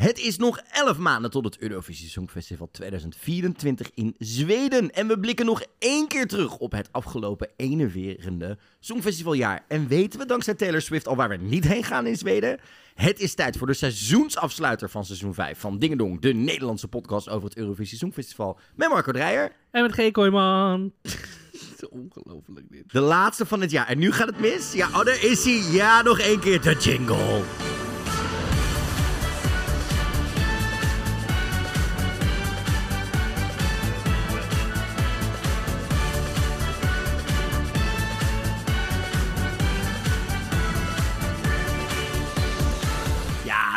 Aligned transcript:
Het 0.00 0.18
is 0.18 0.36
nog 0.36 0.60
11 0.70 0.98
maanden 0.98 1.30
tot 1.30 1.44
het 1.44 1.58
Eurovisie 1.58 2.08
Songfestival 2.08 2.68
2024 2.72 3.90
in 3.94 4.14
Zweden. 4.18 4.90
En 4.90 5.08
we 5.08 5.20
blikken 5.20 5.46
nog 5.46 5.62
één 5.78 6.08
keer 6.08 6.26
terug 6.26 6.56
op 6.56 6.72
het 6.72 6.88
afgelopen 6.92 7.48
enerverende 7.56 8.58
Songfestivaljaar. 8.78 9.64
En 9.68 9.88
weten 9.88 10.18
we 10.18 10.26
dankzij 10.26 10.54
Taylor 10.54 10.80
Swift 10.80 11.08
al 11.08 11.16
waar 11.16 11.28
we 11.28 11.36
niet 11.36 11.64
heen 11.64 11.84
gaan 11.84 12.06
in 12.06 12.16
Zweden? 12.16 12.58
Het 12.94 13.20
is 13.20 13.34
tijd 13.34 13.56
voor 13.56 13.66
de 13.66 13.74
seizoensafsluiter 13.74 14.90
van 14.90 15.04
seizoen 15.04 15.34
5 15.34 15.58
van 15.58 15.78
Dingedong, 15.78 16.20
de 16.20 16.32
Nederlandse 16.32 16.88
podcast 16.88 17.28
over 17.28 17.48
het 17.48 17.58
Eurovisie 17.58 17.98
Songfestival. 17.98 18.58
Met 18.74 18.88
Marco 18.88 19.12
Dreyer. 19.12 19.52
En 19.70 19.82
met 19.82 19.92
G. 19.92 20.10
Kooijman. 20.10 20.92
Ongelooflijk 21.90 22.66
dit. 22.70 22.92
De 22.92 23.00
laatste 23.00 23.46
van 23.46 23.60
het 23.60 23.70
jaar. 23.70 23.86
En 23.86 23.98
nu 23.98 24.12
gaat 24.12 24.26
het 24.26 24.40
mis? 24.40 24.72
Ja, 24.72 24.88
oh, 24.88 25.04
daar 25.04 25.24
is 25.24 25.44
hij. 25.44 25.72
Ja, 25.72 26.02
nog 26.02 26.18
één 26.18 26.40
keer 26.40 26.60
de 26.60 26.74
jingle. 26.74 27.42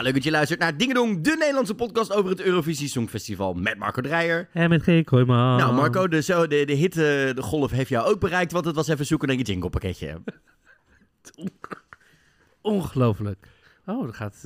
Leuk 0.04 0.14
dat 0.14 0.24
je 0.24 0.32
luistert 0.32 0.60
naar 0.60 0.78
Dingedong, 0.78 1.24
de 1.24 1.36
Nederlandse 1.40 1.76
podcast 1.76 2.14
over 2.14 2.30
het 2.30 2.42
Eurovisie 2.42 2.88
Songfestival 2.88 3.54
met 3.54 3.78
Marco 3.78 4.02
Dreyer. 4.02 4.50
En 4.54 4.70
met 4.70 4.84
G. 4.84 5.04
Kooijman. 5.04 5.58
Nou, 5.58 5.74
Marco, 5.74 6.08
de, 6.08 6.22
zo, 6.22 6.48
de, 6.48 6.66
de 6.66 6.74
hitte, 6.74 7.32
de 7.36 7.42
golf 7.42 7.72
heeft 7.72 7.90
jou 7.90 8.08
ook 8.08 8.20
bereikt, 8.20 8.52
want 8.52 8.66
het 8.66 8.76
was 8.76 8.88
even 8.88 9.06
zoeken 9.06 9.28
naar 9.28 9.38
je 9.38 9.44
jinglepakketje. 9.44 10.22
Ongelooflijk. 12.62 13.48
Oh, 13.86 14.06
dat 14.06 14.16
gaat... 14.16 14.46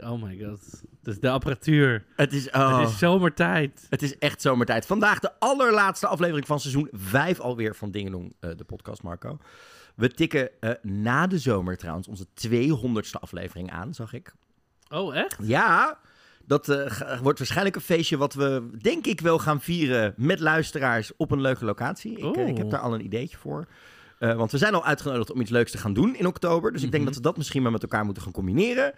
Oh 0.00 0.22
my 0.22 0.38
god. 0.44 0.82
Dat 1.02 1.14
is 1.14 1.20
de 1.20 1.30
apparatuur. 1.30 2.04
Het 2.16 2.32
is, 2.32 2.50
oh, 2.50 2.78
Het 2.78 2.88
is 2.88 2.98
zomertijd. 2.98 3.86
het 3.88 4.02
is 4.02 4.18
echt 4.18 4.40
zomertijd. 4.40 4.86
Vandaag 4.86 5.18
de 5.18 5.32
allerlaatste 5.38 6.06
aflevering 6.06 6.46
van 6.46 6.60
seizoen 6.60 6.88
5 6.92 7.40
alweer 7.40 7.74
van 7.74 7.90
Dingedong, 7.90 8.34
eh, 8.40 8.50
de 8.56 8.64
podcast, 8.64 9.02
Marco. 9.02 9.38
We 9.94 10.08
tikken 10.08 10.60
eh, 10.60 10.70
na 10.82 11.26
de 11.26 11.38
zomer 11.38 11.76
trouwens 11.76 12.08
onze 12.08 12.26
200ste 12.48 13.20
aflevering 13.20 13.70
aan, 13.70 13.94
zag 13.94 14.12
ik. 14.12 14.34
Oh, 14.90 15.16
echt? 15.16 15.36
Ja, 15.42 15.98
dat 16.46 16.68
eh, 16.68 17.20
wordt 17.22 17.38
waarschijnlijk 17.38 17.76
een 17.76 17.82
feestje 17.82 18.16
wat 18.16 18.34
we, 18.34 18.68
denk 18.80 19.06
ik, 19.06 19.20
wel 19.20 19.38
gaan 19.38 19.60
vieren 19.60 20.14
met 20.16 20.40
luisteraars 20.40 21.12
op 21.16 21.30
een 21.30 21.40
leuke 21.40 21.64
locatie. 21.64 22.18
Ik, 22.18 22.36
eh, 22.36 22.48
ik 22.48 22.56
heb 22.56 22.66
Oh. 22.66 22.70
daar 22.72 22.80
al 22.80 22.94
een 22.94 23.04
ideetje 23.04 23.36
voor. 23.36 23.66
Eh, 24.18 24.34
want 24.36 24.50
we 24.50 24.58
zijn 24.58 24.74
al 24.74 24.84
uitgenodigd 24.84 25.32
om 25.32 25.40
iets 25.40 25.50
leuks 25.50 25.70
te 25.70 25.78
gaan 25.78 25.92
doen 25.92 26.16
in 26.16 26.26
oktober. 26.26 26.72
Dus 26.72 26.82
ik 26.82 26.90
denk 26.90 27.02
Mhm. 27.02 27.12
dat 27.12 27.22
we 27.22 27.28
dat 27.28 27.36
misschien 27.36 27.62
maar 27.62 27.72
met 27.72 27.82
elkaar 27.82 28.04
moeten 28.04 28.22
gaan 28.22 28.32
combineren. 28.32 28.92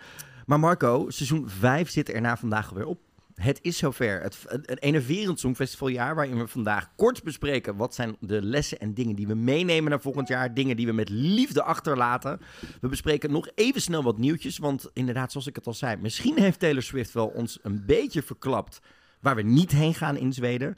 Maar 0.47 0.61
Marco, 0.61 1.05
seizoen 1.11 1.49
5 1.49 1.91
zit 1.91 2.13
er 2.13 2.21
na 2.21 2.37
vandaag 2.37 2.69
alweer 2.69 2.87
op. 2.87 2.99
Het 3.35 3.59
is 3.63 3.77
zover. 3.77 4.21
Het, 4.21 4.39
het, 4.49 4.83
enerverend 4.83 5.41
Songfestivaljaar 5.41 6.15
waarin 6.15 6.39
we 6.39 6.47
vandaag 6.47 6.89
kort 6.97 7.23
bespreken... 7.23 7.77
wat 7.77 7.95
zijn 7.95 8.17
de 8.21 8.43
lessen 8.43 8.79
en 8.79 8.95
dingen 8.95 9.17
die 9.17 9.27
we 9.27 9.35
meenemen 9.35 9.91
naar 9.91 10.01
volgend 10.01 10.29
jaar. 10.29 10.55
Dingen 10.55 10.77
die 10.77 10.87
we 10.87 10.93
met 10.93 11.09
liefde 11.09 11.63
achterlaten. 11.63 12.41
We 12.81 12.89
bespreken 12.89 13.33
nog 13.33 13.49
even 13.55 13.81
snel 13.81 14.03
wat 14.03 14.19
nieuwtjes. 14.19 14.59
Want 14.59 14.91
inderdaad, 14.93 15.31
zoals 15.31 15.47
ik 15.47 15.57
het 15.57 15.67
al 15.67 15.75
zei... 15.75 15.97
misschien 15.97 16.39
heeft 16.39 16.59
Taylor 16.59 16.83
Swift 16.83 17.13
wel 17.13 17.27
ons 17.27 17.59
een 17.63 17.87
beetje 17.87 18.23
verklapt... 18.23 18.81
waar 19.21 19.37
we 19.37 19.43
niet 19.43 19.73
heen 19.73 19.95
gaan 19.95 20.17
in 20.17 20.33
Zweden. 20.33 20.77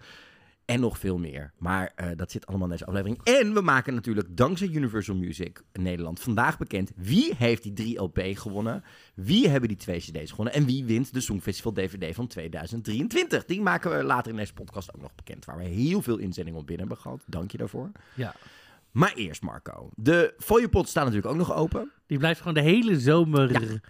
En 0.64 0.80
nog 0.80 0.98
veel 0.98 1.18
meer. 1.18 1.52
Maar 1.58 1.92
eh, 1.94 2.08
dat 2.16 2.30
zit 2.30 2.46
allemaal 2.46 2.66
in 2.66 2.72
deze 2.72 2.86
aflevering. 2.86 3.20
En 3.24 3.54
we 3.54 3.60
maken 3.60 3.94
natuurlijk 3.94 4.36
dankzij 4.36 4.68
Universal 4.68 5.14
Music 5.14 5.62
Nederland 5.72 6.20
vandaag 6.20 6.58
bekend... 6.58 6.92
wie 6.96 7.34
heeft 7.36 7.62
die 7.62 7.72
3 7.72 8.00
LP 8.00 8.20
gewonnen... 8.34 8.84
Wie 9.14 9.48
hebben 9.48 9.68
die 9.68 9.78
twee 9.78 10.00
CD's 10.00 10.30
gewonnen? 10.30 10.54
En 10.54 10.64
wie 10.64 10.84
wint 10.84 11.14
de 11.14 11.20
Songfestival 11.20 11.72
DVD 11.72 12.14
van 12.14 12.26
2023? 12.26 13.44
Die 13.44 13.60
maken 13.60 13.96
we 13.96 14.02
later 14.02 14.30
in 14.30 14.36
deze 14.36 14.52
podcast 14.52 14.94
ook 14.94 15.00
nog 15.00 15.14
bekend. 15.14 15.44
Waar 15.44 15.56
we 15.56 15.64
heel 15.64 16.02
veel 16.02 16.18
inzendingen 16.18 16.60
op 16.60 16.66
binnen 16.66 16.86
hebben 16.86 17.04
gehad. 17.04 17.24
Dank 17.26 17.50
je 17.50 17.58
daarvoor. 17.58 17.90
Ja. 18.14 18.34
Maar 18.90 19.12
eerst, 19.14 19.42
Marco. 19.42 19.90
De 19.94 20.34
fooiepot 20.38 20.88
staat 20.88 21.04
natuurlijk 21.04 21.32
ook 21.32 21.38
nog 21.38 21.54
open. 21.54 21.90
Die 22.06 22.18
blijft 22.18 22.38
gewoon 22.38 22.54
de 22.54 22.60
hele 22.60 23.00
zomer 23.00 23.80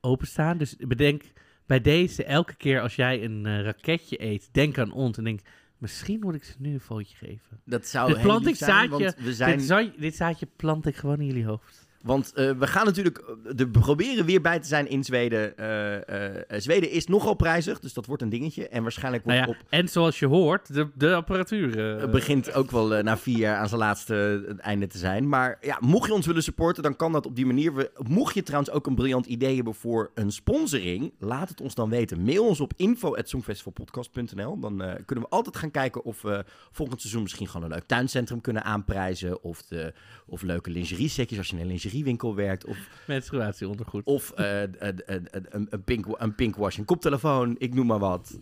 openstaan. 0.00 0.58
Dus 0.58 0.76
bedenk 0.76 1.22
bij 1.66 1.80
deze, 1.80 2.24
elke 2.24 2.54
keer 2.54 2.80
als 2.80 2.96
jij 2.96 3.24
een 3.24 3.46
eh, 3.46 3.62
raketje 3.62 4.22
eet, 4.22 4.48
denk 4.52 4.78
aan 4.78 4.92
ons 4.92 5.18
en 5.18 5.24
denk... 5.24 5.40
Misschien 5.78 6.20
moet 6.20 6.34
ik 6.34 6.44
ze 6.44 6.54
nu 6.58 6.72
een 6.72 6.80
footje 6.80 7.16
geven. 7.16 7.60
Dat 7.64 7.86
zou 7.86 8.12
heel 8.12 8.22
plant 8.22 8.46
ik 8.46 8.56
zijn, 8.56 8.70
zaadje. 8.70 9.04
want 9.04 9.16
we 9.16 9.34
zijn... 9.34 9.58
Dit, 9.58 9.66
zaadje, 9.66 9.92
dit 9.98 10.16
zaadje 10.16 10.48
plant 10.56 10.86
ik 10.86 10.96
gewoon 10.96 11.20
in 11.20 11.26
jullie 11.26 11.44
hoofd. 11.44 11.87
Want 12.02 12.32
eh, 12.32 12.50
we 12.50 12.66
gaan 12.66 12.84
natuurlijk 12.84 13.18
eh, 13.18 13.52
de, 13.56 13.68
proberen 13.68 14.24
weer 14.24 14.40
bij 14.40 14.58
te 14.58 14.66
zijn 14.66 14.88
in 14.88 15.04
Zweden. 15.04 15.56
Eh, 15.56 16.58
Zweden 16.60 16.90
is 16.90 17.06
nogal 17.06 17.34
prijzig, 17.34 17.80
dus 17.80 17.92
dat 17.92 18.06
wordt 18.06 18.22
een 18.22 18.28
dingetje. 18.28 18.68
En 18.68 18.82
waarschijnlijk 18.82 19.24
wordt 19.24 19.38
Nou 19.38 19.50
ja, 19.50 19.58
op 19.60 19.66
en 19.68 19.88
zoals 19.88 20.18
je 20.18 20.26
hoort, 20.26 20.74
de, 20.74 20.88
de 20.94 21.14
apparatuur. 21.14 21.78
Het 22.00 22.10
begint 22.10 22.52
ook 22.52 22.70
wel 22.70 23.02
na 23.02 23.18
vier 23.18 23.38
jaar 23.38 23.56
aan 23.56 23.68
zijn 23.68 23.80
laatste 23.80 24.44
einde 24.58 24.86
te 24.86 24.98
zijn. 24.98 25.28
Maar 25.28 25.58
ja, 25.60 25.78
mocht 25.80 26.06
je 26.06 26.14
ons 26.14 26.26
willen 26.26 26.42
supporten, 26.42 26.82
dan 26.82 26.96
kan 26.96 27.12
dat 27.12 27.26
op 27.26 27.36
die 27.36 27.46
manier. 27.46 27.74
We, 27.74 27.90
mocht 28.06 28.34
je 28.34 28.42
trouwens 28.42 28.72
ook 28.72 28.86
een 28.86 28.94
briljant 28.94 29.26
idee 29.26 29.54
hebben 29.54 29.74
voor 29.74 30.10
een 30.14 30.32
sponsoring, 30.32 31.12
laat 31.18 31.48
het 31.48 31.60
ons 31.60 31.74
dan 31.74 31.90
weten. 31.90 32.22
Mail 32.22 32.46
ons 32.46 32.60
op 32.60 32.72
info.songfestivalpodcast.nl. 32.76 34.58
Dan 34.58 34.76
kunnen 35.04 35.24
we 35.24 35.30
altijd 35.30 35.56
gaan 35.56 35.70
kijken 35.70 36.04
of 36.04 36.22
we 36.22 36.44
volgend 36.70 37.00
seizoen 37.00 37.22
misschien 37.22 37.46
gewoon 37.46 37.62
een 37.66 37.72
leuk 37.72 37.86
tuincentrum 37.86 38.40
kunnen 38.40 38.64
aanprijzen. 38.64 39.42
Of, 39.42 39.62
de, 39.62 39.92
of 40.26 40.42
leuke 40.42 40.70
lingerie 40.70 41.08
setjes 41.08 41.38
als 41.38 41.48
je 41.48 41.60
een 41.60 41.66
lingeriewinkel 41.88 42.34
werkt. 42.34 42.64
Of, 42.64 42.78
Menstruatieondergoed. 43.06 44.04
of 44.04 44.30
eh, 44.30 44.60
een, 44.60 45.68
een, 45.70 45.84
pink, 45.84 46.06
een 46.08 46.34
pinkwash, 46.34 46.76
een 46.76 46.84
koptelefoon, 46.84 47.54
ik 47.58 47.74
noem 47.74 47.86
maar 47.86 47.98
wat. 47.98 48.40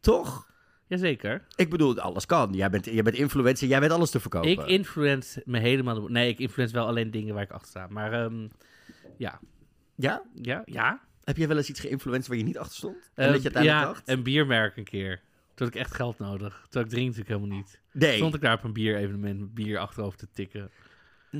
Toch? 0.00 0.52
Jazeker. 0.86 1.44
Ik 1.56 1.70
bedoel, 1.70 1.98
alles 2.00 2.26
kan. 2.26 2.52
Jij 2.52 2.70
bent, 2.70 2.84
jij 2.84 3.02
bent 3.02 3.16
influencer, 3.16 3.68
jij 3.68 3.80
weet 3.80 3.90
alles 3.90 4.10
te 4.10 4.20
verkopen. 4.20 4.50
Ik 4.50 4.66
influence 4.66 5.42
me 5.44 5.58
helemaal... 5.58 6.08
Nee, 6.08 6.28
ik 6.28 6.38
influence 6.38 6.74
wel 6.74 6.86
alleen 6.86 7.10
dingen 7.10 7.34
waar 7.34 7.42
ik 7.42 7.50
achter 7.50 7.68
sta. 7.68 7.86
Maar 7.90 8.12
ehm, 8.12 8.48
ja. 9.16 9.40
Ja? 9.94 10.22
Ja? 10.42 10.62
Ja? 10.64 11.00
Heb 11.24 11.36
je 11.36 11.46
wel 11.46 11.56
eens 11.56 11.68
iets 11.68 11.80
geïnfluenced 11.80 12.26
waar 12.28 12.36
je 12.36 12.42
niet 12.44 12.58
achter 12.58 12.76
stond? 12.76 13.10
En 13.14 13.26
Eh, 13.26 13.32
dat 13.32 13.42
je 13.42 13.52
uiteindelijk 13.54 13.82
ja, 13.86 13.92
dacht? 13.92 14.08
een 14.08 14.22
biermerk 14.22 14.76
een 14.76 14.84
keer. 14.84 15.20
Toen 15.54 15.66
had 15.66 15.74
ik 15.74 15.80
echt 15.80 15.94
geld 15.94 16.18
nodig. 16.18 16.66
Toen 16.68 16.82
ik 16.82 16.88
drink 16.88 17.06
natuurlijk 17.06 17.36
helemaal 17.36 17.56
niet. 17.58 17.80
Nee. 17.92 18.16
Stond 18.16 18.34
ik 18.34 18.40
daar 18.40 18.56
op 18.56 18.64
een 18.64 18.72
bierevenement 18.72 19.40
met 19.40 19.54
bier 19.54 19.78
achterover 19.78 20.18
te 20.18 20.28
tikken. 20.32 20.70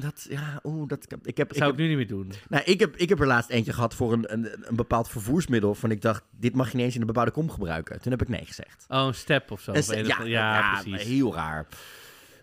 Dat, 0.01 0.27
ja, 0.29 0.61
oeh, 0.65 0.89
dat, 0.89 1.05
ik, 1.05 1.11
heb, 1.11 1.21
Dat 1.25 1.37
ik, 1.37 1.57
zou 1.57 1.71
heb, 1.71 1.73
ik 1.73 1.77
nu 1.77 1.89
niet 1.89 1.97
meer 1.97 2.07
doen. 2.07 2.33
nou, 2.49 2.65
ik, 2.65 2.81
heb, 2.81 2.97
ik 2.97 3.09
heb 3.09 3.21
er 3.21 3.27
laatst 3.27 3.51
eentje 3.51 3.73
gehad 3.73 3.95
voor 3.95 4.13
een, 4.13 4.33
een, 4.33 4.49
een 4.69 4.77
bepaald 4.77 5.09
vervoersmiddel. 5.09 5.75
Van 5.75 5.91
ik 5.91 6.01
dacht, 6.03 6.23
dit 6.31 6.55
mag 6.55 6.71
je 6.71 6.77
niet 6.77 6.85
eens 6.85 6.95
in 6.95 7.01
een 7.01 7.07
bebouwde 7.07 7.33
kom 7.33 7.51
gebruiken. 7.51 8.01
Toen 8.01 8.11
heb 8.13 8.23
ik 8.23 8.29
nee 8.29 8.45
gezegd. 8.45 8.85
Oh, 8.89 9.05
een 9.07 9.15
step 9.15 9.51
of 9.51 9.61
zo. 9.61 9.73
Een- 9.73 10.07
ja, 10.07 10.23
ja, 10.23 10.81
precies. 10.83 11.03
heel 11.09 11.35
raar. 11.35 11.67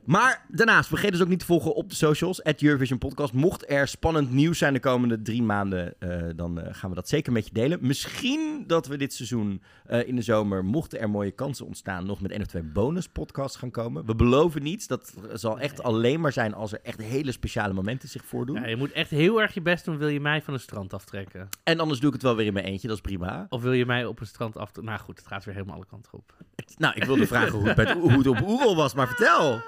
Maar 0.05 0.45
daarnaast, 0.47 0.89
vergeet 0.89 1.11
dus 1.11 1.21
ook 1.21 1.27
niet 1.27 1.39
te 1.39 1.45
volgen 1.45 1.75
op 1.75 1.89
de 1.89 1.95
socials. 1.95 2.43
At 2.43 2.61
Eurovision 2.61 2.97
Podcast. 2.97 3.33
Mocht 3.33 3.69
er 3.69 3.87
spannend 3.87 4.31
nieuws 4.31 4.57
zijn 4.57 4.73
de 4.73 4.79
komende 4.79 5.21
drie 5.21 5.43
maanden, 5.43 5.93
eh, 5.99 6.21
dan 6.35 6.59
eh, 6.61 6.73
gaan 6.73 6.89
we 6.89 6.95
dat 6.95 7.09
zeker 7.09 7.31
met 7.31 7.45
je 7.45 7.53
delen. 7.53 7.77
Misschien 7.81 8.63
dat 8.67 8.87
we 8.87 8.97
dit 8.97 9.13
seizoen 9.13 9.61
eh, 9.85 10.07
in 10.07 10.15
de 10.15 10.21
zomer, 10.21 10.65
mochten 10.65 10.99
er 10.99 11.09
mooie 11.09 11.31
kansen 11.31 11.65
ontstaan, 11.65 12.05
nog 12.05 12.21
met 12.21 12.31
één 12.31 12.41
of 12.41 12.47
twee 12.47 12.63
bonus 12.63 13.07
podcasts 13.07 13.57
gaan 13.57 13.71
komen. 13.71 14.05
We 14.05 14.15
beloven 14.15 14.63
niets. 14.63 14.87
Dat 14.87 15.13
zal 15.33 15.59
echt 15.59 15.83
alleen 15.83 16.19
maar 16.19 16.31
zijn 16.31 16.53
als 16.53 16.73
er 16.73 16.79
echt 16.83 17.01
hele 17.01 17.31
speciale 17.31 17.73
momenten 17.73 18.09
zich 18.09 18.25
voordoen. 18.25 18.55
Ja, 18.55 18.67
je 18.67 18.75
moet 18.75 18.91
echt 18.91 19.09
heel 19.09 19.41
erg 19.41 19.53
je 19.53 19.61
best 19.61 19.85
doen. 19.85 19.97
Wil 19.97 20.07
je 20.07 20.19
mij 20.19 20.41
van 20.41 20.53
een 20.53 20.59
strand 20.59 20.93
aftrekken? 20.93 21.49
En 21.63 21.79
anders 21.79 21.99
doe 21.99 22.07
ik 22.07 22.13
het 22.13 22.23
wel 22.23 22.35
weer 22.35 22.45
in 22.45 22.53
mijn 22.53 22.65
eentje. 22.65 22.87
Dat 22.87 22.95
is 22.95 23.03
prima. 23.03 23.45
Of 23.49 23.61
wil 23.61 23.73
je 23.73 23.85
mij 23.85 24.05
op 24.05 24.19
een 24.19 24.25
strand 24.25 24.57
aftrekken? 24.57 24.93
Nou 24.93 24.99
goed, 25.05 25.17
het 25.17 25.27
gaat 25.27 25.45
weer 25.45 25.53
helemaal 25.53 25.75
alle 25.75 25.85
kanten 25.85 26.13
op. 26.13 26.33
Nou, 26.77 26.95
ik 26.95 27.03
wilde 27.03 27.27
vragen 27.27 27.57
hoe 27.57 27.67
het, 27.67 27.77
met, 27.77 27.91
hoe 27.91 28.11
het 28.11 28.27
op 28.27 28.41
Oerol 28.47 28.75
was, 28.75 28.93
maar 28.93 29.07
vertel. 29.07 29.61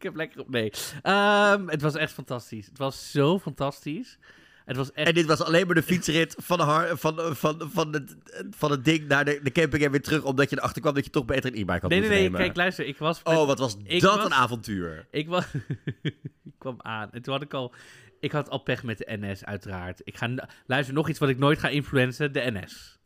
Ik 0.00 0.06
heb 0.06 0.16
lekker 0.16 0.40
op... 0.40 0.50
Nee. 0.50 0.72
Ehm, 1.02 1.68
het 1.68 1.82
was 1.82 1.94
echt 1.94 2.12
fantastisch. 2.12 2.66
Het 2.66 2.78
was 2.78 3.10
zo 3.10 3.38
fantastisch. 3.38 4.18
Het 4.64 4.76
was 4.76 4.92
echt... 4.92 5.08
En 5.08 5.14
dit 5.14 5.26
was 5.26 5.40
alleen 5.42 5.66
maar 5.66 5.74
de 5.74 5.82
fietsrit 5.82 6.34
van, 6.38 6.60
har- 6.60 6.98
van, 6.98 7.36
van, 7.36 7.70
van, 7.72 7.92
het, 7.92 8.16
van 8.50 8.70
het 8.70 8.84
ding 8.84 9.08
naar 9.08 9.24
de, 9.24 9.40
de 9.42 9.52
camping 9.52 9.82
en 9.84 9.90
weer 9.90 10.02
terug. 10.02 10.22
Omdat 10.22 10.50
je 10.50 10.56
erachter 10.58 10.82
kwam 10.82 10.94
dat 10.94 11.04
je 11.04 11.10
toch 11.10 11.24
beter 11.24 11.50
een 11.50 11.56
e-bike 11.58 11.80
had 11.80 11.90
Nee, 11.90 12.00
nee, 12.00 12.08
nee. 12.08 12.20
nemen. 12.22 12.40
Kijk, 12.40 12.56
luister. 12.56 12.86
Ik 12.86 12.98
was... 12.98 13.20
Oh, 13.24 13.46
wat 13.46 13.58
was 13.58 13.76
dat 13.84 14.00
was- 14.02 14.24
een 14.24 14.34
avontuur. 14.34 15.06
Ik, 15.10 15.28
was, 15.28 15.44
ik 16.02 16.14
kwam 16.58 16.76
aan 16.78 17.12
en 17.12 17.22
toen 17.22 17.32
had 17.32 17.42
ik 17.42 17.54
al... 17.54 17.74
Ik 18.20 18.32
had 18.32 18.50
al 18.50 18.58
pech 18.58 18.82
met 18.82 18.98
de 18.98 19.06
NS, 19.20 19.44
uiteraard. 19.44 20.00
Ik 20.04 20.16
ga... 20.16 20.48
Luister, 20.66 20.94
nog 20.94 21.08
iets 21.08 21.18
wat 21.18 21.28
ik 21.28 21.38
nooit 21.38 21.58
ga 21.58 21.68
influencen. 21.68 22.32
De 22.32 22.50
NS. 22.50 22.98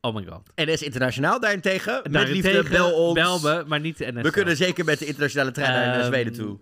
Oh 0.00 0.14
my 0.14 0.24
god. 0.24 0.50
NS 0.54 0.82
Internationaal 0.82 1.40
daarentegen. 1.40 2.00
Met 2.02 2.12
Daarentegen, 2.12 2.52
liefde, 2.52 2.70
bel 2.70 2.92
ons. 2.92 3.14
Bel 3.14 3.40
me, 3.40 3.64
maar 3.66 3.80
niet 3.80 3.98
de 3.98 4.12
NS. 4.12 4.22
We 4.22 4.30
kunnen 4.30 4.56
zeker 4.56 4.84
met 4.84 4.98
de 4.98 5.06
internationale 5.06 5.50
trein 5.50 5.72
naar 5.72 5.98
Ehm, 5.98 6.06
Zweden 6.06 6.32
toe. 6.32 6.58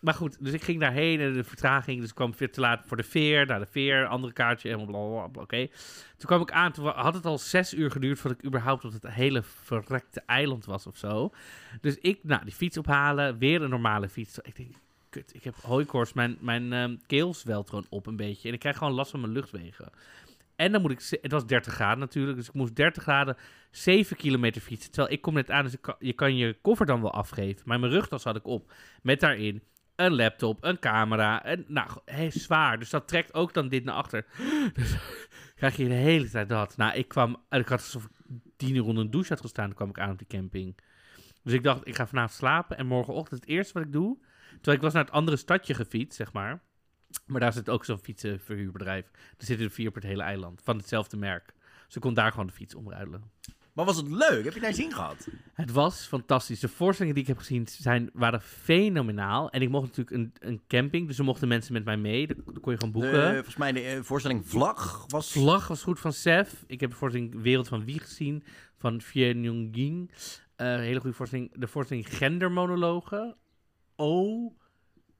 maar 0.00 0.14
goed, 0.14 0.36
dus 0.40 0.52
ik 0.52 0.62
ging 0.62 0.80
daarheen 0.80 1.20
en 1.20 1.32
de 1.32 1.44
vertraging. 1.44 2.00
Dus 2.00 2.08
ik 2.08 2.14
kwam 2.14 2.34
weer 2.38 2.52
te 2.52 2.60
laat 2.60 2.82
voor 2.86 2.96
de 2.96 3.02
veer. 3.02 3.46
Naar 3.46 3.58
de 3.58 3.66
veer, 3.70 4.06
andere 4.06 4.32
kaartje, 4.32 4.68
helemaal 4.68 4.86
bla 4.86 5.18
bla 5.18 5.26
bla. 5.28 5.42
Oké. 5.42 5.66
Toen 6.16 6.26
kwam 6.26 6.40
ik 6.40 6.50
aan, 6.52 6.72
toen 6.72 6.86
had 6.86 7.14
het 7.14 7.26
al 7.26 7.38
zes 7.38 7.74
uur 7.74 7.90
geduurd 7.90 8.18
voordat 8.18 8.38
ik 8.38 8.44
überhaupt 8.46 8.84
op 8.84 8.92
het 8.92 9.06
hele 9.08 9.42
verrekte 9.64 10.22
eiland 10.26 10.64
was 10.64 10.86
of 10.86 10.96
zo. 10.96 11.30
Dus 11.80 11.96
ik, 12.00 12.18
nou, 12.22 12.44
die 12.44 12.54
fiets 12.54 12.78
ophalen, 12.78 13.38
weer 13.38 13.62
een 13.62 13.70
normale 13.70 14.08
fiets. 14.08 14.38
Ik 14.42 14.56
denk, 14.56 14.74
kut, 15.10 15.34
ik 15.34 15.44
heb 15.44 15.54
hooikoorts, 15.62 16.12
mijn, 16.12 16.36
mijn 16.40 16.72
ehm, 16.72 16.96
keel 17.06 17.34
zwelt 17.34 17.68
gewoon 17.68 17.86
op 17.88 18.06
een 18.06 18.16
beetje. 18.16 18.48
En 18.48 18.54
ik 18.54 18.60
krijg 18.60 18.76
gewoon 18.76 18.92
last 18.92 19.10
van 19.10 19.20
mijn 19.20 19.32
luchtwegen. 19.32 19.90
En 20.58 20.72
dan 20.72 20.80
moet 20.80 20.90
ik, 20.90 21.18
het 21.22 21.32
was 21.32 21.46
30 21.46 21.72
graden 21.72 21.98
natuurlijk, 21.98 22.36
dus 22.36 22.48
ik 22.48 22.54
moest 22.54 22.76
30 22.76 23.02
graden 23.02 23.36
7 23.70 24.16
kilometer 24.16 24.60
fietsen. 24.60 24.90
Terwijl 24.90 25.14
ik 25.14 25.22
kom 25.22 25.34
net 25.34 25.50
aan, 25.50 25.64
dus 25.64 25.76
je 25.98 26.12
kan 26.12 26.36
je 26.36 26.58
koffer 26.62 26.86
dan 26.86 27.00
wel 27.00 27.12
afgeven. 27.12 27.62
Maar 27.64 27.80
mijn 27.80 27.92
rugtas 27.92 28.24
had 28.24 28.36
ik 28.36 28.46
op, 28.46 28.72
met 29.02 29.20
daarin 29.20 29.62
een 29.96 30.14
laptop, 30.14 30.64
een 30.64 30.78
camera, 30.78 31.44
en, 31.44 31.64
nou, 31.68 31.90
zwaar. 32.28 32.78
Dus 32.78 32.90
dat 32.90 33.08
trekt 33.08 33.34
ook 33.34 33.54
dan 33.54 33.68
dit 33.68 33.84
naar 33.84 33.94
achter. 33.94 34.26
Dus 34.74 34.96
krijg 35.56 35.76
je 35.76 35.88
de 35.88 35.94
hele 35.94 36.30
tijd 36.30 36.48
dat. 36.48 36.76
Nou, 36.76 36.96
ik 36.96 37.08
kwam, 37.08 37.44
ik 37.50 37.68
had 37.68 37.80
alsof 37.80 38.04
ik 38.04 38.10
tien 38.56 38.74
uur 38.74 38.84
onder 38.84 39.04
een 39.04 39.10
douche 39.10 39.28
had 39.28 39.40
gestaan, 39.40 39.66
toen 39.66 39.74
kwam 39.74 39.88
ik 39.88 39.98
aan 39.98 40.10
op 40.10 40.18
die 40.18 40.26
camping. 40.26 40.78
Dus 41.42 41.52
ik 41.52 41.62
dacht, 41.62 41.86
ik 41.88 41.96
ga 41.96 42.06
vanavond 42.06 42.32
slapen 42.32 42.76
en 42.76 42.86
morgenochtend 42.86 43.40
het 43.40 43.48
eerste 43.48 43.72
wat 43.72 43.82
ik 43.82 43.92
doe, 43.92 44.18
terwijl 44.50 44.76
ik 44.76 44.82
was 44.82 44.92
naar 44.92 45.04
het 45.04 45.12
andere 45.12 45.36
stadje 45.36 45.74
gefietst, 45.74 46.16
zeg 46.16 46.32
maar. 46.32 46.62
Maar 47.26 47.40
daar 47.40 47.52
zit 47.52 47.68
ook 47.68 47.84
zo'n 47.84 47.98
fietsenverhuurbedrijf. 47.98 49.10
Er 49.38 49.44
zitten 49.44 49.66
er 49.66 49.72
vier 49.72 49.88
op 49.88 49.94
het 49.94 50.04
hele 50.04 50.22
eiland, 50.22 50.60
van 50.64 50.76
hetzelfde 50.76 51.16
merk. 51.16 51.54
Dus 51.86 51.96
ik 51.96 52.02
kon 52.02 52.14
daar 52.14 52.30
gewoon 52.30 52.46
de 52.46 52.52
fiets 52.52 52.74
omruilen. 52.74 53.22
Maar 53.72 53.86
was 53.86 53.96
het 53.96 54.08
leuk? 54.08 54.44
Heb 54.44 54.54
je 54.54 54.60
daar 54.60 54.74
zin 54.74 54.92
gehad? 54.92 55.28
Het 55.52 55.72
was 55.72 56.06
fantastisch. 56.06 56.60
De 56.60 56.68
voorstellingen 56.68 57.14
die 57.14 57.22
ik 57.22 57.28
heb 57.28 57.38
gezien 57.38 57.68
zijn, 57.68 58.10
waren 58.12 58.40
fenomenaal. 58.40 59.50
En 59.50 59.62
ik 59.62 59.68
mocht 59.68 59.86
natuurlijk 59.86 60.16
een, 60.16 60.50
een 60.50 60.60
camping, 60.66 61.06
dus 61.06 61.18
er 61.18 61.24
mochten 61.24 61.48
mensen 61.48 61.72
met 61.72 61.84
mij 61.84 61.96
mee. 61.96 62.26
Daar 62.26 62.36
kon 62.60 62.72
je 62.72 62.78
gewoon 62.78 62.92
boeken. 62.92 63.12
De, 63.12 63.34
volgens 63.34 63.56
mij 63.56 63.72
de 63.72 63.80
eh, 63.80 64.02
voorstelling 64.02 64.46
Vlag 64.46 65.04
was... 65.08 65.32
Vlag 65.32 65.68
was 65.68 65.82
goed 65.82 66.00
van 66.00 66.12
Sef. 66.12 66.64
Ik 66.66 66.80
heb 66.80 66.90
de 66.90 66.96
voorstelling 66.96 67.42
Wereld 67.42 67.68
van 67.68 67.84
Wie 67.84 67.98
gezien 67.98 68.44
van 68.76 69.00
Fien 69.00 69.70
Ying. 69.72 70.10
Eh 70.56 70.76
hele 70.76 71.00
goede 71.00 71.16
voorstelling. 71.16 71.50
De 71.54 71.68
voorstelling 71.68 72.16
Gendermonologen. 72.16 73.36
Oh 73.96 74.58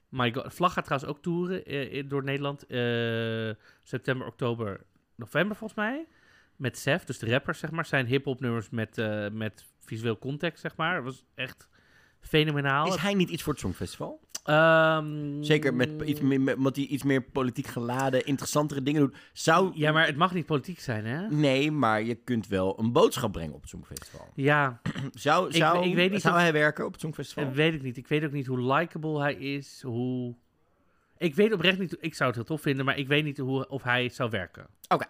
my 0.09 0.33
god. 0.33 0.55
Vlag 0.55 0.73
gaat 0.73 0.85
trouwens 0.85 1.11
ook 1.11 1.23
toeren 1.23 1.65
eh, 1.65 2.09
door 2.09 2.25
Nederland. 2.25 2.67
Eh, 2.67 3.51
september, 3.83 4.27
oktober, 4.27 4.81
november 5.15 5.57
volgens 5.57 5.79
mij. 5.79 6.07
Met 6.57 6.79
Sef, 6.79 7.05
dus 7.05 7.19
de 7.19 7.31
rappers 7.31 7.59
zeg 7.59 7.71
maar. 7.71 7.87
Zijn 7.87 8.07
hip-hop 8.07 8.41
nummers 8.41 8.71
met, 8.71 8.99
eh, 8.99 9.29
met 9.29 9.67
visueel 9.79 10.19
context 10.19 10.61
zeg 10.61 10.77
maar. 10.77 10.95
Het 10.95 11.05
was 11.05 11.25
echt 11.35 11.69
fenomenaal. 12.29 12.87
Is 12.87 12.97
hij 12.97 13.15
niet 13.15 13.29
iets 13.31 13.43
voor 13.43 13.53
het 13.53 13.63
Songfestival? 13.63 14.21
Ehm, 14.45 15.43
Zeker 15.43 15.75
met 15.75 15.91
iets 16.05 16.21
meer, 16.21 16.41
met, 16.41 16.57
omdat 16.57 16.77
hij 16.77 16.85
iets 16.85 17.03
meer 17.03 17.23
politiek 17.23 17.67
geladen, 17.67 18.25
interessantere 18.27 18.83
dingen 18.83 19.01
doet. 19.01 19.17
Zou... 19.33 19.71
Ja, 19.75 19.93
maar 19.93 20.07
het 20.07 20.17
mag 20.17 20.35
niet 20.35 20.47
politiek 20.47 20.81
zijn, 20.81 21.07
hè? 21.07 21.29
Nee, 21.29 21.71
maar 21.71 22.03
je 22.03 22.15
kunt 22.15 22.47
wel 22.47 22.79
een 22.79 22.93
boodschap 22.93 23.33
brengen 23.33 23.55
op 23.55 23.61
het 23.61 23.71
Songfestival. 23.71 24.29
Ja, 24.51 24.81
Zou, 25.13 25.53
zou, 25.53 25.87
ik 25.89 25.95
weet 25.95 26.11
niet 26.11 26.21
zou 26.21 26.35
of- 26.35 26.41
hij 26.41 26.53
werken 26.53 26.85
op 26.87 26.93
het 26.93 27.01
Songfestival? 27.01 27.45
Dat 27.45 27.55
weet 27.55 27.75
ik 27.75 27.83
niet. 27.83 27.97
Ik 27.97 28.09
weet 28.09 28.25
ook 28.25 28.33
niet 28.33 28.47
hoe 28.47 28.75
likable 28.75 29.21
hij 29.21 29.35
is. 29.35 29.83
Hoe... 29.83 30.35
Ik 31.19 31.35
weet 31.35 31.53
oprecht 31.53 31.79
niet. 31.79 31.97
Ik 32.01 32.15
zou 32.15 32.29
het 32.29 32.39
heel 32.39 32.49
tof 32.49 32.61
vinden, 32.61 32.85
maar 32.85 32.99
ik 32.99 33.09
weet 33.09 33.25
niet 33.25 33.39
hoe, 33.39 33.69
of 33.69 33.83
hij 33.83 34.09
zou 34.09 34.31
werken. 34.31 34.67
Oké. 34.89 35.07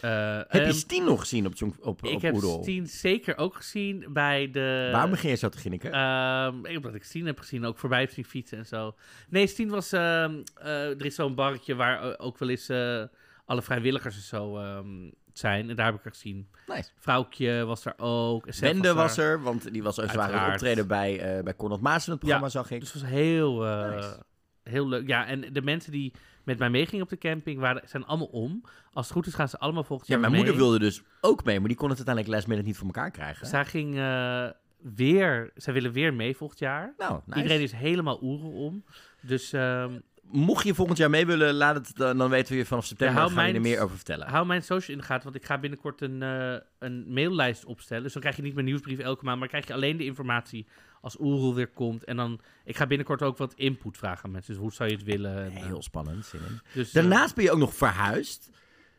Eh, 0.00 0.36
Heb 0.36 0.52
je 0.52 0.58
ehm, 0.60 0.72
Steen 0.72 1.04
nog 1.04 1.20
gezien 1.20 1.46
op, 1.46 1.56
Song, 1.56 1.74
op, 1.80 2.02
ik 2.04 2.14
op 2.14 2.22
heb 2.22 2.34
Oedel? 2.34 2.62
Steen 2.62 2.86
zeker 2.86 3.36
ook 3.36 3.54
gezien 3.54 4.06
bij 4.08 4.50
de. 4.50 4.88
Waarom 4.92 5.10
begin 5.10 5.30
je 5.30 5.36
zo 5.36 5.48
te 5.48 5.58
ginniken? 5.58 5.92
Ehm, 5.92 6.64
ik- 6.64 6.76
omdat 6.76 6.94
ik 6.94 7.04
Steen 7.04 7.26
heb 7.26 7.38
gezien, 7.38 7.64
ook 7.64 7.78
voorbij 7.78 8.00
heb 8.00 8.10
zien 8.10 8.24
fietsen 8.24 8.58
en 8.58 8.66
zo. 8.66 8.94
Nee, 9.28 9.46
Steen 9.46 9.68
was. 9.68 9.92
ehm, 9.92 10.42
eh, 10.54 10.88
er 10.90 11.04
is 11.04 11.14
zo'n 11.14 11.34
barretje 11.34 11.74
waar 11.74 12.18
ook 12.18 12.38
wel 12.38 12.48
eens 12.48 12.68
eh, 12.68 13.02
alle 13.44 13.62
vrijwilligers 13.62 14.14
en 14.16 14.22
zo 14.22 14.58
ehm, 14.58 15.10
zijn. 15.32 15.70
En 15.70 15.76
daar 15.76 15.86
heb 15.86 15.94
ik 15.94 16.00
haar 16.02 16.12
gezien. 16.12 16.48
nice. 16.66 16.90
Vrouwtje 16.98 17.64
was 17.64 17.84
er 17.84 17.94
ook. 17.96 18.54
Wende 18.54 18.94
was 18.94 19.16
er, 19.18 19.42
want 19.42 19.72
die 19.72 19.82
was 19.82 19.96
een 19.96 20.08
zware 20.08 20.52
optreden 20.52 20.86
bij, 20.86 21.40
bij 21.44 21.56
Cornel 21.56 21.78
Maas 21.78 22.04
in 22.06 22.10
het 22.12 22.20
programma, 22.20 22.46
Ja, 22.46 22.52
zag 22.52 22.70
ik. 22.70 22.80
Dus 22.80 22.92
het 22.92 23.02
was 23.02 23.10
heel, 23.10 23.60
Nice. 23.62 24.22
heel 24.62 24.88
leuk. 24.88 25.08
Ja, 25.08 25.26
en 25.26 25.52
de 25.52 25.62
mensen 25.62 25.92
die 25.92 26.12
met 26.48 26.58
mij 26.58 26.70
meegingen 26.70 27.02
op 27.04 27.08
de 27.08 27.18
camping 27.18 27.60
waren, 27.60 27.82
zijn 27.88 28.04
allemaal 28.04 28.26
om. 28.26 28.64
Als 28.92 29.06
het 29.06 29.14
goed 29.14 29.26
is 29.26 29.34
gaan 29.34 29.48
ze 29.48 29.58
allemaal 29.58 29.84
volgend 29.84 30.08
Ja, 30.08 30.14
jaar 30.14 30.30
mijn 30.30 30.42
moeder 30.42 30.56
wilde 30.56 30.78
dus 30.78 31.02
ook 31.20 31.44
mee, 31.44 31.58
maar 31.58 31.68
die 31.68 31.76
kon 31.76 31.88
het 31.88 31.96
uiteindelijk 31.96 32.34
last 32.34 32.48
minute 32.48 32.66
niet 32.66 32.76
voor 32.76 32.86
elkaar 32.86 33.10
krijgen. 33.10 33.46
Zij 33.46 33.64
ging 33.64 33.98
eh, 33.98 34.46
weer, 34.94 35.50
zij 35.54 35.72
willen 35.72 35.92
weer 35.92 36.14
mee 36.14 36.36
volgend 36.36 36.58
jaar. 36.58 36.94
Nou, 36.98 37.20
nice. 37.26 37.40
Iedereen 37.40 37.62
is 37.62 37.72
helemaal 37.72 38.22
oeren 38.22 38.52
om. 38.52 38.84
Dus 39.20 39.52
ehm, 39.52 39.98
Mocht 40.30 40.64
je 40.64 40.74
volgend 40.74 40.98
jaar 40.98 41.10
mee 41.10 41.26
willen, 41.26 41.54
laat 41.54 41.74
het 41.74 41.96
dan, 41.96 42.18
dan 42.18 42.30
weten 42.30 42.52
we 42.52 42.58
je 42.58 42.64
vanaf 42.64 42.84
september. 42.84 43.16
Ja, 43.16 43.22
hou 43.22 43.34
gaan 43.34 43.46
we 43.46 43.52
er 43.52 43.60
meer 43.60 43.80
over 43.80 43.96
vertellen. 43.96 44.28
hou 44.28 44.46
mijn 44.46 44.62
social 44.62 44.96
in 44.96 45.02
de 45.02 45.08
gaten, 45.08 45.24
want 45.24 45.36
ik 45.36 45.44
ga 45.44 45.58
binnenkort 45.58 46.00
een, 46.00 46.22
eh, 46.22 46.56
een 46.78 47.12
maillijst 47.12 47.64
opstellen. 47.64 48.02
Dus 48.02 48.12
dan 48.12 48.22
krijg 48.22 48.36
je 48.36 48.42
niet 48.42 48.54
mijn 48.54 48.66
nieuwsbrief 48.66 48.98
elke 48.98 49.24
maand, 49.24 49.38
maar 49.38 49.48
krijg 49.48 49.66
je 49.66 49.72
alleen 49.72 49.96
de 49.96 50.04
informatie 50.04 50.66
als 51.08 51.20
Oerel 51.20 51.54
weer 51.54 51.68
komt. 51.68 52.04
En 52.04 52.16
dan, 52.16 52.40
ik 52.64 52.76
ga 52.76 52.86
binnenkort 52.86 53.22
ook 53.22 53.36
wat 53.36 53.54
input 53.54 53.96
vragen 53.96 54.24
aan 54.24 54.30
mensen. 54.30 54.52
Dus 54.52 54.62
hoe 54.62 54.72
zou 54.72 54.90
je 54.90 54.96
het 54.96 55.04
willen? 55.04 55.44
En, 55.44 55.50
eh, 55.56 55.64
Heel 55.66 55.82
spannend, 55.82 56.24
zin 56.26 56.40
in. 56.48 56.60
dus, 56.74 56.88
eh, 56.88 56.94
Daarnaast 56.94 57.34
ben 57.34 57.44
je 57.44 57.50
ook 57.50 57.58
nog 57.58 57.74
verhuisd. 57.74 58.50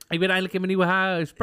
ik 0.10 0.20
ben 0.20 0.28
eindelijk 0.28 0.54
in 0.54 0.62
mijn 0.62 0.72
nieuwe 0.76 0.92
huis. 0.92 1.34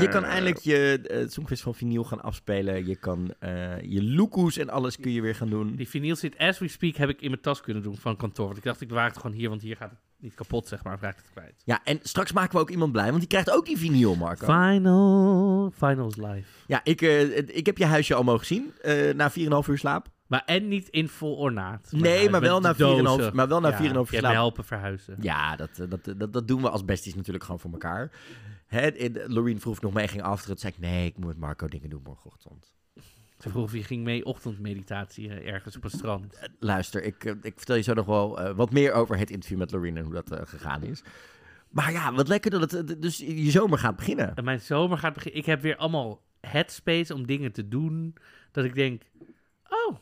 Je 0.00 0.08
kan 0.08 0.24
eindelijk 0.24 0.58
je 0.58 1.08
uh, 1.10 1.28
Songfestival 1.28 1.72
vinyl 1.72 2.04
gaan 2.04 2.22
afspelen. 2.22 2.86
Je 2.86 2.96
kan 2.96 3.34
eh, 3.38 3.80
je 3.80 4.02
loekoes 4.02 4.56
en 4.56 4.70
alles 4.70 4.96
kun 4.96 5.12
je 5.12 5.20
weer 5.20 5.34
gaan 5.34 5.50
doen. 5.50 5.76
Die 5.76 5.88
vinyl 5.88 6.16
zit, 6.16 6.38
as 6.38 6.58
we 6.58 6.68
speak, 6.68 6.96
heb 6.96 7.08
ik 7.08 7.20
in 7.20 7.30
mijn 7.30 7.42
tas 7.42 7.60
kunnen 7.60 7.82
doen 7.82 7.96
van 7.96 8.16
kantoor. 8.16 8.46
Want 8.46 8.58
ik 8.58 8.64
dacht, 8.64 8.80
ik 8.80 8.88
bewaar 8.88 9.08
het 9.08 9.16
gewoon 9.16 9.36
hier, 9.36 9.48
want 9.48 9.62
hier 9.62 9.76
gaat 9.76 9.90
het 9.90 9.98
niet 10.24 10.34
kapot, 10.34 10.68
zeg 10.68 10.84
maar. 10.84 10.94
Of 10.94 11.00
raakt 11.00 11.16
het 11.16 11.30
kwijt. 11.30 11.62
Ja, 11.64 11.80
en 11.84 11.98
straks 12.02 12.32
maken 12.32 12.54
we 12.54 12.60
ook 12.60 12.70
iemand 12.70 12.92
blij, 12.92 13.06
want 13.06 13.18
die 13.18 13.28
krijgt 13.28 13.50
ook 13.50 13.66
die 13.66 13.78
vinyl, 13.78 14.14
Marco. 14.14 14.44
Final. 14.46 15.70
Final 15.76 16.08
is 16.08 16.16
live. 16.16 16.48
Ja, 16.66 16.80
ik, 16.84 17.02
eh, 17.02 17.36
ik 17.36 17.66
heb 17.66 17.78
je 17.78 17.86
huisje 17.86 18.14
al 18.14 18.22
mogen 18.22 18.46
zien 18.46 18.72
eh, 18.82 19.14
na 19.14 19.30
4,5 19.30 19.68
uur 19.68 19.78
slaap. 19.78 20.08
Maar 20.26 20.42
en 20.46 20.68
niet 20.68 20.88
in 20.88 21.08
vol 21.08 21.36
ornaat. 21.36 21.88
Nee, 21.90 22.30
maar 22.30 22.40
wel 22.40 22.60
na 22.60 22.74
4,5 22.74 22.78
dozen. 22.78 23.34
maar 23.36 23.48
wel 23.48 23.60
na 23.60 23.72
4,5 23.72 23.78
Je 23.82 23.88
uur 23.88 23.94
hebt 23.94 24.10
me 24.10 24.18
slaap. 24.18 24.32
helpen 24.32 24.64
verhuizen. 24.64 25.16
Ja, 25.20 25.56
dat, 25.56 25.78
eh, 25.78 25.86
dat, 25.88 26.14
dat, 26.18 26.32
dat 26.32 26.48
doen 26.48 26.62
we 26.62 26.70
als 26.70 26.84
besties 26.84 27.14
natuurlijk 27.14 27.44
gewoon 27.44 27.60
voor 27.60 27.72
elkaar. 27.72 28.10
Hè, 28.66 28.90
Loreen 29.26 29.60
vroeg 29.60 29.80
nog 29.80 29.92
mee 29.92 30.08
ging 30.08 30.22
afteren. 30.22 30.56
Toen 30.56 30.70
zei 30.70 30.72
ik, 30.72 30.90
nee, 30.90 31.06
ik 31.06 31.16
moet 31.16 31.26
met 31.26 31.38
Marco 31.38 31.68
dingen 31.68 31.90
doen 31.90 32.02
morgenochtend. 32.04 32.74
Ze 33.44 33.50
vroeg 33.50 33.64
of 33.64 33.72
je 33.72 33.82
ging 33.82 34.04
mee 34.04 34.24
ochtendmeditatie 34.24 35.28
eh, 35.30 35.52
ergens 35.52 35.76
op 35.76 35.82
het 35.82 35.92
strand. 35.92 36.34
Eh, 36.34 36.48
Luister, 36.58 37.02
ik, 37.04 37.24
eh, 37.24 37.32
ik 37.42 37.52
vertel 37.56 37.76
je 37.76 37.82
zo 37.82 37.94
nog 37.94 38.06
wel 38.06 38.54
wat 38.54 38.72
meer 38.72 38.92
over 38.92 39.18
het 39.18 39.30
interview 39.30 39.58
met 39.58 39.72
Loreen 39.72 39.96
en 39.96 40.04
hoe 40.04 40.12
dat 40.22 40.40
gegaan 40.48 40.82
is. 40.82 41.02
Maar 41.70 41.92
ja, 41.92 42.12
wat 42.12 42.28
lekker 42.28 42.50
dat 42.50 42.70
het 42.70 43.02
dus 43.02 43.18
je 43.18 43.50
zomer 43.50 43.78
gaat 43.78 43.96
beginnen. 43.96 44.34
En 44.34 44.44
mijn 44.44 44.60
zomer 44.60 44.98
gaat 44.98 45.14
beginnen. 45.14 45.40
Ik 45.40 45.46
heb 45.46 45.62
weer 45.62 45.76
allemaal 45.76 46.22
headspace 46.40 47.14
om 47.14 47.26
dingen 47.26 47.52
te 47.52 47.68
doen. 47.68 48.14
Dat 48.52 48.64
ik 48.64 48.74
denk, 48.74 49.02
oh, 49.68 49.96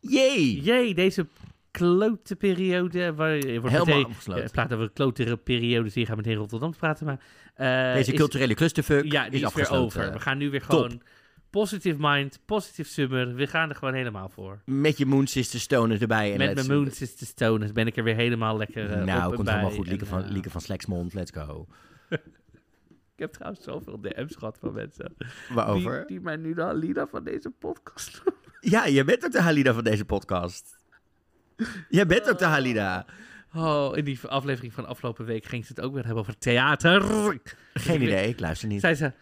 Jee! 0.00 0.60
jee, 0.60 0.94
deze 0.94 1.26
klote 1.70 2.36
periode. 2.36 3.14
Waar, 3.14 3.30
Helemaal 3.30 3.70
meteen, 3.84 4.04
afgesloten. 4.04 4.42
Het 4.42 4.52
praat 4.52 4.72
over 4.72 4.90
klotere 4.90 5.36
periodes. 5.36 5.94
Hier 5.94 6.06
gaan 6.06 6.16
meteen 6.16 6.36
Rotterdam 6.36 6.76
praten. 6.76 7.06
Maar, 7.06 7.20
Deze 7.94 8.12
is- 8.12 8.18
culturele 8.18 8.54
clusterfuck 8.54 9.12
Ja, 9.12 9.22
die 9.24 9.32
is, 9.32 9.38
weer 9.38 9.46
afgesloten. 9.46 9.84
over. 10.00 10.12
We 10.12 10.20
gaan 10.20 10.38
nu 10.38 10.50
weer 10.50 10.66
Top. 10.66 11.02
Positive 11.52 11.96
mind, 11.98 12.38
positive 12.44 12.88
summer. 12.88 13.34
We 13.34 13.46
gaan 13.46 13.68
er 13.68 13.74
gewoon 13.74 13.94
helemaal 13.94 14.28
voor. 14.28 14.62
Met 14.64 14.98
je 14.98 15.06
Moon 15.06 15.26
Sister 15.26 15.60
Stoner 15.60 16.00
erbij. 16.00 16.32
En 16.32 16.38
Met 16.38 16.54
mijn 16.54 16.66
Moon 16.66 16.90
Sister 16.90 17.26
Stoners 17.26 17.72
ben 17.72 17.86
ik 17.86 17.96
er 17.96 18.04
weer 18.04 18.14
helemaal 18.14 18.56
lekker 18.56 18.90
uh, 18.90 19.04
Nou, 19.04 19.28
op 19.28 19.34
komt 19.34 19.48
helemaal 19.48 19.70
goed. 19.70 19.86
Lieke 19.86 20.06
van, 20.06 20.24
eh, 20.24 20.30
Lieke 20.30 20.50
van 20.50 20.60
Sleksmond, 20.60 21.14
let's 21.14 21.30
go. 21.30 21.66
Ik 23.14 23.18
heb 23.18 23.32
trouwens 23.32 23.64
zoveel 23.64 24.00
DM's 24.00 24.36
gehad 24.36 24.58
van 24.58 24.72
mensen. 24.72 25.14
Waarover? 25.48 25.96
Die, 25.96 26.06
die 26.06 26.20
mij 26.20 26.36
nu 26.36 26.54
de 26.54 26.62
Alida 26.62 27.06
van 27.06 27.24
deze 27.24 27.50
podcast 27.50 28.22
Ja, 28.60 28.88
jij 28.88 29.04
bent 29.04 29.24
ook 29.24 29.32
de 29.32 29.40
Halida 29.40 29.74
van 29.74 29.84
deze 29.84 30.04
podcast. 30.04 30.78
Jij 31.88 32.06
bent 32.06 32.30
ook 32.30 32.38
de 32.38 32.44
Halida. 32.44 33.06
Oh, 33.54 33.96
in 33.96 34.04
die 34.04 34.18
aflevering 34.26 34.72
van 34.72 34.86
afgelopen 34.86 35.24
week 35.24 35.44
ging 35.44 35.66
ze 35.66 35.72
het 35.74 35.84
ook 35.84 35.92
weer 35.94 36.04
hebben 36.04 36.22
over 36.22 36.38
theater. 36.38 37.02
Geen 37.74 38.02
idee, 38.02 38.28
ik 38.28 38.40
luister 38.40 38.68
niet. 38.68 38.80
Zei 38.80 38.94
ze, 38.94 39.12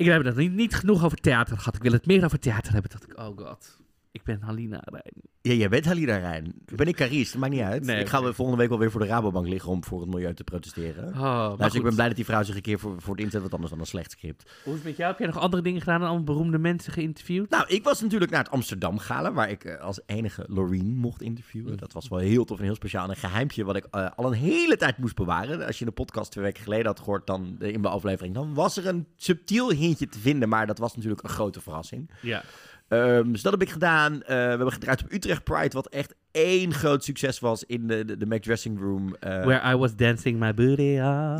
ik 0.00 0.06
heb 0.06 0.24
het 0.24 0.36
niet, 0.36 0.52
niet 0.52 0.74
genoeg 0.74 1.04
over 1.04 1.18
theater 1.18 1.58
gehad. 1.58 1.74
Ik 1.74 1.82
wil 1.82 1.92
het 1.92 2.06
meer 2.06 2.24
over 2.24 2.38
theater 2.38 2.72
hebben. 2.72 2.90
dacht 2.90 3.10
ik, 3.10 3.18
oh 3.18 3.38
god. 3.38 3.79
Ik 4.12 4.22
ben 4.22 4.40
Halina 4.42 4.82
Rijn. 4.84 5.12
Ja, 5.42 5.52
jij 5.52 5.68
bent 5.68 5.84
Halida 5.84 6.16
Rijn. 6.16 6.54
Ben 6.74 6.86
ik 6.86 6.96
Carice, 6.96 7.32
dat 7.32 7.40
maakt 7.40 7.52
niet 7.52 7.62
uit. 7.62 7.84
Nee, 7.84 8.00
ik 8.00 8.08
ga 8.08 8.32
volgende 8.32 8.56
week 8.56 8.68
wel 8.68 8.78
weer 8.78 8.90
voor 8.90 9.00
de 9.00 9.06
Rabobank 9.06 9.46
liggen 9.46 9.70
om 9.70 9.84
voor 9.84 10.00
het 10.00 10.10
milieu 10.10 10.34
te 10.34 10.44
protesteren. 10.44 11.08
Oh, 11.08 11.20
maar 11.20 11.56
Luister, 11.56 11.76
ik 11.76 11.82
ben 11.82 11.94
blij 11.94 12.06
dat 12.06 12.16
die 12.16 12.24
vrouw 12.24 12.42
zich 12.42 12.54
een 12.54 12.62
keer 12.62 12.78
voor, 12.78 13.02
voor 13.02 13.14
het 13.14 13.24
inzet 13.24 13.42
wat 13.42 13.52
anders 13.52 13.70
dan 13.70 13.80
een 13.80 13.86
slecht 13.86 14.10
script. 14.10 14.50
Hoe 14.64 14.72
is 14.72 14.78
het 14.78 14.88
met 14.88 14.96
jou? 14.96 15.10
Heb 15.10 15.18
jij 15.18 15.26
nog 15.26 15.38
andere 15.38 15.62
dingen 15.62 15.80
gedaan 15.80 16.00
en 16.00 16.06
allemaal 16.06 16.24
beroemde 16.24 16.58
mensen 16.58 16.92
geïnterviewd? 16.92 17.50
Nou, 17.50 17.64
ik 17.68 17.84
was 17.84 18.00
natuurlijk 18.00 18.30
naar 18.30 18.42
het 18.42 18.52
Amsterdam 18.52 18.98
Gala, 18.98 19.32
waar 19.32 19.50
ik 19.50 19.64
eh, 19.64 19.80
als 19.80 20.00
enige 20.06 20.44
Loreen 20.48 20.96
mocht 20.96 21.22
interviewen. 21.22 21.76
Dat 21.76 21.92
was 21.92 22.08
wel 22.08 22.18
heel 22.18 22.44
tof 22.44 22.58
en 22.58 22.64
heel 22.64 22.74
speciaal. 22.74 23.04
En 23.04 23.10
een 23.10 23.16
geheimpje 23.16 23.64
wat 23.64 23.76
ik 23.76 23.86
eh, 23.90 24.10
al 24.16 24.26
een 24.26 24.38
hele 24.38 24.76
tijd 24.76 24.98
moest 24.98 25.14
bewaren. 25.16 25.66
Als 25.66 25.78
je 25.78 25.84
de 25.84 25.90
podcast 25.90 26.30
twee 26.30 26.44
weken 26.44 26.62
geleden 26.62 26.86
had 26.86 26.98
gehoord 26.98 27.26
dan, 27.26 27.56
eh, 27.60 27.72
in 27.72 27.80
mijn 27.80 27.94
aflevering, 27.94 28.34
dan 28.34 28.54
was 28.54 28.76
er 28.76 28.86
een 28.86 29.06
subtiel 29.16 29.70
hintje 29.70 30.08
te 30.08 30.18
vinden. 30.18 30.48
Maar 30.48 30.66
dat 30.66 30.78
was 30.78 30.96
natuurlijk 30.96 31.22
een 31.22 31.28
grote 31.28 31.60
verrassing. 31.60 32.10
Ja. 32.22 32.42
Ehm, 32.90 33.32
dus 33.32 33.42
dat 33.42 33.52
heb 33.52 33.62
ik 33.62 33.70
gedaan. 33.70 34.12
Eh, 34.22 34.28
we 34.28 34.34
hebben 34.34 34.72
gedraaid 34.72 35.02
op 35.02 35.12
Utrecht 35.12 35.44
Pride, 35.44 35.74
wat 35.74 35.88
echt 35.88 36.14
één 36.30 36.74
groot 36.74 37.04
succes 37.04 37.38
was 37.38 37.64
in 37.64 37.86
de, 37.86 38.04
de, 38.04 38.16
de 38.16 38.26
Mac 38.26 38.42
Dressing 38.42 38.80
Room. 38.80 39.14
eh, 39.14 39.44
Where 39.44 39.72
I 39.72 39.76
was 39.76 39.96
dancing 39.96 40.38
my 40.38 40.54
booty 40.54 40.82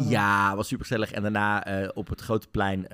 ja, 0.08 0.56
was 0.56 0.68
super 0.68 0.86
gezellig. 0.86 1.12
En 1.12 1.22
daarna 1.22 1.64
eh, 1.64 1.88
op 1.94 2.08
het 2.08 2.20
grote 2.20 2.48
plein 2.48 2.86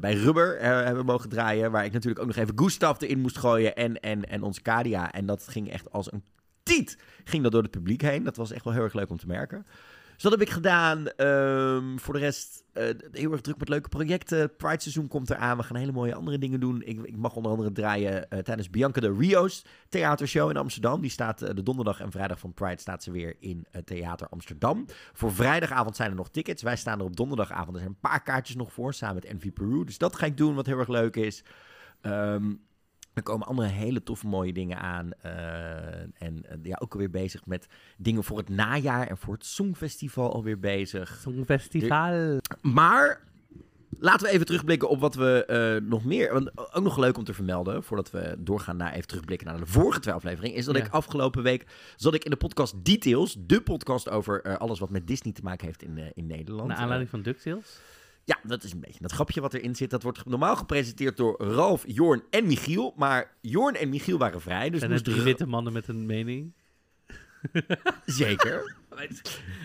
bij 0.00 0.14
Rubber 0.14 0.58
hebben 0.60 0.96
we 0.96 1.12
mogen 1.12 1.28
draaien. 1.28 1.70
Waar 1.70 1.84
ik 1.84 1.92
natuurlijk 1.92 2.20
ook 2.20 2.26
nog 2.26 2.36
even 2.36 2.58
Gustav 2.58 3.00
erin 3.00 3.20
moest 3.20 3.38
gooien. 3.38 3.74
En, 3.74 4.00
en, 4.00 4.24
en 4.24 4.42
onze 4.42 4.62
Kadia. 4.62 5.12
En 5.12 5.26
dat 5.26 5.46
ging 5.48 5.70
echt 5.70 5.90
als 5.92 6.12
een 6.12 6.24
tiet. 6.62 6.98
Ging 7.24 7.42
dat 7.42 7.52
door 7.52 7.62
het 7.62 7.70
publiek 7.70 8.02
heen. 8.02 8.24
Dat 8.24 8.36
was 8.36 8.50
echt 8.50 8.64
wel 8.64 8.72
heel 8.72 8.82
erg 8.82 8.94
leuk 8.94 9.10
om 9.10 9.18
te 9.18 9.26
merken. 9.26 9.66
Dus 10.18 10.30
dat 10.30 10.38
heb 10.38 10.48
ik 10.48 10.54
gedaan. 10.54 11.06
Ehm, 11.06 11.96
voor 11.96 12.14
de 12.14 12.20
rest 12.20 12.64
eh, 12.72 12.84
heel 13.12 13.32
erg 13.32 13.40
druk 13.40 13.58
met 13.58 13.68
leuke 13.68 13.88
projecten. 13.88 14.56
Pride 14.56 14.80
seizoen 14.80 15.08
komt 15.08 15.30
eraan. 15.30 15.56
We 15.56 15.62
gaan 15.62 15.76
hele 15.76 15.92
mooie 15.92 16.14
andere 16.14 16.38
dingen 16.38 16.60
doen. 16.60 16.82
Ik, 16.82 17.02
ik 17.02 17.16
mag 17.16 17.34
onder 17.34 17.50
andere 17.50 17.72
draaien 17.72 18.30
eh, 18.30 18.38
tijdens 18.38 18.70
Bianca 18.70 19.00
de 19.00 19.14
Rio's 19.18 19.64
theatershow 19.88 20.50
in 20.50 20.56
Amsterdam. 20.56 21.00
Die 21.00 21.10
staat 21.10 21.42
eh, 21.42 21.54
de 21.54 21.62
donderdag 21.62 22.00
en 22.00 22.10
vrijdag 22.10 22.38
van 22.38 22.54
Pride 22.54 22.80
staat 22.80 23.02
ze 23.02 23.10
weer 23.10 23.36
in 23.40 23.66
Theater 23.84 24.28
Amsterdam. 24.28 24.86
Voor 25.12 25.32
vrijdagavond 25.32 25.96
zijn 25.96 26.10
er 26.10 26.16
nog 26.16 26.30
tickets. 26.30 26.62
Wij 26.62 26.76
staan 26.76 26.98
er 26.98 27.04
op 27.04 27.16
donderdagavond. 27.16 27.72
Er 27.72 27.82
zijn 27.82 27.92
een 27.92 28.10
paar 28.10 28.22
kaartjes 28.22 28.56
nog 28.56 28.72
voor 28.72 28.94
samen 28.94 29.14
met 29.14 29.24
Envy 29.24 29.50
Peru. 29.50 29.84
Dus 29.84 29.98
dat 29.98 30.16
ga 30.16 30.26
ik 30.26 30.36
doen, 30.36 30.54
wat 30.54 30.66
heel 30.66 30.78
erg 30.78 30.88
leuk 30.88 31.16
is. 31.16 31.44
Ehm, 32.00 32.54
er 33.18 33.24
komen 33.24 33.46
andere 33.46 33.68
hele 33.68 34.02
toffe 34.02 34.26
mooie 34.26 34.52
dingen 34.52 34.78
aan. 34.78 35.12
eh, 35.12 36.00
en 36.18 36.44
eh, 36.44 36.56
ja, 36.62 36.78
ook 36.80 36.92
alweer 36.92 37.10
bezig 37.10 37.46
met 37.46 37.66
dingen 37.96 38.24
voor 38.24 38.38
het 38.38 38.48
najaar 38.48 39.06
en 39.06 39.18
voor 39.18 39.34
het 39.34 39.46
Songfestival 39.46 40.32
alweer 40.32 40.58
bezig. 40.58 41.18
Songfestival. 41.20 42.38
Maar 42.62 43.20
laten 43.98 44.26
we 44.26 44.32
even 44.32 44.46
terugblikken 44.46 44.88
op 44.88 45.00
wat 45.00 45.14
we 45.14 45.44
eh, 45.44 45.88
nog 45.88 46.04
meer... 46.04 46.32
Want 46.32 46.74
ook 46.74 46.82
nog 46.82 46.98
leuk 46.98 47.18
om 47.18 47.24
te 47.24 47.34
vermelden, 47.34 47.82
voordat 47.82 48.10
we 48.10 48.34
doorgaan 48.38 48.76
naar 48.76 48.92
even 48.92 49.08
terugblikken 49.08 49.46
naar 49.46 49.58
de 49.58 49.66
vorige 49.66 50.00
twee 50.00 50.14
afleveringen... 50.14 50.56
is 50.56 50.64
dat 50.64 50.76
Ja. 50.76 50.84
ik 50.84 50.92
afgelopen 50.92 51.42
week 51.42 51.66
zat 51.96 52.14
ik 52.14 52.24
in 52.24 52.30
de 52.30 52.36
podcast 52.36 52.84
Details, 52.84 53.36
de 53.40 53.60
podcast 53.60 54.08
over 54.08 54.58
alles 54.58 54.78
wat 54.78 54.90
met 54.90 55.06
Disney 55.06 55.32
te 55.32 55.42
maken 55.42 55.66
heeft 55.66 55.82
in, 55.82 56.12
in 56.14 56.26
Nederland. 56.26 56.68
Naar 56.68 56.76
aanleiding 56.76 57.10
van 57.10 57.22
DuckTales. 57.22 57.80
Ja, 58.28 58.38
dat 58.42 58.62
is 58.64 58.72
een 58.72 58.80
beetje 58.80 59.00
dat 59.00 59.12
grapje 59.12 59.40
wat 59.40 59.54
erin 59.54 59.76
zit. 59.76 59.90
Dat 59.90 60.02
wordt 60.02 60.24
normaal 60.26 60.56
gepresenteerd 60.56 61.16
door 61.16 61.36
Ralf, 61.42 61.82
Jorn 61.86 62.22
en 62.30 62.46
Michiel. 62.46 62.94
Maar 62.96 63.36
Jorn 63.40 63.74
en 63.76 63.88
Michiel 63.88 64.18
waren 64.18 64.40
vrij, 64.40 64.70
dus 64.70 64.86
moest 64.88 65.04
drie 65.04 65.22
witte 65.22 65.46
mannen 65.46 65.72
met 65.72 65.88
een 65.88 66.06
mening? 66.06 66.52
Zeker. 68.06 68.76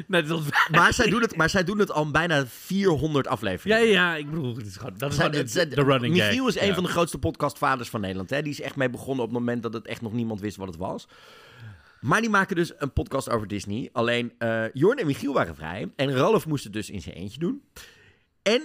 Net 0.08 0.30
als 0.30 0.42
Maar 0.72 0.94
zij, 0.94 1.10
doen 1.10 1.22
het, 1.22 1.36
maar 1.36 1.50
zij 1.50 1.64
doen 1.64 1.80
het 1.80 1.92
al 1.92 2.12
bijna 2.12 2.46
400 2.48 3.26
Ja, 3.26 3.32
afleveringen. 3.32 3.88
ja, 3.88 4.16
ik 4.16 4.30
bedoel, 4.30 4.56
het 4.56 4.66
is 4.66 4.78
gewoon, 4.78 4.94
dat 4.98 5.10
is 5.10 5.16
Zij- 5.16 5.26
gewoon 5.30 5.48
zij- 5.48 5.68
de, 5.70 5.76
de 5.76 5.84
running 5.84 6.18
gag. 6.18 6.28
Michiel 6.28 6.48
is 6.48 6.60
een 6.60 6.68
Ja. 6.68 6.74
van 6.74 6.84
de 6.84 6.90
grootste 6.90 7.18
podcastvaders 7.20 7.90
van 7.90 8.02
Nederland. 8.02 8.30
Hè? 8.30 8.42
Die 8.42 8.52
is 8.52 8.62
echt 8.62 8.76
mee 8.76 8.90
begonnen 8.90 9.26
op 9.26 9.30
het 9.32 9.40
moment 9.40 9.64
dat 9.64 9.74
het 9.74 9.88
echt 9.88 10.02
nog 10.02 10.14
niemand 10.14 10.40
wist 10.42 10.58
wat 10.58 10.68
het 10.68 10.78
was. 10.78 11.08
Maar 12.02 12.22
die 12.22 12.30
maken 12.30 12.56
dus 12.56 12.72
een 12.78 12.94
podcast 12.94 13.30
over 13.30 13.48
Disney. 13.48 13.90
Alleen 13.94 14.34
eh 14.38 14.64
Jorn 14.74 14.98
en 14.98 15.06
Michiel 15.06 15.34
waren 15.34 15.56
vrij. 15.56 15.92
En 15.96 16.12
Ralf 16.16 16.46
moest 16.48 16.64
het 16.64 16.74
dus 16.74 16.90
in 16.90 17.02
zijn 17.02 17.16
eentje 17.16 17.40
doen. 17.40 17.62
En 18.44 18.62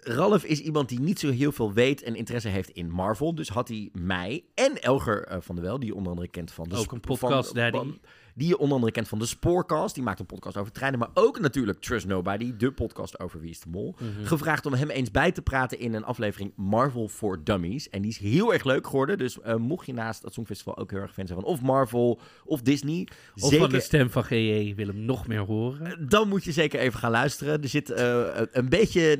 Ralf 0.00 0.44
is 0.44 0.60
iemand 0.60 0.88
die 0.88 1.00
niet 1.00 1.18
zo 1.18 1.30
heel 1.30 1.52
veel 1.52 1.72
weet 1.72 2.02
en 2.02 2.14
interesse 2.14 2.48
heeft 2.48 2.70
in 2.70 2.90
Marvel. 2.90 3.34
Dus 3.34 3.48
had 3.48 3.68
hij 3.68 3.88
mij 3.92 4.44
en 4.54 4.82
Elger 4.82 5.24
eh, 5.24 5.36
van 5.40 5.54
der 5.54 5.64
Wel, 5.64 5.78
die 5.78 5.88
je 5.88 5.94
onder 5.94 6.10
andere 6.12 6.28
kent 6.30 6.50
van 6.52 6.68
de 6.68 6.76
Ook 6.76 6.92
een 6.92 7.00
podcast 7.00 7.46
van- 7.52 7.56
daddy. 7.56 7.76
van- 7.78 7.98
die 8.36 8.48
je 8.48 8.58
onder 8.58 8.74
andere 8.74 8.92
kent 8.92 9.08
van 9.08 9.18
de 9.18 9.26
Spoorcast. 9.26 9.94
Die 9.94 10.04
maakt 10.04 10.20
een 10.20 10.26
podcast 10.26 10.56
over 10.56 10.72
treinen. 10.72 10.98
Maar 10.98 11.08
ook 11.14 11.40
natuurlijk 11.40 11.80
Trust 11.80 12.06
Nobody, 12.06 12.56
de 12.56 12.72
podcast 12.72 13.20
over 13.20 13.40
Wie 13.40 13.50
is 13.50 13.60
de 13.60 13.70
Mol. 13.70 13.94
Mhm. 13.98 14.26
Gevraagd 14.26 14.66
om 14.66 14.72
hem 14.72 14.90
eens 14.90 15.10
bij 15.10 15.32
te 15.32 15.42
praten 15.42 15.78
in 15.78 15.94
een 15.94 16.04
aflevering 16.04 16.52
Marvel 16.56 17.08
for 17.08 17.44
Dummies. 17.44 17.90
En 17.90 18.02
die 18.02 18.10
is 18.10 18.18
heel 18.18 18.52
erg 18.52 18.64
leuk 18.64 18.86
geworden. 18.86 19.18
Dus 19.18 19.40
eh, 19.40 19.54
mocht 19.54 19.86
je 19.86 19.92
naast 19.92 20.22
het 20.22 20.32
Songfestival 20.32 20.76
ook 20.76 20.90
heel 20.90 21.00
erg 21.00 21.12
fan 21.12 21.26
zijn 21.26 21.40
van 21.40 21.48
of 21.48 21.60
Marvel 21.60 22.20
of 22.44 22.62
Disney. 22.62 23.08
Of 23.34 23.42
zeker, 23.42 23.58
van 23.58 23.70
de 23.70 23.80
stem 23.80 24.10
van 24.10 24.24
GE 24.24 24.72
wil 24.76 24.86
hem 24.86 25.04
nog 25.04 25.26
meer 25.26 25.40
horen. 25.40 26.08
dan 26.08 26.28
moet 26.28 26.44
je 26.44 26.52
zeker 26.52 26.80
even 26.80 26.98
gaan 26.98 27.10
luisteren. 27.10 27.62
Er 27.62 27.68
zit 27.68 27.90
eh, 27.90 28.40
een 28.52 28.68
beetje 28.68 29.18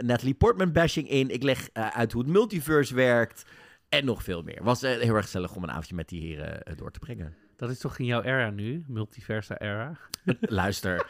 Natalie 0.00 0.34
Portman 0.34 0.72
bashing 0.72 1.08
in. 1.08 1.30
Ik 1.30 1.42
leg 1.42 1.68
eh, 1.72 1.86
uit 1.86 2.12
hoe 2.12 2.22
het 2.22 2.30
multiverse 2.30 2.94
werkt. 2.94 3.44
En 3.88 4.04
nog 4.04 4.22
veel 4.22 4.42
meer. 4.42 4.62
Was 4.62 4.82
eh, 4.82 4.98
heel 5.00 5.14
erg 5.14 5.24
gezellig 5.24 5.54
om 5.54 5.62
een 5.62 5.70
avondje 5.70 5.94
met 5.94 6.08
die 6.08 6.20
heren 6.20 6.62
eh, 6.62 6.76
door 6.76 6.90
te 6.90 6.98
brengen. 6.98 7.34
Dat 7.56 7.70
is 7.70 7.78
toch 7.78 7.98
in 7.98 8.04
jouw 8.04 8.22
era 8.22 8.50
nu? 8.50 8.84
Multiversa 8.86 9.58
era? 9.58 9.96
luister. 10.40 11.06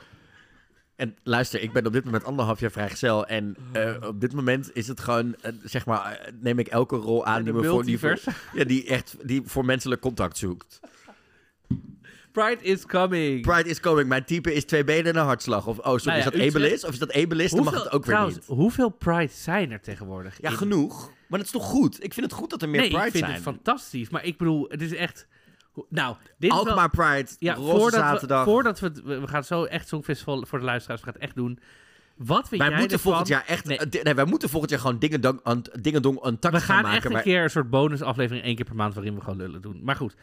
En 0.97 1.17
luister, 1.23 1.61
ik 1.63 1.73
ben 1.73 1.87
op 1.87 1.93
dit 1.93 2.05
moment 2.05 2.25
anderhalf 2.25 2.61
jaar 2.61 2.71
vrijgezel. 2.71 3.27
En 3.27 3.57
eh, 3.73 3.97
op 4.07 4.21
dit 4.21 4.33
moment 4.33 4.71
is 4.75 4.89
het 4.89 5.01
gewoon, 5.01 5.35
eh, 5.41 5.53
zeg 5.65 5.87
maar, 5.87 6.13
eh, 6.13 6.33
neem 6.41 6.59
ik 6.59 6.67
elke 6.69 6.97
rol 6.97 7.27
aan 7.27 7.43
die, 7.45 7.53
me 7.53 7.65
voor, 7.65 7.85
die, 7.85 7.99
voor, 7.99 8.19
ja, 8.53 8.65
die 8.65 8.87
echt 8.87 9.17
die 9.23 9.43
voor 9.45 9.65
menselijk 9.65 10.01
contact 10.01 10.39
zoekt. 10.39 10.81
Pride 12.33 12.63
is 12.63 12.87
coming. 12.87 13.43
Pride 13.43 13.69
is 13.69 13.81
coming. 13.81 14.09
Mijn 14.09 14.25
type 14.25 14.55
is 14.55 14.65
twee 14.65 14.85
benen 14.85 15.05
en 15.13 15.17
een 15.21 15.27
hartslag. 15.27 15.67
Of, 15.67 15.79
oh, 15.79 15.85
sorry, 15.85 16.05
Nou 16.05 16.17
ja, 16.19 16.25
is 16.25 16.53
dat 16.53 16.55
ableist? 16.55 16.85
Of 16.85 16.93
is 16.93 16.99
dat 16.99 17.13
ableist? 17.13 17.55
Dan 17.55 17.65
mag 17.65 17.83
het 17.83 17.93
ook 17.93 18.05
weer 18.05 18.27
niet. 18.27 18.47
hoeveel 18.47 18.89
Pride 18.89 19.33
zijn 19.33 19.71
er 19.71 19.81
tegenwoordig? 19.81 20.39
Ja, 20.41 20.51
in- 20.51 20.57
genoeg. 20.57 21.11
Maar 21.27 21.39
dat 21.39 21.47
is 21.47 21.53
toch 21.53 21.65
goed? 21.65 22.05
Ik 22.05 22.15
vind 22.15 22.27
het 22.27 22.35
goed 22.35 22.51
dat 22.51 22.63
er 22.63 22.69
meer 22.69 22.81
nee, 22.81 22.91
Pride 22.91 23.05
ik 23.05 23.11
vind 23.11 23.25
zijn. 23.25 23.35
het 23.35 23.43
fantastisch. 23.43 24.09
Maar 24.09 24.25
ik 24.25 24.37
bedoel, 24.39 24.67
het 24.69 24.83
is 24.83 24.95
echt... 24.95 25.27
Nou, 25.89 26.17
dit 26.39 26.51
is 26.51 26.57
wel... 26.57 26.67
Alkmaar 26.67 26.91
Pride, 26.91 27.31
Ja, 27.39 27.57
voordat 27.57 27.93
Zaterdag. 27.93 28.45
we, 28.45 28.51
voordat 28.51 28.81
we. 28.81 28.91
We 29.05 29.27
gaan 29.27 29.45
zo 29.45 29.65
echt 29.65 29.89
Songfestival 29.89 30.47
voor 30.47 30.59
de 30.59 30.65
luisteraars. 30.65 31.01
We 31.01 31.07
gaan 31.07 31.15
het 31.15 31.23
echt 31.25 31.35
doen. 31.37 31.59
Wat 32.17 32.49
wij 32.49 32.71
moeten 32.71 32.83
ervan? 32.83 32.99
volgend 32.99 33.29
jaar 33.29 33.45
echt... 33.47 33.65
Nee. 33.65 33.79
eh, 33.79 34.03
nee, 34.03 34.15
wij 34.15 34.25
moeten 34.25 34.49
volgend 34.49 34.71
jaar 34.71 34.81
gewoon 34.81 34.99
dingen 34.99 35.21
dong 35.21 35.41
dong 36.03 36.19
een 36.25 36.39
tak 36.39 36.53
We 36.53 36.61
gaan 36.61 36.67
gaan 36.75 36.83
maken. 36.83 37.11
echt 37.11 37.15
een 37.17 37.23
keer 37.23 37.43
een 37.43 37.51
soort 37.51 37.71
bonusaflevering 37.71 38.45
één 38.45 38.57
keer 38.57 38.65
per 38.65 38.75
maand 38.75 38.95
waarin 38.95 39.15
we 39.15 39.21
gewoon 39.21 39.37
lullen 39.37 39.63
doen. 39.63 39.81
Maar 39.83 39.97
goed, 39.97 40.15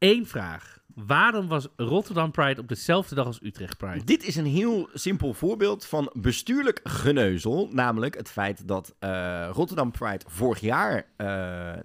één 0.00 0.26
vraag. 0.26 0.78
Waarom 0.94 1.48
was 1.48 1.68
Rotterdam 1.76 2.30
Pride 2.30 2.60
op 2.60 2.68
dezelfde 2.68 3.14
dag 3.14 3.26
als 3.26 3.42
Utrecht 3.42 3.76
Pride? 3.76 4.04
Dit 4.04 4.24
is 4.24 4.36
een 4.36 4.46
heel 4.46 4.88
simpel 4.94 5.34
voorbeeld 5.34 5.86
van 5.86 6.10
bestuurlijk 6.12 6.80
geneuzel. 6.84 7.68
Namelijk 7.72 8.16
het 8.16 8.30
feit 8.30 8.68
dat 8.68 8.94
eh, 8.98 9.48
Rotterdam 9.52 9.90
Pride 9.90 10.24
vorig 10.26 10.60
jaar 10.60 11.06
eh, 11.16 11.26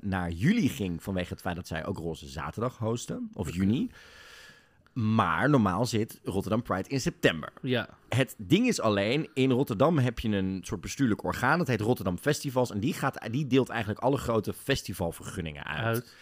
naar 0.01 0.31
juli 0.31 0.69
ging. 0.69 1.03
Vanwege 1.03 1.33
het 1.33 1.41
feit 1.41 1.55
dat 1.55 1.67
zij 1.67 1.85
ook 1.85 1.97
Roze 1.97 2.27
Zaterdag 2.27 2.77
hosten. 2.77 3.29
Of 3.33 3.53
juni. 3.53 3.89
Maar 4.93 5.49
normaal 5.49 5.85
zit 5.85 6.19
Rotterdam 6.23 6.61
Pride 6.61 6.89
in 6.89 7.01
september. 7.01 7.49
Ja, 7.61 7.89
Het 8.09 8.35
ding 8.37 8.67
is 8.67 8.81
alleen, 8.81 9.29
in 9.33 9.51
Rotterdam 9.51 9.97
heb 9.97 10.19
je 10.19 10.29
een 10.29 10.59
soort 10.63 10.81
bestuurlijk 10.81 11.23
orgaan. 11.23 11.57
Dat 11.57 11.67
heet 11.67 11.81
Rotterdam 11.81 12.17
Festivals. 12.17 12.71
En 12.71 12.79
die, 12.79 12.93
gaat, 12.93 13.27
die 13.31 13.47
deelt 13.47 13.69
eigenlijk 13.69 13.99
alle 13.99 14.17
grote 14.17 14.53
festivalvergunningen 14.53 15.63
uit. 15.63 15.83
uit. 15.83 16.13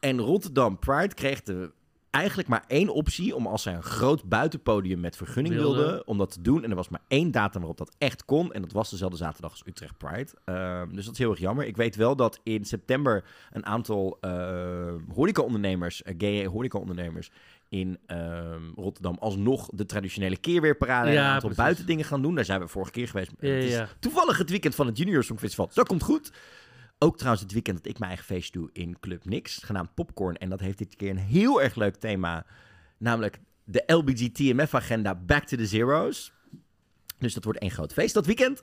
En 0.00 0.20
Rotterdam 0.20 0.78
Pride 0.78 1.14
kreeg 1.14 1.42
de, 1.42 1.70
eigenlijk 2.10 2.48
maar 2.48 2.64
één 2.66 2.88
optie 2.88 3.36
om 3.36 3.46
als 3.46 3.62
zij 3.62 3.74
een 3.74 3.82
groot 3.82 4.24
buitenpodium 4.24 5.00
met 5.00 5.16
vergunning 5.16 5.54
Wilde. 5.54 5.78
wilden, 5.78 6.06
om 6.06 6.18
dat 6.18 6.30
te 6.30 6.40
doen. 6.40 6.64
En 6.64 6.70
er 6.70 6.76
was 6.76 6.88
maar 6.88 7.02
één 7.08 7.30
datum 7.30 7.60
waarop 7.60 7.78
dat 7.78 7.94
echt 7.98 8.24
kon. 8.24 8.52
En 8.52 8.62
dat 8.62 8.72
was 8.72 8.90
dezelfde 8.90 9.16
zaterdag 9.16 9.50
als 9.50 9.62
Utrecht 9.66 9.98
Pride. 9.98 10.30
Ehm, 10.44 10.94
dus 10.94 11.04
dat 11.04 11.12
is 11.12 11.18
heel 11.18 11.30
erg 11.30 11.40
jammer. 11.40 11.66
Ik 11.66 11.76
weet 11.76 11.96
wel 11.96 12.16
dat 12.16 12.40
in 12.42 12.64
september 12.64 13.24
een 13.52 13.66
aantal 13.66 14.18
uh, 14.20 14.92
horecaondernemers, 15.14 16.02
uh, 16.02 16.14
gay 16.18 16.46
horecaondernemers 16.46 17.30
in 17.68 17.98
ehm, 18.06 18.62
Rotterdam 18.74 19.16
alsnog 19.20 19.68
de 19.72 19.86
traditionele 19.86 20.36
keerweerparade 20.36 21.08
en 21.08 21.14
Ja, 21.14 21.26
een 21.26 21.32
aantal 21.32 21.52
buitendingen 21.56 22.04
gaan 22.04 22.22
doen. 22.22 22.34
Daar 22.34 22.44
zijn 22.44 22.60
we 22.60 22.68
vorige 22.68 22.92
keer 22.92 23.08
geweest. 23.08 23.32
Ja, 23.40 23.48
het 23.48 23.64
is 23.64 23.72
ja. 23.72 23.88
toevallig 23.98 24.38
het 24.38 24.50
weekend 24.50 24.74
van 24.74 24.86
het 24.86 24.98
Junior 24.98 25.24
Songfestival. 25.24 25.66
Dus 25.66 25.74
dat 25.74 25.86
komt 25.86 26.02
goed. 26.02 26.32
Ook 26.98 27.16
trouwens 27.16 27.42
het 27.42 27.52
weekend 27.52 27.76
dat 27.76 27.86
ik 27.86 27.98
mijn 27.98 28.10
eigen 28.10 28.26
feestje 28.26 28.52
doe 28.52 28.70
in 28.72 29.00
Club 29.00 29.24
Nix, 29.24 29.58
genaamd 29.64 29.94
Popcorn. 29.94 30.36
En 30.36 30.48
dat 30.48 30.60
heeft 30.60 30.78
dit 30.78 30.96
keer 30.96 31.10
een 31.10 31.16
heel 31.16 31.62
erg 31.62 31.74
leuk 31.74 31.96
thema, 31.96 32.46
namelijk 32.98 33.40
de 33.64 33.82
LBGTMF-agenda 33.86 35.14
Back 35.14 35.44
to 35.44 35.56
the 35.56 35.66
Zeros. 35.66 36.32
Dus 37.18 37.34
dat 37.34 37.44
wordt 37.44 37.58
één 37.58 37.70
groot 37.70 37.92
feest 37.92 38.14
dat 38.14 38.26
weekend. 38.26 38.62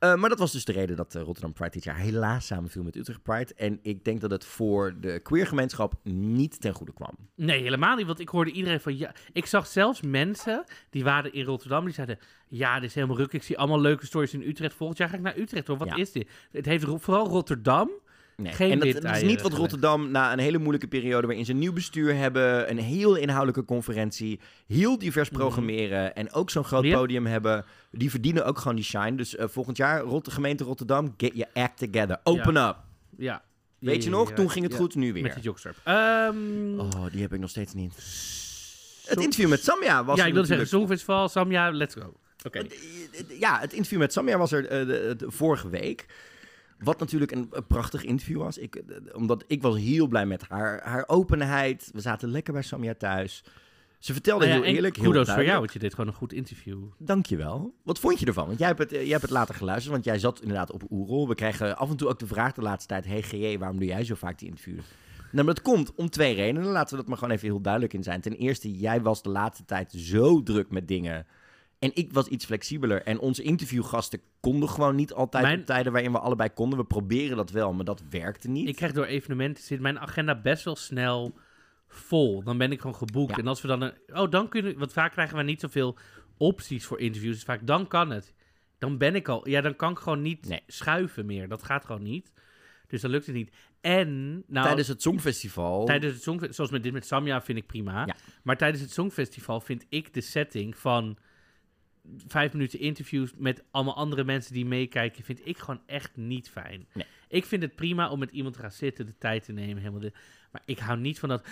Uh, 0.00 0.14
maar 0.14 0.28
dat 0.28 0.38
was 0.38 0.52
dus 0.52 0.64
de 0.64 0.72
reden 0.72 0.96
dat 0.96 1.14
uh, 1.14 1.22
Rotterdam 1.22 1.52
Pride 1.52 1.70
dit 1.70 1.84
jaar 1.84 1.96
helaas 1.96 2.46
samenviel 2.46 2.82
met 2.82 2.96
Utrecht 2.96 3.22
Pride. 3.22 3.54
En 3.56 3.78
ik 3.82 4.04
denk 4.04 4.20
dat 4.20 4.30
het 4.30 4.44
voor 4.44 4.94
de 5.00 5.20
queergemeenschap 5.20 5.94
niet 6.02 6.60
ten 6.60 6.74
goede 6.74 6.92
kwam. 6.92 7.10
Nee, 7.34 7.62
helemaal 7.62 7.96
niet. 7.96 8.06
Want 8.06 8.20
ik 8.20 8.28
hoorde 8.28 8.50
iedereen 8.50 8.80
van 8.80 8.96
ja. 8.96 9.14
Ik 9.32 9.46
zag 9.46 9.66
zelfs 9.66 10.02
mensen 10.02 10.64
die 10.90 11.04
waren 11.04 11.32
in 11.32 11.44
Rotterdam. 11.44 11.84
Die 11.84 11.94
zeiden: 11.94 12.18
Ja, 12.48 12.74
dit 12.80 12.88
is 12.88 12.94
helemaal 12.94 13.16
ruk. 13.16 13.32
Ik 13.32 13.42
zie 13.42 13.58
allemaal 13.58 13.80
leuke 13.80 14.06
stories 14.06 14.34
in 14.34 14.42
Utrecht. 14.42 14.74
Volgend 14.74 14.98
jaar 14.98 15.08
ga 15.08 15.14
ik 15.16 15.20
naar 15.22 15.38
Utrecht 15.38 15.66
hoor. 15.66 15.76
Wat 15.76 15.88
Ja. 15.88 15.96
is 15.96 16.12
dit? 16.12 16.28
Het 16.52 16.66
heeft 16.66 16.84
vooral 16.96 17.26
Rotterdam. 17.26 17.90
Nee. 18.36 18.52
Geen 18.52 18.70
en 18.70 18.78
dat, 18.78 19.02
dat 19.02 19.16
is 19.16 19.22
niet 19.22 19.42
wat. 19.42 19.52
Rotterdam 19.52 20.10
na 20.10 20.32
een 20.32 20.38
hele 20.38 20.58
moeilijke 20.58 20.86
periode 20.88 21.26
waarin 21.26 21.44
ze 21.44 21.52
een 21.52 21.58
nieuw 21.58 21.72
bestuur 21.72 22.14
hebben, 22.16 22.70
een 22.70 22.78
heel 22.78 23.14
inhoudelijke 23.14 23.64
conferentie, 23.64 24.40
heel 24.66 24.98
divers 24.98 25.30
Mhm. 25.30 25.38
programmeren 25.38 26.14
en 26.14 26.32
ook 26.32 26.50
zo'n 26.50 26.64
groot 26.64 26.84
Ja. 26.84 26.96
podium 26.96 27.26
hebben. 27.26 27.64
Die 27.90 28.10
verdienen 28.10 28.44
ook 28.46 28.58
gewoon 28.58 28.74
die 28.76 28.84
shine. 28.84 29.14
Dus 29.14 29.36
eh, 29.36 29.48
volgend 29.48 29.76
jaar, 29.76 30.00
Rot 30.00 30.24
de 30.24 30.30
gemeente 30.30 30.64
Rotterdam, 30.64 31.14
get 31.16 31.32
your 31.34 31.50
act 31.52 31.78
together. 31.78 32.18
Open 32.22 32.56
up. 32.56 32.76
Ja. 33.16 33.42
Weet 33.78 34.04
je 34.04 34.10
nog? 34.10 34.32
Toen 34.32 34.50
ging 34.50 34.64
het 34.64 34.74
goed, 34.74 34.94
nu 34.94 35.12
Met 35.12 35.22
weer. 35.22 35.34
die 35.34 35.42
jogstrap. 35.42 35.74
Ehm 35.84 36.80
Oh, 36.80 37.04
die 37.12 37.20
heb 37.22 37.32
ik 37.32 37.40
nog 37.40 37.50
steeds 37.50 37.74
niet. 37.74 37.92
Het 39.06 39.20
interview 39.20 39.48
met 39.48 39.64
Samia 39.64 40.04
was 40.04 40.16
Ja, 40.18 40.24
ik 40.26 40.32
wilde 40.32 40.48
zeggen: 40.48 40.66
Songfestival, 40.68 41.28
Samja, 41.28 41.70
let's 41.70 41.94
go. 41.94 42.14
Oké. 42.46 42.62
Ja, 43.38 43.58
het 43.60 43.72
interview 43.72 43.98
met 43.98 44.12
Samia 44.12 44.38
was 44.38 44.52
er 44.52 44.66
eh, 44.66 44.86
de- 44.86 45.14
de- 45.16 45.30
vorige 45.30 45.68
week. 45.68 46.06
Wat 46.78 46.98
natuurlijk 46.98 47.32
een, 47.32 47.48
een 47.50 47.66
prachtig 47.66 48.04
interview 48.04 48.38
was. 48.38 48.58
Ik, 48.58 48.74
eh, 48.74 48.96
omdat 49.14 49.44
ik 49.46 49.62
was 49.62 49.76
heel 49.76 50.06
blij 50.06 50.26
met 50.26 50.48
haar, 50.48 50.80
haar 50.82 51.04
openheid. 51.06 51.90
We 51.92 52.00
zaten 52.00 52.28
lekker 52.28 52.52
bij 52.52 52.62
Samia 52.62 52.94
thuis. 52.94 53.44
Ze 53.98 54.12
vertelde 54.12 54.46
Nou 54.46 54.58
ja, 54.58 54.64
heel 54.64 54.74
eerlijk, 54.74 54.96
heel 54.96 55.10
Kudos 55.10 55.30
voor 55.30 55.44
jou, 55.44 55.58
want 55.58 55.72
je 55.72 55.78
deed 55.78 55.94
gewoon 55.94 56.06
een 56.06 56.16
goed 56.16 56.32
interview. 56.32 56.78
Dankjewel. 56.98 57.74
Wat 57.82 57.98
vond 57.98 58.20
je 58.20 58.26
ervan? 58.26 58.46
Want 58.46 58.58
jij 58.58 58.68
hebt, 58.68 58.78
het, 58.78 58.92
eh, 58.92 59.00
jij 59.00 59.10
hebt 59.10 59.22
het 59.22 59.30
later 59.30 59.54
geluisterd, 59.54 59.92
want 59.92 60.04
jij 60.04 60.18
zat 60.18 60.40
inderdaad 60.40 60.72
op 60.72 60.82
Oerol. 60.90 61.28
We 61.28 61.34
krijgen 61.34 61.76
af 61.76 61.90
en 61.90 61.96
toe 61.96 62.08
ook 62.08 62.18
de 62.18 62.26
vraag 62.26 62.52
de 62.52 62.62
laatste 62.62 62.88
tijd... 62.88 63.06
Hey 63.06 63.22
GJ, 63.22 63.58
waarom 63.58 63.78
doe 63.78 63.86
jij 63.86 64.04
zo 64.04 64.14
vaak 64.14 64.38
die 64.38 64.48
interviews? 64.48 64.84
Nou, 65.32 65.44
maar 65.44 65.54
dat 65.54 65.62
komt 65.62 65.94
om 65.94 66.10
twee 66.10 66.34
redenen. 66.34 66.64
Laten 66.64 66.90
we 66.90 66.96
dat 66.96 67.06
maar 67.06 67.18
gewoon 67.18 67.34
even 67.34 67.48
heel 67.48 67.60
duidelijk 67.60 67.92
in 67.92 68.02
zijn. 68.02 68.20
Ten 68.20 68.32
eerste, 68.32 68.72
jij 68.72 69.00
was 69.02 69.22
de 69.22 69.28
laatste 69.28 69.64
tijd 69.64 69.92
zo 69.92 70.42
druk 70.42 70.70
met 70.70 70.88
dingen... 70.88 71.26
En 71.78 71.90
ik 71.94 72.12
was 72.12 72.26
iets 72.28 72.44
flexibeler. 72.44 73.02
En 73.02 73.18
onze 73.18 73.42
interviewgasten 73.42 74.20
konden 74.40 74.68
gewoon 74.68 74.94
niet 74.94 75.12
altijd 75.12 75.44
Mijn- 75.44 75.60
op 75.60 75.66
tijden 75.66 75.92
waarin 75.92 76.12
we 76.12 76.18
allebei 76.18 76.48
konden. 76.50 76.78
We 76.78 76.84
proberen 76.84 77.36
dat 77.36 77.50
wel, 77.50 77.72
maar 77.72 77.84
dat 77.84 78.02
werkte 78.10 78.48
niet. 78.48 78.68
Ik 78.68 78.76
krijg 78.76 78.92
door 78.92 79.04
evenementen 79.04 79.64
zit 79.64 79.80
mijn 79.80 79.98
agenda 80.00 80.40
best 80.40 80.64
wel 80.64 80.76
snel 80.76 81.38
vol. 81.88 82.42
Dan 82.42 82.58
ben 82.58 82.72
ik 82.72 82.80
gewoon 82.80 82.96
geboekt. 82.96 83.30
Ja. 83.30 83.36
En 83.42 83.46
als 83.46 83.62
we 83.62 83.68
dan 83.68 83.80
een, 83.82 83.92
oh 84.12 84.30
dan 84.30 84.48
kunnen, 84.48 84.78
want 84.78 84.92
vaak 84.92 85.12
krijgen 85.12 85.36
we 85.36 85.42
niet 85.42 85.60
zoveel 85.60 85.96
opties 86.36 86.84
voor 86.86 86.98
interviews. 87.00 87.34
Dus 87.34 87.44
vaak 87.44 87.66
dan 87.66 87.86
kan 87.88 88.10
het. 88.10 88.34
Dan 88.78 88.98
ben 88.98 89.14
ik 89.14 89.28
al, 89.28 89.48
ja 89.48 89.60
dan 89.60 89.76
kan 89.76 89.90
ik 89.90 89.98
gewoon 89.98 90.22
niet 90.22 90.48
Nee. 90.48 90.62
schuiven 90.66 91.26
meer. 91.26 91.48
Dat 91.48 91.62
gaat 91.62 91.84
gewoon 91.84 92.02
niet. 92.02 92.32
Dus 92.86 93.00
dan 93.00 93.10
lukt 93.10 93.26
het 93.26 93.34
niet. 93.34 93.50
En 93.80 94.32
nou, 94.46 94.66
Tijdens 94.66 94.88
het 94.88 95.02
Songfestival... 95.02 95.84
tijdens 95.84 96.12
het 96.14 96.22
songfestival, 96.22 96.54
zoals 96.54 96.70
met 96.70 96.82
dit 96.82 96.92
met 96.92 97.06
Samia 97.06 97.42
vind 97.42 97.58
ik 97.58 97.66
prima. 97.66 98.06
Ja. 98.06 98.16
Maar 98.42 98.56
tijdens 98.56 98.82
het 98.82 98.92
songfestival 98.92 99.60
vind 99.60 99.86
ik 99.88 100.14
de 100.14 100.20
setting 100.20 100.76
van 100.76 101.16
vijf 102.26 102.52
minuten 102.52 102.80
interviews 102.80 103.32
met 103.36 103.62
allemaal 103.70 103.96
andere 103.96 104.24
mensen 104.24 104.52
die 104.54 104.66
meekijken, 104.66 105.24
vind 105.24 105.40
ik 105.46 105.58
gewoon 105.58 105.80
echt 105.86 106.16
niet 106.16 106.50
fijn. 106.50 106.86
Nee. 106.92 107.06
Ik 107.28 107.44
vind 107.44 107.62
het 107.62 107.74
prima 107.74 108.10
om 108.10 108.18
met 108.18 108.30
iemand 108.30 108.54
te 108.54 108.60
gaan 108.60 108.70
zitten, 108.72 109.06
de 109.06 109.18
tijd 109.18 109.44
te 109.44 109.52
nemen, 109.52 109.78
helemaal 109.78 110.00
de, 110.00 110.12
maar 110.52 110.62
ik 110.64 110.78
hou 110.78 110.98
niet 110.98 111.18
van 111.18 111.28
dat. 111.28 111.46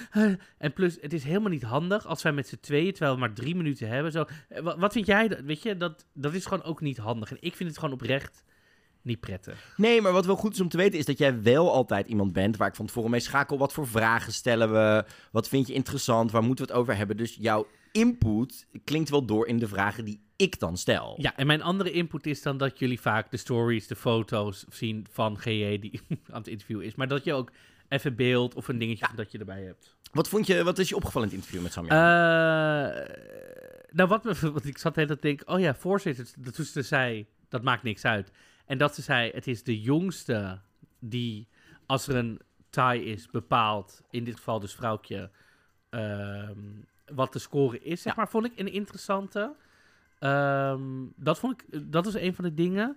En 0.59 0.73
plus, 0.73 0.99
het 1.01 1.13
is 1.13 1.25
helemaal 1.25 1.51
niet 1.51 1.63
handig 1.63 2.07
als 2.07 2.23
wij 2.23 2.33
met 2.33 2.49
z'n 2.49 2.59
tweeën, 2.61 2.91
terwijl 2.93 3.15
we 3.15 3.21
maar 3.21 3.33
drie 3.33 3.55
minuten 3.57 3.89
hebben. 3.89 4.13
Zo, 4.13 4.25
Eh, 4.49 4.63
wat, 4.77 4.93
vind 4.93 5.07
jij? 5.07 5.29
dat- 5.29 5.41
Weet 5.41 5.63
je, 5.63 5.77
dat, 5.77 6.07
dat 6.13 6.35
is 6.35 6.45
gewoon 6.47 6.65
ook 6.65 6.81
niet 6.81 6.97
handig. 6.97 7.31
En 7.31 7.37
ik 7.41 7.55
vind 7.57 7.69
het 7.69 7.79
gewoon 7.79 7.95
oprecht 7.95 8.45
niet 9.03 9.21
prettig. 9.21 9.75
Nee, 9.77 10.01
maar 10.01 10.13
wat 10.13 10.27
wel 10.27 10.37
goed 10.37 10.53
is 10.53 10.61
om 10.61 10.69
te 10.69 10.77
weten 10.77 10.99
is 10.99 11.05
dat 11.05 11.19
jij 11.19 11.43
wel 11.43 11.73
altijd 11.73 12.07
iemand 12.09 12.33
bent 12.33 12.57
waar 12.57 12.69
ik 12.69 12.75
van 12.75 12.87
tevoren 12.87 13.11
mee 13.11 13.21
schakel. 13.21 13.59
Wat 13.59 13.73
voor 13.73 13.87
vragen 13.89 14.33
stellen 14.33 14.73
we? 14.73 15.05
Wat 15.33 15.49
vind 15.49 15.67
je 15.67 15.73
interessant? 15.75 16.31
Waar 16.31 16.43
moeten 16.43 16.67
we 16.67 16.73
het 16.73 16.81
over 16.81 16.97
hebben? 16.97 17.17
Dus 17.17 17.37
jouw 17.41 17.67
input 17.93 18.67
klinkt 18.85 19.11
wel 19.11 19.25
door 19.27 19.47
in 19.47 19.59
de 19.59 19.69
vragen 19.69 20.05
die 20.05 20.21
ik 20.37 20.59
dan 20.59 20.77
stel. 20.77 21.15
Ja, 21.21 21.37
en 21.37 21.47
mijn 21.47 21.63
andere 21.63 21.91
input 21.91 22.27
is 22.27 22.43
dan 22.43 22.57
dat 22.57 22.79
jullie 22.79 23.01
vaak 23.01 23.31
de 23.31 23.37
stories, 23.37 23.87
de 23.87 23.97
foto's 23.97 24.65
zien 24.69 25.07
van 25.11 25.39
GJ 25.39 25.79
die 25.79 26.01
aan 26.33 26.39
het 26.39 26.49
interview 26.49 26.83
is. 26.83 26.95
Maar 26.95 27.09
dat 27.09 27.25
je 27.25 27.33
ook 27.33 27.51
even 27.89 28.17
beeld 28.17 28.55
of 28.55 28.69
een 28.69 28.79
dingetje 28.79 29.07
dat 29.15 29.33
je 29.33 29.39
erbij 29.39 29.63
hebt. 29.63 29.97
Wat 30.13 30.29
vond 30.29 30.47
je, 30.47 30.65
wat 30.65 30.79
is 30.79 30.89
je 30.89 30.97
opgevallen 30.97 31.29
in 31.31 31.35
het 31.35 31.45
interview 31.45 31.63
met 31.65 31.73
Samia? 31.73 32.95
Eh, 32.99 33.15
nou, 33.91 34.09
wat 34.09 34.25
me, 34.25 34.35
want 34.53 34.67
ik 34.67 34.79
zat 34.79 34.95
de 34.95 35.01
hele 35.01 35.13
tijd 35.19 35.21
te 35.23 35.27
denken, 35.29 35.55
oh 35.55 35.61
ja, 35.61 35.75
voorzitter, 35.75 36.27
dat 36.39 36.55
toen 36.55 36.65
ze 36.65 36.83
zei, 36.83 37.27
dat 37.49 37.63
maakt 37.63 37.83
niks 37.83 38.05
uit. 38.05 38.31
En 38.67 38.79
dat 38.79 38.95
ze 38.95 39.03
zei, 39.03 39.31
het 39.35 39.47
is 39.47 39.63
de 39.63 39.81
jongste 39.81 40.61
die, 40.99 41.49
als 41.87 42.09
er 42.09 42.17
een 42.17 42.41
tie 42.71 43.05
is, 43.05 43.31
bepaalt, 43.31 44.03
in 44.11 44.25
dit 44.25 44.37
geval 44.37 44.61
dus 44.61 44.75
vrouwtje, 44.75 45.31
ehm, 45.91 46.59
wat 47.07 47.33
de 47.33 47.39
score 47.39 47.79
is, 47.79 48.03
zeg 48.03 48.13
Ja. 48.15 48.19
maar, 48.23 48.31
vond 48.31 48.47
ik 48.47 48.53
een 48.57 48.73
interessante. 48.73 49.55
Ehm, 50.25 50.81
dat 51.17 51.39
vond 51.39 51.63
ik, 51.63 51.81
dat 51.93 52.07
is 52.07 52.15
een 52.15 52.35
van 52.35 52.45
de 52.45 52.55
dingen. 52.55 52.97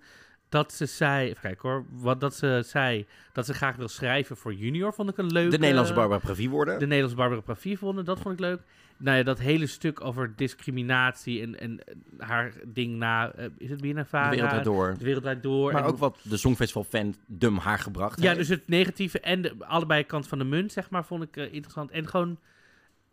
Dat 0.50 0.74
ze 0.74 0.86
zei, 0.86 1.30
even 1.30 1.42
kijken 1.42 1.70
hoor, 1.70 1.86
wat 1.92 2.20
dat 2.20 2.36
ze 2.36 2.62
zei, 2.66 3.06
dat 3.34 3.46
ze 3.46 3.54
graag 3.54 3.76
wil 3.76 3.88
schrijven 3.88 4.38
voor 4.38 4.54
junior, 4.54 4.94
vond 4.94 5.10
ik 5.10 5.18
een 5.18 5.32
leuke... 5.32 5.50
de 5.50 5.58
Nederlandse 5.58 5.94
Barbara 5.94 6.20
Pravi 6.20 6.50
worden. 6.50 6.80
De 6.80 6.86
Nederlandse 6.86 7.18
Barbara 7.18 7.42
Pravier 7.42 7.78
vonden, 7.78 8.06
dat 8.06 8.20
vond 8.20 8.34
ik 8.34 8.40
leuk. 8.40 8.62
Nou 8.98 9.18
ja, 9.18 9.24
dat 9.24 9.40
hele 9.40 9.68
stuk 9.68 10.02
over 10.02 10.34
discriminatie 10.36 11.42
en, 11.42 11.60
en 11.60 11.80
haar 12.18 12.54
ding 12.66 12.96
na... 12.96 13.32
eh, 13.32 13.46
is 13.58 13.70
het 13.70 13.82
weer 13.82 13.96
de 13.96 14.06
wereld 14.30 14.64
door. 14.64 14.96
De 14.98 15.04
wereld 15.04 15.44
door. 15.44 15.72
Maar 15.74 15.84
en 15.84 15.88
ook 15.88 15.98
wat 15.98 16.20
de 16.22 16.38
Songfestival 16.38 16.84
fan 16.84 17.16
dum 17.26 17.58
haar 17.58 17.80
gebracht 17.80 18.22
Ja, 18.22 18.26
heeft. 18.26 18.38
dus 18.38 18.48
het 18.48 18.68
negatieve 18.68 19.20
en 19.20 19.42
de, 19.42 19.56
allebei 19.60 20.04
kant 20.04 20.28
van 20.28 20.38
de 20.38 20.44
munt, 20.44 20.72
zeg 20.72 20.90
maar, 20.90 21.06
vond 21.06 21.24
ik 21.24 21.38
eh, 21.38 21.44
interessant. 21.44 21.92
En 21.92 22.08
gewoon... 22.08 22.40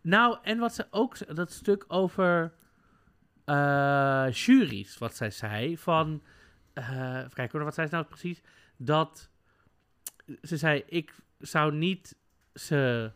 Nou, 0.01 0.37
en 0.41 0.59
wat 0.59 0.73
ze 0.73 0.85
ook... 0.89 1.35
Dat 1.35 1.51
stuk 1.51 1.85
over 1.87 2.53
eh 3.45 4.27
juries, 4.31 4.97
wat 4.97 5.15
zij 5.15 5.31
zei, 5.31 5.77
van... 5.77 6.21
eh 6.73 7.17
even 7.17 7.33
kijken 7.33 7.63
wat 7.63 7.73
zei 7.73 7.87
ze 7.87 7.93
nou 7.93 8.05
precies? 8.05 8.41
Dat... 8.77 9.29
Ze 10.41 10.57
zei, 10.57 10.83
ik 10.87 11.15
zou 11.39 11.73
niet 11.73 12.15
ze... 12.53 13.11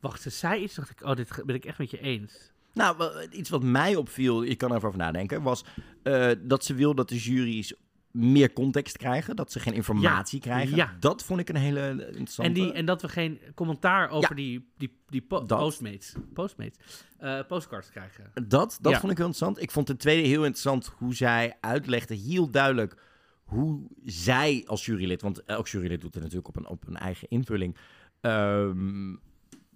Wacht, 0.00 0.22
ze 0.22 0.30
zei 0.30 0.62
iets, 0.62 0.74
dacht 0.74 0.90
ik, 0.90 1.02
oh, 1.02 1.16
dit 1.16 1.42
ben 1.44 1.54
ik 1.54 1.64
echt 1.64 1.78
met 1.78 1.90
je 1.90 2.00
eens. 2.00 2.52
Nou, 2.74 3.26
iets 3.30 3.50
wat 3.50 3.62
mij 3.62 3.96
opviel, 3.96 4.44
ik 4.44 4.58
kan 4.58 4.70
er 4.70 4.76
over 4.86 4.98
nadenken, 4.98 5.42
was 5.42 5.64
eh, 6.02 6.30
dat 6.38 6.64
ze 6.64 6.74
wil 6.74 6.94
dat 6.94 7.08
de 7.08 7.18
juries 7.18 7.74
meer 8.14 8.52
context 8.52 8.96
krijgen, 8.96 9.36
dat 9.36 9.52
ze 9.52 9.60
geen 9.60 9.74
informatie 9.74 10.40
krijgen. 10.40 10.76
ja. 10.76 10.96
Dat 11.00 11.22
vond 11.22 11.40
ik 11.40 11.48
een 11.48 11.56
hele 11.56 12.06
interessante. 12.06 12.42
En, 12.42 12.52
die, 12.52 12.72
en 12.72 12.86
dat 12.86 13.02
we 13.02 13.08
geen 13.08 13.38
commentaar 13.54 14.08
over 14.10 14.28
Ja. 14.30 14.34
die, 14.36 14.72
die, 14.76 14.98
die 15.08 15.22
po- 15.22 15.44
Dat. 15.46 15.58
postmates, 15.58 16.14
postmates 16.32 16.78
eh, 17.18 17.40
postcards 17.48 17.90
krijgen. 17.90 18.30
Dat, 18.48 18.78
dat 18.80 18.92
vond 18.96 19.12
ik 19.12 19.18
heel 19.18 19.26
interessant. 19.26 19.62
Ik 19.62 19.70
vond 19.70 19.86
ten 19.86 19.96
tweede 19.96 20.28
heel 20.28 20.42
interessant 20.44 20.86
hoe 20.98 21.14
zij 21.14 21.56
uitlegde, 21.60 22.14
heel 22.14 22.50
duidelijk, 22.50 22.96
hoe 23.44 23.86
zij 24.04 24.62
als 24.66 24.84
jurylid, 24.86 25.22
want 25.22 25.44
elk 25.44 25.68
jurylid 25.68 26.00
doet 26.00 26.14
het 26.14 26.22
natuurlijk 26.22 26.48
op 26.48 26.56
een, 26.56 26.66
op 26.68 26.86
een 26.86 26.96
eigen 26.96 27.28
invulling, 27.28 27.76
ehm, 28.20 29.14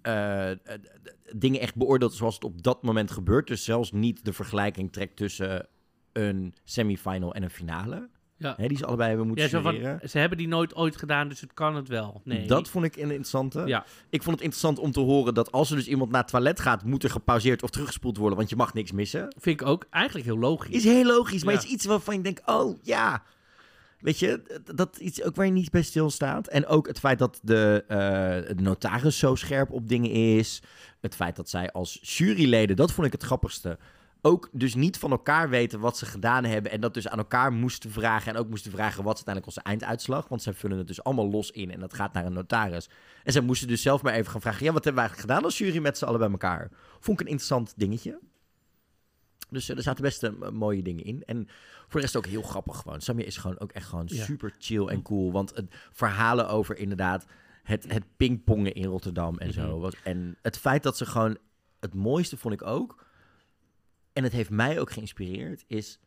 eh, 0.01 0.51
dingen 1.35 1.59
echt 1.61 1.75
beoordeelt 1.75 2.13
zoals 2.13 2.35
het 2.35 2.43
op 2.43 2.63
dat 2.63 2.83
moment 2.83 3.11
gebeurt. 3.11 3.47
Dus 3.47 3.63
zelfs 3.63 3.91
niet 3.91 4.25
de 4.25 4.33
vergelijking 4.33 4.91
trekt 4.91 5.15
tussen 5.15 5.67
een 6.13 6.53
semifinal 6.63 7.33
en 7.33 7.43
een 7.43 7.49
finale. 7.49 8.09
Ja. 8.39 8.53
Hè, 8.57 8.67
die 8.67 8.77
ze 8.77 8.85
allebei 8.85 9.09
hebben 9.09 9.27
moeten 9.27 9.49
Ja, 9.49 9.61
van, 9.61 9.99
ze 10.09 10.17
hebben 10.17 10.37
die 10.37 10.47
nooit 10.47 10.75
ooit 10.75 10.97
gedaan, 10.97 11.27
dus 11.27 11.41
het 11.41 11.53
kan 11.53 11.75
het 11.75 11.87
wel. 11.87 12.21
Nee. 12.23 12.47
Dat 12.47 12.69
vond 12.69 12.85
ik 12.85 12.95
een 12.95 13.01
interessante. 13.01 13.63
Ja. 13.65 13.85
Ik 14.09 14.23
vond 14.23 14.35
het 14.35 14.43
interessant 14.43 14.79
om 14.79 14.91
te 14.91 14.99
horen 14.99 15.33
dat 15.33 15.51
als 15.51 15.69
er 15.69 15.75
dus 15.75 15.87
iemand 15.87 16.11
naar 16.11 16.21
het 16.21 16.29
toilet 16.29 16.59
gaat, 16.59 16.83
moet 16.83 17.03
er 17.03 17.09
gepauzeerd 17.09 17.63
of 17.63 17.69
teruggespoeld 17.69 18.17
worden, 18.17 18.37
want 18.37 18.49
je 18.49 18.55
mag 18.55 18.73
niks 18.73 18.91
missen. 18.91 19.33
vind 19.37 19.61
ik 19.61 19.67
ook 19.67 19.85
eigenlijk 19.89 20.25
heel 20.25 20.37
logisch. 20.37 20.75
Is 20.75 20.83
heel 20.83 21.05
logisch, 21.05 21.43
maar 21.43 21.53
Ja. 21.53 21.59
is 21.59 21.65
iets 21.65 21.85
waarvan 21.85 22.15
je 22.15 22.21
denkt, 22.21 22.41
oh 22.45 22.77
ja. 22.83 23.23
Weet 23.99 24.19
je, 24.19 24.59
dat 24.75 24.97
iets 24.97 25.23
ook 25.23 25.35
waar 25.35 25.45
je 25.45 25.51
niet 25.51 25.71
bij 25.71 25.81
stilstaat. 25.81 26.47
En 26.47 26.65
ook 26.65 26.87
het 26.87 26.99
feit 26.99 27.19
dat 27.19 27.39
de, 27.43 27.83
eh, 27.87 27.97
de 28.55 28.61
notaris 28.61 29.17
zo 29.17 29.35
scherp 29.35 29.71
op 29.71 29.87
dingen 29.87 30.11
is. 30.11 30.61
Het 30.99 31.15
feit 31.15 31.35
dat 31.35 31.49
zij 31.49 31.71
als 31.71 31.99
juryleden, 32.01 32.75
dat 32.75 32.91
vond 32.91 33.07
ik 33.07 33.13
het 33.13 33.23
grappigste. 33.23 33.77
Ook 34.21 34.49
dus 34.51 34.75
niet 34.75 34.97
van 34.97 35.11
elkaar 35.11 35.49
weten 35.49 35.79
wat 35.79 35.97
ze 35.97 36.05
gedaan 36.05 36.43
hebben. 36.43 36.71
En 36.71 36.81
dat 36.81 36.93
dus 36.93 37.07
aan 37.07 37.17
elkaar 37.17 37.53
moesten 37.53 37.91
vragen. 37.91 38.33
En 38.33 38.39
ook 38.39 38.49
moesten 38.49 38.71
vragen 38.71 39.03
wat 39.03 39.17
is 39.17 39.25
uiteindelijk 39.25 39.45
onze 39.45 39.61
einduitslag. 39.69 40.27
Want 40.27 40.41
zij 40.41 40.53
vullen 40.53 40.77
het 40.77 40.87
dus 40.87 41.03
allemaal 41.03 41.29
los 41.29 41.51
in. 41.51 41.71
En 41.71 41.79
dat 41.79 41.93
gaat 41.93 42.13
naar 42.13 42.25
een 42.25 42.33
notaris. 42.33 42.89
En 43.23 43.31
zij 43.31 43.41
moesten 43.41 43.67
dus 43.67 43.81
zelf 43.81 44.01
maar 44.01 44.13
even 44.13 44.31
gaan 44.31 44.41
vragen. 44.41 44.65
Ja, 44.65 44.71
wat 44.73 44.83
hebben 44.83 45.01
wij 45.03 45.09
eigenlijk 45.11 45.29
gedaan 45.31 45.43
als 45.43 45.57
jury 45.57 45.81
met 45.81 45.97
z'n 45.97 46.05
allen 46.05 46.19
bij 46.19 46.29
elkaar? 46.29 46.69
Vond 46.99 47.19
ik 47.19 47.25
een 47.25 47.31
interessant 47.31 47.73
dingetje. 47.77 48.19
Dus 49.49 49.69
eh, 49.69 49.77
er 49.77 49.83
zaten 49.83 50.03
best 50.03 50.23
eh, 50.23 50.49
mooie 50.49 50.81
dingen 50.81 51.03
in. 51.03 51.23
En 51.25 51.47
voor 51.87 51.99
de 51.99 52.05
rest 52.05 52.15
ook 52.15 52.25
heel 52.25 52.41
grappig 52.41 52.77
gewoon. 52.77 53.01
Samia 53.01 53.25
is 53.25 53.37
gewoon 53.37 53.59
ook 53.59 53.71
echt 53.71 53.87
gewoon 53.87 54.05
Ja. 54.07 54.23
super 54.23 54.55
chill 54.57 54.85
en 54.87 55.01
cool. 55.01 55.31
Want 55.31 55.55
het 55.55 55.75
verhalen 55.91 56.49
over 56.49 56.77
inderdaad 56.77 57.25
het, 57.63 57.91
het 57.93 58.03
pingpongen 58.17 58.73
in 58.73 58.85
Rotterdam 58.85 59.37
en 59.37 59.53
zo. 59.53 59.71
Mhm. 59.71 59.79
Was, 59.79 59.93
en 60.03 60.37
het 60.41 60.57
feit 60.57 60.83
dat 60.83 60.97
ze 60.97 61.05
gewoon... 61.05 61.37
Het 61.79 61.93
mooiste 61.93 62.37
vond 62.37 62.53
ik 62.53 62.63
ook... 62.63 63.07
En 64.19 64.25
het 64.25 64.33
heeft 64.33 64.49
mij 64.49 64.79
ook 64.79 64.91
geïnspireerd, 64.91 65.63
is 65.67 65.99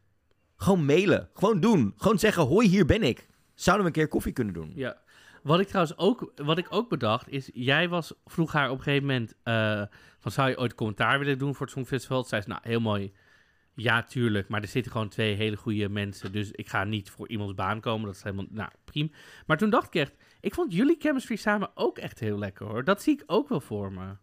gewoon 0.57 0.85
mailen. 0.85 1.29
Gewoon 1.35 1.61
doen. 1.61 1.95
Gewoon 1.97 2.19
zeggen, 2.19 2.43
hoi, 2.43 2.69
hier 2.69 2.87
ben 2.87 3.03
ik. 3.03 3.27
Zouden 3.55 3.87
we 3.87 3.93
een 3.93 3.99
keer 3.99 4.09
koffie 4.09 4.33
kunnen 4.33 4.55
doen? 4.55 4.73
Ja. 4.75 5.01
Wat 5.43 5.61
ik 5.61 5.67
trouwens 5.67 5.97
ook, 5.99 6.33
wat 6.37 6.59
ik 6.59 6.67
ook 6.71 6.89
bedacht 6.89 7.29
is, 7.29 7.51
jij 7.53 7.89
was, 7.89 8.15
vroeg 8.25 8.53
haar 8.53 8.71
op 8.71 8.77
een 8.77 8.83
gegeven 8.83 9.07
moment 9.07 9.35
eh, 9.43 9.83
van 10.19 10.33
zou 10.33 10.49
je 10.49 10.59
ooit 10.59 10.75
commentaar 10.75 11.19
willen 11.19 11.39
doen 11.39 11.55
voor 11.55 11.67
het 11.67 11.75
Songfestival? 11.75 12.21
Toen 12.21 12.29
zei 12.29 12.43
ze, 12.43 12.49
nou 12.49 12.61
heel 12.65 12.81
mooi, 12.81 13.13
ja 13.75 14.03
tuurlijk, 14.03 14.49
maar 14.49 14.63
er 14.63 14.69
zitten 14.69 14.93
gewoon 14.93 15.09
twee 15.09 15.35
hele 15.35 15.57
goede 15.57 15.89
mensen, 15.89 16.33
dus 16.33 16.51
ik 16.51 16.69
ga 16.69 16.85
niet 16.85 17.11
voor 17.11 17.29
iemands 17.29 17.55
baan 17.55 17.81
komen. 17.81 18.07
Dat 18.07 18.17
is 18.17 18.23
helemaal, 18.23 18.47
nou 18.51 18.71
prima. 18.85 19.09
Maar 19.47 19.57
toen 19.57 19.71
dacht 19.71 19.87
ik 19.87 19.95
echt, 19.95 20.15
ik 20.41 20.55
vond 20.55 20.73
jullie 20.75 20.97
chemistry 20.99 21.37
samen 21.37 21.71
ook 21.75 21.99
echt 21.99 22.21
heel 22.21 22.39
lekker 22.39 22.67
hoor. 22.67 22.85
Dat 22.85 23.03
zie 23.03 23.15
ik 23.15 23.23
ook 23.27 23.49
wel 23.49 23.61
voor 23.61 23.93
me. 23.93 24.17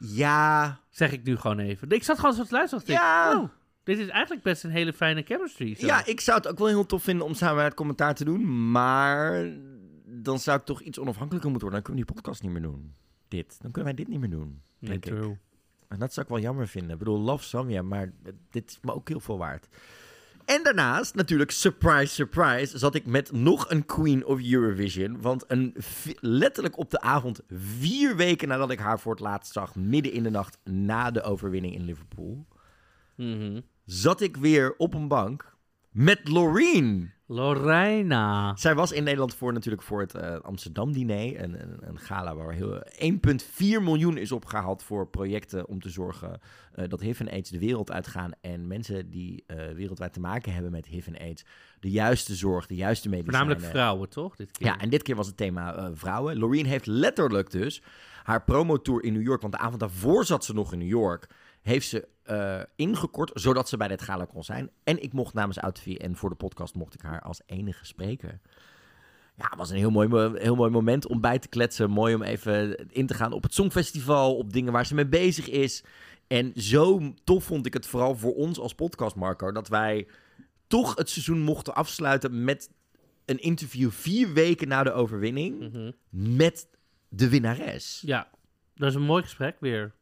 Ja, 0.00 0.80
Zeg 0.90 1.12
ik 1.12 1.24
nu 1.24 1.36
gewoon 1.36 1.58
even. 1.58 1.90
Ik 1.90 2.02
zat 2.04 2.18
gewoon 2.18 2.34
zo 2.34 2.44
te 2.44 2.52
luisteren. 2.54 2.84
ik, 2.84 2.90
Ja. 2.90 3.38
oh, 3.40 3.48
dit 3.82 3.98
is 3.98 4.08
eigenlijk 4.08 4.42
best 4.42 4.64
een 4.64 4.70
hele 4.70 4.92
fijne 4.92 5.22
chemistry. 5.22 5.74
zo. 5.74 5.86
Ja, 5.86 6.06
ik 6.06 6.20
zou 6.20 6.36
het 6.38 6.48
ook 6.48 6.58
wel 6.58 6.66
heel 6.66 6.86
tof 6.86 7.02
vinden 7.02 7.26
om 7.26 7.34
samen 7.34 7.64
het 7.64 7.74
commentaar 7.74 8.14
te 8.14 8.24
doen. 8.24 8.70
Maar 8.70 9.50
dan 10.04 10.38
zou 10.38 10.58
ik 10.58 10.64
toch 10.64 10.80
iets 10.80 10.98
onafhankelijker 10.98 11.50
moeten 11.50 11.68
worden. 11.68 11.70
Dan 11.70 11.82
kunnen 11.82 12.00
we 12.00 12.06
die 12.06 12.14
podcast 12.14 12.42
niet 12.42 12.52
meer 12.52 12.62
doen. 12.62 12.94
Dit. 13.28 13.48
Dan 13.60 13.70
kunnen 13.70 13.94
wij 13.94 14.04
dit 14.04 14.08
niet 14.08 14.20
meer 14.20 14.30
doen. 14.30 14.62
Nee, 14.78 14.96
ik. 14.96 15.06
En 15.88 15.98
dat 15.98 16.12
zou 16.12 16.26
ik 16.26 16.32
wel 16.32 16.42
jammer 16.42 16.68
vinden. 16.68 16.92
Ik 16.92 16.98
bedoel, 16.98 17.20
love 17.20 17.44
Samia, 17.44 17.82
maar 17.82 18.12
dit 18.50 18.70
is 18.70 18.78
me 18.82 18.94
ook 18.94 19.08
heel 19.08 19.20
veel 19.20 19.38
waard. 19.38 19.68
En 20.48 20.62
daarnaast, 20.62 21.14
natuurlijk, 21.14 21.50
surprise, 21.50 22.14
surprise, 22.14 22.78
zat 22.78 22.94
ik 22.94 23.06
met 23.06 23.32
nog 23.32 23.70
een 23.70 23.86
Queen 23.86 24.24
of 24.26 24.40
Eurovision. 24.50 25.20
Want 25.20 25.44
een, 25.46 25.74
letterlijk 26.20 26.78
op 26.78 26.90
de 26.90 27.00
avond, 27.00 27.40
vier 27.50 28.16
weken 28.16 28.48
nadat 28.48 28.70
ik 28.70 28.78
haar 28.78 29.00
voor 29.00 29.12
het 29.12 29.20
laatst 29.20 29.52
zag, 29.52 29.74
midden 29.74 30.12
in 30.12 30.22
de 30.22 30.30
nacht 30.30 30.58
na 30.64 31.10
de 31.10 31.22
overwinning 31.22 31.74
in 31.74 31.84
Liverpool, 31.84 32.46
Mhm. 33.16 33.60
zat 33.84 34.20
ik 34.20 34.36
weer 34.36 34.74
op 34.76 34.94
een 34.94 35.08
bank 35.08 35.56
met 35.90 36.28
Loreen. 36.28 37.12
Lorena. 37.30 38.56
Zij 38.56 38.74
was 38.74 38.92
in 38.92 39.04
Nederland 39.04 39.34
voor 39.34 39.52
natuurlijk 39.52 39.82
voor 39.82 40.00
het 40.00 40.14
eh, 40.14 40.36
Amsterdam-diner. 40.40 41.42
Een, 41.42 41.62
een, 41.62 41.78
een 41.80 41.98
gala 41.98 42.34
waar 42.34 42.52
heel 42.52 42.82
1,4 42.82 43.82
miljoen 43.82 44.16
is 44.16 44.32
opgehaald 44.32 44.82
voor 44.82 45.08
projecten 45.08 45.68
om 45.68 45.80
te 45.80 45.88
zorgen 45.88 46.40
eh, 46.72 46.88
dat 46.88 47.00
HIV 47.00 47.20
en 47.20 47.30
AIDS 47.30 47.50
de 47.50 47.58
wereld 47.58 47.90
uitgaan. 47.90 48.30
En 48.40 48.66
mensen 48.66 49.10
die 49.10 49.44
eh, 49.46 49.56
wereldwijd 49.74 50.12
te 50.12 50.20
maken 50.20 50.52
hebben 50.52 50.72
met 50.72 50.86
HIV 50.86 51.06
en 51.06 51.18
AIDS 51.18 51.44
de 51.80 51.90
juiste 51.90 52.34
zorg, 52.34 52.66
de 52.66 52.74
juiste 52.74 53.08
medicijnen. 53.08 53.40
Voornamelijk 53.40 53.76
vrouwen, 53.76 54.08
toch? 54.08 54.36
Dit 54.36 54.50
keer. 54.50 54.66
Ja, 54.66 54.78
en 54.78 54.90
dit 54.90 55.02
keer 55.02 55.16
was 55.16 55.26
het 55.26 55.36
thema 55.36 55.90
vrouwen. 55.94 56.38
Loreen 56.38 56.66
heeft 56.66 56.86
letterlijk 56.86 57.50
dus 57.50 57.82
haar 58.22 58.44
promotour 58.44 59.04
in 59.04 59.12
New 59.12 59.22
York, 59.22 59.40
want 59.40 59.52
de 59.52 59.58
avond 59.58 59.80
daarvoor 59.80 60.24
zat 60.24 60.44
ze 60.44 60.54
nog 60.54 60.72
in 60.72 60.78
New 60.78 60.88
York, 60.88 61.26
heeft 61.62 61.88
ze 61.88 62.08
eh, 62.28 62.60
ingekort, 62.76 63.30
zodat 63.34 63.68
ze 63.68 63.76
bij 63.76 63.88
dit 63.88 64.02
gala 64.02 64.24
kon 64.24 64.44
zijn. 64.44 64.70
En 64.84 65.02
ik 65.02 65.12
mocht 65.12 65.34
namens 65.34 65.58
Outfie 65.60 65.98
en 65.98 66.16
voor 66.16 66.28
de 66.28 66.34
podcast 66.34 66.74
mocht 66.74 66.94
ik 66.94 67.00
haar 67.00 67.20
als 67.20 67.40
enige 67.46 67.84
spreken. 67.86 68.40
Ja, 69.36 69.44
het 69.48 69.58
was 69.58 69.70
een 69.70 69.76
heel 69.76 69.90
mooi, 69.90 70.08
mo- 70.08 70.34
heel 70.34 70.54
mooi 70.56 70.70
moment 70.70 71.06
om 71.06 71.20
bij 71.20 71.38
te 71.38 71.48
kletsen. 71.48 71.90
Mooi 71.90 72.14
om 72.14 72.22
even 72.22 72.88
in 72.92 73.06
te 73.06 73.14
gaan 73.14 73.32
op 73.32 73.42
het 73.42 73.54
Songfestival, 73.54 74.36
op 74.36 74.52
dingen 74.52 74.72
waar 74.72 74.86
ze 74.86 74.94
mee 74.94 75.06
bezig 75.06 75.48
is. 75.48 75.84
En 76.26 76.52
zo 76.54 77.12
tof 77.24 77.44
vond 77.44 77.66
ik 77.66 77.72
het 77.72 77.86
vooral 77.86 78.16
voor 78.16 78.34
ons 78.34 78.58
als 78.58 78.74
podcast, 78.74 79.16
Marco, 79.16 79.52
dat 79.52 79.68
wij 79.68 80.06
toch 80.66 80.94
het 80.96 81.10
seizoen 81.10 81.40
mochten 81.40 81.74
afsluiten 81.74 82.44
met 82.44 82.70
een 83.24 83.38
interview 83.38 83.90
vier 83.90 84.32
weken 84.32 84.68
na 84.68 84.82
de 84.82 84.92
overwinning 84.92 85.60
Mhm. 85.60 85.90
met 86.36 86.68
de 87.08 87.28
winnares. 87.28 88.02
Ja, 88.06 88.28
dat 88.74 88.88
is 88.88 88.94
een 88.94 89.02
mooi 89.02 89.22
gesprek 89.22 89.56
weer. 89.60 89.94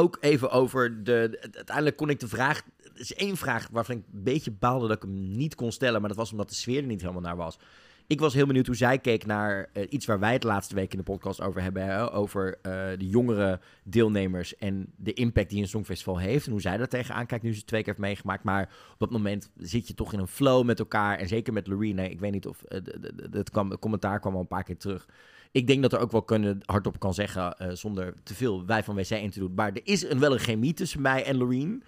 Ook 0.00 0.16
even 0.20 0.50
over 0.50 1.04
de. 1.04 1.38
Uiteindelijk 1.52 1.96
kon 1.96 2.10
ik 2.10 2.20
de 2.20 2.28
vraag. 2.28 2.62
Er 2.82 3.00
is 3.00 3.14
één 3.14 3.36
vraag 3.36 3.68
waarvan 3.72 3.96
ik 3.96 4.02
een 4.12 4.22
beetje 4.22 4.50
baalde 4.50 4.86
dat 4.88 4.96
ik 4.96 5.02
hem 5.02 5.36
niet 5.36 5.54
kon 5.54 5.72
stellen. 5.72 6.00
Maar 6.00 6.08
dat 6.08 6.18
was 6.18 6.30
omdat 6.30 6.48
de 6.48 6.54
sfeer 6.54 6.80
er 6.80 6.86
niet 6.86 7.00
helemaal 7.00 7.22
naar 7.22 7.36
was. 7.36 7.58
Ik 8.06 8.20
was 8.20 8.34
heel 8.34 8.46
benieuwd 8.46 8.66
hoe 8.66 8.76
zij 8.76 8.98
keek 8.98 9.26
naar 9.26 9.68
eh, 9.72 9.86
iets 9.88 10.06
waar 10.06 10.18
wij 10.18 10.32
het 10.32 10.42
laatste 10.44 10.74
week 10.74 10.92
in 10.92 10.98
de 10.98 11.04
podcast 11.04 11.40
over 11.40 11.62
hebben. 11.62 12.12
Over 12.12 12.58
eh, 12.62 12.72
de 12.98 13.08
jongere 13.08 13.60
deelnemers 13.84 14.56
en 14.56 14.92
de 14.96 15.12
impact 15.12 15.50
die 15.50 15.60
een 15.62 15.68
Songfestival 15.68 16.18
heeft. 16.18 16.46
En 16.46 16.52
hoe 16.52 16.60
zij 16.60 16.76
daar 16.76 16.88
tegenaan 16.88 17.26
kijkt 17.26 17.44
nu 17.44 17.50
ze 17.52 17.58
het 17.58 17.66
twee 17.66 17.80
keer 17.82 17.92
heeft 17.92 18.04
meegemaakt. 18.04 18.44
Maar 18.44 18.68
op 18.92 18.98
dat 18.98 19.10
moment 19.10 19.50
zit 19.56 19.88
je 19.88 19.94
toch 19.94 20.12
in 20.12 20.18
een 20.18 20.28
flow 20.28 20.64
met 20.64 20.78
elkaar. 20.78 21.18
En 21.18 21.28
zeker 21.28 21.52
met 21.52 21.66
Lorena. 21.66 22.02
Ik 22.02 22.20
weet 22.20 22.32
niet 22.32 22.46
of 22.46 22.58
de- 22.68 23.12
het, 23.30 23.34
het 23.34 23.78
commentaar 23.78 24.20
kwam 24.20 24.34
al 24.34 24.40
een 24.40 24.46
paar 24.46 24.64
keer 24.64 24.76
terug. 24.76 25.06
Ik 25.52 25.66
denk 25.66 25.82
dat 25.82 25.92
er 25.92 25.98
ook 25.98 26.12
wel 26.12 26.22
kunnen, 26.22 26.60
hardop 26.64 26.98
kan 26.98 27.14
zeggen, 27.14 27.58
eh, 27.58 27.70
zonder 27.72 28.14
te 28.22 28.34
veel 28.34 28.66
wij 28.66 28.84
van 28.84 28.94
WC 28.94 29.10
in 29.10 29.30
te 29.30 29.38
doen. 29.38 29.54
Maar 29.54 29.72
er 29.72 29.80
is 29.84 30.02
een, 30.02 30.18
wel 30.18 30.32
een 30.32 30.38
chemie 30.38 30.74
tussen 30.74 31.00
mij 31.00 31.24
en 31.24 31.36
Loreen. 31.36 31.82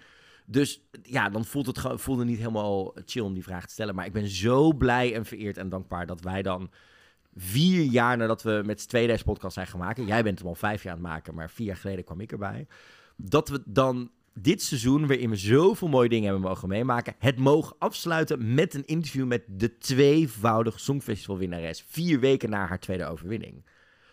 Dus 0.45 0.81
ja, 1.03 1.29
dan 1.29 1.45
voelt 1.45 1.65
het 1.65 1.79
voelde 2.01 2.25
niet 2.25 2.37
helemaal 2.37 2.93
chill 3.05 3.23
om 3.23 3.33
die 3.33 3.43
vraag 3.43 3.65
te 3.65 3.73
stellen. 3.73 3.95
Maar 3.95 4.05
ik 4.05 4.13
ben 4.13 4.27
zo 4.27 4.73
blij 4.73 5.15
en 5.15 5.25
vereerd 5.25 5.57
en 5.57 5.69
dankbaar 5.69 6.05
dat 6.05 6.21
wij 6.21 6.41
dan 6.41 6.69
vier 7.35 7.83
jaar 7.83 8.17
nadat 8.17 8.43
we 8.43 8.61
met 8.65 8.81
z'n 8.81 8.87
tweeën 8.87 9.07
deze 9.07 9.23
podcast 9.23 9.53
zijn 9.53 9.67
maken. 9.77 10.05
Jij 10.05 10.23
bent 10.23 10.39
hem 10.39 10.47
al 10.47 10.55
vijf 10.55 10.83
jaar 10.83 10.93
aan 10.93 10.99
het 10.99 11.07
maken, 11.07 11.35
maar 11.35 11.49
vier 11.49 11.67
jaar 11.67 11.77
geleden 11.77 12.03
kwam 12.03 12.19
ik 12.19 12.31
erbij. 12.31 12.67
Dat 13.15 13.49
we 13.49 13.61
dan 13.65 14.11
dit 14.33 14.61
seizoen, 14.61 15.07
waarin 15.07 15.29
we 15.29 15.35
zoveel 15.35 15.87
mooie 15.87 16.09
dingen 16.09 16.23
hebben 16.29 16.49
mogen 16.49 16.67
meemaken, 16.67 17.15
het 17.19 17.37
mogen 17.37 17.75
afsluiten 17.79 18.53
met 18.53 18.73
een 18.73 18.85
interview 18.85 19.25
met 19.25 19.43
de 19.47 19.77
tweevoudig 19.77 20.79
Songfestival-winnares. 20.79 21.85
Vier 21.87 22.19
weken 22.19 22.49
na 22.49 22.67
haar 22.67 22.79
tweede 22.79 23.05
overwinning. 23.05 23.65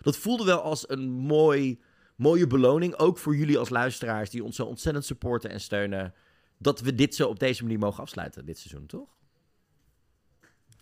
Dat 0.02 0.16
voelde 0.16 0.44
wel 0.44 0.62
als 0.62 0.88
een 0.88 1.10
mooi, 1.10 1.80
mooie 2.16 2.46
beloning, 2.46 2.94
ook 2.94 3.18
voor 3.18 3.36
jullie 3.36 3.58
als 3.58 3.68
luisteraars 3.68 4.30
die 4.30 4.44
ons 4.44 4.56
zo 4.56 4.64
ontzettend 4.64 5.04
supporten 5.04 5.50
en 5.50 5.60
steunen. 5.60 6.14
Dat 6.58 6.80
we 6.80 6.94
dit 6.94 7.14
zo 7.14 7.28
op 7.28 7.38
deze 7.38 7.62
manier 7.62 7.78
mogen 7.78 8.02
afsluiten, 8.02 8.44
dit 8.46 8.58
seizoen, 8.58 8.86
toch? 8.86 9.08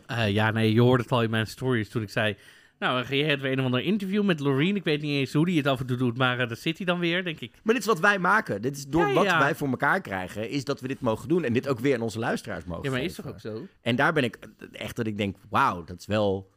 Eh, 0.07 0.31
ja, 0.31 0.51
nee, 0.51 0.73
je 0.73 0.81
hoorde 0.81 1.03
het 1.03 1.13
al 1.13 1.23
in 1.23 1.31
mijn 1.31 1.47
stories 1.47 1.89
toen 1.89 2.03
ik 2.03 2.11
zei... 2.11 2.37
Nou, 2.79 2.93
dan 3.07 3.17
het 3.27 3.41
weer 3.41 3.53
een 3.53 3.59
of 3.59 3.65
ander 3.65 3.81
interview 3.81 4.25
met 4.25 4.41
Loreen. 4.41 4.77
Ik 4.77 4.85
weet 4.85 5.03
niet 5.03 5.19
eens 5.19 5.33
hoe 5.33 5.45
die 5.47 5.57
het 5.57 5.67
af 5.67 5.81
en 5.81 5.87
toe 5.87 5.97
doet, 5.97 6.17
maar 6.17 6.39
eh, 6.39 6.49
daar 6.49 6.57
zit 6.57 6.77
hij 6.77 6.87
dan 6.87 6.99
weer, 6.99 7.25
denk 7.25 7.41
ik. 7.41 7.53
Maar 7.63 7.75
dit 7.75 7.83
is 7.83 7.89
wat 7.89 8.01
wij 8.01 8.19
maken. 8.19 8.63
Dit 8.63 8.77
is 8.77 8.87
door 8.87 9.07
Ja, 9.07 9.13
wat 9.15 9.25
wij 9.25 9.55
voor 9.55 9.69
elkaar 9.69 10.01
krijgen, 10.01 10.49
is 10.51 10.65
dat 10.65 10.81
we 10.81 10.89
dit 10.89 11.01
mogen 11.01 11.29
doen. 11.29 11.45
En 11.45 11.53
dit 11.53 11.69
ook 11.69 11.81
weer 11.81 11.95
aan 11.95 12.01
onze 12.01 12.19
luisteraars 12.19 12.65
mogen 12.65 12.85
Ja, 12.85 12.91
maar 12.91 13.03
is 13.03 13.15
toch 13.15 13.27
ook 13.27 13.41
zo? 13.41 13.67
En 13.81 13.97
daar 13.97 14.13
ben 14.13 14.25
ik 14.25 14.39
echt 14.73 14.97
dat 14.97 15.07
ik 15.07 15.17
denk, 15.17 15.37
wauw, 15.51 15.85
dat 15.85 15.99
is 15.99 16.07
wel 16.07 16.51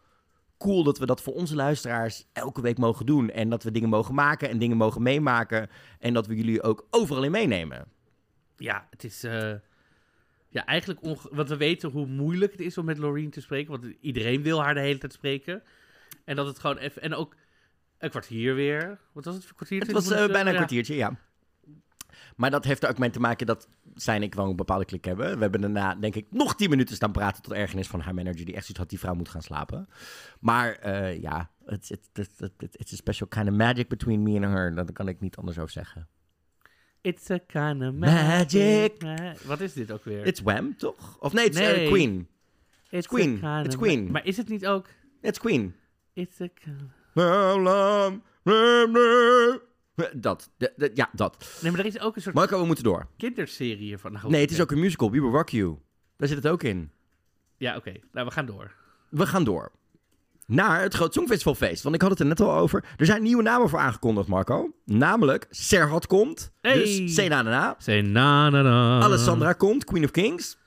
cool 0.57 0.83
dat 0.83 0.99
we 0.99 1.05
dat 1.05 1.21
voor 1.21 1.33
onze 1.33 1.55
luisteraars 1.55 2.25
elke 2.33 2.61
week 2.61 2.77
mogen 2.77 3.05
doen. 3.05 3.29
En 3.29 3.49
dat 3.49 3.63
we 3.63 3.71
dingen 3.71 3.89
mogen 3.89 4.15
maken 4.15 4.49
en 4.49 4.57
dingen 4.57 4.77
mogen 4.77 5.01
meemaken. 5.01 5.69
En 5.99 6.13
dat 6.13 6.27
we 6.27 6.35
jullie 6.35 6.63
ook 6.63 6.87
overal 6.89 7.23
in 7.23 7.31
meenemen. 7.31 7.85
Ja, 8.57 8.87
het 8.89 9.03
is... 9.03 9.23
eh, 9.23 9.51
ja, 10.49 10.65
eigenlijk... 10.65 11.03
onge- 11.03 11.29
Want 11.31 11.49
we 11.49 11.57
weten 11.57 11.89
hoe 11.89 12.05
moeilijk 12.05 12.51
het 12.51 12.61
is 12.61 12.77
om 12.77 12.85
met 12.85 12.97
Loreen 12.97 13.29
te 13.29 13.41
spreken. 13.41 13.71
Want 13.71 13.93
iedereen 14.01 14.41
wil 14.41 14.61
haar 14.63 14.73
de 14.73 14.79
hele 14.79 14.97
tijd 14.99 15.13
spreken. 15.13 15.63
En 16.25 16.35
dat 16.35 16.47
het 16.47 16.59
gewoon 16.59 16.77
even... 16.77 17.01
En 17.01 17.13
ook 17.15 17.35
een 17.97 18.09
kwartier 18.09 18.55
weer. 18.55 18.99
Wat 19.11 19.25
was 19.25 19.35
het? 19.35 19.43
Een 19.49 19.55
kwartier? 19.55 19.79
Het 19.79 19.89
20 19.89 20.09
was 20.09 20.19
eh, 20.27 20.31
bijna 20.33 20.49
een 20.49 20.55
kwartiertje, 20.55 20.95
ja. 20.95 21.15
Maar 22.35 22.51
dat 22.51 22.65
heeft 22.65 22.83
er 22.83 22.89
ook 22.89 22.97
mee 22.97 23.09
te 23.09 23.19
maken 23.19 23.45
dat 23.47 23.67
zij 23.95 24.15
en 24.15 24.23
ik 24.23 24.33
gewoon 24.33 24.49
een 24.49 24.55
bepaalde 24.55 24.85
klik 24.85 25.05
hebben. 25.05 25.35
We 25.35 25.41
hebben 25.41 25.61
daarna, 25.61 25.95
denk 25.95 26.15
ik, 26.15 26.25
nog 26.29 26.55
tien 26.55 26.69
minuten 26.69 26.95
staan 26.95 27.11
praten 27.11 27.43
tot 27.43 27.53
ergernis 27.53 27.87
van 27.87 27.99
haar 27.99 28.13
manager... 28.13 28.45
die 28.45 28.53
echt 28.55 28.61
zoiets 28.63 28.79
had, 28.79 28.89
die 28.89 28.99
vrouw 28.99 29.13
moet 29.13 29.29
gaan 29.29 29.41
slapen. 29.41 29.89
Maar 30.39 30.71
eh, 30.75 31.21
ja, 31.21 31.49
het 31.65 31.89
is 32.71 32.93
a 32.93 32.95
special 32.95 33.27
kind 33.27 33.47
of 33.49 33.53
magic 33.55 33.87
between 33.87 34.23
me 34.23 34.35
and 34.35 34.53
her. 34.53 34.75
Daar 34.75 34.91
kan 34.91 35.07
ik 35.07 35.19
niet 35.19 35.35
anders 35.35 35.57
over 35.59 35.71
zeggen. 35.71 36.07
It's 37.01 37.29
a 37.29 37.37
kind 37.47 37.81
of 37.81 37.93
Magic. 37.93 39.01
Ma- 39.01 39.33
Wat 39.45 39.59
is 39.59 39.73
dit 39.73 39.91
ook 39.91 40.03
weer? 40.03 40.25
It's 40.25 40.41
Wham, 40.41 40.77
toch? 40.77 41.17
Of 41.19 41.33
nee, 41.33 41.45
it's 41.45 41.57
eh, 41.59 41.65
Nee. 41.67 41.87
Queen. 41.89 42.27
It's 42.89 43.07
Queen. 43.07 43.43
It's 43.65 43.75
Queen. 43.77 44.03
ma- 44.03 44.11
Maar 44.11 44.25
is 44.25 44.37
het 44.37 44.49
niet 44.49 44.67
ook... 44.67 44.87
It's 45.21 45.39
Queen. 45.39 45.75
It's 46.13 46.41
a. 46.41 46.47
Dat. 50.13 50.49
De- 50.57 50.73
de- 50.75 50.91
ja, 50.93 51.09
dat. 51.13 51.57
Nee, 51.61 51.71
maar 51.71 51.79
er 51.79 51.85
is 51.85 51.99
ook 51.99 52.15
een 52.15 52.21
soort 52.21 52.35
Marco, 52.35 52.59
we 52.59 52.65
moeten 52.65 52.83
door. 52.83 53.07
kinderserie 53.17 53.77
hiervan. 53.77 54.11
Nou, 54.11 54.29
Nee, 54.29 54.41
het 54.41 54.51
is 54.51 54.61
ook 54.61 54.71
een 54.71 54.79
musical. 54.79 55.11
We 55.11 55.21
Will 55.21 55.29
Rock 55.31 55.49
You. 55.49 55.77
Daar 56.17 56.27
zit 56.27 56.37
het 56.37 56.47
ook 56.47 56.63
in. 56.63 56.91
Ja, 57.57 57.75
oké. 57.75 57.93
Nou, 58.11 58.25
we 58.27 58.31
gaan 58.33 58.45
door. 58.45 58.71
We 59.09 59.27
gaan 59.27 59.43
door. 59.43 59.71
Naar 60.45 60.81
het 60.81 60.93
Groot 60.93 61.13
Songfestivalfeest. 61.13 61.83
Want 61.83 61.95
ik 61.95 62.01
had 62.01 62.09
het 62.11 62.19
er 62.19 62.25
net 62.25 62.39
al 62.39 62.53
over. 62.53 62.85
Er 62.97 63.05
zijn 63.05 63.23
nieuwe 63.23 63.43
namen 63.43 63.69
voor 63.69 63.79
aangekondigd, 63.79 64.27
Marco. 64.27 64.75
Namelijk 64.85 65.47
Serhat 65.49 66.07
komt. 66.07 66.51
Hey. 66.61 66.73
Dus 66.77 67.13
Sena 67.15 67.41
na. 67.41 67.75
Say 67.77 68.01
na 68.01 68.49
na 68.49 68.61
na. 68.61 68.99
Alessandra 69.01 69.53
komt. 69.53 69.83
Queen 69.83 70.03
of 70.03 70.11
Kings. 70.11 70.57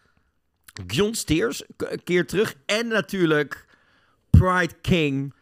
John 0.86 1.12
Steers 1.12 1.62
k- 1.76 1.96
keert 2.04 2.28
terug. 2.28 2.54
En 2.66 2.88
natuurlijk 2.88 3.66
Pride 4.38 4.74
King. 4.80 5.34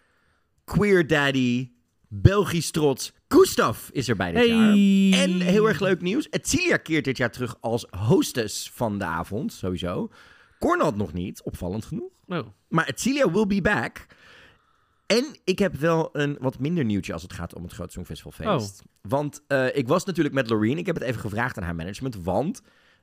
Queer 0.64 1.06
Daddy. 1.06 1.70
Belgisch 2.08 2.70
trots. 2.70 3.12
Gustav 3.28 3.88
is 3.90 4.08
er 4.08 4.16
bij 4.16 4.32
dit 4.32 4.38
Hey. 4.48 4.48
jaar. 4.48 5.20
En 5.22 5.40
heel 5.40 5.68
erg 5.68 5.80
leuk 5.80 6.00
nieuws. 6.00 6.28
Etcilia 6.28 6.76
keert 6.76 7.04
dit 7.04 7.16
jaar 7.16 7.30
terug 7.30 7.56
als 7.60 7.86
hostess 7.90 8.70
van 8.70 8.98
de 8.98 9.04
avond. 9.04 9.52
Sowieso. 9.52 10.10
Cornald 10.58 10.96
nog 10.96 11.12
niet. 11.12 11.42
Opvallend 11.42 11.84
genoeg. 11.84 12.10
Oh. 12.26 12.46
Maar 12.68 12.86
Etcilia 12.86 13.30
will 13.30 13.46
be 13.46 13.60
back. 13.60 14.06
En 15.06 15.24
ik 15.44 15.58
heb 15.58 15.74
wel 15.74 16.08
een 16.12 16.36
wat 16.40 16.58
minder 16.58 16.84
nieuwtje 16.84 17.12
als 17.12 17.22
het 17.22 17.32
gaat 17.32 17.54
om 17.54 17.62
het 17.62 17.72
Groot 17.72 17.92
Songfestivalfeest. 17.92 18.82
Want 19.02 19.42
eh, 19.46 19.76
ik 19.76 19.88
was 19.88 20.04
natuurlijk 20.04 20.34
met 20.34 20.50
Loreen. 20.50 20.78
Ik 20.78 20.86
heb 20.86 20.94
het 20.94 21.04
even 21.04 21.20
gevraagd 21.20 21.56
aan 21.56 21.64
haar 21.64 21.74
management. 21.74 22.16
Want 22.22 22.62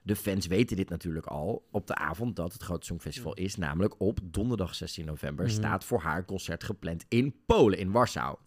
de 0.10 0.16
fans 0.16 0.48
weten 0.48 0.76
dit 0.76 0.90
natuurlijk 0.90 1.26
al 1.26 1.68
op 1.72 1.88
de 1.88 1.96
avond 1.96 2.36
dat 2.36 2.54
het 2.54 2.62
Groot 2.64 2.86
Songfestival 2.86 3.34
is. 3.34 3.56
Namelijk 3.56 3.96
op 3.98 4.20
donderdag 4.24 4.76
16 4.76 5.06
november 5.06 5.46
Mhm. 5.46 5.54
staat 5.54 5.84
voor 5.84 6.00
haar 6.00 6.26
concert 6.26 6.64
gepland 6.64 7.06
in 7.08 7.36
Polen, 7.46 7.78
in 7.78 7.92
Warschau. 7.92 8.38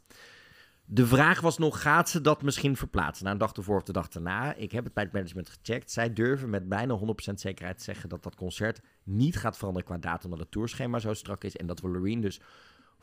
De 0.85 1.07
vraag 1.07 1.41
was 1.41 1.59
nog, 1.59 1.83
gaat 1.83 2.09
ze 2.09 2.21
dat 2.21 2.43
misschien 2.43 2.77
verplaatsen? 2.77 3.25
Na 3.25 3.31
een 3.31 3.39
dag 3.39 3.53
ervoor 3.53 3.77
of 3.77 3.83
de 3.83 3.93
dag 3.93 4.09
daarna. 4.09 4.55
Ik 4.55 4.73
heb 4.73 4.85
het 4.85 4.95
bij 4.95 5.03
het 5.03 5.13
management 5.13 5.49
gecheckt. 5.49 5.91
Zij 5.91 6.13
durven 6.13 6.51
met 6.51 6.69
bijna 6.69 6.95
100% 6.95 7.41
zekerheid 7.41 7.79
te 7.79 7.85
zeggen 7.85 8.09
dat 8.09 8.23
dat 8.23 8.35
concert 8.35 8.81
niet 9.03 9.37
gaat 9.37 9.57
veranderen 9.57 9.89
qua 9.89 9.99
datum, 9.99 10.25
omdat 10.25 10.39
het 10.41 10.51
tourschema 10.51 10.99
zo 10.99 11.15
strak 11.15 11.45
is. 11.45 11.57
En 11.57 11.67
dat 11.67 11.81
we 11.81 11.89
Loreen 11.89 12.21
dus 12.21 12.41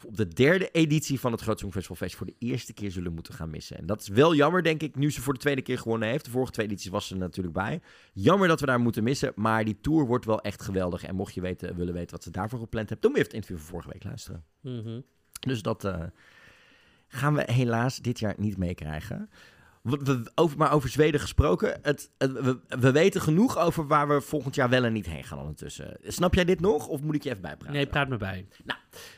op 0.06 0.18
de 0.18 0.28
derde 0.28 0.72
editie 0.72 1.20
van 1.20 1.32
het 1.32 1.42
Groot 1.42 1.60
Songfestivalfeest 1.60 2.16
voor 2.16 2.26
de 2.26 2.36
eerste 2.40 2.74
keer 2.74 2.92
zullen 2.92 3.14
moeten 3.14 3.34
gaan 3.34 3.50
missen. 3.50 3.78
En 3.78 3.86
dat 3.86 4.02
is 4.02 4.08
wel 4.08 4.36
jammer, 4.36 4.64
denk 4.64 4.82
ik, 4.82 4.96
nu 4.96 5.12
ze 5.12 5.22
voor 5.22 5.34
de 5.34 5.40
tweede 5.40 5.62
keer 5.62 5.78
gewonnen 5.78 6.10
heeft. 6.10 6.26
De 6.26 6.32
vorige 6.32 6.52
twee 6.52 6.66
edities 6.66 6.92
was 6.92 7.08
ze 7.08 7.14
er 7.14 7.20
natuurlijk 7.20 7.56
bij. 7.56 7.82
Jammer 8.14 8.48
dat 8.48 8.60
we 8.60 8.66
daar 8.66 8.80
moeten 8.80 9.04
missen, 9.04 9.32
maar 9.36 9.66
die 9.66 9.78
tour 9.82 10.06
wordt 10.06 10.26
wel 10.26 10.42
echt 10.42 10.62
geweldig. 10.62 11.04
En 11.04 11.16
mocht 11.16 11.34
je 11.34 11.42
weten, 11.42 11.76
willen 11.76 11.94
weten 11.94 12.12
wat 12.12 12.24
ze 12.24 12.32
daarvoor 12.32 12.60
gepland 12.60 12.90
heeft, 12.90 13.02
dan 13.02 13.12
moet 13.12 13.20
je 13.20 13.26
even 13.26 13.38
het 13.38 13.48
interview 13.48 13.68
van 13.68 13.82
vorige 13.82 14.00
week 14.00 14.04
luisteren. 14.04 14.44
Mhm. 14.62 15.02
Dus 15.40 15.62
dat 15.62 15.84
eh, 15.84 16.04
gaan 17.08 17.34
we 17.34 17.52
helaas 17.52 17.98
dit 17.98 18.20
jaar 18.20 18.36
niet 18.38 18.58
meekrijgen. 18.58 19.30
We, 19.82 20.32
over, 20.36 20.58
maar 20.58 20.72
over 20.72 20.90
Zweden 20.90 21.20
gesproken. 21.20 21.80
Het, 21.82 22.12
het- 22.18 22.32
we, 22.32 22.60
we 22.80 22.92
weten 22.92 23.22
genoeg 23.22 23.58
over 23.58 23.88
waar 23.88 24.08
we 24.08 24.22
volgend 24.22 24.56
jaar 24.56 24.70
wel 24.70 24.84
en 24.84 24.94
niet 24.94 25.06
heen 25.06 25.24
gaan 25.24 25.40
ondertussen. 25.40 25.98
Snap 26.04 26.34
jij 26.34 26.46
dit 26.46 26.60
nog? 26.60 26.88
Of 26.88 27.02
moet 27.02 27.16
ik 27.16 27.24
je 27.24 27.30
even 27.30 27.42
bijpraten? 27.42 27.74
Nee, 27.76 27.88
praat 27.88 28.10
me 28.10 28.18
bij. 28.18 28.48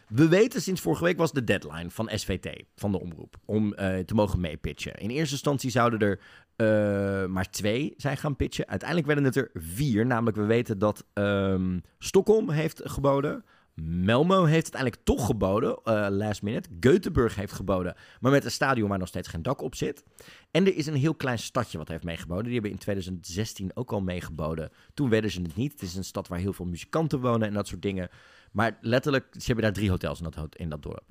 We 0.07 0.27
weten 0.27 0.61
sinds 0.61 0.81
vorige 0.81 1.03
week 1.03 1.17
was 1.17 1.31
de 1.31 1.43
deadline 1.43 1.89
van 1.89 2.09
SVT, 2.13 2.63
van 2.75 2.91
de 2.91 2.99
omroep, 2.99 3.35
om 3.45 3.73
eh, 3.73 3.99
te 3.99 4.13
mogen 4.13 4.39
meepitchen. 4.39 4.93
In 4.95 5.09
eerste 5.09 5.33
instantie 5.33 5.69
zouden 5.69 5.99
er 5.99 6.19
eh, 6.55 7.25
maar 7.29 7.49
twee 7.49 7.93
zijn 7.97 8.17
gaan 8.17 8.35
pitchen. 8.35 8.67
Uiteindelijk 8.67 9.07
werden 9.07 9.25
het 9.25 9.35
er 9.35 9.49
vier. 9.53 10.05
Namelijk, 10.05 10.37
we 10.37 10.43
weten 10.45 10.79
dat 10.79 11.05
ehm, 11.13 11.79
Stockholm 11.99 12.49
heeft 12.49 12.81
geboden. 12.83 13.43
Melmo 13.75 14.43
heeft 14.43 14.63
uiteindelijk 14.63 15.03
toch 15.03 15.25
geboden, 15.25 15.79
eh, 15.83 16.07
last 16.09 16.41
minute. 16.41 16.69
Göteborg 16.69 17.35
heeft 17.35 17.53
geboden, 17.53 17.95
maar 18.19 18.31
met 18.31 18.45
een 18.45 18.51
stadion 18.51 18.89
waar 18.89 18.99
nog 18.99 19.07
steeds 19.07 19.27
geen 19.27 19.41
dak 19.41 19.61
op 19.61 19.75
zit. 19.75 20.03
En 20.51 20.65
er 20.65 20.75
is 20.75 20.85
een 20.85 20.95
heel 20.95 21.15
klein 21.15 21.39
stadje 21.39 21.77
wat 21.77 21.87
heeft 21.87 22.03
meegeboden. 22.03 22.43
Die 22.43 22.53
hebben 22.53 22.71
in 22.71 22.77
2016 22.77 23.71
ook 23.73 23.91
al 23.91 24.01
meegeboden. 24.01 24.71
Toen 24.93 25.09
werden 25.09 25.31
ze 25.31 25.41
het 25.41 25.55
niet. 25.55 25.71
Het 25.71 25.81
is 25.81 25.95
een 25.95 26.03
stad 26.03 26.27
waar 26.27 26.39
heel 26.39 26.53
veel 26.53 26.65
muzikanten 26.65 27.19
wonen 27.19 27.47
en 27.47 27.53
dat 27.53 27.67
soort 27.67 27.81
dingen. 27.81 28.09
Maar 28.51 28.77
letterlijk, 28.81 29.25
ze 29.31 29.45
hebben 29.45 29.63
daar 29.63 29.73
drie 29.73 29.89
hotels 29.89 30.17
in 30.17 30.23
dat, 30.23 30.35
hot- 30.35 30.55
in 30.55 30.69
dat 30.69 30.83
dorp. 30.83 31.03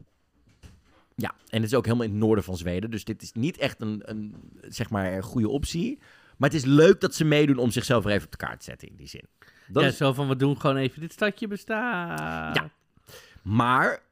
Ja, 1.14 1.34
en 1.48 1.62
het 1.62 1.70
is 1.70 1.74
ook 1.74 1.84
helemaal 1.84 2.06
in 2.06 2.12
het 2.12 2.20
noorden 2.20 2.44
van 2.44 2.56
Zweden. 2.56 2.90
Dus 2.90 3.04
dit 3.04 3.22
is 3.22 3.32
niet 3.32 3.58
echt 3.58 3.80
een, 3.80 4.02
een, 4.04 4.34
zeg 4.68 4.90
maar, 4.90 5.12
een 5.12 5.22
goede 5.22 5.48
optie. 5.48 5.98
Maar 6.36 6.48
het 6.48 6.58
is 6.58 6.64
leuk 6.64 7.00
dat 7.00 7.14
ze 7.14 7.24
meedoen 7.24 7.58
om 7.58 7.70
zichzelf 7.70 8.04
er 8.04 8.10
even 8.10 8.24
op 8.24 8.30
de 8.30 8.36
kaart 8.36 8.58
te 8.58 8.64
zetten 8.64 8.88
in 8.88 8.96
die 8.96 9.08
zin. 9.08 9.24
Dat 9.72 9.82
ja, 9.82 9.88
is, 9.88 9.96
zo 9.96 10.12
van, 10.12 10.28
we 10.28 10.36
doen 10.36 10.60
gewoon 10.60 10.76
even 10.76 11.00
dit 11.00 11.12
stadje 11.12 11.48
bestaan. 11.48 12.54
Ja. 12.54 12.70
maar 13.42 14.02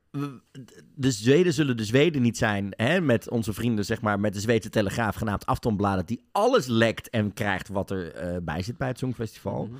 de 0.94 1.10
Zweden 1.10 1.52
zullen 1.52 1.76
de 1.76 1.84
Zweden 1.84 2.22
niet 2.22 2.38
zijn 2.38 2.72
hè, 2.76 3.00
met 3.00 3.28
onze 3.28 3.52
vrienden, 3.52 3.84
zeg 3.84 4.00
maar, 4.00 4.20
met 4.20 4.34
de 4.34 4.40
Zweedse 4.40 4.70
Telegraaf 4.70 5.14
genaamd 5.14 5.46
Aftonbladet, 5.46 6.08
die 6.08 6.24
alles 6.32 6.66
lekt 6.66 7.10
en 7.10 7.32
krijgt 7.32 7.68
wat 7.68 7.90
er 7.90 8.12
eh, 8.12 8.36
bij 8.42 8.62
zit 8.62 8.76
bij 8.76 8.88
het 8.88 8.98
Songfestival. 8.98 9.66
Mhm. 9.66 9.76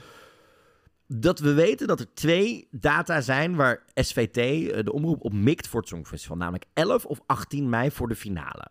Dat 1.06 1.38
we 1.38 1.52
weten 1.52 1.86
dat 1.86 2.00
er 2.00 2.14
twee 2.14 2.68
data 2.70 3.20
zijn 3.20 3.54
waar 3.54 3.82
SVT 3.94 4.36
eh, 4.36 4.84
de 4.84 4.92
omroep 4.92 5.24
op 5.24 5.32
mikt 5.32 5.68
voor 5.68 5.80
het 5.80 5.88
Songfestival. 5.88 6.36
Namelijk 6.36 6.64
11 6.72 7.04
of 7.04 7.20
18 7.26 7.68
mei 7.68 7.90
voor 7.90 8.08
de 8.08 8.16
finale. 8.16 8.66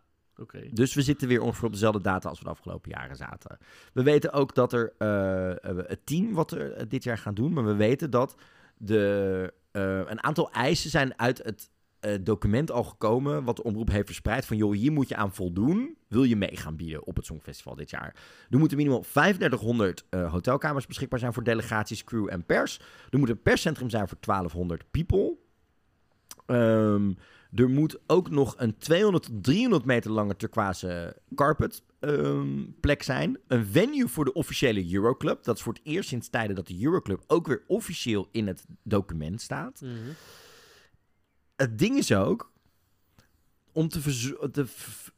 Dus 0.72 0.94
we 0.94 1.02
zitten 1.02 1.28
weer 1.28 1.42
ongeveer 1.42 1.66
op 1.66 1.72
dezelfde 1.72 2.02
data 2.02 2.30
als 2.30 2.40
we 2.40 2.46
de 2.46 2.52
afgelopen 2.52 2.92
jaren 2.92 3.16
zaten. 3.16 3.58
We 3.94 4.04
weten 4.04 4.34
ook 4.34 4.56
dat 4.56 4.74
er 4.74 4.94
eh, 4.98 5.52
eh, 5.52 5.78
het 5.78 6.06
team 6.06 6.34
wat 6.34 6.52
er 6.52 6.72
eh, 6.72 6.86
dit 6.90 7.04
jaar 7.04 7.18
gaan 7.18 7.34
doen, 7.34 7.54
maar 7.54 7.66
we 7.66 7.76
weten 7.76 8.10
dat 8.10 8.36
de, 8.78 9.54
een 9.72 10.24
aantal 10.24 10.52
eisen 10.52 10.90
zijn 10.90 11.20
uit 11.20 11.44
het 11.44 11.70
document 12.26 12.72
al 12.72 12.84
gekomen, 12.84 13.44
wat 13.44 13.56
de 13.56 13.64
omroep 13.64 13.90
heeft 13.90 14.06
verspreid, 14.06 14.46
van 14.46 14.58
joh, 14.58 14.74
hier 14.74 14.92
moet 14.92 15.10
je 15.10 15.16
aan 15.16 15.34
voldoen, 15.34 15.98
wil 16.08 16.24
je 16.24 16.36
mee 16.36 16.58
gaan 16.58 16.76
bieden 16.76 17.06
op 17.06 17.16
het 17.16 17.26
Songfestival 17.26 17.76
dit 17.76 17.90
jaar. 17.90 18.16
Er 18.50 18.58
moeten 18.58 18.78
minimaal 18.78 19.02
3500 19.02 20.06
eh, 20.10 20.32
hotelkamers 20.32 20.86
beschikbaar 20.86 21.20
zijn 21.20 21.34
voor 21.34 21.44
delegaties, 21.44 22.04
crew 22.04 22.28
en 22.30 22.46
pers. 22.46 22.80
Er 23.10 23.20
moet 23.20 23.30
een 23.30 23.42
perscentrum 23.42 23.90
zijn 23.90 24.08
voor 24.08 24.18
1200 24.20 24.92
people. 24.92 25.38
Ehm, 26.46 27.14
er 27.56 27.70
moet 27.70 27.98
ook 28.08 28.30
nog 28.30 28.54
een 28.58 28.78
200 28.78 29.24
tot 29.24 29.44
300 29.44 29.86
meter 29.86 30.12
lange 30.12 30.36
turquoise 30.36 31.16
carpet 31.36 31.84
ehm, 32.00 32.64
plek 32.80 33.04
zijn. 33.04 33.40
Een 33.48 33.66
venue 33.66 34.08
voor 34.08 34.26
de 34.26 34.34
officiële 34.34 34.94
Euroclub. 34.94 35.44
Dat 35.44 35.56
is 35.56 35.62
voor 35.62 35.74
het 35.74 35.82
eerst 35.86 36.10
sinds 36.10 36.30
tijden 36.30 36.56
dat 36.56 36.68
de 36.68 36.84
Euroclub 36.84 37.24
ook 37.28 37.48
weer 37.48 37.64
officieel 37.68 38.28
in 38.32 38.48
het 38.48 38.66
document 38.84 39.42
staat. 39.42 39.82
Mhm. 39.82 39.94
Het 41.56 41.80
ding 41.80 41.98
is 41.98 42.14
ook, 42.14 42.52
om 43.72 43.88
te, 43.90 44.66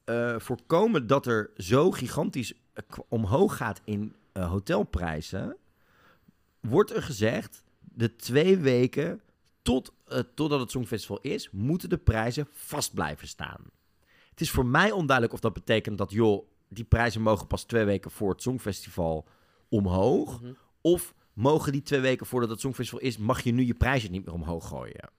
eh, 0.04 0.40
voorkomen 0.40 1.08
dat 1.08 1.26
er 1.26 1.52
zo 1.58 1.92
gigantisch 1.92 2.54
eh, 2.74 2.84
omhoog 3.08 3.58
gaat 3.58 3.82
in 3.84 4.16
eh, 4.32 4.50
hotelprijzen, 4.50 5.58
wordt 6.60 6.92
er 6.92 7.04
gezegd, 7.04 7.64
de 7.80 8.16
twee 8.16 8.58
weken 8.58 9.22
tot, 9.70 9.94
eh, 10.08 10.20
totdat 10.36 10.60
het 10.60 10.72
Songfestival 10.72 11.20
is, 11.22 11.50
moeten 11.52 11.90
de 11.90 11.98
prijzen 11.98 12.48
vast 12.52 12.94
blijven 12.94 13.28
staan. 13.28 13.62
Het 14.30 14.42
is 14.42 14.52
voor 14.52 14.66
mij 14.66 14.92
onduidelijk 14.92 15.34
of 15.34 15.40
dat 15.40 15.54
betekent 15.54 15.98
dat, 15.98 16.12
joh, 16.12 16.48
die 16.68 16.84
prijzen 16.84 17.22
mogen 17.22 17.48
pas 17.48 17.64
twee 17.64 17.86
weken 17.86 18.12
voor 18.12 18.30
het 18.30 18.42
Songfestival 18.42 19.28
omhoog. 19.70 20.42
Mhm. 20.42 20.52
Of 20.82 21.14
mogen 21.34 21.72
die 21.72 21.82
twee 21.82 22.00
weken 22.00 22.26
voordat 22.26 22.50
het 22.50 22.60
Songfestival 22.60 23.00
is, 23.00 23.18
mag 23.18 23.42
je 23.42 23.52
nu 23.52 23.64
je 23.66 23.74
prijzen 23.74 24.12
niet 24.12 24.26
meer 24.26 24.34
omhoog 24.34 24.68
gooien? 24.68 25.10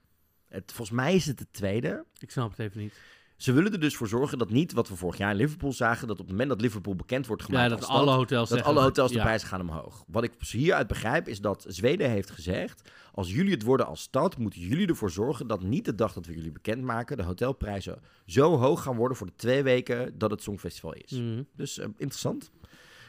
Het, 0.48 0.72
volgens 0.72 0.96
mij 0.96 1.14
is 1.14 1.26
het 1.26 1.38
het 1.38 1.52
tweede. 1.52 2.04
Ik 2.18 2.30
snap 2.30 2.50
het 2.50 2.58
even 2.58 2.80
niet. 2.80 2.94
Ze 3.40 3.52
willen 3.52 3.72
er 3.72 3.80
dus 3.80 3.96
voor 3.96 4.08
zorgen 4.08 4.38
dat 4.38 4.50
niet, 4.50 4.72
wat 4.72 4.88
we 4.88 4.96
vorig 4.96 5.16
jaar 5.16 5.30
in 5.30 5.36
Liverpool 5.36 5.72
zagen, 5.72 6.08
dat 6.08 6.16
op 6.16 6.22
het 6.22 6.30
moment 6.30 6.48
dat 6.48 6.60
Liverpool 6.60 6.94
bekend 6.94 7.26
wordt 7.26 7.42
gemaakt 7.42 7.70
Ja, 7.70 7.76
dat 7.76 7.88
alle 7.88 8.10
hotels 8.10 8.48
dat 8.48 8.62
alle 8.62 8.80
hotels 8.80 9.10
de 9.10 9.16
ja. 9.16 9.22
prijzen 9.22 9.48
gaan 9.48 9.60
omhoog. 9.60 10.04
Wat 10.06 10.22
ik 10.22 10.32
hieruit 10.38 10.86
begrijp 10.86 11.28
is 11.28 11.40
dat 11.40 11.64
Zweden 11.68 12.10
heeft 12.10 12.30
gezegd, 12.30 12.90
als 13.12 13.32
jullie 13.32 13.52
het 13.52 13.62
worden 13.62 13.86
als 13.86 14.00
stad, 14.00 14.38
moeten 14.38 14.60
jullie 14.60 14.86
ervoor 14.86 15.10
zorgen 15.10 15.46
dat 15.46 15.62
niet 15.62 15.84
de 15.84 15.94
dag 15.94 16.12
dat 16.12 16.26
we 16.26 16.34
jullie 16.34 16.52
bekendmaken, 16.52 17.16
de 17.16 17.22
hotelprijzen 17.22 17.98
zo 18.26 18.56
hoog 18.56 18.82
gaan 18.82 18.96
worden 18.96 19.16
voor 19.16 19.26
de 19.26 19.36
twee 19.36 19.62
weken 19.62 20.18
dat 20.18 20.30
het 20.30 20.42
Songfestival 20.42 20.92
is. 20.92 21.10
Mhm. 21.10 21.42
Dus 21.56 21.78
eh, 21.78 21.84
interessant. 21.84 22.50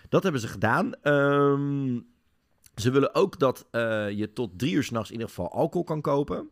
Dat 0.10 0.24
hebben 0.24 0.42
ze 0.42 0.48
gedaan. 0.48 0.94
Ehm, 0.94 2.00
ze 2.76 2.92
willen 2.92 3.16
ook 3.16 3.40
dat 3.40 3.68
eh, 3.72 4.10
je 4.10 4.34
tot 4.34 4.60
drie 4.60 4.74
uur 4.74 4.84
s'nachts 4.84 5.10
in 5.10 5.14
ieder 5.14 5.30
geval 5.30 5.52
alcohol 5.52 5.84
kan 5.84 6.02
kopen. 6.02 6.50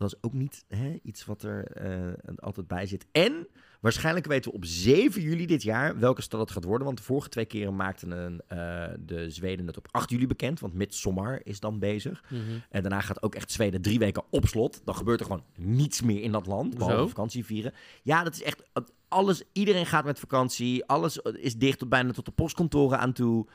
Dat 0.00 0.12
is 0.14 0.22
ook 0.22 0.32
niet 0.32 0.64
hè, 0.68 0.98
iets 1.02 1.24
wat 1.24 1.42
er 1.42 1.64
eh, 1.64 2.34
altijd 2.36 2.66
bij 2.68 2.86
zit. 2.86 3.06
En 3.12 3.46
waarschijnlijk 3.80 4.26
weten 4.26 4.50
we 4.50 4.56
op 4.56 4.64
7 4.64 5.22
juli 5.22 5.46
dit 5.46 5.62
jaar 5.62 5.98
welke 5.98 6.22
stad 6.22 6.40
het 6.40 6.50
gaat 6.50 6.64
worden. 6.64 6.86
Want 6.86 6.98
de 6.98 7.04
vorige 7.04 7.28
twee 7.28 7.44
keren 7.44 7.76
maakten 7.76 8.10
een, 8.10 8.40
eh, 8.46 8.88
de 9.00 9.30
Zweden 9.30 9.66
het 9.66 9.76
op 9.76 9.88
8 9.90 10.10
juli 10.10 10.26
bekend. 10.26 10.60
Want 10.60 10.74
Midsommar 10.74 11.40
is 11.44 11.60
dan 11.60 11.78
bezig. 11.78 12.22
Mhm. 12.28 12.40
En 12.70 12.82
daarna 12.82 13.00
gaat 13.00 13.22
ook 13.22 13.34
echt 13.34 13.52
Zweden 13.52 13.82
drie 13.82 13.98
weken 13.98 14.22
op 14.30 14.46
slot. 14.46 14.80
Dan 14.84 14.94
gebeurt 14.94 15.20
er 15.20 15.26
gewoon 15.26 15.44
niets 15.56 16.02
meer 16.02 16.22
in 16.22 16.32
dat 16.32 16.46
land. 16.46 16.78
Behalve 16.78 17.08
vakantie 17.08 17.44
vieren. 17.44 17.72
Ja, 18.02 18.22
dat 18.24 18.34
is 18.34 18.42
echt. 18.42 18.62
Alles, 19.08 19.42
iedereen 19.52 19.86
gaat 19.86 20.04
met 20.04 20.18
vakantie. 20.18 20.84
Alles 20.84 21.18
is 21.18 21.56
dicht 21.56 21.78
tot 21.78 21.88
bijna 21.88 22.12
tot 22.12 22.24
de 22.24 22.30
postkantoren 22.30 22.98
aan 22.98 23.12
toe. 23.12 23.46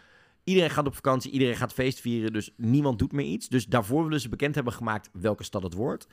Iedereen 0.44 0.70
gaat 0.70 0.88
op 0.88 0.96
vakantie. 0.96 1.32
Iedereen 1.32 1.56
gaat 1.56 1.74
feest 1.74 2.00
vieren. 2.00 2.34
Dus 2.34 2.52
niemand 2.58 3.00
doet 3.00 3.12
meer 3.12 3.26
iets. 3.26 3.50
Dus 3.50 3.66
daarvoor 3.66 4.04
willen 4.04 4.22
ze 4.22 4.30
bekend 4.30 4.56
hebben 4.56 4.74
gemaakt 4.74 5.10
welke 5.14 5.44
stad 5.44 5.64
het 5.64 5.74
wordt. 5.74 6.08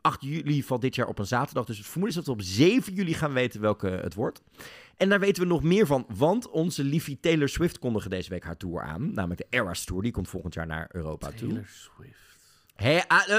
8 0.00 0.22
juli 0.22 0.62
valt 0.62 0.80
dit 0.80 0.94
jaar 0.94 1.06
op 1.06 1.18
een 1.18 1.26
zaterdag. 1.26 1.64
Dus 1.64 1.78
het 1.78 1.86
vermoeden 1.86 2.18
is 2.18 2.24
dat 2.24 2.36
we 2.36 2.42
op 2.42 2.46
7 2.48 2.94
juli 2.94 3.14
gaan 3.14 3.32
weten 3.32 3.60
welke 3.60 3.88
het 3.88 4.14
wordt. 4.14 4.42
En 4.96 5.08
daar 5.08 5.20
weten 5.20 5.42
we 5.42 5.48
nog 5.48 5.62
meer 5.62 5.86
van. 5.86 6.06
Want 6.08 6.50
onze 6.50 6.84
liefie 6.84 7.20
Taylor 7.20 7.48
Swift 7.48 7.78
kondigde 7.78 8.08
deze 8.08 8.30
week 8.30 8.44
haar 8.44 8.56
tour 8.56 8.82
aan. 8.82 9.12
Namelijk 9.14 9.40
de 9.40 9.58
Eras 9.58 9.84
Tour. 9.84 10.02
Die 10.02 10.12
komt 10.12 10.28
volgend 10.28 10.54
jaar 10.54 10.66
naar 10.66 10.88
Europa 10.92 11.30
toe. 11.30 11.48
Taylor 11.48 11.66
Swift. 11.66 12.18
Hé, 12.74 13.00
ah, 13.06 13.28
eh, 13.28 13.38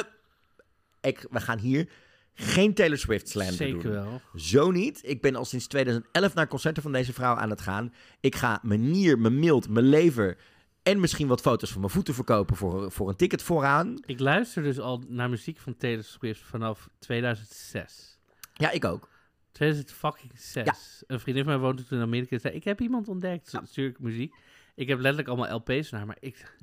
ik, 1.01 1.27
we 1.29 1.39
gaan 1.39 1.59
hier 1.59 1.89
geen 2.33 2.73
Taylor 2.73 2.97
Swift 2.97 3.29
slander 3.29 3.53
Zeker 3.53 3.81
doen. 3.81 3.91
wel. 3.91 4.21
Zo 4.35 4.71
niet. 4.71 4.99
Ik 5.03 5.21
ben 5.21 5.35
al 5.35 5.45
sinds 5.45 5.67
2011 5.67 6.33
naar 6.33 6.47
concerten 6.47 6.83
van 6.83 6.91
deze 6.91 7.13
vrouw 7.13 7.35
aan 7.35 7.49
het 7.49 7.61
gaan. 7.61 7.93
Ik 8.19 8.35
ga 8.35 8.59
mijn 8.61 8.91
nier, 8.91 9.19
mijn 9.19 9.39
mild, 9.39 9.69
mijn 9.69 9.85
lever 9.85 10.37
en 10.83 10.99
misschien 10.99 11.27
wat 11.27 11.41
foto's 11.41 11.71
van 11.71 11.79
mijn 11.81 11.93
voeten 11.93 12.13
verkopen 12.13 12.55
voor, 12.55 12.91
voor 12.91 13.09
een 13.09 13.15
ticket 13.15 13.41
vooraan. 13.41 13.97
Ik 14.05 14.19
luister 14.19 14.63
dus 14.63 14.79
al 14.79 15.03
naar 15.07 15.29
muziek 15.29 15.59
van 15.59 15.77
Taylor 15.77 16.03
Swift 16.03 16.41
vanaf 16.41 16.89
2006. 16.99 18.19
Ja, 18.53 18.71
ik 18.71 18.85
ook. 18.85 19.09
2006. 19.51 20.63
Ja. 20.65 20.75
Een 21.07 21.19
vriendin 21.19 21.43
van 21.43 21.53
mij 21.53 21.61
woonde 21.61 21.83
toen 21.83 21.97
in 21.97 22.03
Amerika 22.03 22.35
en 22.35 22.41
zei, 22.41 22.53
ik 22.53 22.63
heb 22.63 22.81
iemand 22.81 23.07
ontdekt, 23.07 23.49
zo 23.49 23.59
stuur 23.63 23.89
ik 23.89 23.99
muziek. 23.99 24.35
Ik 24.75 24.87
heb 24.87 24.99
letterlijk 24.99 25.27
allemaal 25.27 25.55
LP's 25.55 25.89
naar, 25.89 26.05
maar 26.05 26.17
ik, 26.19 26.57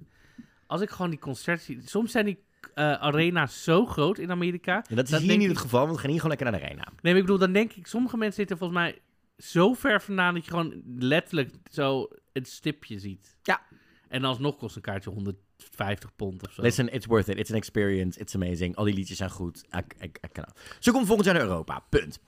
als 0.67 0.81
ik 0.81 0.91
gewoon 0.91 1.11
die 1.11 1.19
concerten 1.19 1.65
zie, 1.65 1.81
soms 1.85 2.13
zijn 2.13 2.25
die 2.25 2.45
eh, 2.75 2.93
arena's 2.93 3.65
zo 3.65 3.87
groot 3.87 4.19
in 4.19 4.31
Amerika. 4.31 4.85
En 4.89 4.97
dat 4.97 5.09
is 5.09 5.19
hier 5.19 5.37
niet 5.37 5.49
het 5.49 5.59
geval, 5.59 5.81
want 5.81 5.93
we 5.93 6.01
gaan 6.01 6.11
hier 6.11 6.21
gewoon 6.21 6.37
lekker 6.37 6.51
naar 6.51 6.61
de 6.61 6.67
arena. 6.67 6.85
Nee, 6.85 7.13
maar 7.13 7.15
ik 7.15 7.21
bedoel, 7.21 7.39
dan 7.39 7.53
denk 7.53 7.73
ik, 7.73 7.87
sommige 7.87 8.17
mensen 8.17 8.37
zitten 8.37 8.59
volgens 8.59 8.79
mij 8.79 8.99
zo 9.39 9.75
ver 9.75 10.01
vandaan 10.01 10.35
dat 10.35 10.45
je 10.45 10.51
gewoon 10.51 10.83
letterlijk 10.99 11.55
zo 11.71 12.09
het 12.33 12.49
stipje 12.49 12.99
ziet. 12.99 13.37
Ja. 13.43 13.63
En 14.11 14.25
alsnog 14.25 14.57
kost 14.57 14.77
een 14.77 14.83
kaartje 14.83 15.11
150 15.11 16.17
pond 16.17 16.47
of 16.47 16.53
zo. 16.53 16.63
Listen, 16.63 16.93
it's 16.93 17.07
worth 17.07 17.29
it. 17.29 17.39
It's 17.39 17.51
an 17.51 17.57
experience. 17.57 18.21
It's 18.21 18.35
amazing. 18.35 18.77
Al 18.77 18.85
die 18.85 18.95
liedjes 18.95 19.17
zijn 19.17 19.31
goed. 19.31 19.65
Ik, 19.71 19.95
ik, 19.99 20.19
ik 20.21 20.33
kan 20.33 20.45
Ze 20.79 20.91
komt 20.93 21.07
volgend 21.07 21.27
jaar 21.27 21.37
naar 21.37 21.45
Europa. 21.47 21.85
Punt. 21.89 22.19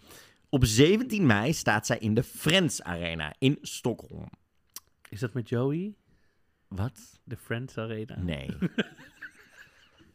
Op 0.49 0.64
17 0.64 1.27
mei 1.27 1.53
staat 1.53 1.87
zij 1.87 1.99
in 1.99 2.14
de 2.14 2.23
Friends 2.23 2.83
Arena 2.83 3.35
in 3.38 3.59
Stockholm. 3.62 4.29
Is 5.09 5.21
dat 5.21 5.33
met 5.33 5.49
Joey? 5.49 5.95
Wat? 6.68 7.21
De 7.25 7.37
Friends 7.37 7.79
Arena? 7.79 8.18
Nee. 8.18 8.49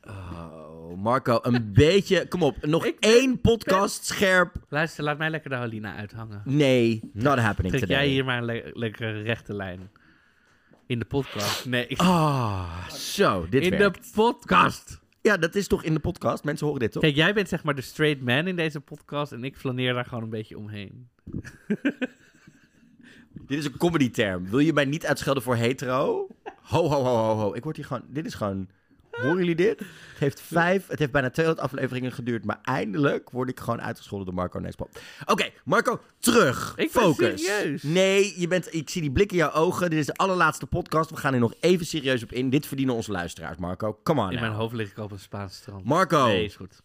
Oh, 0.01 0.97
Marco, 0.97 1.39
een 1.41 1.73
beetje. 1.83 2.27
Kom 2.27 2.43
op, 2.43 2.65
nog 2.65 2.85
Ik- 2.85 2.97
één 2.99 3.41
podcast 3.41 4.05
scherp. 4.05 4.55
Luister, 4.69 5.03
laat 5.03 5.17
mij 5.17 5.29
lekker 5.29 5.49
de 5.49 5.55
Halina 5.55 5.95
uithangen. 5.95 6.41
Nee, 6.45 6.99
not 7.13 7.37
happening 7.37 7.73
Trek 7.75 7.87
today. 7.87 8.03
jij 8.03 8.13
hier 8.13 8.25
maar 8.25 8.37
een 8.37 8.45
le- 8.45 8.69
lekkere 8.73 9.21
rechte 9.21 9.53
lijn. 9.53 9.89
In 10.87 10.99
de 10.99 11.05
podcast. 11.05 11.65
Nee, 11.65 11.87
ik... 11.87 11.99
Ah, 11.99 12.89
zo, 12.89 13.47
dit 13.49 13.63
in 13.63 13.69
werkt. 13.69 14.03
de 14.03 14.11
podcast. 14.13 15.01
Ja, 15.21 15.37
dat 15.37 15.55
is 15.55 15.67
toch 15.67 15.83
in 15.83 15.93
de 15.93 15.99
podcast? 15.99 16.43
Mensen 16.43 16.65
horen 16.65 16.81
dit 16.81 16.91
toch? 16.91 17.01
Kijk, 17.01 17.15
jij 17.15 17.33
bent 17.33 17.49
zeg 17.49 17.63
maar 17.63 17.75
de 17.75 17.81
straight 17.81 18.21
man 18.21 18.47
in 18.47 18.55
deze 18.55 18.79
podcast 18.79 19.31
en 19.31 19.43
ik 19.43 19.57
flaneer 19.57 19.93
daar 19.93 20.05
gewoon 20.05 20.23
een 20.23 20.29
beetje 20.29 20.57
omheen. 20.57 21.09
Dit 23.47 23.57
is 23.59 23.65
een 23.65 23.77
comedy 23.77 24.09
term. 24.11 24.49
Wil 24.49 24.59
je 24.59 24.73
mij 24.73 24.85
niet 24.85 25.05
uitschelden 25.05 25.43
voor 25.43 25.55
hetero? 25.55 26.27
Ho, 26.61 26.87
ho, 26.87 27.03
ho, 27.03 27.15
ho, 27.15 27.35
ho. 27.35 27.53
Ik 27.53 27.63
word 27.63 27.75
hier 27.75 27.85
gewoon... 27.85 28.03
Dit 28.07 28.25
is 28.25 28.33
gewoon... 28.33 28.69
Horen 29.21 29.37
jullie 29.37 29.55
dit? 29.55 29.79
Het 29.79 29.87
heeft 30.19 30.41
vijf... 30.41 30.87
Het 30.87 30.99
heeft 30.99 31.11
bijna 31.11 31.29
200 31.29 31.65
afleveringen 31.67 32.11
geduurd. 32.11 32.45
Maar 32.45 32.59
eindelijk 32.63 33.29
word 33.29 33.49
ik 33.49 33.59
gewoon 33.59 33.81
uitgescholden 33.81 34.25
door 34.25 34.35
Marco 34.35 34.59
Nexpop. 34.59 34.99
Oké, 35.25 35.49
Marco, 35.63 36.01
terug. 36.19 36.73
Ik 36.75 36.91
ben 36.91 37.01
Focus. 37.03 37.45
serieus. 37.45 37.83
Nee, 37.83 38.33
je 38.39 38.47
bent, 38.47 38.73
ik 38.73 38.89
zie 38.89 39.01
die 39.01 39.11
blik 39.11 39.31
in 39.31 39.37
jouw 39.37 39.51
ogen. 39.51 39.89
Dit 39.89 39.99
is 39.99 40.05
de 40.05 40.13
allerlaatste 40.15 40.65
podcast. 40.65 41.09
We 41.09 41.15
gaan 41.17 41.33
er 41.33 41.39
nog 41.39 41.53
even 41.59 41.85
serieus 41.85 42.23
op 42.23 42.31
in. 42.31 42.49
Dit 42.49 42.65
verdienen 42.67 42.95
onze 42.95 43.11
luisteraars, 43.11 43.57
Marco. 43.57 43.99
Come 44.03 44.21
on 44.21 44.27
In 44.27 44.33
now. 44.33 44.41
mijn 44.41 44.53
hoofd 44.55 44.73
lig 44.75 44.91
ik 44.91 44.97
op 44.97 45.11
een 45.11 45.19
Spaanse 45.19 45.55
strand. 45.55 45.85
Marco. 45.85 46.25
Nee, 46.25 46.45
is 46.45 46.55
goed. 46.55 46.81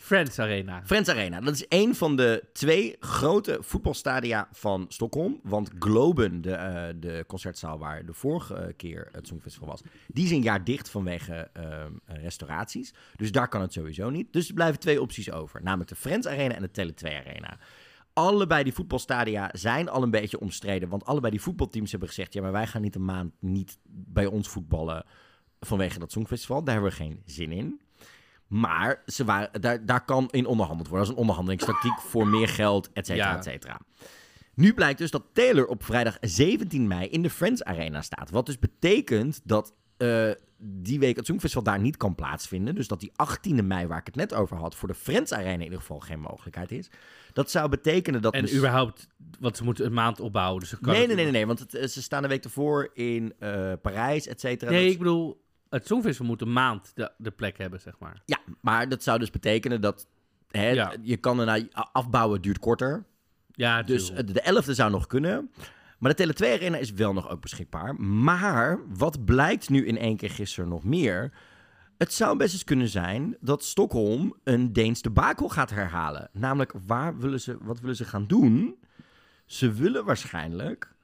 Friends 0.00 0.38
Arena. 0.38 0.82
Friends 0.84 1.08
Arena, 1.08 1.40
dat 1.40 1.54
is 1.54 1.64
een 1.68 1.94
van 1.94 2.16
de 2.16 2.44
twee 2.52 2.96
grote 3.00 3.58
voetbalstadia 3.60 4.48
van 4.52 4.84
Stockholm. 4.88 5.40
Want 5.42 5.70
Globen, 5.78 6.40
de, 6.40 6.52
eh, 6.52 6.94
de 6.96 7.24
concertzaal 7.26 7.78
waar 7.78 8.06
de 8.06 8.12
vorige 8.12 8.74
keer 8.76 9.08
het 9.12 9.26
Songfestival 9.26 9.68
was, 9.68 9.82
die 10.06 10.24
is 10.24 10.30
een 10.30 10.42
jaar 10.42 10.64
dicht 10.64 10.90
vanwege 10.90 11.50
ehm, 11.52 11.92
eh, 12.04 12.22
restauraties. 12.22 12.94
Dus 13.16 13.32
daar 13.32 13.48
kan 13.48 13.60
het 13.60 13.72
sowieso 13.72 14.10
niet. 14.10 14.32
Dus 14.32 14.48
er 14.48 14.54
blijven 14.54 14.80
twee 14.80 15.02
opties 15.02 15.30
over, 15.30 15.62
namelijk 15.62 15.88
de 15.88 15.96
Friends 15.96 16.26
Arena 16.26 16.54
en 16.54 16.62
de 16.62 16.70
Tele2 16.70 17.16
Arena. 17.16 17.58
Allebei 18.12 18.64
die 18.64 18.74
voetbalstadia 18.74 19.50
zijn 19.52 19.88
al 19.88 20.02
een 20.02 20.10
beetje 20.10 20.40
omstreden. 20.40 20.88
Want 20.88 21.04
allebei 21.04 21.32
die 21.32 21.42
voetbalteams 21.42 21.90
hebben 21.90 22.08
gezegd: 22.08 22.32
ja, 22.32 22.42
maar 22.42 22.52
wij 22.52 22.66
gaan 22.66 22.82
niet 22.82 22.94
een 22.94 23.04
maand 23.04 23.32
niet 23.38 23.78
bij 23.86 24.26
ons 24.26 24.48
voetballen 24.48 25.04
vanwege 25.60 25.98
dat 25.98 26.12
Songfestival. 26.12 26.64
Daar 26.64 26.74
hebben 26.74 26.90
we 26.90 26.96
geen 26.96 27.22
zin 27.24 27.52
in. 27.52 27.80
Maar 28.50 29.02
ze 29.06 29.24
waren, 29.24 29.60
daar, 29.60 29.86
daar 29.86 30.04
kan 30.04 30.28
in 30.30 30.46
onderhandeld 30.46 30.88
worden. 30.88 31.06
Dat 31.06 31.16
is 31.16 31.20
een 31.22 31.28
onderhandelingstactiek 31.28 32.00
voor 32.00 32.26
meer 32.26 32.48
geld, 32.48 32.90
et 32.92 33.06
cetera, 33.06 33.30
Ja. 33.30 33.36
et 33.36 33.44
cetera. 33.44 33.80
Nu 34.54 34.74
blijkt 34.74 34.98
dus 34.98 35.10
dat 35.10 35.24
Taylor 35.32 35.66
op 35.66 35.84
vrijdag 35.84 36.16
17 36.20 36.86
mei 36.86 37.08
in 37.08 37.22
de 37.22 37.30
Friends 37.30 37.64
Arena 37.64 38.02
staat. 38.02 38.30
Wat 38.30 38.46
dus 38.46 38.58
betekent 38.58 39.40
dat 39.44 39.74
eh, 39.96 40.30
die 40.58 40.98
week 40.98 41.16
het 41.16 41.26
Songfestival 41.26 41.64
daar 41.64 41.80
niet 41.80 41.96
kan 41.96 42.14
plaatsvinden. 42.14 42.74
Dus 42.74 42.88
dat 42.88 43.00
die 43.00 43.12
18e 43.12 43.64
mei, 43.64 43.86
waar 43.86 43.98
ik 43.98 44.06
het 44.06 44.14
net 44.14 44.34
over 44.34 44.56
had, 44.56 44.74
voor 44.74 44.88
de 44.88 44.94
Friends 44.94 45.32
Arena 45.32 45.52
in 45.54 45.62
ieder 45.62 45.78
geval 45.78 45.98
geen 46.00 46.20
mogelijkheid 46.20 46.72
is. 46.72 46.90
Dat 47.32 47.50
zou 47.50 47.68
betekenen 47.68 48.22
dat... 48.22 48.34
En 48.34 48.42
dus- 48.42 48.54
überhaupt, 48.56 49.08
want 49.40 49.56
ze 49.56 49.64
moeten 49.64 49.84
een 49.86 49.92
maand 49.92 50.20
opbouwen. 50.20 50.60
Dus 50.60 50.68
ze 50.68 50.78
kan 50.80 50.92
Nee, 50.92 51.06
nee, 51.06 51.14
nee, 51.16 51.24
nee, 51.24 51.32
nee, 51.32 51.46
want 51.46 51.58
het, 51.58 51.74
eh, 51.74 51.86
ze 51.86 52.02
staan 52.02 52.22
de 52.22 52.28
week 52.28 52.44
ervoor 52.44 52.90
in 52.94 53.32
eh, 53.38 53.72
Parijs, 53.82 54.26
et 54.26 54.40
cetera. 54.40 54.70
Nee, 54.70 54.82
Dat- 54.84 54.92
ik 54.92 54.98
bedoel, 54.98 55.40
het 55.70 55.86
Songfestival 55.86 56.26
moet 56.26 56.40
een 56.40 56.52
maand 56.52 56.92
de, 56.94 57.12
de 57.18 57.30
plek 57.30 57.58
hebben, 57.58 57.80
zeg 57.80 57.98
maar. 57.98 58.22
Ja, 58.24 58.38
maar 58.60 58.88
dat 58.88 59.02
zou 59.02 59.18
dus 59.18 59.30
betekenen 59.30 59.80
dat 59.80 60.06
hè, 60.50 60.68
Ja. 60.70 60.92
je 61.02 61.16
kan 61.16 61.40
erna 61.40 61.58
afbouwen 61.92 62.42
duurt 62.42 62.58
korter. 62.58 63.04
Ja, 63.52 63.82
Dus 63.82 64.10
de 64.14 64.62
11e 64.62 64.70
zou 64.70 64.90
nog 64.90 65.06
kunnen. 65.06 65.50
Maar 65.98 66.14
de 66.14 66.26
Tele2 66.26 66.46
Arena 66.46 66.76
is 66.76 66.92
wel 66.92 67.12
nog 67.12 67.28
ook 67.30 67.40
beschikbaar. 67.40 67.94
Maar 68.00 68.78
wat 68.88 69.24
blijkt 69.24 69.68
nu 69.68 69.86
in 69.86 69.98
één 69.98 70.16
keer 70.16 70.30
gisteren 70.30 70.68
nog 70.68 70.84
meer? 70.84 71.32
Het 71.98 72.12
zou 72.12 72.36
best 72.36 72.52
eens 72.52 72.64
kunnen 72.64 72.88
zijn 72.88 73.36
dat 73.40 73.64
Stockholm 73.64 74.34
een 74.44 74.72
Deens 74.72 75.02
debakel 75.02 75.48
gaat 75.48 75.70
herhalen. 75.70 76.28
Namelijk, 76.32 76.72
waar 76.86 77.18
willen 77.18 77.40
ze, 77.40 77.56
wat 77.60 77.80
willen 77.80 77.96
ze 77.96 78.04
gaan 78.04 78.26
doen? 78.26 78.76
Ze 79.46 79.72
willen 79.72 80.04
waarschijnlijk 80.04 80.94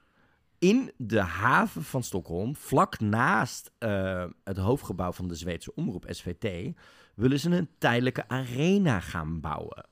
in 0.59 0.91
de 0.97 1.19
haven 1.19 1.83
van 1.83 2.03
Stockholm, 2.03 2.55
vlak 2.55 2.99
naast 2.99 3.71
eh, 3.77 4.25
het 4.43 4.57
hoofdgebouw 4.57 5.11
van 5.11 5.27
de 5.27 5.35
Zweedse 5.35 5.75
omroep 5.75 6.05
SVT, 6.07 6.75
willen 7.15 7.39
ze 7.39 7.49
een 7.49 7.69
tijdelijke 7.77 8.27
arena 8.27 8.99
gaan 8.99 9.39
bouwen. 9.39 9.85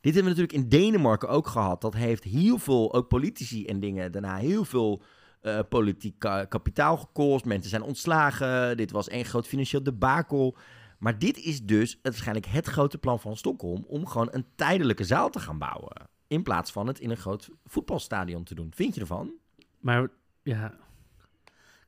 Dit 0.00 0.14
hebben 0.14 0.32
we 0.32 0.40
natuurlijk 0.40 0.72
in 0.72 0.80
Denemarken 0.80 1.28
ook 1.28 1.46
gehad. 1.46 1.80
Dat 1.80 1.94
heeft 1.94 2.24
heel 2.24 2.58
veel, 2.58 2.94
ook 2.94 3.08
politici 3.08 3.66
en 3.66 3.80
dingen, 3.80 4.12
daarna 4.12 4.36
heel 4.36 4.64
veel 4.64 5.02
eh, 5.40 5.58
politiek 5.68 6.18
ka- 6.18 6.44
kapitaal 6.44 6.96
gekost. 6.96 7.44
Mensen 7.44 7.70
zijn 7.70 7.82
ontslagen. 7.82 8.76
Dit 8.76 8.90
was 8.90 9.08
één 9.08 9.24
groot 9.24 9.46
financieel 9.46 9.82
debakel. 9.82 10.56
Maar 10.98 11.18
dit 11.18 11.38
is 11.38 11.62
dus 11.62 11.98
waarschijnlijk 12.02 12.46
het 12.46 12.66
grote 12.66 12.98
plan 12.98 13.20
van 13.20 13.36
Stockholm 13.36 13.84
om 13.86 14.06
gewoon 14.06 14.28
een 14.30 14.46
tijdelijke 14.54 15.04
zaal 15.04 15.30
te 15.30 15.40
gaan 15.40 15.58
bouwen. 15.58 16.08
In 16.32 16.42
plaats 16.42 16.72
van 16.72 16.86
het 16.86 17.00
in 17.00 17.10
een 17.10 17.16
groot 17.16 17.50
voetbalstadion 17.64 18.44
te 18.44 18.54
doen. 18.54 18.72
Vind 18.74 18.94
je 18.94 19.00
ervan? 19.00 19.32
Maar 19.80 20.08
ja, 20.42 20.74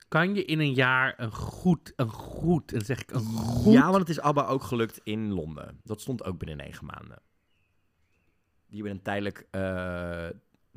kan 0.08 0.34
je 0.34 0.44
in 0.44 0.60
een 0.60 0.74
jaar 0.74 1.14
een 1.16 1.32
goed, 1.32 1.92
een 1.96 2.10
goed, 2.10 2.72
en 2.72 2.84
zeg 2.84 3.00
ik 3.00 3.10
een 3.10 3.24
goed... 3.24 3.72
Ja, 3.72 3.84
want 3.86 3.96
het 3.96 4.08
is 4.08 4.20
ABBA 4.20 4.46
ook 4.46 4.62
gelukt 4.62 5.00
in 5.02 5.32
Londen. 5.32 5.80
Dat 5.82 6.00
stond 6.00 6.24
ook 6.24 6.38
binnen 6.38 6.56
negen 6.56 6.86
maanden. 6.86 7.22
Die 8.66 8.76
hebben 8.76 8.92
een 8.92 9.02
tijdelijk 9.02 9.46
eh, 9.50 10.26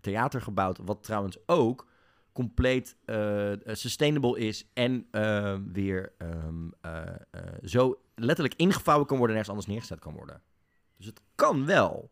theater 0.01 0.41
gebouwd, 0.41 0.77
wat 0.77 1.03
trouwens 1.03 1.37
ook 1.45 1.87
compleet 2.31 2.97
eh, 3.05 3.51
sustainable 3.65 4.39
is 4.39 4.69
en 4.73 5.07
eh, 5.11 5.57
weer 5.71 6.13
ehm, 6.17 6.69
eh, 6.81 7.03
eh, 7.31 7.41
zo 7.63 8.01
letterlijk 8.15 8.55
ingevouwen 8.55 9.07
kan 9.07 9.17
worden 9.17 9.35
en 9.35 9.41
ergens 9.41 9.57
anders 9.57 9.73
neergezet 9.73 9.99
kan 9.99 10.13
worden. 10.13 10.41
Dus 10.97 11.05
het 11.05 11.21
kan 11.35 11.65
wel. 11.65 12.11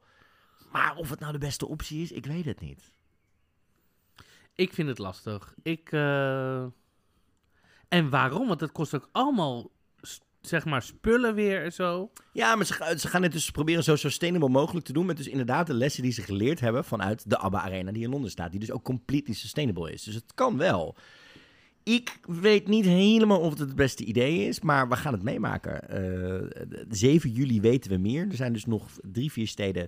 Maar 0.75 0.95
of 0.95 1.09
het 1.09 1.19
nou 1.19 1.31
de 1.31 1.37
beste 1.37 1.67
optie 1.67 2.01
is, 2.01 2.11
ik 2.11 2.25
weet 2.25 2.45
het 2.45 2.59
niet. 2.59 2.93
Ik 4.55 4.73
vind 4.73 4.87
het 4.87 4.97
lastig. 4.97 5.53
Ik, 5.63 5.91
eh, 5.91 6.63
En 7.87 8.09
waarom? 8.09 8.47
Want 8.47 8.61
het 8.61 8.71
kost 8.71 8.95
ook 8.95 9.09
allemaal, 9.11 9.71
zeg 10.41 10.65
maar, 10.65 10.81
spullen 10.81 11.35
weer 11.35 11.63
en 11.63 11.73
zo. 11.73 12.11
Ja, 12.33 12.55
maar 12.55 12.65
ze, 12.65 12.95
ze 12.97 13.07
gaan 13.07 13.23
het 13.23 13.31
dus 13.31 13.51
proberen 13.51 13.83
zo 13.83 13.95
sustainable 13.95 14.49
mogelijk 14.49 14.85
te 14.85 14.93
doen. 14.93 15.05
Met 15.05 15.17
dus 15.17 15.27
inderdaad 15.27 15.67
de 15.67 15.73
lessen 15.73 16.03
die 16.03 16.11
ze 16.11 16.21
geleerd 16.21 16.59
hebben 16.59 16.85
vanuit 16.85 17.29
de 17.29 17.37
ABBA 17.37 17.61
Arena 17.61 17.91
die 17.91 18.03
in 18.03 18.09
Londen 18.09 18.31
staat. 18.31 18.51
Die 18.51 18.59
dus 18.59 18.71
ook 18.71 18.83
completely 18.83 19.33
sustainable 19.33 19.91
is. 19.91 20.03
Dus 20.03 20.15
het 20.15 20.33
kan 20.33 20.57
wel. 20.57 20.95
Ik 21.83 22.19
weet 22.27 22.67
niet 22.67 22.85
helemaal 22.85 23.39
of 23.39 23.49
het 23.49 23.59
het 23.59 23.75
beste 23.75 24.03
idee 24.03 24.47
is, 24.47 24.61
maar 24.61 24.89
we 24.89 24.95
gaan 24.95 25.13
het 25.13 25.23
meemaken. 25.23 25.89
Eh, 25.89 25.97
de 26.67 26.85
7 26.89 27.31
juli 27.31 27.61
weten 27.61 27.91
we 27.91 27.97
meer. 27.97 28.27
Er 28.29 28.35
zijn 28.35 28.53
dus 28.53 28.65
nog 28.65 28.89
drie, 29.01 29.31
vier 29.31 29.47
steden 29.47 29.87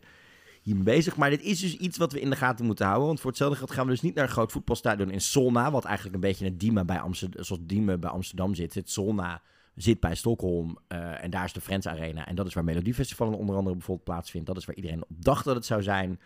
bezig. 0.75 1.15
Maar 1.15 1.29
dit 1.29 1.41
is 1.41 1.59
dus 1.59 1.77
iets 1.77 1.97
wat 1.97 2.11
we 2.11 2.19
in 2.19 2.29
de 2.29 2.35
gaten 2.35 2.65
moeten 2.65 2.85
houden. 2.85 3.07
Want 3.07 3.19
voor 3.19 3.29
hetzelfde 3.29 3.57
geld 3.57 3.71
gaan 3.71 3.85
we 3.85 3.91
dus 3.91 4.01
niet 4.01 4.15
naar 4.15 4.23
een 4.23 4.29
groot 4.29 4.51
voetbalstadion 4.51 5.11
in 5.11 5.21
Solna. 5.21 5.71
Wat 5.71 5.85
eigenlijk 5.85 6.15
een 6.15 6.21
beetje 6.21 6.45
het 6.45 6.59
Diemen 6.59 6.85
bij 6.85 6.99
Amsterdam, 6.99 7.43
zoals 7.43 7.61
Diemen 7.65 7.99
bij 7.99 8.09
Amsterdam 8.09 8.55
zit. 8.55 8.73
Zit 8.73 8.89
Solna 8.89 9.41
zit 9.75 9.99
bij 9.99 10.15
Stockholm. 10.15 10.77
eh, 10.87 11.23
en 11.23 11.29
daar 11.29 11.43
is 11.43 11.53
de 11.53 11.61
Friends 11.61 11.87
Arena. 11.87 12.27
En 12.27 12.35
dat 12.35 12.47
is 12.47 12.53
waar 12.53 12.63
Melodiefestival 12.63 13.27
onder 13.33 13.55
andere 13.55 13.75
bijvoorbeeld 13.75 14.07
plaatsvindt. 14.07 14.47
Dat 14.47 14.57
is 14.57 14.65
waar 14.65 14.75
iedereen 14.75 15.01
op 15.01 15.23
dacht 15.23 15.45
dat 15.45 15.55
het 15.55 15.65
zou 15.65 15.83
zijn. 15.83 16.19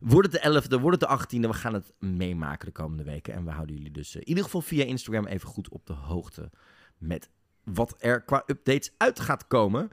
Wordt 0.00 0.32
het 0.32 0.42
de 0.42 0.76
11e, 0.78 0.80
wordt 0.80 1.00
het 1.00 1.30
de 1.30 1.38
18e? 1.38 1.40
We 1.40 1.52
gaan 1.52 1.74
het 1.74 1.92
meemaken 1.98 2.66
de 2.66 2.72
komende 2.72 3.04
weken. 3.04 3.34
En 3.34 3.44
we 3.44 3.50
houden 3.50 3.76
jullie 3.76 3.90
dus 3.90 4.14
eh, 4.14 4.20
in 4.20 4.28
ieder 4.28 4.44
geval 4.44 4.60
via 4.60 4.84
Instagram 4.84 5.26
even 5.26 5.48
goed 5.48 5.68
op 5.68 5.86
de 5.86 5.92
hoogte 5.92 6.50
met 6.98 7.30
wat 7.64 7.94
er 7.98 8.22
qua 8.22 8.42
updates 8.46 8.92
uit 8.96 9.20
gaat 9.20 9.46
komen. 9.46 9.90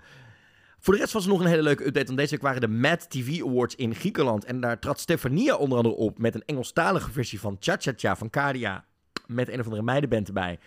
Voor 0.79 0.93
de 0.93 0.99
rest 0.99 1.13
was 1.13 1.23
er 1.23 1.29
nog 1.29 1.39
een 1.39 1.45
hele 1.47 1.61
leuke 1.61 1.85
update. 1.85 2.05
Want 2.05 2.17
deze 2.17 2.31
week 2.31 2.41
waren 2.41 2.61
de 2.61 2.67
Mad 2.67 3.09
TV 3.09 3.41
Awards 3.41 3.75
in 3.75 3.95
Griekenland. 3.95 4.45
En 4.45 4.59
daar 4.59 4.79
trad 4.79 4.99
Stefania 4.99 5.55
onder 5.55 5.77
andere 5.77 5.95
op 5.95 6.17
met 6.19 6.35
een 6.35 6.45
Engelstalige 6.45 7.11
versie 7.11 7.39
van 7.39 7.57
Cha 7.59 7.75
Cha 7.79 7.93
Cha 7.95 8.15
van 8.15 8.29
Kadia. 8.29 8.85
Met 9.25 9.49
een 9.49 9.59
of 9.59 9.65
andere 9.65 9.83
meidenband 9.83 10.27
erbij. 10.27 10.59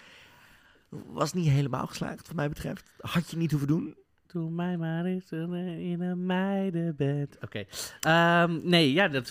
Was 0.89 1.33
niet 1.33 1.49
helemaal 1.49 1.87
geslaagd, 1.87 2.27
wat 2.27 2.37
mij 2.37 2.49
betreft. 2.49 2.91
Had 3.01 3.31
je 3.31 3.37
niet 3.37 3.51
hoeven 3.51 3.69
doen. 3.69 3.95
Doe 4.27 4.51
mij 4.51 4.77
maar 4.77 5.05
eens 5.05 5.31
een- 5.31 5.55
in 5.81 6.01
een 6.01 6.27
meidenbed. 6.27 7.37
Oké. 7.41 7.65
Ehm, 8.01 8.59
nee, 8.63 8.93
ja, 8.93 9.09
dat, 9.09 9.29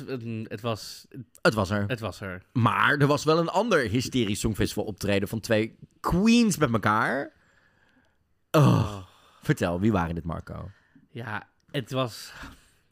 het, 0.48 0.62
was, 0.62 1.06
Het 1.42 1.54
was 1.54 1.70
er. 1.70 1.84
het 1.88 2.00
was 2.00 2.22
er. 2.22 2.42
Maar 2.54 2.98
er 2.98 3.08
was 3.08 3.24
wel 3.24 3.38
een 3.40 3.50
ander 3.50 3.80
hysterisch 3.90 4.40
songfestival 4.40 4.84
optreden 4.84 5.28
van 5.28 5.40
twee 5.40 5.76
queens 6.00 6.58
met 6.58 6.74
elkaar. 6.74 7.32
Oh, 8.52 8.98
vertel, 9.50 9.80
wie 9.80 9.92
waren 9.92 10.16
dit, 10.16 10.24
Marco? 10.24 10.72
Ja, 11.12 11.48
het 11.72 11.92
was, 11.92 12.34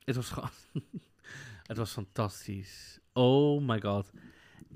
het 0.04 0.16
was 0.16 0.30
gewoon, 0.30 0.50
het 1.70 1.78
was 1.78 1.92
fantastisch. 1.92 3.00
Oh 3.14 3.62
my 3.62 3.82
god. 3.82 4.12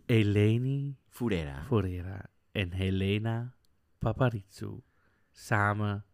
Eleni 0.05 0.95
Fudera. 1.09 1.63
Forera 1.67 2.25
en 2.51 2.71
Helena 2.71 3.53
Paparizou 3.99 4.81
samen. 5.31 6.05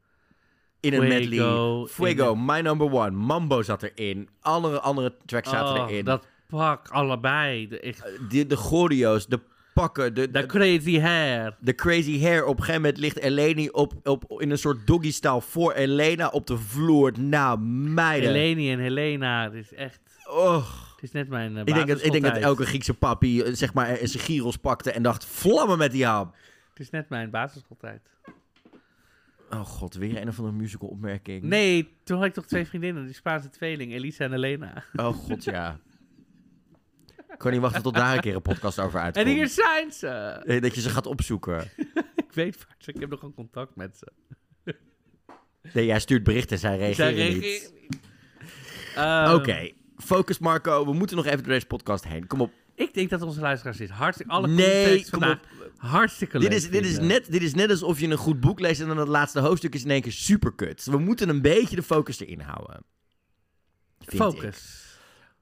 In 0.79 0.93
een 0.93 0.99
Fuego, 1.01 1.19
medley. 1.19 1.87
Fuego, 1.87 2.33
in 2.33 2.45
My 2.45 2.59
Number 2.61 2.91
One. 2.91 3.09
Mambo 3.11 3.61
zat 3.61 3.83
erin. 3.83 4.29
Andere, 4.39 4.79
andere 4.79 5.17
tracks 5.25 5.49
zaten 5.49 5.81
Oh, 5.83 5.89
erin. 5.89 6.05
dat 6.05 6.27
pak 6.47 6.87
allebei. 6.89 7.67
De, 7.67 7.79
echt, 7.79 8.29
De, 8.29 8.45
de 8.45 8.55
choreo's, 8.55 9.27
de 9.27 9.39
pakken, 9.81 10.13
de, 10.31 10.45
crazy 10.45 10.99
hair. 10.99 11.55
de 11.59 11.75
crazy 11.75 12.21
hair. 12.21 12.45
Op 12.45 12.57
een 12.57 12.63
gegeven 12.63 12.81
moment 12.81 12.99
ligt 12.99 13.17
Eleni 13.17 13.69
op, 13.69 13.93
op, 14.03 14.41
in 14.41 14.51
een 14.51 14.57
soort 14.57 14.87
doggy-style 14.87 15.41
voor 15.41 15.73
Elena 15.73 16.27
op 16.27 16.47
de 16.47 16.57
vloer. 16.57 17.11
Nou, 17.19 17.59
meiden. 17.59 18.29
Eleni 18.29 18.71
en 18.71 18.79
Helena, 18.79 19.43
het 19.43 19.53
is 19.53 19.73
echt, 19.73 19.99
Och. 20.29 20.91
het 20.95 21.03
is 21.03 21.11
net 21.11 21.29
mijn 21.29 21.51
uh, 21.51 21.59
Ik 21.59 21.73
denk, 21.73 21.87
dat, 21.87 22.05
ik 22.05 22.11
denk 22.11 22.23
dat 22.23 22.37
elke 22.37 22.65
Griekse 22.65 22.93
papi 22.93 23.41
eh, 23.41 23.53
zeg 23.53 23.73
maar, 23.73 23.97
zijn 24.03 24.23
gyros 24.23 24.57
pakte 24.57 24.91
en 24.91 25.03
dacht, 25.03 25.25
vlammen 25.25 25.77
met 25.77 25.91
die 25.91 26.05
hap. 26.05 26.35
Het 26.69 26.79
is 26.79 26.89
net 26.89 27.09
mijn 27.09 27.29
basisschooltijd. 27.29 28.01
Oh 29.49 29.59
god, 29.59 29.95
weer 29.95 30.21
een 30.21 30.27
of 30.27 30.37
andere 30.37 30.57
musical 30.57 30.89
opmerking. 30.89 31.43
Nee, 31.43 31.89
toen 32.03 32.17
had 32.17 32.25
ik 32.25 32.33
toch 32.33 32.45
twee 32.45 32.65
vriendinnen, 32.65 33.05
die 33.05 33.13
Spaanse 33.13 33.49
tweeling, 33.49 33.93
Elisa 33.93 34.23
en 34.23 34.31
Helena. 34.31 34.83
Oh 34.95 35.07
god, 35.07 35.43
ja. 35.43 35.79
Ik 37.37 37.43
kan 37.43 37.51
niet 37.51 37.61
wachten 37.61 37.81
tot 37.81 37.93
daar 37.95 38.15
een 38.15 38.21
keer 38.21 38.35
een 38.35 38.41
podcast 38.41 38.79
over 38.79 38.99
uitkomt. 38.99 39.25
En 39.25 39.33
hier 39.33 39.47
zijn 39.47 39.91
ze. 39.91 40.41
Dat 40.61 40.75
je 40.75 40.81
ze 40.81 40.89
gaat 40.89 41.05
opzoeken. 41.05 41.71
Ik 42.27 42.33
weet 42.33 42.57
ze. 42.77 42.91
Ik 42.91 42.99
heb 42.99 43.09
nog 43.09 43.33
contact 43.35 43.75
met 43.75 43.97
ze. 43.97 44.11
Nee, 45.73 45.85
jij 45.85 45.99
stuurt 45.99 46.23
berichten, 46.23 46.59
zij 46.59 46.77
reageren 46.77 47.15
Zij 47.15 47.33
niet. 47.33 47.43
reageren 47.43 47.73
niet. 47.81 47.99
Ehm, 48.95 49.33
Oké, 49.33 49.71
focus 49.97 50.39
Marco. 50.39 50.85
We 50.85 50.93
moeten 50.93 51.15
nog 51.15 51.25
even 51.25 51.37
door 51.37 51.53
deze 51.53 51.65
podcast 51.65 52.03
heen. 52.03 52.27
Kom 52.27 52.41
op. 52.41 52.51
Ik 52.75 52.93
denk 52.93 53.09
dat 53.09 53.21
onze 53.21 53.39
luisteraars 53.39 53.77
dit 53.77 53.89
hartstikke... 53.89 54.31
Alle 54.31 54.47
Nee, 54.47 55.01
kom 55.09 55.19
vandaag 55.19 55.39
hartstikke 55.77 56.39
leuk 56.39 56.49
Dit 56.49 56.57
is, 56.59 56.69
dit, 56.69 56.85
is 56.85 56.99
net, 56.99 57.31
dit 57.31 57.41
is 57.41 57.53
net 57.53 57.69
alsof 57.69 57.99
je 57.99 58.07
een 58.07 58.17
goed 58.17 58.39
boek 58.39 58.59
leest 58.59 58.81
en 58.81 58.87
dan 58.87 58.97
het 58.97 59.07
laatste 59.07 59.39
hoofdstuk 59.39 59.73
is 59.73 59.83
in 59.83 59.89
één 59.89 60.01
keer 60.01 60.11
superkut. 60.11 60.85
We 60.85 60.97
moeten 60.97 61.29
een 61.29 61.41
beetje 61.41 61.75
de 61.75 61.83
focus 61.83 62.19
erin 62.19 62.39
houden. 62.39 62.83
Ik. 63.99 64.15
Focus. 64.15 64.85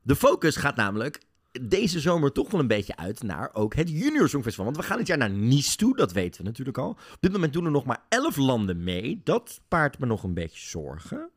De 0.01 0.15
focus 0.15 0.55
gaat 0.55 0.75
namelijk 0.75 1.21
deze 1.61 1.99
zomer 1.99 2.31
toch 2.31 2.51
wel 2.51 2.59
een 2.59 2.67
beetje 2.67 2.97
uit 2.97 3.23
naar 3.23 3.49
ook 3.53 3.75
het 3.75 3.89
Junior 3.89 4.29
Songfestival. 4.29 4.65
Want 4.65 4.77
we 4.77 4.83
gaan 4.83 4.97
dit 4.97 5.07
jaar 5.07 5.17
naar 5.17 5.29
Nice 5.29 5.75
toe, 5.75 5.95
dat 5.95 6.11
weten 6.11 6.41
we 6.41 6.47
natuurlijk 6.47 6.77
al. 6.77 6.89
Op 6.89 7.17
dit 7.19 7.31
moment 7.31 7.53
doen 7.53 7.65
er 7.65 7.71
nog 7.71 7.85
maar 7.85 8.03
11 8.09 8.37
landen 8.37 8.83
mee. 8.83 9.21
Dat 9.23 9.61
paart 9.67 9.99
me 9.99 10.05
nog 10.05 10.23
een 10.23 10.33
beetje 10.33 10.67
zorgen. 10.67 11.29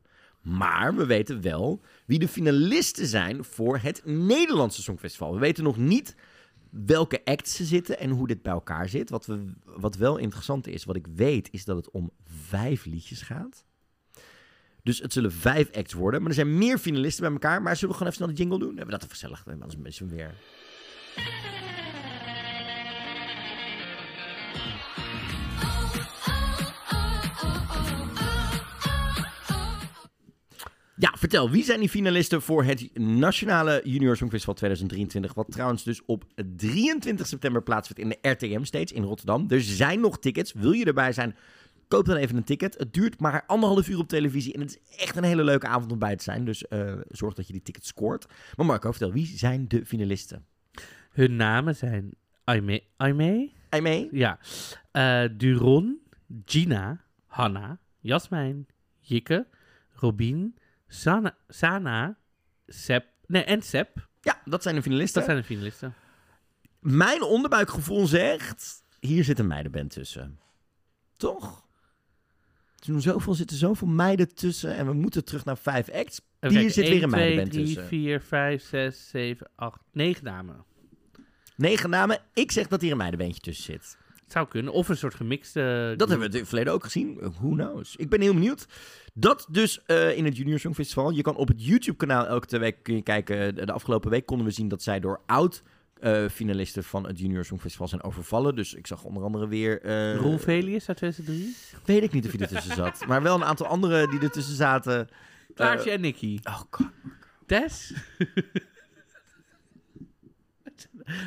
Maar 0.43 0.95
we 0.95 1.07
weten 1.07 1.41
wel 1.41 1.81
wie 2.07 2.19
de 2.19 2.29
finalisten 2.29 3.07
zijn 3.07 3.45
voor 3.45 3.79
het 3.79 4.03
Nederlandse 4.05 4.83
Songfestival. 4.83 5.33
We 5.33 5.39
weten 5.39 5.65
nog 5.65 5.77
niet 5.77 6.15
welke 6.71 7.25
acts 7.25 7.55
ze 7.55 7.65
zitten 7.65 7.99
en 7.99 8.11
hoe 8.11 8.27
dit 8.27 8.43
bij 8.43 8.53
elkaar 8.53 8.89
zit. 8.89 9.11
Wat, 9.11 9.27
we, 9.27 9.53
wat 9.65 9.97
wel 9.97 10.17
interessant 10.17 10.67
is, 10.67 10.85
wat 10.85 10.97
ik 10.97 11.07
weet, 11.15 11.49
is 11.53 11.65
dat 11.65 11.77
het 11.77 11.91
om 11.91 12.11
vijf 12.25 12.85
liedjes 12.85 13.23
gaat. 13.23 13.65
Dus 14.89 14.99
het 14.99 15.13
zullen 15.13 15.33
vijf 15.33 15.73
acts 15.73 15.93
worden. 15.93 16.21
Maar 16.21 16.29
er 16.29 16.35
zijn 16.35 16.59
meer 16.59 16.79
finalisten 16.79 17.23
bij 17.23 17.33
elkaar. 17.33 17.63
Maar 17.63 17.77
zullen 17.77 17.91
we 17.91 17.99
gewoon 17.99 18.13
even 18.13 18.25
snel 18.25 18.37
de 18.37 18.43
jingle 18.43 18.59
doen? 18.59 18.77
Hebben 18.77 18.85
we 18.85 18.91
dat 18.91 19.03
even 19.03 19.15
gezellig? 19.15 19.45
Anders 19.47 19.77
mensen 19.77 20.09
weer. 20.09 20.35
Ja, 30.97 31.15
vertel, 31.17 31.51
wie 31.51 31.65
zijn 31.65 31.81
die 31.81 31.89
finalisten 31.89 32.43
voor 32.43 32.65
het 32.65 32.99
Nationale 32.99 33.81
Junior 33.85 34.17
Songfestival 34.17 34.55
2023? 34.55 35.35
Wat 35.35 35.51
trouwens 35.51 35.83
dus 35.83 36.03
op 36.07 36.25
23 36.57 37.27
september 37.27 37.63
plaatsvindt 37.63 38.03
in 38.03 38.09
de 38.21 38.29
RTM 38.29 38.65
Stage 38.65 38.95
in 38.95 39.03
Rotterdam. 39.03 39.45
Er 39.49 39.61
zijn 39.61 40.01
nog 40.01 40.19
tickets. 40.19 40.53
Wil 40.53 40.73
je 40.73 40.85
erbij 40.85 41.13
zijn? 41.13 41.37
Koop 41.89 42.05
dan 42.05 42.17
even 42.17 42.37
een 42.37 42.45
ticket. 42.45 42.79
Het 42.79 42.93
duurt 42.93 43.21
maar 43.21 43.45
anderhalf 43.47 43.89
uur 43.89 43.99
op 43.99 44.09
televisie. 44.09 44.53
En 44.53 44.61
het 44.61 44.71
is 44.71 44.97
echt 44.97 45.17
een 45.17 45.25
hele 45.25 45.45
leuke 45.45 45.67
avond 45.67 45.93
om 45.93 45.99
bij 45.99 46.17
te 46.17 46.23
zijn. 46.23 46.45
Dus 46.45 46.69
eh, 46.69 46.95
zorg 47.09 47.35
dat 47.35 47.47
je 47.47 47.53
die 47.53 47.63
ticket 47.63 47.87
scoort. 47.87 48.27
Maar 48.57 48.67
Marco, 48.67 48.91
vertel, 48.91 49.13
wie 49.13 49.27
zijn 49.27 49.69
de 49.69 49.87
finalisten? 49.87 50.47
Hun 51.11 51.37
namen 51.37 51.77
zijn 51.77 52.11
Aimee, 52.45 52.89
Aimee? 53.69 54.09
Ja. 54.13 54.39
Eh, 54.91 55.25
Duron, 55.37 56.01
Gina, 56.45 57.05
Hanna, 57.27 57.79
Jasmijn, 58.01 58.67
Jikke, 59.01 59.47
Robin, 59.95 60.55
Sana, 60.87 61.37
Sana 61.49 62.19
Sep, 62.67 63.07
nee, 63.27 63.45
en 63.45 63.63
Sep. 63.63 64.09
Ja, 64.21 64.41
dat 64.45 64.63
zijn 64.63 64.75
de 64.75 64.83
finalisten. 64.83 65.15
Dat 65.15 65.31
zijn 65.31 65.43
de 65.43 65.47
finalisten. 65.47 65.95
Mijn 66.81 67.23
onderbuikgevoel 67.23 68.07
zegt... 68.07 68.83
Hier 69.01 69.25
zit 69.25 69.39
een 69.39 69.47
meidenband 69.47 69.91
tussen. 69.91 70.39
Toch? 71.17 71.68
Er 72.79 72.87
doen 72.87 73.01
zoveel, 73.01 73.35
zitten 73.35 73.57
zoveel 73.57 73.89
meiden 73.89 74.35
tussen. 74.35 74.75
En 74.77 74.87
we 74.87 74.93
moeten 74.93 75.25
terug 75.25 75.45
naar 75.45 75.59
vijf 75.59 75.91
acts. 75.91 76.21
Hier 76.41 76.71
zit 76.71 76.89
weer 76.89 76.93
1, 76.93 77.03
een 77.03 77.09
2, 77.09 77.21
meidenband 77.21 77.51
3, 77.51 77.65
tussen. 77.65 77.87
4, 77.87 78.21
5, 78.21 78.63
6, 78.63 79.09
7, 79.09 79.51
8, 79.55 79.81
9 79.93 80.25
namen. 80.25 80.65
Negen 81.57 81.91
namen. 81.91 82.19
Ik 82.35 82.53
zeg 82.53 82.69
dat 82.69 82.81
hier 82.81 82.91
een 82.91 82.97
meidenbandje 82.97 83.41
tussen 83.41 83.65
zit. 83.65 83.97
Het 84.23 84.33
zou 84.33 84.49
kunnen. 84.49 84.73
Of 84.73 84.89
een 84.89 84.97
soort 84.97 85.15
gemixte... 85.15 85.95
Dat 85.97 86.09
hebben 86.09 86.27
we 86.29 86.33
in 86.35 86.41
het 86.41 86.49
verleden 86.49 86.73
ook 86.73 86.85
gezien. 86.85 87.19
Who 87.21 87.49
knows? 87.49 87.97
Ik 87.97 88.09
ben 88.09 88.21
heel 88.21 88.35
benieuwd. 88.35 88.67
Dat 89.15 89.47
dus 89.51 89.83
eh, 89.85 90.17
in 90.17 90.25
het 90.25 90.37
Junior 90.37 90.59
Songfestival. 90.59 91.11
Je 91.11 91.23
kan 91.23 91.37
op 91.37 91.49
het 91.49 91.65
YouTube-kanaal 91.65 92.27
elke 92.27 92.47
twee 92.47 92.61
weken 92.61 92.83
kun 92.83 92.95
je 92.95 93.03
kijken. 93.03 93.55
De, 93.55 93.67
de 93.67 93.73
afgelopen 93.73 94.11
week 94.11 94.27
konden 94.27 94.47
we 94.47 94.53
zien 94.53 94.69
dat 94.69 94.83
zij 94.83 95.01
door 95.01 95.21
oud 95.27 95.63
eh, 96.01 96.29
finalisten 96.29 96.85
van 96.85 97.07
het 97.07 97.19
Junior 97.19 97.45
Songfestival 97.45 97.89
zijn 97.89 98.03
overvallen. 98.03 98.55
Dus 98.55 98.75
ik 98.75 98.87
zag 98.87 99.05
onder 99.05 99.23
andere 99.23 99.49
weer... 99.49 99.83
eh, 99.83 100.17
Roel 100.17 100.39
Velius 100.39 100.89
uit 100.89 100.97
2003. 100.97 101.57
Weet 101.85 102.03
ik 102.03 102.13
niet 102.13 102.25
of 102.27 102.33
hij 102.33 102.41
ertussen 102.41 102.75
zat. 102.75 103.05
Maar 103.07 103.23
wel 103.23 103.35
een 103.35 103.45
aantal 103.45 103.67
anderen 103.67 104.11
die 104.11 104.21
ertussen 104.21 104.57
zaten. 104.57 105.09
Klaartje 105.55 105.91
en 105.91 106.01
Nicky. 106.01 106.39
Oh 106.43 106.61
god. 106.71 106.87
Tess? 107.47 107.93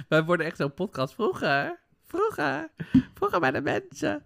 Wij 0.10 0.24
worden 0.24 0.46
echt 0.46 0.58
zo'n 0.58 0.74
podcast 0.74 1.14
vroeger. 1.14 1.80
Vroeger. 2.08 2.70
Vroeger 3.14 3.40
bij 3.40 3.52
de 3.52 3.62
mensen. 3.62 4.24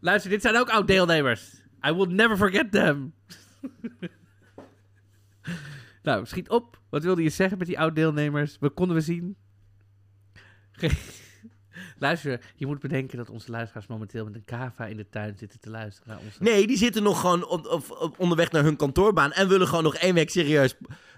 Luister, 0.00 0.30
dit 0.30 0.42
zijn 0.42 0.56
ook 0.56 0.70
oud-deelnemers. 0.70 1.62
I 1.86 1.92
will 1.92 2.06
never 2.06 2.36
forget 2.36 2.72
them. 2.72 3.14
nou, 6.02 6.26
schiet 6.26 6.48
op. 6.48 6.80
Wat 6.90 7.02
wilde 7.02 7.22
je 7.22 7.30
zeggen 7.30 7.58
met 7.58 7.66
die 7.66 7.78
oud-deelnemers? 7.78 8.56
Wat 8.60 8.74
konden 8.74 8.96
we 8.96 9.02
zien? 9.02 9.36
Luister, 11.98 12.40
je 12.56 12.66
moet 12.66 12.80
bedenken 12.80 13.18
dat 13.18 13.30
onze 13.30 13.50
luisteraars 13.50 13.86
momenteel 13.86 14.24
met 14.24 14.34
een 14.34 14.44
kava 14.44 14.86
in 14.86 14.96
de 14.96 15.08
tuin 15.10 15.36
zitten 15.38 15.60
te 15.60 15.70
luisteren 15.70 16.08
naar 16.08 16.18
onze... 16.24 16.42
Nee, 16.42 16.66
die 16.66 16.76
zitten 16.76 17.02
nog 17.02 17.20
gewoon 17.20 17.46
op, 17.46 17.66
op- 17.66 17.96
op- 18.00 18.18
onderweg 18.18 18.50
naar 18.50 18.62
hun 18.62 18.76
kantoorbaan. 18.76 19.32
En 19.32 19.48
willen 19.48 19.68
gewoon 19.68 19.82
nog 19.84 19.94
één 19.94 20.14
week 20.14 20.30
serieus 20.30 20.74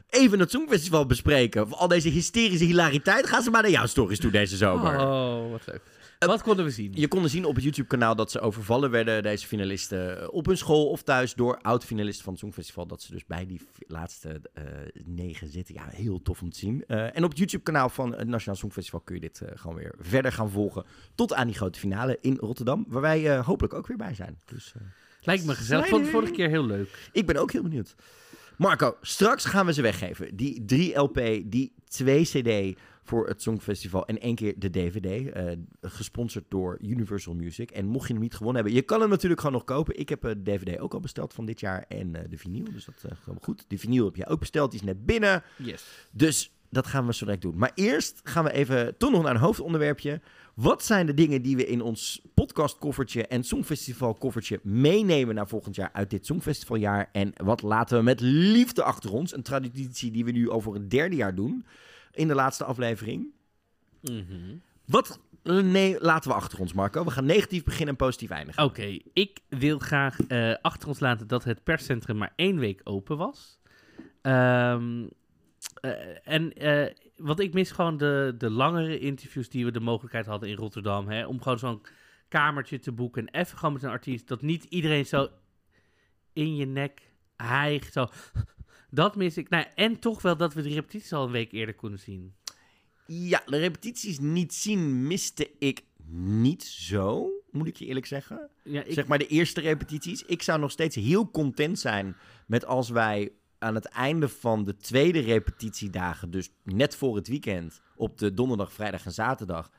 even 0.09 0.41
het 0.41 0.51
Songfestival 0.51 1.07
bespreken. 1.07 1.69
Voor 1.69 1.77
al 1.77 1.89
deze 1.89 2.09
hysterische 2.09 2.65
hilariteit 2.65 3.27
gaan 3.27 3.43
ze 3.43 3.51
maar 3.51 3.63
naar 3.63 3.71
jouw 3.71 3.87
stories 3.87 4.19
toe 4.21 4.31
deze 4.31 4.57
zomer. 4.57 5.01
Oh, 5.01 5.51
wat 5.51 5.63
leuk. 5.67 5.81
Wat 6.27 6.43
konden 6.43 6.65
we 6.65 6.71
zien? 6.71 6.93
Je 6.95 7.09
kon 7.09 7.29
zien 7.29 7.45
op 7.45 7.55
het 7.55 7.65
YouTube-kanaal 7.65 8.17
dat 8.17 8.31
ze 8.31 8.41
overvallen 8.41 8.91
werden, 8.91 9.23
deze 9.23 9.47
finalisten, 9.47 10.21
eh, 10.21 10.29
op 10.31 10.47
hun 10.47 10.57
school 10.57 10.89
of 10.89 11.03
thuis 11.03 11.35
door 11.35 11.59
oud-finalisten 11.63 12.25
van 12.25 12.33
het 12.33 12.43
Songfestival. 12.43 12.87
Dat 12.87 13.03
ze 13.03 13.13
dus 13.13 13.27
bij 13.27 13.47
die 13.47 13.61
laatste 13.87 14.41
eh, 14.53 14.65
negen 15.05 15.49
zitten. 15.49 15.75
Ja, 15.75 15.89
heel 15.89 16.23
tof 16.23 16.43
om 16.43 16.51
te 16.51 16.59
zien. 16.59 16.85
Eh, 16.87 17.17
en 17.17 17.25
op 17.25 17.31
het 17.31 17.39
YouTube-kanaal 17.39 17.89
van 17.89 18.15
het 18.15 18.29
Nationaal 18.29 18.59
Songfestival 18.59 19.01
kun 19.01 19.15
je 19.15 19.21
dit 19.21 19.43
gewoon 19.55 19.77
weer 19.77 19.95
verder 19.99 20.33
gaan 20.33 20.51
volgen. 20.51 20.85
Tot 21.15 21.35
aan 21.35 21.47
die 21.47 21.57
grote 21.57 21.79
finale 21.79 22.19
in 22.21 22.37
Rotterdam, 22.41 22.85
waar 22.89 23.03
wij 23.03 23.39
hopelijk 23.39 23.75
ook 23.75 23.87
weer 23.87 23.97
bij 23.97 24.15
zijn. 24.15 24.39
Dus 24.45 24.75
Lijkt 25.21 25.45
me 25.45 25.55
gezellig. 25.55 25.85
Ik 25.85 25.91
vond 25.91 26.03
het 26.03 26.11
vorige 26.11 26.33
keer 26.33 26.49
heel 26.49 26.67
leuk. 26.67 27.09
ik 27.13 27.27
ben 27.27 27.37
ook 27.37 27.53
heel 27.53 27.63
benieuwd. 27.63 27.95
Marco, 28.57 28.97
straks 29.01 29.45
gaan 29.45 29.67
we 29.67 29.73
ze 29.73 29.83
weggeven. 29.83 30.37
Die 30.37 30.65
3 30.65 30.99
LP, 30.99 31.15
die 31.45 31.73
2 31.89 32.25
CD 32.25 32.79
voor 33.05 33.29
het 33.29 33.43
Songfestival 33.43 34.07
en 34.07 34.21
één 34.21 34.35
keer 34.35 34.55
de 34.59 34.71
DVD. 34.71 35.31
eh, 35.31 35.53
gesponsord 35.81 36.45
door 36.49 36.79
Universal 36.81 37.35
Music. 37.35 37.71
En 37.71 37.87
mocht 37.87 38.07
je 38.07 38.13
hem 38.13 38.23
niet 38.23 38.35
gewonnen 38.35 38.63
hebben, 38.63 38.81
je 38.81 38.87
kan 38.87 39.01
hem 39.01 39.09
natuurlijk 39.09 39.41
gewoon 39.41 39.57
nog 39.57 39.65
kopen. 39.65 39.99
Ik 39.99 40.09
heb 40.09 40.25
eh, 40.25 40.31
de 40.31 40.43
DVD 40.43 40.79
ook 40.79 40.95
al 40.95 41.01
besteld 41.01 41.35
van 41.35 41.47
dit 41.47 41.61
jaar 41.61 41.85
en 41.89 42.15
eh, 42.15 42.23
de 42.31 42.39
vinyl. 42.39 42.65
Dus 42.73 42.85
dat 42.85 42.95
is 42.97 43.03
helemaal 43.03 43.43
goed. 43.43 43.65
De 43.69 43.79
vinyl 43.79 44.05
heb 44.05 44.17
jij 44.17 44.29
ook 44.29 44.41
besteld, 44.41 44.71
die 44.71 44.81
is 44.81 44.87
net 44.87 45.07
binnen. 45.07 45.43
Yes. 45.57 45.85
Dus 46.11 46.53
dat 46.71 46.87
gaan 46.87 47.07
we 47.07 47.15
zo 47.15 47.25
direct 47.25 47.43
doen. 47.43 47.57
Maar 47.57 47.73
eerst 47.75 48.21
gaan 48.25 48.45
we 48.45 48.53
even 48.53 48.97
toch 48.97 49.11
nog 49.11 49.23
naar 49.23 49.35
een 49.35 49.41
hoofdonderwerpje. 49.41 50.21
Wat 50.55 50.85
zijn 50.85 51.07
de 51.07 51.15
dingen 51.15 51.43
die 51.43 51.57
we 51.57 51.67
in 51.67 51.81
ons 51.81 52.23
podcast 52.35 52.79
koffertje 52.79 53.27
en 53.27 53.45
Songfestival 53.45 54.15
koffertje 54.15 54.61
meenemen 54.63 55.35
naar 55.35 55.49
volgend 55.49 55.75
jaar 55.75 55.91
uit 55.93 56.11
dit 56.11 56.27
Songfestivaljaar? 56.27 57.09
En 57.13 57.33
wat 57.45 57.63
laten 57.63 57.99
we 57.99 58.05
met 58.05 58.21
liefde 58.21 58.83
achter 58.83 59.13
ons? 59.13 59.35
Een 59.35 59.43
traditie 59.43 60.11
die 60.11 60.25
we 60.25 60.31
nu 60.31 60.51
voor 60.57 60.75
het 60.75 60.91
derde 60.91 61.17
jaar 61.17 61.35
doen 61.35 61.65
in 62.15 62.29
de 62.29 62.35
laatste 62.35 62.65
aflevering. 62.65 63.27
Mhm. 64.01 64.57
Wat 64.85 65.21
eh, 65.45 65.59
nee, 65.59 65.97
laten 66.01 66.31
we 66.31 66.37
achter 66.37 66.61
ons, 66.61 66.73
Marco. 66.73 67.05
We 67.05 67.11
gaan 67.11 67.25
negatief 67.25 67.65
beginnen 67.65 67.89
en 67.89 67.97
positief 67.97 68.31
eindigen. 68.31 68.65
Oké, 68.65 68.99
ik 69.13 69.41
wil 69.49 69.79
graag 69.79 70.21
eh, 70.21 70.55
achter 70.63 70.89
ons 70.89 71.01
laten 71.01 71.27
dat 71.27 71.45
het 71.45 71.65
perscentrum 71.65 72.17
maar 72.17 72.33
één 72.37 72.59
week 72.59 72.81
open 72.85 73.17
was. 73.17 73.59
Eh, 74.21 74.73
en 76.25 76.53
wat 77.17 77.41
ik 77.41 77.55
mis 77.55 77.71
gewoon 77.71 77.97
de, 77.97 78.35
de 78.39 78.51
langere 78.51 78.99
interviews 78.99 79.49
die 79.49 79.65
we 79.65 79.71
de 79.71 79.81
mogelijkheid 79.81 80.27
hadden 80.27 80.49
in 80.49 80.57
Rotterdam. 80.57 81.09
Hè, 81.09 81.27
om 81.27 81.43
gewoon 81.43 81.59
zo'n 81.59 81.83
kamertje 82.29 82.79
te 82.79 82.93
boeken 82.93 83.27
en 83.27 83.41
even 83.41 83.59
gewoon 83.59 83.75
met 83.75 83.83
een 83.83 83.91
artiest. 83.91 84.29
Dat 84.29 84.43
niet 84.43 84.65
iedereen 84.65 85.07
zo 85.07 85.29
in 86.33 86.57
je 86.57 86.67
nek 86.67 87.11
hijgt. 87.37 87.93
Zo. 87.93 88.09
Dat 88.95 89.17
mis 89.17 89.37
ik. 89.37 89.49
Nou, 89.49 89.67
en 89.75 89.99
toch 89.99 90.23
wel 90.23 90.37
dat 90.37 90.55
we 90.55 90.63
de 90.63 90.69
repetities 90.69 91.13
al 91.13 91.25
een 91.25 91.31
week 91.31 91.53
eerder 91.53 91.75
konden 91.75 91.99
zien. 91.99 92.35
Ja, 93.07 93.43
de 93.47 93.59
repetities 93.59 94.19
niet 94.19 94.55
zien 94.55 95.07
miste 95.07 95.51
ik 95.59 95.83
niet 96.17 96.65
zo, 96.65 97.31
moet 97.51 97.67
ik 97.67 97.77
je 97.77 97.87
eerlijk 97.87 98.07
zeggen. 98.07 98.51
Ja, 98.63 98.83
ik, 98.83 98.93
Zeg 98.93 99.07
maar 99.07 99.19
de 99.19 99.27
eerste 99.27 99.61
repetities. 99.61 100.23
Ik 100.23 100.43
zou 100.43 100.61
nog 100.61 100.71
steeds 100.71 100.97
heel 100.97 101.31
content 101.31 101.79
zijn 101.79 102.17
met 102.47 102.65
als 102.65 102.89
wij 102.91 103.33
aan 103.59 103.75
het 103.75 103.85
einde 103.85 104.29
van 104.29 104.65
de 104.65 104.77
tweede 104.77 105.21
repetitiedagen, 105.21 106.31
dus 106.31 106.51
net 106.63 106.97
voor 106.97 107.17
het 107.17 107.29
weekend, 107.29 107.81
op 107.97 108.19
de 108.19 108.35
donderdag, 108.35 108.73
vrijdag 108.73 109.05
en 109.05 109.13
zaterdag, 109.13 109.71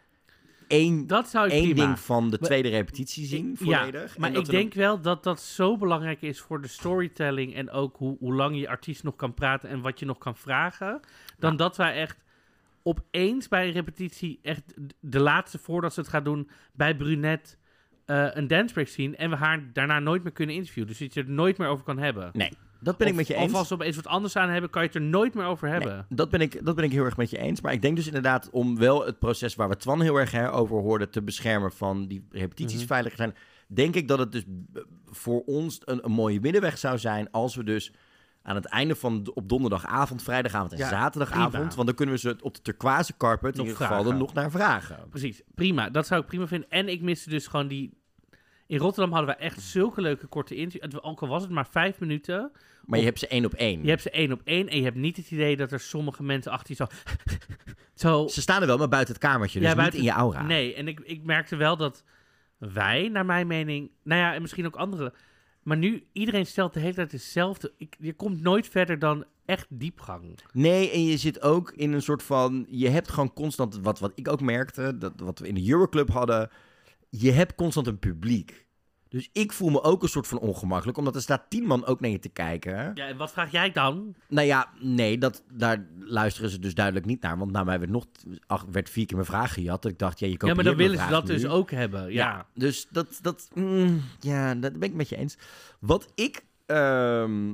één, 0.68 1.07
dat 1.07 1.28
zou 1.30 1.45
ik 1.45 1.51
één 1.51 1.70
prima. 1.70 1.86
ding 1.86 1.99
van 1.99 2.30
de 2.30 2.38
tweede 2.39 2.70
repetitie 2.70 3.26
zien, 3.26 3.57
volledig. 3.57 4.13
Ja, 4.13 4.20
maar 4.20 4.30
ik 4.30 4.36
dan- 4.36 4.43
denk 4.43 4.74
wel 4.74 5.01
dat 5.01 5.24
dat 5.24 5.41
zo 5.41 5.78
belangrijk 5.78 6.22
is 6.22 6.39
voor 6.39 6.61
de 6.61 6.68
storytelling 6.68 7.55
en 7.55 7.70
ook 7.72 7.97
hoe, 7.97 8.18
hoe 8.20 8.34
lang 8.34 8.59
je 8.59 8.70
artiest 8.70 9.03
nog 9.03 9.16
kan 9.16 9.34
praten 9.34 9.70
en 9.70 9.82
wat 9.82 9.99
je 9.99 10.05
nog 10.05 10.18
kan 10.18 10.36
vragen. 10.36 10.99
Dan 11.39 11.51
Ja. 11.51 11.57
dat 11.57 11.78
wij 11.78 11.93
echt 11.93 12.24
opeens 12.84 13.47
bij 13.47 13.66
een 13.68 13.74
repetitie, 13.74 14.39
echt 14.41 14.74
de 14.99 15.20
laatste 15.20 15.57
voordat 15.57 15.93
ze 15.93 15.99
het 15.99 16.09
gaat 16.09 16.26
doen, 16.26 16.49
bij 16.74 16.95
Brunet 16.95 17.57
eh, 18.05 18.28
een 18.32 18.47
dancebreak 18.47 18.88
zien 18.88 19.16
en 19.16 19.30
we 19.30 19.36
haar 19.36 19.70
daarna 19.74 19.99
nooit 19.99 20.24
meer 20.24 20.32
kunnen 20.32 20.55
interviewen. 20.55 20.89
Dus 20.89 20.99
dat 20.99 21.13
je 21.13 21.20
het 21.20 21.30
er 21.30 21.36
nooit 21.36 21.57
meer 21.57 21.68
over 21.68 21.86
kan 21.86 21.97
hebben. 21.97 22.30
Nee, 22.34 22.51
dat 22.86 22.97
ben 22.97 23.07
ik 23.07 23.13
Of- 23.13 23.19
met 23.19 23.27
je 23.27 23.33
eens. 23.36 23.51
Of 23.51 23.57
als 23.57 23.67
ze 23.67 23.73
opeens 23.73 23.95
wat 23.95 24.07
anders 24.07 24.36
aan 24.36 24.49
hebben, 24.49 24.69
kan 24.69 24.81
je 24.81 24.88
het 24.88 24.97
er 24.97 25.01
nooit 25.03 25.33
meer 25.33 25.45
over 25.45 25.69
Nee, 25.69 25.79
hebben. 25.79 26.05
dat, 26.09 26.29
ben 26.29 26.41
ik, 26.41 26.65
dat 26.65 26.75
ben 26.75 26.83
ik 26.83 26.91
heel 26.91 27.03
erg 27.05 27.17
met 27.17 27.29
je 27.29 27.38
eens. 27.38 27.61
Maar 27.61 27.73
ik 27.73 27.81
denk 27.81 27.95
dus 27.95 28.07
inderdaad 28.07 28.49
om 28.49 28.77
wel 28.77 29.05
het 29.05 29.19
proces 29.19 29.55
waar 29.55 29.69
we 29.69 29.75
Twan 29.77 30.01
heel 30.01 30.15
erg 30.15 30.31
hè, 30.31 30.53
over 30.53 30.77
hoorden 30.81 31.09
te 31.09 31.21
beschermen 31.21 31.71
van 31.71 32.07
die 32.07 32.27
repetities 32.31 32.77
Mhm. 32.77 32.88
veilig 32.88 33.15
zijn. 33.15 33.36
Denk 33.67 33.95
ik 33.95 34.07
dat 34.07 34.19
het 34.19 34.31
dus 34.31 34.43
voor 35.05 35.41
ons 35.45 35.81
een, 35.86 36.05
een 36.05 36.11
mooie 36.11 36.39
middenweg 36.39 36.77
zou 36.77 36.97
zijn 36.97 37.31
als 37.31 37.55
we 37.55 37.63
dus 37.63 37.91
aan 38.41 38.55
het 38.55 38.65
einde 38.65 38.95
van 38.95 39.31
op 39.33 39.49
donderdagavond, 39.49 40.23
vrijdagavond 40.23 40.71
en 40.71 40.77
Ja, 40.77 40.89
zaterdagavond, 40.89 41.51
prima. 41.51 41.75
want 41.75 41.86
dan 41.88 41.95
kunnen 41.95 42.15
we 42.15 42.21
ze 42.21 42.36
op 42.41 42.53
de 42.55 42.61
turquoise 42.61 43.17
carpet 43.17 43.51
in 43.51 43.57
Nog 43.57 43.67
ieder 43.67 43.88
geval 43.88 44.05
er 44.11 44.15
nog 44.17 44.33
naar 44.33 44.51
vragen. 44.51 45.09
Precies, 45.09 45.41
prima. 45.55 45.89
Dat 45.89 46.07
zou 46.07 46.21
ik 46.21 46.27
prima 46.27 46.47
vinden. 46.47 46.69
En 46.69 46.88
ik 46.89 47.01
miste 47.01 47.29
dus 47.29 47.47
gewoon 47.47 47.67
die... 47.67 48.03
In 48.67 48.77
Rotterdam 48.77 49.13
hadden 49.13 49.36
we 49.36 49.41
echt 49.41 49.61
zulke 49.61 50.01
leuke 50.01 50.27
korte 50.27 50.55
interviews. 50.55 51.03
Ook 51.03 51.21
al 51.21 51.27
was 51.27 51.41
het 51.41 51.51
maar 51.51 51.67
vijf 51.67 51.99
minuten. 51.99 52.51
Maar 52.86 52.99
je 52.99 53.05
hebt 53.05 53.19
ze 53.19 53.27
één 53.27 53.45
op 53.45 53.53
één. 53.53 53.83
Je 53.83 53.89
hebt 53.89 54.01
ze 54.01 54.09
één 54.09 54.31
op 54.31 54.41
één 54.43 54.67
en 54.67 54.77
je 54.77 54.83
hebt 54.83 54.95
niet 54.95 55.17
het 55.17 55.31
idee 55.31 55.57
dat 55.57 55.71
er 55.71 55.79
sommige 55.79 56.23
mensen 56.23 56.51
achter 56.51 56.69
je 56.69 56.75
zo... 56.75 56.88
zo 58.05 58.27
Ze 58.27 58.41
staan 58.41 58.61
er 58.61 58.67
wel, 58.67 58.77
maar 58.77 58.88
buiten 58.88 59.13
het 59.13 59.23
kamertje, 59.23 59.59
dus 59.59 59.69
Ja, 59.69 59.75
buiten 59.75 59.99
niet 59.99 60.09
in 60.09 60.13
je 60.13 60.19
aura. 60.19 60.41
Nee, 60.41 60.73
en 60.73 60.88
ik, 60.88 60.99
ik 60.99 61.23
merkte 61.23 61.55
wel 61.55 61.77
dat 61.77 62.03
wij, 62.57 63.09
naar 63.09 63.25
mijn 63.25 63.47
mening, 63.47 63.91
nou 64.03 64.21
ja, 64.21 64.33
en 64.33 64.41
misschien 64.41 64.65
ook 64.65 64.75
anderen, 64.75 65.13
maar 65.65 65.77
nu 65.77 66.07
iedereen 66.11 66.45
stelt 66.45 66.73
de 66.73 66.79
hele 66.79 66.93
tijd 66.93 67.11
hetzelfde. 67.11 67.73
Ik, 67.77 67.95
je 67.99 68.13
komt 68.13 68.41
nooit 68.41 68.67
verder 68.67 68.99
dan 68.99 69.25
echt 69.45 69.65
diepgang. 69.69 70.39
Nee, 70.53 70.91
en 70.91 71.05
je 71.05 71.17
zit 71.17 71.41
ook 71.41 71.71
in 71.71 71.93
een 71.93 72.01
soort 72.01 72.23
van. 72.23 72.65
Je 72.69 72.89
hebt 72.89 73.09
gewoon 73.09 73.33
constant. 73.33 73.79
Wat, 73.81 73.99
wat 73.99 74.11
ik 74.15 74.27
ook 74.27 74.41
merkte, 74.41 74.97
dat, 74.97 75.13
wat 75.15 75.39
we 75.39 75.47
in 75.47 75.55
de 75.55 75.69
Euroclub 75.69 76.09
hadden. 76.09 76.49
Je 77.09 77.31
hebt 77.31 77.55
constant 77.55 77.88
een 77.88 77.99
publiek. 77.99 78.64
Dus 79.10 79.30
ik 79.34 79.53
voel 79.53 79.70
me 79.70 79.84
ook 79.84 80.03
een 80.03 80.10
soort 80.10 80.28
van 80.28 80.39
ongemakkelijk, 80.39 80.97
omdat 80.97 81.16
er 81.16 81.22
staat 81.22 81.49
tien 81.49 81.64
man 81.64 81.86
ook 81.86 81.99
naar 81.99 82.10
je 82.10 82.20
te 82.20 82.30
kijken. 82.30 82.91
Ja, 82.93 83.08
en 83.08 83.18
wat 83.18 83.32
vraag 83.32 83.51
jij 83.51 83.72
dan? 83.72 84.16
Nou 84.28 84.47
ja, 84.47 84.70
nee, 84.80 85.18
dat, 85.18 85.43
daar 85.53 85.86
luisteren 85.99 86.49
ze 86.49 86.60
dus 86.60 86.74
duidelijk 86.74 87.06
niet 87.06 87.22
naar. 87.22 87.38
Want 87.38 87.51
naar 87.51 87.66
mij 87.66 87.80
werd, 87.80 87.91
nog, 87.91 88.06
ach, 88.47 88.66
werd 88.72 88.89
vier 88.89 89.06
keer 89.06 89.16
mijn 89.16 89.28
vraag 89.30 89.53
gejat. 89.53 89.82
Dat 89.82 89.91
ik 89.91 89.99
dacht, 89.99 90.20
ja, 90.20 90.26
je 90.26 90.32
Ja, 90.32 90.38
kopieert 90.38 90.58
maar 90.58 90.66
dan 90.76 90.76
willen 90.88 90.99
ze 91.03 91.10
dat 91.10 91.28
nu. 91.28 91.34
dus 91.34 91.45
ook 91.45 91.72
hebben. 91.72 92.12
Ja. 92.14 92.45
Dus 92.53 92.88
dat, 92.89 93.20
dat, 93.22 93.49
mm, 93.53 94.01
ja, 94.20 94.56
dat 94.56 94.74
ben 94.80 94.89
ik 94.89 94.95
met 94.95 95.10
je 95.10 95.16
eens. 95.18 95.38
Wat 95.80 96.12
ik 96.16 96.45
ehm, 96.66 97.53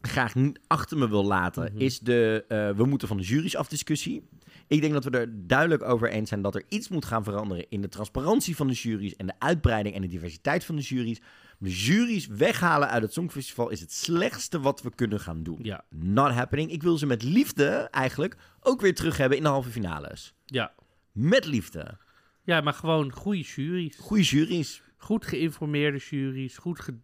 graag 0.00 0.34
niet 0.34 0.60
achter 0.66 0.98
me 0.98 1.08
wil 1.08 1.24
laten, 1.24 1.72
Mhm. 1.72 1.80
is 1.80 1.98
de 1.98 2.44
eh, 2.48 2.70
we 2.70 2.84
moeten 2.84 3.08
van 3.08 3.16
de 3.16 3.22
jury's 3.22 3.54
af 3.56 3.68
discussie. 3.68 4.28
Ik 4.68 4.80
denk 4.80 4.92
dat 4.92 5.04
we 5.04 5.10
er 5.10 5.46
duidelijk 5.46 5.82
over 5.82 6.10
eens 6.10 6.28
zijn 6.28 6.42
dat 6.42 6.54
er 6.54 6.62
iets 6.68 6.88
moet 6.88 7.04
gaan 7.04 7.24
veranderen 7.24 7.66
in 7.68 7.80
de 7.80 7.88
transparantie 7.88 8.56
van 8.56 8.66
de 8.66 8.72
jury's 8.72 9.16
en 9.16 9.26
de 9.26 9.32
uitbreiding 9.38 9.94
en 9.94 10.00
de 10.02 10.08
diversiteit 10.08 10.64
van 10.64 10.76
de 10.76 10.82
jury's. 10.82 11.20
De 11.58 11.70
jury's 11.70 12.26
weghalen 12.26 12.88
uit 12.88 13.02
het 13.02 13.12
Songfestival 13.12 13.68
is 13.70 13.80
het 13.80 13.92
slechtste 13.92 14.60
wat 14.60 14.82
we 14.82 14.94
kunnen 14.94 15.20
gaan 15.20 15.42
doen. 15.42 15.58
Ja. 15.62 15.84
Not 15.90 16.30
happening. 16.30 16.70
Ik 16.70 16.82
wil 16.82 16.98
ze 16.98 17.06
met 17.06 17.22
liefde 17.22 17.66
eigenlijk 17.90 18.36
ook 18.60 18.80
weer 18.80 18.94
terug 18.94 19.16
hebben 19.16 19.36
in 19.38 19.42
de 19.42 19.48
halve 19.48 19.70
finales. 19.70 20.34
Ja. 20.44 20.72
Met 21.12 21.44
liefde. 21.46 21.96
ja, 22.42 22.60
maar 22.60 22.72
gewoon 22.74 23.12
goede 23.12 23.40
juries. 23.40 23.96
Goede 23.96 24.22
jury's. 24.22 24.82
Goed 24.96 25.26
geïnformeerde 25.26 25.98
juries. 25.98 26.56
Goed 26.58 26.80
ge- 26.80 26.98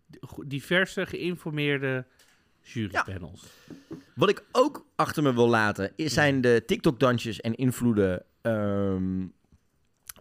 diverse 0.46 1.06
geïnformeerde 1.06 2.06
jurypanels. 2.64 3.44
Wat 4.14 4.28
ik 4.28 4.44
ook 4.52 4.86
achter 4.96 5.22
me 5.22 5.34
wil 5.34 5.48
laten, 5.48 5.92
is, 5.96 6.12
zijn 6.12 6.40
de 6.40 6.62
TikTok-dansjes 6.66 7.40
en 7.40 7.54
invloeden 7.54 8.24
ehm, 8.40 9.26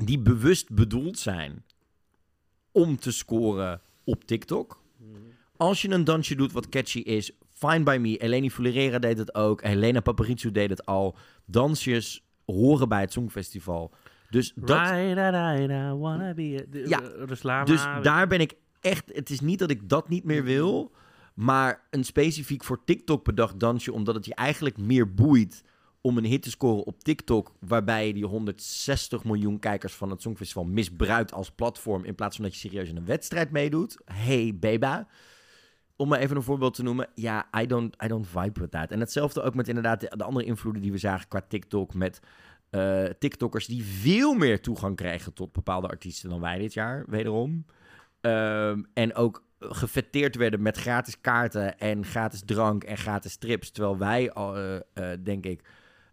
die 0.05 0.19
bewust 0.19 0.69
bedoeld 0.69 1.19
zijn 1.19 1.63
om 2.71 2.97
te 2.97 3.11
scoren 3.11 3.81
op 4.03 4.23
TikTok. 4.23 4.81
Als 5.57 5.81
je 5.81 5.89
een 5.89 6.03
dansje 6.03 6.35
doet 6.35 6.51
wat 6.51 6.69
catchy 6.69 6.99
is, 6.99 7.31
fine 7.53 7.83
by 7.83 7.97
me. 8.01 8.17
Eleni 8.17 8.51
Fulerera 8.51 8.99
deed 8.99 9.17
het 9.17 9.35
ook. 9.35 9.61
Helena 9.61 9.99
Paparizou 9.99 10.53
deed 10.53 10.69
het 10.69 10.85
al. 10.85 11.17
Dansjes 11.45 12.23
horen 12.45 12.89
bij 12.89 13.01
het 13.01 13.11
Songfestival. 13.11 13.91
Dus 14.29 14.53
dat, 14.55 14.89
Right, 14.89 15.13
right, 15.13 15.69
I 15.69 15.93
wanna 15.93 16.33
be 16.33 16.67
a... 16.75 16.79
Ja, 16.87 17.01
Ruslama, 17.25 17.63
Dus 17.63 17.83
daar 18.01 18.27
ben 18.27 18.39
ik 18.39 18.53
echt. 18.81 19.03
Het 19.13 19.29
is 19.29 19.39
niet 19.39 19.59
dat 19.59 19.69
ik 19.69 19.89
dat 19.89 20.09
niet 20.09 20.23
meer 20.23 20.43
wil. 20.43 20.91
Maar 21.33 21.87
een 21.89 22.03
specifiek 22.03 22.63
voor 22.63 22.83
TikTok 22.83 23.23
bedacht 23.23 23.59
dansje. 23.59 23.93
Omdat 23.93 24.15
het 24.15 24.25
je 24.25 24.35
eigenlijk 24.35 24.77
meer 24.77 25.13
boeit 25.13 25.63
om 26.01 26.17
een 26.17 26.25
hit 26.25 26.41
te 26.41 26.49
scoren 26.49 26.85
op 26.85 27.03
TikTok. 27.03 27.51
Waarbij 27.59 28.07
je 28.07 28.13
die 28.13 28.25
160 28.25 29.23
miljoen 29.23 29.59
kijkers 29.59 29.93
van 29.93 30.09
het 30.09 30.21
Songfestival 30.21 30.63
misbruikt 30.63 31.33
als 31.33 31.51
platform. 31.51 32.03
In 32.03 32.15
plaats 32.15 32.35
van 32.35 32.45
dat 32.45 32.53
je 32.53 32.59
serieus 32.59 32.89
in 32.89 32.97
een 32.97 33.05
wedstrijd 33.05 33.51
meedoet. 33.51 33.97
Hey, 34.05 34.53
beba. 34.59 35.07
Om 35.95 36.07
maar 36.07 36.19
even 36.19 36.35
een 36.35 36.43
voorbeeld 36.43 36.73
te 36.73 36.83
noemen. 36.83 37.09
Ja, 37.15 37.49
I 37.61 37.65
don't, 37.65 37.95
I 38.03 38.07
don't 38.07 38.27
vibe 38.27 38.59
with 38.59 38.71
that. 38.71 38.91
En 38.91 38.99
hetzelfde 38.99 39.41
ook 39.41 39.55
met 39.55 39.67
inderdaad 39.67 39.99
de, 39.99 40.13
de 40.17 40.23
andere 40.23 40.45
invloeden 40.45 40.81
die 40.81 40.91
we 40.91 40.97
zagen 40.97 41.27
qua 41.27 41.41
TikTok. 41.41 41.93
Met 41.93 42.21
eh, 42.69 43.05
TikTokkers 43.19 43.65
die 43.65 43.83
veel 43.83 44.33
meer 44.33 44.61
toegang 44.61 44.95
krijgen 44.95 45.33
tot 45.33 45.51
bepaalde 45.51 45.87
artiesten 45.87 46.29
dan 46.29 46.39
wij 46.39 46.57
dit 46.57 46.73
jaar, 46.73 47.05
wederom. 47.07 47.65
Ehm, 48.21 48.83
en 48.93 49.15
ook 49.15 49.43
gefetteerd 49.69 50.35
werden 50.35 50.61
met 50.61 50.77
gratis 50.77 51.21
kaarten 51.21 51.79
en 51.79 52.05
gratis 52.05 52.41
drank 52.45 52.83
en 52.83 52.97
gratis 52.97 53.35
trips. 53.35 53.71
Terwijl 53.71 53.97
wij, 53.97 54.29
eh, 54.29 54.75
eh, 54.75 55.19
denk 55.23 55.45
ik, 55.45 55.61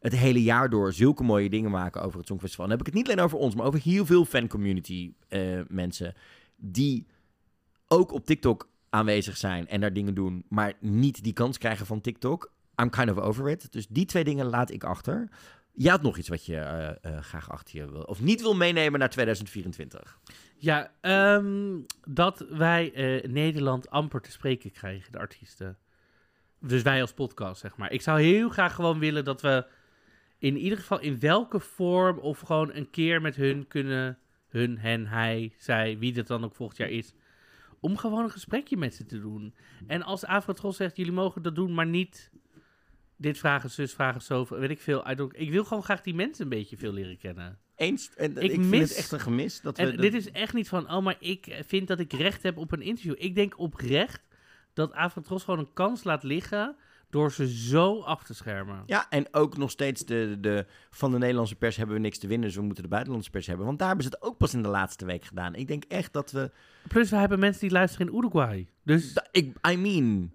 het 0.00 0.16
hele 0.16 0.42
jaar 0.42 0.70
door 0.70 0.92
zulke 0.92 1.22
mooie 1.22 1.50
dingen 1.50 1.70
maken 1.70 2.02
over 2.02 2.18
het 2.18 2.28
Songfestival. 2.28 2.66
Dan 2.66 2.76
heb 2.76 2.86
ik 2.86 2.92
het 2.92 3.02
niet 3.02 3.10
alleen 3.10 3.24
over 3.24 3.38
ons, 3.38 3.54
maar 3.54 3.66
over 3.66 3.80
heel 3.80 4.06
veel 4.06 4.24
fancommunity 4.24 5.12
eh 5.28 5.60
mensen. 5.68 6.14
Die 6.56 7.06
ook 7.86 8.12
op 8.12 8.26
TikTok 8.26 8.68
aanwezig 8.88 9.36
zijn 9.36 9.68
en 9.68 9.80
daar 9.80 9.92
dingen 9.92 10.14
doen, 10.14 10.44
maar 10.48 10.72
niet 10.80 11.22
die 11.22 11.32
kans 11.32 11.58
krijgen 11.58 11.86
van 11.86 12.00
TikTok. 12.00 12.52
I'm 12.82 12.90
kind 12.90 13.10
of 13.10 13.18
over 13.18 13.48
it. 13.48 13.72
Dus 13.72 13.86
die 13.86 14.04
twee 14.04 14.24
dingen 14.24 14.46
laat 14.46 14.70
ik 14.70 14.84
achter. 14.84 15.28
Je 15.72 15.90
had 15.90 16.02
nog 16.02 16.16
iets 16.16 16.28
wat 16.28 16.46
je 16.46 16.56
eh, 16.56 16.88
eh, 16.88 17.22
graag 17.22 17.50
achter 17.50 17.76
je 17.76 17.90
wil, 17.90 18.02
of 18.02 18.20
niet 18.20 18.40
wil 18.40 18.54
meenemen 18.54 18.98
naar 18.98 19.10
2024. 19.10 20.18
Ja, 20.56 20.92
ehm, 21.00 21.78
dat 22.08 22.46
wij 22.50 22.92
eh, 22.92 23.30
Nederland 23.30 23.90
amper 23.90 24.20
te 24.20 24.30
spreken 24.30 24.72
krijgen, 24.72 25.12
de 25.12 25.18
artiesten. 25.18 25.78
Dus 26.60 26.82
wij 26.82 27.00
als 27.00 27.12
podcast, 27.12 27.60
zeg 27.60 27.76
maar. 27.76 27.92
Ik 27.92 28.02
zou 28.02 28.20
heel 28.20 28.48
graag 28.48 28.74
gewoon 28.74 28.98
willen 28.98 29.24
dat 29.24 29.40
we 29.40 29.66
in 30.38 30.56
ieder 30.56 30.78
geval 30.78 31.00
in 31.00 31.20
welke 31.20 31.60
vorm 31.60 32.18
of 32.18 32.40
gewoon 32.40 32.74
een 32.74 32.90
keer 32.90 33.20
met 33.20 33.36
hun 33.36 33.68
kunnen, 33.68 34.18
hun, 34.48 34.78
hen, 34.78 35.06
hij, 35.06 35.54
zij, 35.58 35.98
wie 35.98 36.12
dat 36.12 36.26
dan 36.26 36.44
ook 36.44 36.54
volgend 36.54 36.78
jaar 36.78 36.90
is, 36.90 37.14
om 37.80 37.96
gewoon 37.96 38.24
een 38.24 38.30
gesprekje 38.30 38.76
met 38.76 38.94
ze 38.94 39.06
te 39.06 39.20
doen. 39.20 39.54
En 39.86 40.02
als 40.02 40.24
Afrotros 40.24 40.76
zegt, 40.76 40.96
jullie 40.96 41.12
mogen 41.12 41.42
dat 41.42 41.54
doen, 41.54 41.74
maar 41.74 41.86
niet 41.86 42.30
dit 43.20 43.38
vragen, 43.38 43.70
zus 43.70 43.92
vragen, 43.92 44.22
zo, 44.22 44.46
weet 44.50 44.70
ik 44.70 44.80
veel. 44.80 45.04
Don't- 45.14 45.38
Ik 45.40 45.50
wil 45.50 45.64
gewoon 45.64 45.82
graag 45.82 46.00
die 46.00 46.14
mensen 46.14 46.42
een 46.44 46.50
beetje 46.50 46.76
veel 46.76 46.92
leren 46.92 47.18
kennen. 47.18 47.58
Eens. 47.76 48.10
En 48.16 48.30
Ik 48.36 48.42
ik, 48.42 48.50
vind 48.50 48.66
mis- 48.70 48.88
het 48.88 48.98
echt 48.98 49.12
een 49.12 49.20
gemis. 49.20 49.60
Dat 49.60 49.76
we, 49.76 49.82
En 49.82 49.90
dat- 49.90 50.00
dit 50.00 50.14
is 50.14 50.30
echt 50.30 50.54
niet 50.54 50.68
van, 50.68 50.90
oh, 50.92 51.02
maar 51.02 51.16
ik 51.18 51.62
vind 51.66 51.88
dat 51.88 51.98
ik 51.98 52.12
recht 52.12 52.42
heb 52.42 52.56
op 52.56 52.72
een 52.72 52.82
interview. 52.82 53.14
Ik 53.18 53.34
denk 53.34 53.58
oprecht 53.58 54.22
dat 54.74 54.92
Avatros 54.92 55.44
gewoon 55.44 55.60
een 55.60 55.72
kans 55.72 56.04
laat 56.04 56.22
liggen 56.22 56.76
door 57.10 57.32
ze 57.32 57.48
zo 57.48 58.00
af 58.00 58.22
te 58.22 58.34
schermen. 58.34 58.82
Ja, 58.86 59.06
en 59.10 59.26
ook 59.30 59.56
nog 59.56 59.70
steeds 59.70 60.04
de, 60.04 60.36
de, 60.40 60.66
van 60.90 61.10
de 61.10 61.18
Nederlandse 61.18 61.54
pers 61.56 61.76
hebben 61.76 61.94
we 61.96 62.00
niks 62.00 62.18
te 62.18 62.26
winnen, 62.26 62.46
dus 62.46 62.56
we 62.56 62.62
moeten 62.62 62.82
de 62.82 62.88
buitenlandse 62.88 63.30
pers 63.30 63.46
hebben. 63.46 63.66
Want 63.66 63.78
daar 63.78 63.88
hebben 63.88 64.06
ze 64.06 64.10
het 64.14 64.22
ook 64.22 64.36
pas 64.38 64.54
in 64.54 64.62
de 64.62 64.68
laatste 64.68 65.04
week 65.04 65.24
gedaan. 65.24 65.54
Ik 65.54 65.68
denk 65.68 65.84
echt 65.84 66.12
dat 66.12 66.30
we... 66.30 66.50
Plus, 66.88 67.10
we 67.10 67.16
hebben 67.16 67.38
mensen 67.38 67.60
die 67.60 67.70
luisteren 67.70 68.06
in 68.08 68.16
Uruguay. 68.16 68.68
Dus 68.84 69.12
Da- 69.14 69.26
Ik, 69.30 69.56
I 69.70 69.76
mean... 69.76 70.32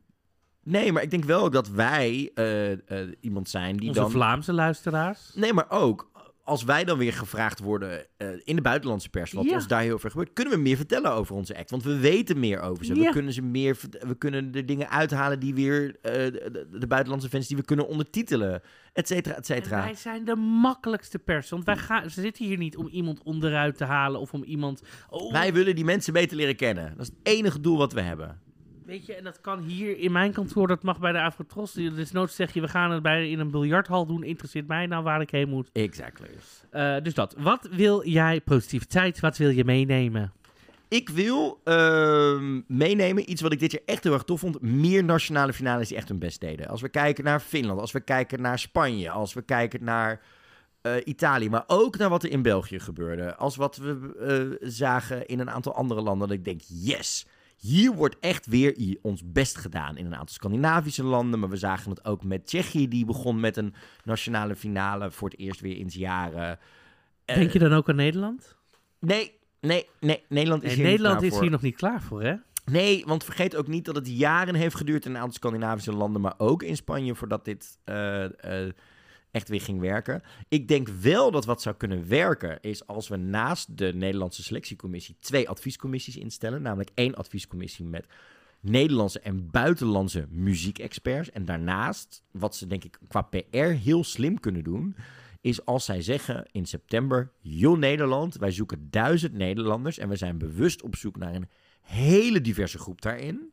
Nee, 0.65 0.91
maar 0.91 1.03
ik 1.03 1.11
denk 1.11 1.23
wel 1.25 1.49
dat 1.49 1.69
wij 1.69 2.31
eh, 2.33 2.71
eh, 2.71 2.77
iemand 3.19 3.49
zijn 3.49 3.77
die 3.77 3.87
onze 3.87 3.99
dan... 4.01 4.11
Vlaamse 4.11 4.53
luisteraars. 4.53 5.31
Nee, 5.35 5.53
maar 5.53 5.69
ook 5.69 6.13
als 6.43 6.63
wij 6.63 6.83
dan 6.83 6.97
weer 6.97 7.13
gevraagd 7.13 7.59
worden 7.59 8.05
eh, 8.17 8.27
in 8.43 8.55
de 8.55 8.61
buitenlandse 8.61 9.09
pers, 9.09 9.31
wat 9.31 9.45
Ja. 9.45 9.53
ons 9.53 9.67
daar 9.67 9.81
heel 9.81 9.99
veel 9.99 10.09
gebeurt, 10.09 10.33
kunnen 10.33 10.53
we 10.53 10.59
meer 10.59 10.75
vertellen 10.75 11.11
over 11.11 11.35
onze 11.35 11.57
act. 11.57 11.69
Want 11.69 11.83
we 11.83 11.97
weten 11.99 12.39
meer 12.39 12.59
over 12.61 12.85
ze. 12.85 12.95
Ja. 12.95 13.01
We 13.05 13.09
kunnen 13.11 13.33
ze 13.33 13.41
meer, 13.41 13.77
we 13.99 14.15
kunnen 14.17 14.49
er 14.53 14.65
dingen 14.65 14.89
uithalen 14.89 15.39
die 15.39 15.53
weer 15.53 15.97
de, 16.01 16.49
de- 16.71 16.79
de 16.79 16.87
buitenlandse 16.87 17.29
fans 17.29 17.47
die 17.47 17.57
we 17.57 17.63
kunnen 17.63 17.87
ondertitelen, 17.87 18.61
et 18.93 19.07
cetera, 19.07 19.33
et 19.35 19.37
En 19.49 19.55
cetera. 19.55 19.83
wij 19.83 19.95
zijn 19.95 20.25
de 20.25 20.35
makkelijkste 20.35 21.19
pers. 21.19 21.49
Want 21.49 21.65
wij 21.65 21.77
gaan, 21.77 22.09
ze 22.09 22.21
zitten 22.21 22.45
hier 22.45 22.57
niet 22.57 22.77
om 22.77 22.87
iemand 22.87 23.23
onderuit 23.23 23.77
te 23.77 23.83
halen 23.85 24.19
of 24.19 24.33
om 24.33 24.43
iemand... 24.43 24.81
Oh, 25.09 25.31
Wij 25.31 25.53
willen 25.53 25.75
die 25.75 25.85
mensen 25.85 26.13
beter 26.13 26.37
leren 26.37 26.55
kennen. 26.55 26.93
Dat 26.97 27.07
is 27.07 27.13
het 27.17 27.27
enige 27.35 27.59
doel 27.59 27.77
wat 27.77 27.93
we 27.93 28.01
hebben. 28.01 28.39
Weet 28.85 29.05
je, 29.05 29.13
en 29.13 29.23
dat 29.23 29.41
kan 29.41 29.59
hier 29.59 29.97
in 29.97 30.11
mijn 30.11 30.31
kantoor, 30.31 30.67
dat 30.67 30.83
mag 30.83 30.99
bij 30.99 31.11
de 31.11 31.21
Afrotros. 31.21 31.73
Dus 31.73 32.11
nooit 32.11 32.31
zeg 32.31 32.53
je, 32.53 32.61
we 32.61 32.67
gaan 32.67 32.91
het 32.91 33.01
bij, 33.01 33.29
in 33.29 33.39
een 33.39 33.51
biljarthal 33.51 34.05
doen. 34.05 34.23
Interesseert 34.23 34.67
mij 34.67 34.85
nou 34.85 35.03
waar 35.03 35.21
ik 35.21 35.29
heen 35.29 35.49
moet. 35.49 35.69
Exactly. 35.73 36.27
Eh, 36.69 36.95
dus 37.03 37.13
dat. 37.13 37.35
Wat 37.37 37.67
wil 37.71 38.07
jij, 38.07 38.41
positiviteit, 38.41 39.19
wat 39.19 39.37
wil 39.37 39.49
je 39.49 39.65
meenemen? 39.65 40.33
Ik 40.87 41.09
wil 41.09 41.59
ehm, 41.63 42.61
meenemen 42.67 43.31
iets 43.31 43.41
wat 43.41 43.51
ik 43.51 43.59
dit 43.59 43.71
jaar 43.71 43.81
echt 43.85 44.03
heel 44.03 44.13
erg 44.13 44.23
tof 44.23 44.39
vond. 44.39 44.61
Meer 44.61 45.03
nationale 45.03 45.53
finales 45.53 45.87
die 45.87 45.97
echt 45.97 46.09
hun 46.09 46.19
best 46.19 46.41
deden. 46.41 46.67
Als 46.67 46.81
we 46.81 46.89
kijken 46.89 47.23
naar 47.23 47.39
Finland, 47.39 47.79
als 47.79 47.91
we 47.91 47.99
kijken 47.99 48.41
naar 48.41 48.59
Spanje, 48.59 49.09
als 49.09 49.33
we 49.33 49.41
kijken 49.41 49.83
naar 49.83 50.21
eh, 50.81 50.93
Italië, 51.03 51.49
maar 51.49 51.63
ook 51.67 51.97
naar 51.97 52.09
wat 52.09 52.23
er 52.23 52.31
in 52.31 52.41
België 52.41 52.79
gebeurde. 52.79 53.35
Als 53.35 53.55
wat 53.55 53.77
we 53.77 54.15
eh, 54.59 54.67
zagen 54.69 55.25
in 55.25 55.39
een 55.39 55.49
aantal 55.49 55.75
andere 55.75 56.01
landen. 56.01 56.27
Dat 56.27 56.37
ik 56.37 56.45
denk, 56.45 56.61
yes, 56.67 57.25
hier 57.65 57.93
wordt 57.93 58.19
echt 58.19 58.45
weer 58.45 58.97
ons 59.01 59.21
best 59.31 59.57
gedaan. 59.57 59.97
In 59.97 60.05
een 60.05 60.15
aantal 60.15 60.35
Scandinavische 60.35 61.03
landen, 61.03 61.39
maar 61.39 61.49
we 61.49 61.57
zagen 61.57 61.89
het 61.89 62.05
ook 62.05 62.23
met 62.23 62.45
Tsjechië. 62.45 62.87
Die 62.87 63.05
begon 63.05 63.39
met 63.39 63.57
een 63.57 63.73
nationale 64.03 64.55
finale 64.55 65.11
voor 65.11 65.29
het 65.29 65.39
eerst 65.39 65.61
weer 65.61 65.77
in 65.77 65.87
jaren. 65.87 66.59
Eh, 67.25 67.35
Denk 67.35 67.51
je 67.51 67.59
dan 67.59 67.73
ook 67.73 67.89
aan 67.89 67.95
Nederland? 67.95 68.55
Nee, 68.99 69.31
nee, 69.59 69.87
nee. 69.99 70.23
Nederland 70.29 70.63
is 70.63 70.69
Nee, 70.69 70.77
hier 70.77 70.85
Nederland 70.85 71.21
is 71.21 71.31
voor. 71.31 71.41
hier 71.41 71.51
nog 71.51 71.61
niet 71.61 71.75
klaar 71.75 72.01
voor, 72.01 72.21
hè? 72.21 72.35
Nee, 72.65 73.03
want 73.05 73.23
vergeet 73.23 73.55
ook 73.55 73.67
niet 73.67 73.85
dat 73.85 73.95
het 73.95 74.17
jaren 74.17 74.55
heeft 74.55 74.75
geduurd 74.75 75.05
in 75.05 75.11
een 75.11 75.17
aantal 75.17 75.33
Scandinavische 75.33 75.93
landen, 75.93 76.21
maar 76.21 76.33
ook 76.37 76.63
in 76.63 76.75
Spanje, 76.75 77.15
voordat 77.15 77.45
dit 77.45 77.77
eh, 77.83 78.23
eh, 78.65 78.73
echt 79.35 79.49
weer 79.49 79.61
ging 79.61 79.79
werken. 79.79 80.21
Ik 80.47 80.67
denk 80.67 80.87
wel 80.87 81.31
dat 81.31 81.45
wat 81.45 81.61
zou 81.61 81.75
kunnen 81.75 82.07
werken, 82.07 82.57
is 82.61 82.87
als 82.87 83.07
we 83.07 83.15
naast 83.15 83.77
de 83.77 83.93
Nederlandse 83.93 84.43
selectiecommissie 84.43 85.15
twee 85.19 85.49
adviescommissies 85.49 86.17
instellen. 86.17 86.61
Namelijk 86.61 86.89
één 86.93 87.15
adviescommissie 87.15 87.85
met 87.85 88.05
Nederlandse 88.59 89.19
en 89.19 89.49
buitenlandse 89.51 90.27
muziekexperts. 90.29 91.31
En 91.31 91.45
daarnaast, 91.45 92.23
wat 92.31 92.55
ze 92.55 92.67
denk 92.67 92.83
ik 92.83 92.99
qua 93.07 93.21
PR 93.21 93.57
heel 93.57 94.03
slim 94.03 94.39
kunnen 94.39 94.63
doen, 94.63 94.95
is 95.41 95.65
als 95.65 95.85
zij 95.85 96.01
zeggen 96.01 96.45
in 96.51 96.65
september, 96.65 97.31
joh 97.41 97.77
Nederland, 97.77 98.35
wij 98.35 98.51
zoeken 98.51 98.87
duizend 98.89 99.33
Nederlanders 99.33 99.97
en 99.97 100.09
we 100.09 100.15
zijn 100.15 100.37
bewust 100.37 100.81
op 100.81 100.95
zoek 100.95 101.17
naar 101.17 101.35
een 101.35 101.49
hele 101.81 102.41
diverse 102.41 102.77
groep 102.77 103.01
daarin. 103.01 103.51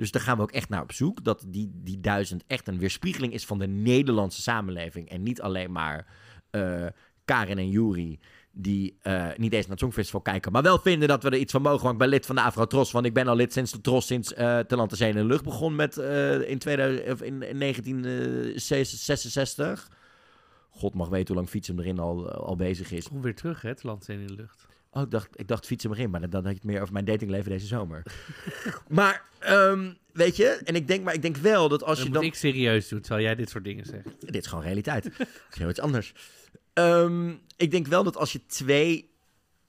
Dus 0.00 0.10
daar 0.10 0.22
gaan 0.22 0.36
we 0.36 0.42
ook 0.42 0.52
echt 0.52 0.68
naar 0.68 0.82
op 0.82 0.92
zoek. 0.92 1.24
Dat 1.24 1.44
die, 1.46 1.70
die 1.74 2.00
duizend 2.00 2.44
echt 2.46 2.68
een 2.68 2.78
weerspiegeling 2.78 3.32
is 3.32 3.46
van 3.46 3.58
de 3.58 3.66
Nederlandse 3.66 4.42
samenleving. 4.42 5.08
En 5.08 5.22
niet 5.22 5.40
alleen 5.40 5.72
maar 5.72 6.06
eh, 6.50 6.86
Karin 7.24 7.58
en 7.58 7.70
Juri. 7.70 8.18
Die 8.52 8.98
eh, 9.02 9.26
niet 9.36 9.52
eens 9.52 9.62
naar 9.62 9.70
het 9.70 9.78
Songfestival 9.78 10.20
kijken. 10.20 10.52
Maar 10.52 10.62
wel 10.62 10.78
vinden 10.78 11.08
dat 11.08 11.22
we 11.22 11.30
er 11.30 11.38
iets 11.38 11.52
van 11.52 11.62
mogen. 11.62 11.82
Want 11.82 11.92
ik 11.92 11.98
ben 11.98 12.08
lid 12.08 12.26
van 12.26 12.34
de 12.34 12.42
Afro-Tros. 12.42 12.90
Want 12.90 13.06
ik 13.06 13.14
ben 13.14 13.28
al 13.28 13.36
lid 13.36 13.52
sinds 13.52 13.72
de 13.72 13.80
Tros. 13.80 14.06
Sinds 14.06 14.34
eh 14.34 14.58
Ten 14.58 14.76
Land, 14.76 14.90
de 14.90 14.96
Zee 14.96 15.10
en 15.10 15.16
de 15.16 15.24
Lucht 15.24 15.44
begon 15.44 15.76
met 15.76 15.98
eh, 15.98 16.48
in, 16.48 16.58
2000, 16.58 17.12
of 17.12 17.22
in, 17.22 17.42
in 17.42 17.58
1966. 17.58 19.90
God 20.70 20.94
mag 20.94 21.08
weten 21.08 21.26
hoe 21.26 21.36
lang 21.36 21.48
fietsen 21.48 21.78
erin 21.78 21.98
al, 21.98 22.30
al 22.30 22.56
bezig 22.56 22.90
is. 22.90 23.08
Kom 23.08 23.22
weer 23.22 23.34
terug, 23.34 23.62
hè? 23.62 23.72
Land 23.80 24.04
zijn 24.04 24.20
in 24.20 24.26
de 24.26 24.34
lucht. 24.34 24.69
Oh, 24.92 25.02
ik 25.02 25.10
dacht, 25.10 25.40
ik 25.40 25.48
dacht 25.48 25.66
fietsen 25.66 25.90
erin, 25.90 26.10
maar 26.10 26.20
dan 26.30 26.42
had 26.42 26.50
je 26.50 26.58
het 26.58 26.64
meer 26.64 26.80
over 26.80 26.92
mijn 26.92 27.04
datingleven 27.04 27.50
deze 27.50 27.66
zomer. 27.66 28.02
maar, 28.88 29.24
ehm, 29.38 29.92
weet 30.12 30.36
je, 30.36 30.46
en 30.48 30.74
ik 30.74 30.86
denk, 30.88 31.04
maar 31.04 31.14
ik 31.14 31.22
denk 31.22 31.36
wel 31.36 31.68
dat 31.68 31.82
als 31.84 31.98
Dan 31.98 32.06
je 32.06 32.12
dan... 32.12 32.22
ik 32.22 32.34
serieus 32.34 32.88
doen, 32.88 33.00
terwijl 33.00 33.22
jij 33.24 33.34
dit 33.34 33.50
soort 33.50 33.64
dingen 33.64 33.84
zegt. 33.84 34.08
Dit 34.32 34.36
is 34.36 34.46
gewoon 34.46 34.64
realiteit. 34.64 35.06
Is 35.50 35.58
heel 35.58 35.68
iets 35.68 35.80
anders. 35.80 36.12
Ehm, 36.72 37.34
ik 37.56 37.70
denk 37.70 37.86
wel 37.86 38.02
dat 38.04 38.16
als 38.16 38.32
je 38.32 38.46
twee 38.46 39.10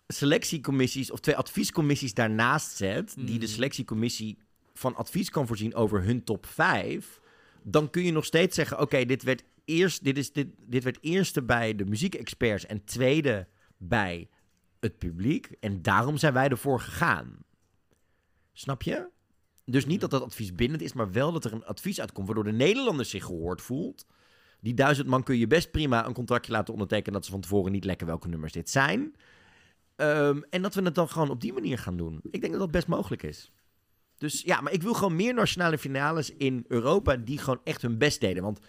selectiecommissies 0.07 1.11
of 1.11 1.19
twee 1.19 1.36
adviescommissies 1.36 2.13
daarnaast 2.13 2.76
zet, 2.78 3.13
die 3.15 3.39
de 3.39 3.45
Mhm. 3.45 3.53
selectiecommissie 3.53 4.38
van 4.74 4.95
advies 4.95 5.30
kan 5.30 5.47
voorzien 5.47 5.76
over 5.76 6.03
hun 6.03 6.24
top 6.24 6.45
5, 6.45 7.19
dan 7.63 7.89
kun 7.89 8.03
je 8.03 8.11
nog 8.11 8.26
steeds 8.26 8.55
zeggen: 8.55 8.80
oké, 8.80 9.05
dit 9.05 9.24
werd 9.24 9.43
eerst, 9.65 10.03
dit 10.03 10.17
is 10.17 10.32
dit, 10.32 10.47
dit 10.59 10.84
werd 10.84 10.97
eerste 11.01 11.41
bij 11.43 11.76
de 11.76 11.86
muziekexperts 11.86 12.65
en 12.65 12.84
tweede 12.84 13.47
bij 13.78 14.30
het 14.82 14.97
publiek. 14.97 15.51
En 15.59 15.82
daarom 15.82 16.17
zijn 16.17 16.34
wij 16.34 16.47
ervoor 16.47 16.79
gegaan. 16.79 17.38
Snap 18.53 18.82
je? 18.82 19.07
Dus 19.65 19.86
niet 19.86 20.01
dat 20.01 20.09
dat 20.09 20.21
advies 20.21 20.55
bindend 20.55 20.82
is, 20.82 20.93
maar 20.93 21.11
wel 21.11 21.32
dat 21.32 21.45
er 21.45 21.53
een 21.53 21.65
advies 21.65 21.99
uitkomt 21.99 22.25
waardoor 22.25 22.43
de 22.43 22.51
Nederlander 22.51 23.05
zich 23.05 23.25
gehoord 23.25 23.61
voelt. 23.61 24.05
Die 24.59 24.73
duizend 24.73 25.07
man 25.07 25.23
kun 25.23 25.38
je 25.38 25.47
best 25.47 25.71
prima 25.71 26.05
een 26.05 26.13
contractje 26.13 26.51
laten 26.51 26.73
ondertekenen 26.73 27.13
dat 27.13 27.25
ze 27.25 27.32
van 27.32 27.41
tevoren 27.41 27.71
niet 27.71 27.86
lekker 27.86 28.07
welke 28.07 28.27
nummers 28.27 28.53
dit 28.53 28.69
zijn. 28.69 29.15
Ehm, 29.95 30.41
en 30.49 30.61
dat 30.61 30.73
we 30.73 30.82
het 30.82 30.95
dan 30.95 31.09
gewoon 31.09 31.29
op 31.29 31.41
die 31.41 31.53
manier 31.53 31.77
gaan 31.77 31.97
doen. 31.97 32.19
Ik 32.32 32.41
denk 32.41 32.51
dat 32.51 32.61
dat 32.61 32.71
best 32.71 32.88
mogelijk 32.88 33.23
is. 33.23 33.51
Dus 34.17 34.41
ja, 34.41 34.61
maar 34.61 34.73
ik 34.73 34.82
wil 34.82 34.93
gewoon 34.93 35.15
meer 35.15 35.34
nationale 35.34 35.77
finales 35.77 36.36
in 36.36 36.65
Europa 36.67 37.15
die 37.15 37.38
gewoon 37.38 37.61
echt 37.63 37.82
hun 37.82 37.97
best 37.97 38.19
deden. 38.19 38.43
Want 38.43 38.59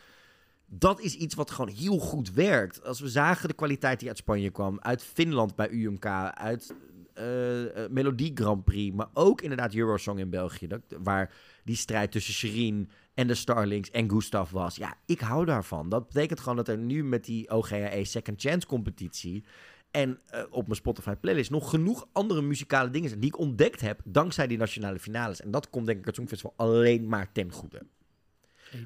dat 0.74 1.00
is 1.00 1.14
iets 1.14 1.34
wat 1.34 1.50
gewoon 1.50 1.74
heel 1.74 1.98
goed 1.98 2.32
werkt. 2.32 2.84
Als 2.84 3.00
we 3.00 3.08
zagen 3.08 3.48
de 3.48 3.54
kwaliteit 3.54 3.98
die 3.98 4.08
uit 4.08 4.16
Spanje 4.16 4.50
kwam, 4.50 4.80
uit 4.80 5.02
Finland 5.02 5.54
bij 5.56 5.68
UMK, 5.70 6.06
uit 6.34 6.74
eh, 7.14 7.84
eh, 7.84 7.90
Melodie 7.90 8.30
Grand 8.34 8.64
Prix, 8.64 8.96
maar 8.96 9.08
ook 9.12 9.40
inderdaad 9.40 9.74
Eurosong 9.74 10.18
in 10.18 10.30
België, 10.30 10.66
dat, 10.66 10.80
waar 11.02 11.34
die 11.64 11.76
strijd 11.76 12.12
tussen 12.12 12.34
Shirin 12.34 12.90
en 13.14 13.26
de 13.26 13.34
Starlings 13.34 13.90
en 13.90 14.10
Gustav 14.10 14.50
was. 14.50 14.76
Ja, 14.76 14.94
ik 15.06 15.20
hou 15.20 15.44
daarvan. 15.44 15.88
Dat 15.88 16.06
betekent 16.06 16.40
gewoon 16.40 16.56
dat 16.56 16.68
er 16.68 16.78
nu 16.78 17.04
met 17.04 17.24
die 17.24 17.50
OGAE 17.50 18.04
Second 18.04 18.40
Chance 18.40 18.66
competitie 18.66 19.44
en 19.90 20.20
eh, 20.26 20.42
op 20.50 20.62
mijn 20.62 20.76
Spotify 20.76 21.14
playlist 21.14 21.50
nog 21.50 21.70
genoeg 21.70 22.08
andere 22.12 22.42
muzikale 22.42 22.90
dingen 22.90 23.08
zijn 23.08 23.20
die 23.20 23.30
ik 23.30 23.38
ontdekt 23.38 23.80
heb 23.80 24.00
dankzij 24.04 24.46
die 24.46 24.58
nationale 24.58 24.98
finales. 24.98 25.40
En 25.40 25.50
dat 25.50 25.70
komt 25.70 25.86
denk 25.86 25.98
ik 25.98 26.06
het 26.06 26.14
Songfestival 26.14 26.54
alleen 26.56 27.08
maar 27.08 27.32
ten 27.32 27.52
goede. 27.52 27.82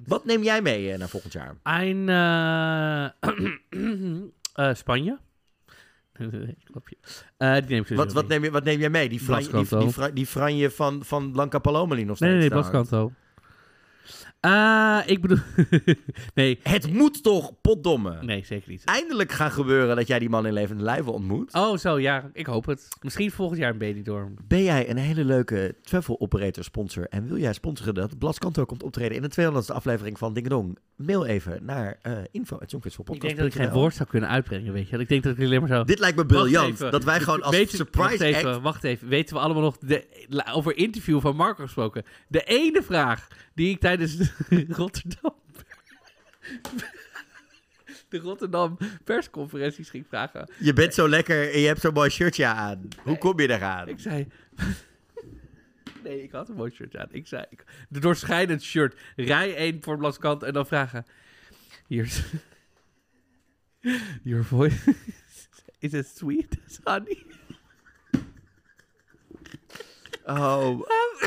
Wat 0.07 0.25
neem 0.25 0.43
jij 0.43 0.63
mee 0.63 0.93
eh, 0.93 0.99
naar 0.99 1.09
volgend 1.09 1.33
jaar? 1.33 1.55
Ein, 1.63 2.09
eh, 2.09 3.05
eh, 4.69 4.75
Spanje. 4.75 5.19
Nee, 6.19 6.57
klapje. 6.65 6.97
Eh, 7.37 7.53
die 7.55 7.63
neem 7.69 7.85
ik 7.89 7.97
Wat, 7.97 8.13
wat, 8.13 8.29
neem 8.29 8.45
je, 8.45 8.51
wat 8.51 8.65
neem 8.65 8.81
jij 8.81 8.91
mee? 8.91 9.09
Die 9.09 9.21
franje, 9.21 9.51
die, 9.53 9.79
die, 9.79 9.93
fra- 9.93 10.11
die 10.11 10.27
franje 10.27 10.71
van, 10.71 11.05
van 11.05 11.33
Blanca 11.33 11.59
Palomeli 11.59 12.05
nog 12.05 12.17
steeds? 12.17 12.33
Nee, 12.33 12.41
nee, 12.41 12.51
nee? 12.51 12.59
Blaskanto. 12.61 13.13
Eh, 14.47 14.99
ik 15.07 15.21
bedoel... 15.21 15.39
nee, 16.35 16.59
Het 16.63 16.93
moet 16.93 17.23
toch, 17.23 17.53
potdomme. 17.61 18.19
nee, 18.23 18.45
zeker 18.45 18.71
niet. 18.71 18.85
Eindelijk 18.85 19.33
gaan 19.33 19.51
gebeuren 19.51 19.97
dat 19.97 20.07
jij 20.07 20.19
die 20.19 20.29
man 20.29 20.47
in 20.47 20.53
levende 20.53 20.83
lijven 20.83 21.13
ontmoet. 21.13 21.55
Oh, 21.55 21.77
zo, 21.77 21.99
ja, 21.99 22.31
ik 22.33 22.47
hoop 22.47 22.67
het. 22.67 22.89
Misschien 23.01 23.31
volgend 23.31 23.59
jaar 23.59 23.71
een 23.71 23.79
Benidorm. 23.79 24.35
Ben 24.49 24.63
jij 24.63 24.91
een 24.91 24.97
hele 24.97 25.25
leuke 25.25 25.75
travel 25.83 26.21
operator 26.21 26.65
sponsor 26.65 27.07
en 27.09 27.29
wil 27.29 27.39
jij 27.39 27.53
sponsoren 27.53 27.95
dat 27.95 28.19
Blaskanto 28.19 28.65
komt 28.65 28.83
optreden 28.83 29.17
in 29.17 29.23
de 29.23 29.53
200ste 29.53 29.75
aflevering 29.75 30.19
van 30.19 30.35
Dingedong? 30.35 30.79
Mail 30.97 31.27
even 31.27 31.65
naar 31.65 31.99
uh, 32.03 32.19
Ik 32.33 33.21
denk 33.21 33.37
dat 33.37 33.47
ik 33.47 33.55
geen 33.55 33.71
woord 33.71 33.95
zou 33.95 34.09
kunnen 34.09 34.29
uitbrengen, 34.29 34.73
weet 34.73 34.89
je. 34.89 34.99
Ik 34.99 35.09
denk 35.09 35.23
dat 35.23 35.37
ik 35.37 35.45
alleen 35.45 35.61
maar 35.61 35.69
zo... 35.69 35.85
Dit 35.85 35.99
lijkt 35.99 36.17
me 36.17 36.27
briljant. 36.27 36.79
Dat 36.79 37.05
wij 37.05 37.21
gewoon 37.21 37.43
als 37.47 37.57
Weet 37.57 37.71
surprise 37.71 38.09
wacht 38.09 38.21
even, 38.21 38.53
act... 38.53 38.63
Wacht 38.63 38.85
even, 38.85 39.09
weten 39.09 39.35
we 39.35 39.41
allemaal 39.41 39.63
nog 39.63 39.79
de, 39.79 40.05
over 40.53 40.77
interview 40.77 41.21
van 41.21 41.37
Marco 41.37 41.63
gesproken? 41.63 42.05
De 42.29 42.43
ene 42.43 42.83
vraag 42.83 43.29
die 43.55 43.71
ik 43.71 43.81
tijdens 43.81 44.17
de 44.17 44.36
Rotterdam... 44.69 45.35
de 48.09 48.19
Rotterdam 48.19 48.79
persconferenties 49.05 49.91
ging 49.91 50.07
vragen. 50.09 50.51
Je 50.59 50.73
bent 50.73 50.95
zo 50.95 51.09
lekker 51.09 51.53
en 51.53 51.61
je 51.61 51.67
hebt 51.67 51.81
zo'n 51.81 51.93
mooi 51.93 52.11
shirtje 52.11 52.47
aan. 52.47 52.89
Hoe 53.03 53.19
kom 53.19 53.41
je 53.41 53.51
eraan? 53.51 53.89
Ik 53.89 54.01
zei... 54.01 54.27
Nee, 56.03 56.23
ik 56.23 56.33
had 56.33 56.49
een 56.49 56.57
mooi 56.57 56.71
shirt 56.71 56.97
aan. 56.97 57.09
Ik 57.11 57.27
zei, 57.27 57.45
ik, 57.51 57.65
de 57.89 58.01
doorschijnend 58.01 58.63
shirt. 58.63 59.01
Rij 59.17 59.57
1 59.57 59.83
voor 59.83 59.97
Blaskant 59.97 60.43
en 60.43 60.53
dan 60.53 60.67
vragen... 60.67 61.07
Hier 61.87 62.05
is... 62.05 62.23
Your 64.23 64.45
voice... 64.45 64.95
Is 65.79 65.93
it 65.93 66.07
sweet 66.07 66.59
as 66.67 66.79
honey? 66.85 67.27
Oh, 70.27 70.81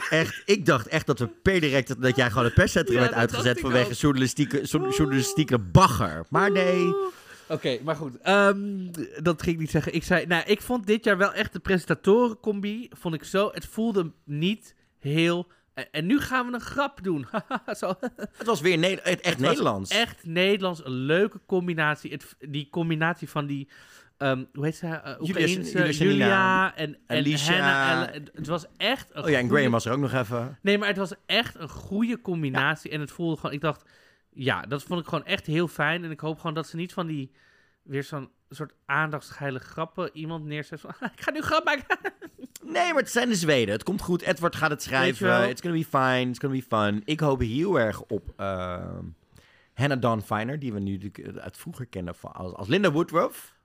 echt. 0.09 0.41
Ik 0.45 0.65
dacht 0.65 0.87
echt 0.87 1.05
dat 1.05 1.19
we 1.19 1.27
per 1.27 1.59
direct 1.59 2.01
dat 2.01 2.15
jij 2.15 2.29
gewoon 2.29 2.43
het 2.43 2.53
perscentrum 2.53 2.95
Ja, 2.95 3.01
werd 3.01 3.13
uitgezet 3.13 3.59
vanwege 3.59 3.93
journalistieke, 3.93 4.61
jour- 4.63 4.95
journalistieke 4.95 5.59
bagger. 5.59 6.25
Maar 6.29 6.51
nee. 6.51 6.93
Oké, 7.47 7.79
maar 7.83 7.95
goed. 7.95 8.17
ehm, 8.21 8.87
dat 9.21 9.41
ging 9.41 9.55
ik 9.55 9.61
niet 9.61 9.69
zeggen. 9.71 9.93
Ik 9.93 10.03
zei, 10.03 10.25
nou, 10.25 10.43
ik 10.45 10.61
vond 10.61 10.87
dit 10.87 11.03
jaar 11.03 11.17
wel 11.17 11.33
echt 11.33 11.53
de 11.53 11.59
presentatorencombi. 11.59 12.89
Vond 12.91 13.15
ik 13.15 13.23
zo. 13.23 13.49
Het 13.53 13.65
voelde 13.65 14.11
niet 14.25 14.75
heel. 14.99 15.47
En, 15.91 16.05
nu 16.05 16.19
gaan 16.19 16.47
we 16.47 16.53
een 16.53 16.61
grap 16.61 17.03
doen. 17.03 17.27
Zo. 17.79 17.93
Het 18.15 18.45
was 18.45 18.61
weer 18.61 18.77
Ne- 18.77 19.01
echt 19.01 19.25
Het 19.25 19.39
Nederlands. 19.39 19.91
Echt 19.91 20.25
Nederlands. 20.25 20.85
Een 20.85 20.91
leuke 20.91 21.39
combinatie. 21.45 22.11
Het, 22.11 22.35
die 22.49 22.67
combinatie 22.71 23.29
van 23.29 23.45
die. 23.45 23.69
Ehm, 24.19 24.43
hoe 24.53 24.65
heet 24.65 24.75
ze? 24.75 24.85
Uh, 24.85 24.91
Julia- 25.03 25.17
Oekraïense 25.21 25.71
Julia 25.71 25.91
Julia, 25.91 26.15
Janina, 26.17 26.75
en, 26.75 26.97
en 27.07 27.17
Alicia. 27.17 27.53
Hannah. 27.93 28.15
En, 28.15 28.29
het 28.33 28.47
was 28.47 28.65
echt. 28.77 29.09
Een 29.13 29.23
Oh 29.23 29.29
ja, 29.29 29.35
en 29.35 29.39
goeie- 29.41 29.53
Graham 29.55 29.71
was 29.71 29.85
er 29.85 29.91
ook 29.91 29.99
nog 29.99 30.13
even. 30.13 30.57
Nee, 30.61 30.77
maar 30.77 30.87
het 30.87 30.97
was 30.97 31.13
echt 31.25 31.55
een 31.55 31.69
goede 31.69 32.21
combinatie. 32.21 32.91
En 32.91 32.99
het 32.99 33.11
voelde 33.11 33.35
gewoon, 33.35 33.51
ik 33.51 33.61
dacht, 33.61 33.89
ja, 34.29 34.61
dat 34.61 34.83
vond 34.83 34.99
ik 35.01 35.07
gewoon 35.07 35.25
echt 35.25 35.45
heel 35.45 35.67
fijn. 35.67 36.03
En 36.03 36.11
ik 36.11 36.19
hoop 36.19 36.37
gewoon 36.37 36.53
dat 36.53 36.67
ze 36.67 36.75
niet 36.75 36.93
van 36.93 37.07
die, 37.07 37.31
weer 37.83 38.03
zo'n 38.03 38.29
soort 38.49 38.73
aandachtsgeile 38.85 39.59
grappen 39.59 40.09
iemand 40.13 40.45
neerzet 40.45 40.79
van, 40.81 40.89
ik 41.15 41.21
ga 41.21 41.31
nu 41.31 41.41
grap 41.41 41.65
maken. 41.65 41.85
Nee, 42.63 42.87
maar 42.93 43.01
het 43.01 43.11
zijn 43.11 43.29
de 43.29 43.35
Zweden. 43.35 43.73
Het 43.73 43.83
komt 43.83 44.01
goed. 44.01 44.21
Edward 44.21 44.55
gaat 44.55 44.69
het 44.69 44.83
schrijven. 44.83 45.49
It's 45.49 45.61
gonna 45.61 45.77
be 45.77 45.85
fine. 45.85 46.29
It's 46.29 46.39
gonna 46.39 46.55
be 46.55 46.63
fun. 46.77 47.01
Ik 47.05 47.19
hoop 47.19 47.39
heel 47.39 47.79
erg 47.79 48.01
op 48.01 48.33
ehm, 48.37 49.03
Hannah 49.73 50.01
Dawn 50.01 50.21
Finer, 50.21 50.59
die 50.59 50.73
we 50.73 50.79
nu 50.79 51.11
eh, 51.13 51.35
uit 51.35 51.57
vroeger 51.57 51.85
kennen 51.85 52.15
van, 52.15 52.31
als, 52.31 52.53
als 52.53 52.67
Linda 52.67 52.91
Woodruff. 52.91 53.57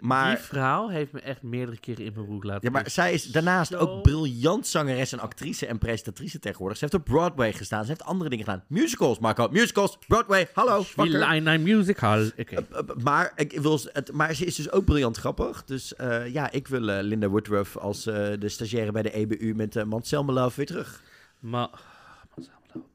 Maar, 0.00 0.34
Die 0.36 0.44
vrouw 0.44 0.88
heeft 0.88 1.12
me 1.12 1.20
echt 1.20 1.42
meerdere 1.42 1.78
keren 1.78 2.04
in 2.04 2.12
mijn 2.14 2.26
broek 2.26 2.44
laten 2.44 2.60
ja, 2.62 2.70
maar 2.70 2.90
zij 2.90 3.12
is 3.12 3.24
daarnaast 3.24 3.70
Zo- 3.70 3.78
ook 3.78 4.02
briljant 4.02 4.66
zangeres 4.66 5.12
en 5.12 5.18
actrice 5.18 5.66
en 5.66 5.78
presentatrice 5.78 6.38
tegenwoordig. 6.38 6.78
Ze 6.78 6.84
heeft 6.84 6.96
op 6.96 7.04
Broadway 7.04 7.52
gestaan. 7.52 7.82
Ze 7.82 7.88
heeft 7.88 8.04
andere 8.04 8.30
dingen 8.30 8.44
gedaan. 8.44 8.64
Musicals, 8.66 9.18
Marco. 9.18 9.48
Musicals, 9.50 9.98
Broadway, 10.06 10.48
hallo. 10.54 10.84
Line 10.96 11.58
Musical. 11.58 12.26
Oké. 12.38 12.54
Uh, 12.54 12.58
uh, 12.72 13.02
maar, 13.02 13.32
ik 13.36 13.60
wil, 13.60 13.80
het, 13.92 14.12
maar 14.12 14.34
ze 14.34 14.44
is 14.44 14.54
dus 14.54 14.70
ook 14.70 14.84
briljant 14.84 15.16
grappig. 15.16 15.64
Dus 15.64 15.94
eh, 15.94 16.32
ja, 16.32 16.50
ik 16.50 16.68
wil 16.68 16.88
eh, 16.90 17.02
Linda 17.02 17.28
Woodruff 17.28 17.76
als 17.76 18.06
eh, 18.06 18.14
de 18.38 18.48
stagiaire 18.48 18.92
bij 18.92 19.02
de 19.02 19.12
EBU 19.12 19.54
met 19.54 19.76
uh, 19.76 20.26
Love 20.26 20.56
weer 20.56 20.66
terug. 20.66 21.02
Maar... 21.38 21.68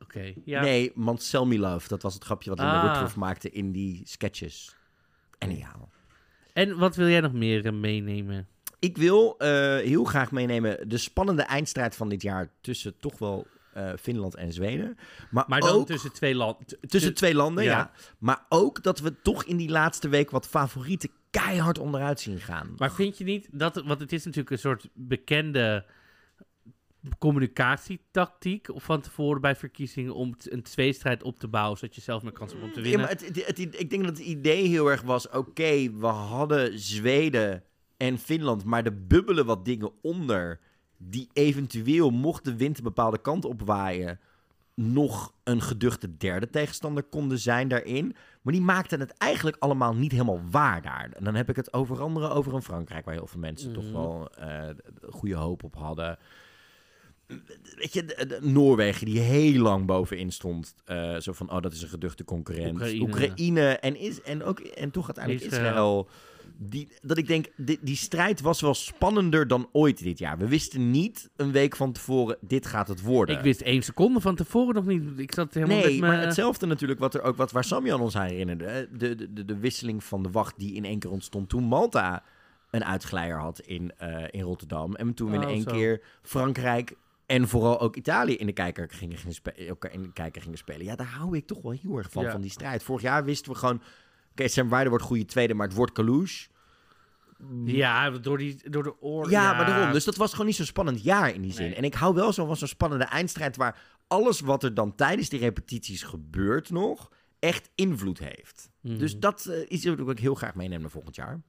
Oké, 0.01 0.33
ja. 0.45 0.61
Nee, 0.61 0.91
Mansell 0.95 1.57
Love. 1.57 1.87
Dat 1.87 2.01
was 2.01 2.13
het 2.13 2.23
grapje 2.23 2.49
wat 2.49 2.59
Linda 2.59 2.81
Ah. 2.81 2.91
Woodruff 2.91 3.15
maakte 3.15 3.49
in 3.49 3.71
die 3.71 4.01
sketches. 4.05 4.75
Anyhow. 5.39 5.83
En 6.55 6.77
wat 6.77 6.95
wil 6.95 7.07
jij 7.07 7.21
nog 7.21 7.33
meer 7.33 7.65
eh, 7.65 7.71
meenemen? 7.71 8.47
Ik 8.79 8.97
wil 8.97 9.37
eh, 9.37 9.49
heel 9.77 10.03
graag 10.03 10.31
meenemen 10.31 10.89
de 10.89 10.97
spannende 10.97 11.41
eindstrijd 11.41 11.95
van 11.95 12.09
dit 12.09 12.21
jaar 12.21 12.49
tussen 12.61 12.99
toch 12.99 13.17
wel 13.17 13.47
eh, 13.73 13.91
Finland 13.99 14.35
en 14.35 14.53
Zweden. 14.53 14.97
Maar, 15.31 15.45
Maar 15.47 15.59
dan 15.59 15.69
ook 15.69 15.85
tussen 15.85 16.13
twee 16.13 16.35
landen. 16.35 16.65
tussen 16.87 17.13
twee 17.13 17.35
landen, 17.35 17.63
ja. 17.63 17.69
ja. 17.69 17.91
Maar 18.17 18.45
ook 18.49 18.83
dat 18.83 18.99
we 18.99 19.21
toch 19.21 19.43
in 19.43 19.57
die 19.57 19.69
laatste 19.69 20.09
week 20.09 20.31
wat 20.31 20.47
favorieten 20.47 21.09
keihard 21.29 21.79
onderuit 21.79 22.19
zien 22.19 22.39
gaan. 22.39 22.73
Maar 22.77 22.91
vind 22.91 23.17
je 23.17 23.23
niet 23.23 23.47
dat... 23.51 23.83
Want 23.85 23.99
het 23.99 24.13
is 24.13 24.25
natuurlijk 24.25 24.51
een 24.51 24.59
soort 24.59 24.89
bekende 24.93 25.85
communicatietactiek 27.19 28.67
van 28.73 29.01
tevoren 29.01 29.41
bij 29.41 29.55
verkiezingen 29.55 30.15
om 30.15 30.35
een 30.43 30.61
tweestrijd 30.63 31.23
op 31.23 31.39
te 31.39 31.47
bouwen, 31.47 31.77
zodat 31.77 31.95
je 31.95 32.01
zelf 32.01 32.23
meer 32.23 32.31
kans 32.31 32.51
hebt 32.51 32.63
om 32.63 32.71
te 32.71 32.79
Ja, 32.79 32.83
winnen. 32.85 33.01
maar 33.01 33.09
het, 33.09 33.25
het- 33.25 33.47
het- 33.47 33.79
ik 33.79 33.89
denk 33.89 34.03
dat 34.05 34.17
het 34.17 34.25
idee 34.27 34.67
heel 34.67 34.91
erg 34.91 35.01
was: 35.01 35.29
oké, 35.29 35.91
we 35.91 36.05
hadden 36.05 36.79
Zweden 36.79 37.63
en 37.97 38.17
Finland, 38.17 38.63
maar 38.63 38.85
er 38.85 39.05
bubbelen 39.07 39.45
wat 39.45 39.65
dingen 39.65 39.91
onder. 40.01 40.59
Die 40.97 41.29
eventueel, 41.33 42.09
mocht 42.09 42.43
de 42.45 42.55
wind 42.55 42.77
een 42.77 42.83
bepaalde 42.83 43.21
kant 43.21 43.45
op 43.45 43.61
waaien, 43.61 44.19
nog 44.73 45.33
een 45.43 45.61
geduchte 45.61 46.17
derde 46.17 46.49
tegenstander 46.49 47.03
konden 47.03 47.39
zijn 47.39 47.67
daarin. 47.67 48.15
Maar 48.41 48.53
die 48.53 48.61
maakten 48.61 48.99
het 48.99 49.11
eigenlijk 49.17 49.57
allemaal 49.59 49.93
niet 49.95 50.11
helemaal 50.11 50.41
waar 50.51 50.81
daar. 50.81 51.09
En 51.13 51.23
dan 51.23 51.35
heb 51.35 51.49
ik 51.49 51.55
het 51.55 51.73
over 51.73 52.01
andere 52.01 52.29
over 52.29 52.53
een 52.53 52.61
Frankrijk, 52.61 53.05
waar 53.05 53.13
heel 53.13 53.27
veel 53.27 53.39
mensen 53.39 53.73
toch 53.73 53.83
Mhm. 53.83 53.93
wel 53.93 54.29
eh, 54.29 54.69
goede 55.09 55.35
hoop 55.35 55.63
op 55.63 55.75
hadden. 55.75 56.17
Weet 57.75 57.93
je, 57.93 58.05
de- 58.05 58.25
de- 58.27 58.39
Noorwegen 58.41 59.05
die 59.05 59.19
heel 59.19 59.61
lang 59.61 59.85
bovenin 59.85 60.31
stond. 60.31 60.75
eh, 60.85 61.17
zo 61.17 61.33
van, 61.33 61.51
oh, 61.51 61.61
dat 61.61 61.73
is 61.73 61.81
een 61.81 61.87
geduchte 61.89 62.23
concurrent. 62.23 62.73
Oekraïne. 62.73 63.01
Oekraïne, 63.01 63.61
en, 63.69 63.95
is, 63.99 64.21
en, 64.21 64.43
ook, 64.43 64.59
en 64.59 64.91
toch 64.91 65.05
uiteindelijk 65.05 65.45
Israël. 65.45 65.67
Israël. 65.69 66.07
Die, 66.57 66.87
dat 67.01 67.17
ik 67.17 67.27
denk, 67.27 67.45
die, 67.57 67.79
die 67.81 67.95
strijd 67.95 68.41
was 68.41 68.61
wel 68.61 68.73
spannender 68.73 69.47
dan 69.47 69.69
ooit 69.71 70.03
dit 70.03 70.19
jaar. 70.19 70.37
We 70.37 70.47
wisten 70.47 70.91
niet 70.91 71.29
een 71.35 71.51
week 71.51 71.75
van 71.75 71.91
tevoren, 71.91 72.37
dit 72.41 72.65
gaat 72.65 72.87
het 72.87 73.01
worden. 73.01 73.35
Ik 73.37 73.41
wist 73.43 73.61
één 73.61 73.81
seconde 73.81 74.21
van 74.21 74.35
tevoren 74.35 74.75
nog 74.75 74.85
niet. 74.85 75.03
Ik 75.19 75.33
zat 75.33 75.53
helemaal 75.53 75.77
Nee, 75.77 75.99
maar 75.99 76.19
hetzelfde 76.21 76.65
natuurlijk 76.65 76.99
wat 76.99 77.13
er 77.13 77.21
ook 77.21 77.35
wat 77.37 77.51
waar 77.51 77.63
Samjan 77.63 78.01
ons 78.01 78.15
aan 78.15 78.27
herinnerde. 78.27 78.87
De, 78.91 79.15
de, 79.15 79.33
de, 79.33 79.45
de 79.45 79.57
wisseling 79.57 80.03
van 80.03 80.23
de 80.23 80.31
wacht 80.31 80.53
die 80.59 80.73
in 80.73 80.85
één 80.85 80.99
keer 80.99 81.11
ontstond 81.11 81.49
toen 81.49 81.63
Malta 81.63 82.23
een 82.71 82.85
uitglijder 82.85 83.39
had 83.39 83.59
in, 83.59 83.91
eh, 83.97 84.23
in 84.29 84.41
Rotterdam. 84.41 84.95
En 84.95 85.13
toen 85.13 85.29
we 85.29 85.35
in 85.37 85.43
Oh, 85.43 85.49
één 85.49 85.61
zo. 85.61 85.71
keer 85.71 86.01
Frankrijk 86.21 86.95
en 87.25 87.47
vooral 87.47 87.79
ook 87.79 87.95
Italië 87.95 88.35
in 88.35 88.45
de 88.45 88.53
kijker 88.53 88.89
gingen, 88.89 89.17
gingen 89.17 89.35
spe- 89.35 89.51
elkaar 89.51 89.93
in 89.93 90.01
de 90.01 90.13
kijker 90.13 90.41
gingen 90.41 90.57
spelen. 90.57 90.85
Ja, 90.85 90.95
daar 90.95 91.07
hou 91.07 91.37
ik 91.37 91.47
toch 91.47 91.61
wel 91.61 91.71
heel 91.71 91.97
erg 91.97 92.11
van, 92.11 92.23
Ja. 92.23 92.31
van 92.31 92.41
die 92.41 92.51
strijd. 92.51 92.83
Vorig 92.83 93.01
jaar 93.01 93.23
wisten 93.25 93.51
we 93.51 93.57
gewoon, 93.57 93.81
oké, 94.31 94.47
Sam 94.47 94.69
Ryder 94.73 94.89
wordt 94.89 95.03
goede 95.03 95.25
tweede, 95.25 95.53
maar 95.53 95.67
het 95.67 95.75
wordt 95.75 95.91
Kalouche. 95.91 96.47
Ja, 97.65 98.09
door, 98.09 98.37
die, 98.37 98.69
door 98.69 98.83
de 98.83 99.01
oorlog. 99.01 99.31
Ja, 99.31 99.53
maar 99.53 99.65
daarom. 99.65 99.91
Dus 99.91 100.03
dat 100.03 100.15
was 100.15 100.31
gewoon 100.31 100.45
niet 100.45 100.55
zo'n 100.55 100.65
spannend 100.65 101.03
jaar 101.03 101.33
in 101.33 101.41
die 101.41 101.51
zin. 101.53 101.65
Nee. 101.65 101.75
En 101.75 101.83
ik 101.83 101.93
hou 101.93 102.13
wel 102.13 102.33
zo 102.33 102.45
van 102.45 102.57
zo'n 102.57 102.67
spannende 102.67 103.05
eindstrijd 103.05 103.55
waar 103.55 103.81
alles 104.07 104.39
wat 104.39 104.63
er 104.63 104.73
dan 104.73 104.95
tijdens 104.95 105.29
die 105.29 105.39
repetities 105.39 106.03
gebeurt 106.03 106.69
nog, 106.69 107.11
echt 107.39 107.69
invloed 107.75 108.19
heeft. 108.19 108.69
Mhm. 108.81 108.97
Dus 108.97 109.17
dat 109.19 109.45
eh, 109.45 109.57
is 109.57 109.65
iets 109.67 109.85
wat 109.85 110.09
ik 110.09 110.19
heel 110.19 110.35
graag 110.35 110.55
meeneem 110.55 110.81
naar 110.81 110.89
volgend 110.89 111.15
jaar. 111.15 111.41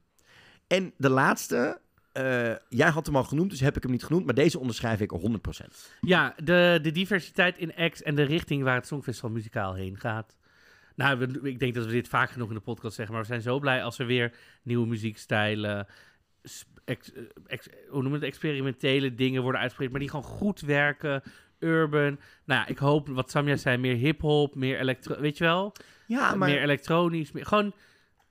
En 0.67 0.93
de 0.97 1.09
laatste, 1.09 1.81
eh, 2.17 2.55
jij 2.69 2.89
had 2.89 3.05
hem 3.05 3.15
al 3.15 3.23
genoemd, 3.23 3.49
dus 3.49 3.59
heb 3.59 3.75
ik 3.75 3.83
hem 3.83 3.91
niet 3.91 4.03
genoemd, 4.03 4.25
maar 4.25 4.33
deze 4.33 4.59
onderschrijf 4.59 4.99
ik 5.01 5.11
100%. 5.11 5.93
Ja, 6.01 6.33
de, 6.43 6.79
de 6.81 6.91
diversiteit 6.91 7.57
in 7.57 7.75
acts 7.75 8.01
en 8.03 8.15
de 8.15 8.23
richting 8.23 8.63
waar 8.63 8.75
het 8.75 8.87
Songfestival 8.87 9.29
muzikaal 9.29 9.73
heen 9.73 9.97
gaat. 9.97 10.35
Nou, 10.95 11.17
we- 11.19 11.49
ik 11.49 11.59
denk 11.59 11.73
dat 11.73 11.85
we 11.85 11.91
dit 11.91 12.07
vaak 12.07 12.29
genoeg 12.29 12.47
in 12.49 12.55
de 12.55 12.61
podcast 12.61 12.95
zeggen, 12.95 13.13
maar 13.13 13.23
we 13.23 13.29
zijn 13.29 13.41
zo 13.41 13.59
blij 13.59 13.83
als 13.83 13.99
er 13.99 14.05
weer 14.05 14.33
nieuwe 14.63 14.87
muziekstijlen, 14.87 15.87
ex- 16.85 17.13
eh, 17.13 17.21
ex- 17.47 17.69
hoe 17.89 18.01
noemen 18.01 18.19
we 18.19 18.25
het, 18.25 18.35
experimentele 18.35 19.15
dingen 19.15 19.41
worden 19.41 19.59
uitgesproken, 19.61 19.91
maar 19.93 20.01
die 20.01 20.09
gewoon 20.21 20.25
goed 20.37 20.59
werken, 20.61 21.21
urban. 21.59 22.19
Nou 22.45 22.61
ja, 22.61 22.67
ik 22.67 22.77
hoop, 22.77 23.07
wat 23.07 23.31
Samja 23.31 23.55
zei, 23.55 23.77
meer 23.77 23.95
hip-hop, 23.95 24.55
meer 24.55 24.79
elektro, 24.79 25.19
weet 25.19 25.37
je 25.37 25.43
wel? 25.43 25.73
Ja, 26.07 26.35
maar 26.35 26.49
Meer 26.49 26.61
elektronisch, 26.61 27.31
meer, 27.31 27.45
gewoon 27.45 27.73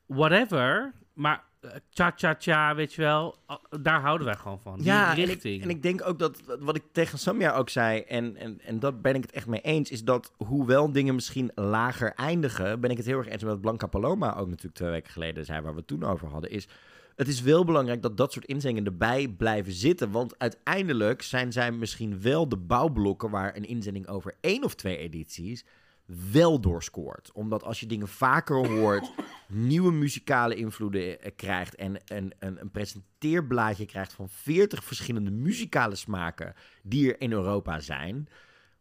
whatever, 0.06 0.92
maar 1.12 1.44
cha-cha-cha, 1.90 2.74
weet 2.74 2.92
je 2.92 3.02
wel, 3.02 3.36
daar 3.80 4.00
houden 4.00 4.26
wij 4.26 4.36
gewoon 4.36 4.60
van. 4.60 4.76
Die 4.76 4.86
Ja, 4.86 5.12
en 5.12 5.18
ik, 5.18 5.26
richting. 5.26 5.62
en 5.62 5.70
ik 5.70 5.82
denk 5.82 6.06
ook 6.06 6.18
dat, 6.18 6.42
wat 6.60 6.76
ik 6.76 6.82
tegen 6.92 7.18
Samja 7.18 7.54
ook 7.54 7.68
zei, 7.68 8.00
en, 8.00 8.36
en, 8.36 8.60
en 8.60 8.78
dat 8.78 9.02
ben 9.02 9.14
ik 9.14 9.22
het 9.22 9.32
echt 9.32 9.46
mee 9.46 9.60
eens, 9.60 9.90
is 9.90 10.04
dat 10.04 10.32
hoewel 10.36 10.92
dingen 10.92 11.14
misschien 11.14 11.50
lager 11.54 12.12
eindigen, 12.14 12.80
ben 12.80 12.90
ik 12.90 12.96
het 12.96 13.06
heel 13.06 13.18
erg 13.18 13.28
eens 13.28 13.44
met 13.44 13.60
Blanca 13.60 13.86
Paloma 13.86 14.36
ook 14.36 14.48
natuurlijk 14.48 14.74
twee 14.74 14.90
weken 14.90 15.12
geleden 15.12 15.44
zei, 15.44 15.60
waar 15.60 15.72
we 15.72 15.78
het 15.78 15.86
toen 15.86 16.04
over 16.04 16.28
hadden, 16.28 16.50
is 16.50 16.68
het 17.16 17.28
is 17.28 17.40
wel 17.40 17.64
belangrijk 17.64 18.02
dat 18.02 18.16
dat 18.16 18.32
soort 18.32 18.44
inzendingen 18.44 18.84
erbij 18.84 19.28
blijven 19.28 19.72
zitten, 19.72 20.10
want 20.10 20.38
uiteindelijk 20.38 21.22
zijn 21.22 21.52
zij 21.52 21.72
misschien 21.72 22.20
wel 22.20 22.48
de 22.48 22.56
bouwblokken 22.56 23.30
waar 23.30 23.56
een 23.56 23.64
inzending 23.64 24.08
over 24.08 24.34
één 24.40 24.64
of 24.64 24.74
twee 24.74 24.96
edities 24.96 25.64
wel 26.06 26.60
doorscoort. 26.60 27.30
Omdat 27.32 27.62
als 27.62 27.80
je 27.80 27.86
dingen 27.86 28.08
vaker 28.08 28.68
hoort, 28.68 29.12
nieuwe 29.48 29.92
muzikale 29.92 30.54
invloeden 30.54 31.20
eh, 31.20 31.30
krijgt 31.36 31.74
en 31.74 31.96
een, 32.06 32.34
een, 32.38 32.60
een 32.60 32.70
presenteerblaadje 32.70 33.86
krijgt 33.86 34.12
van 34.12 34.28
40 34.28 34.84
verschillende 34.84 35.30
muzikale 35.30 35.94
smaken 35.94 36.54
die 36.82 37.12
er 37.12 37.20
in 37.20 37.32
Europa 37.32 37.80
zijn, 37.80 38.28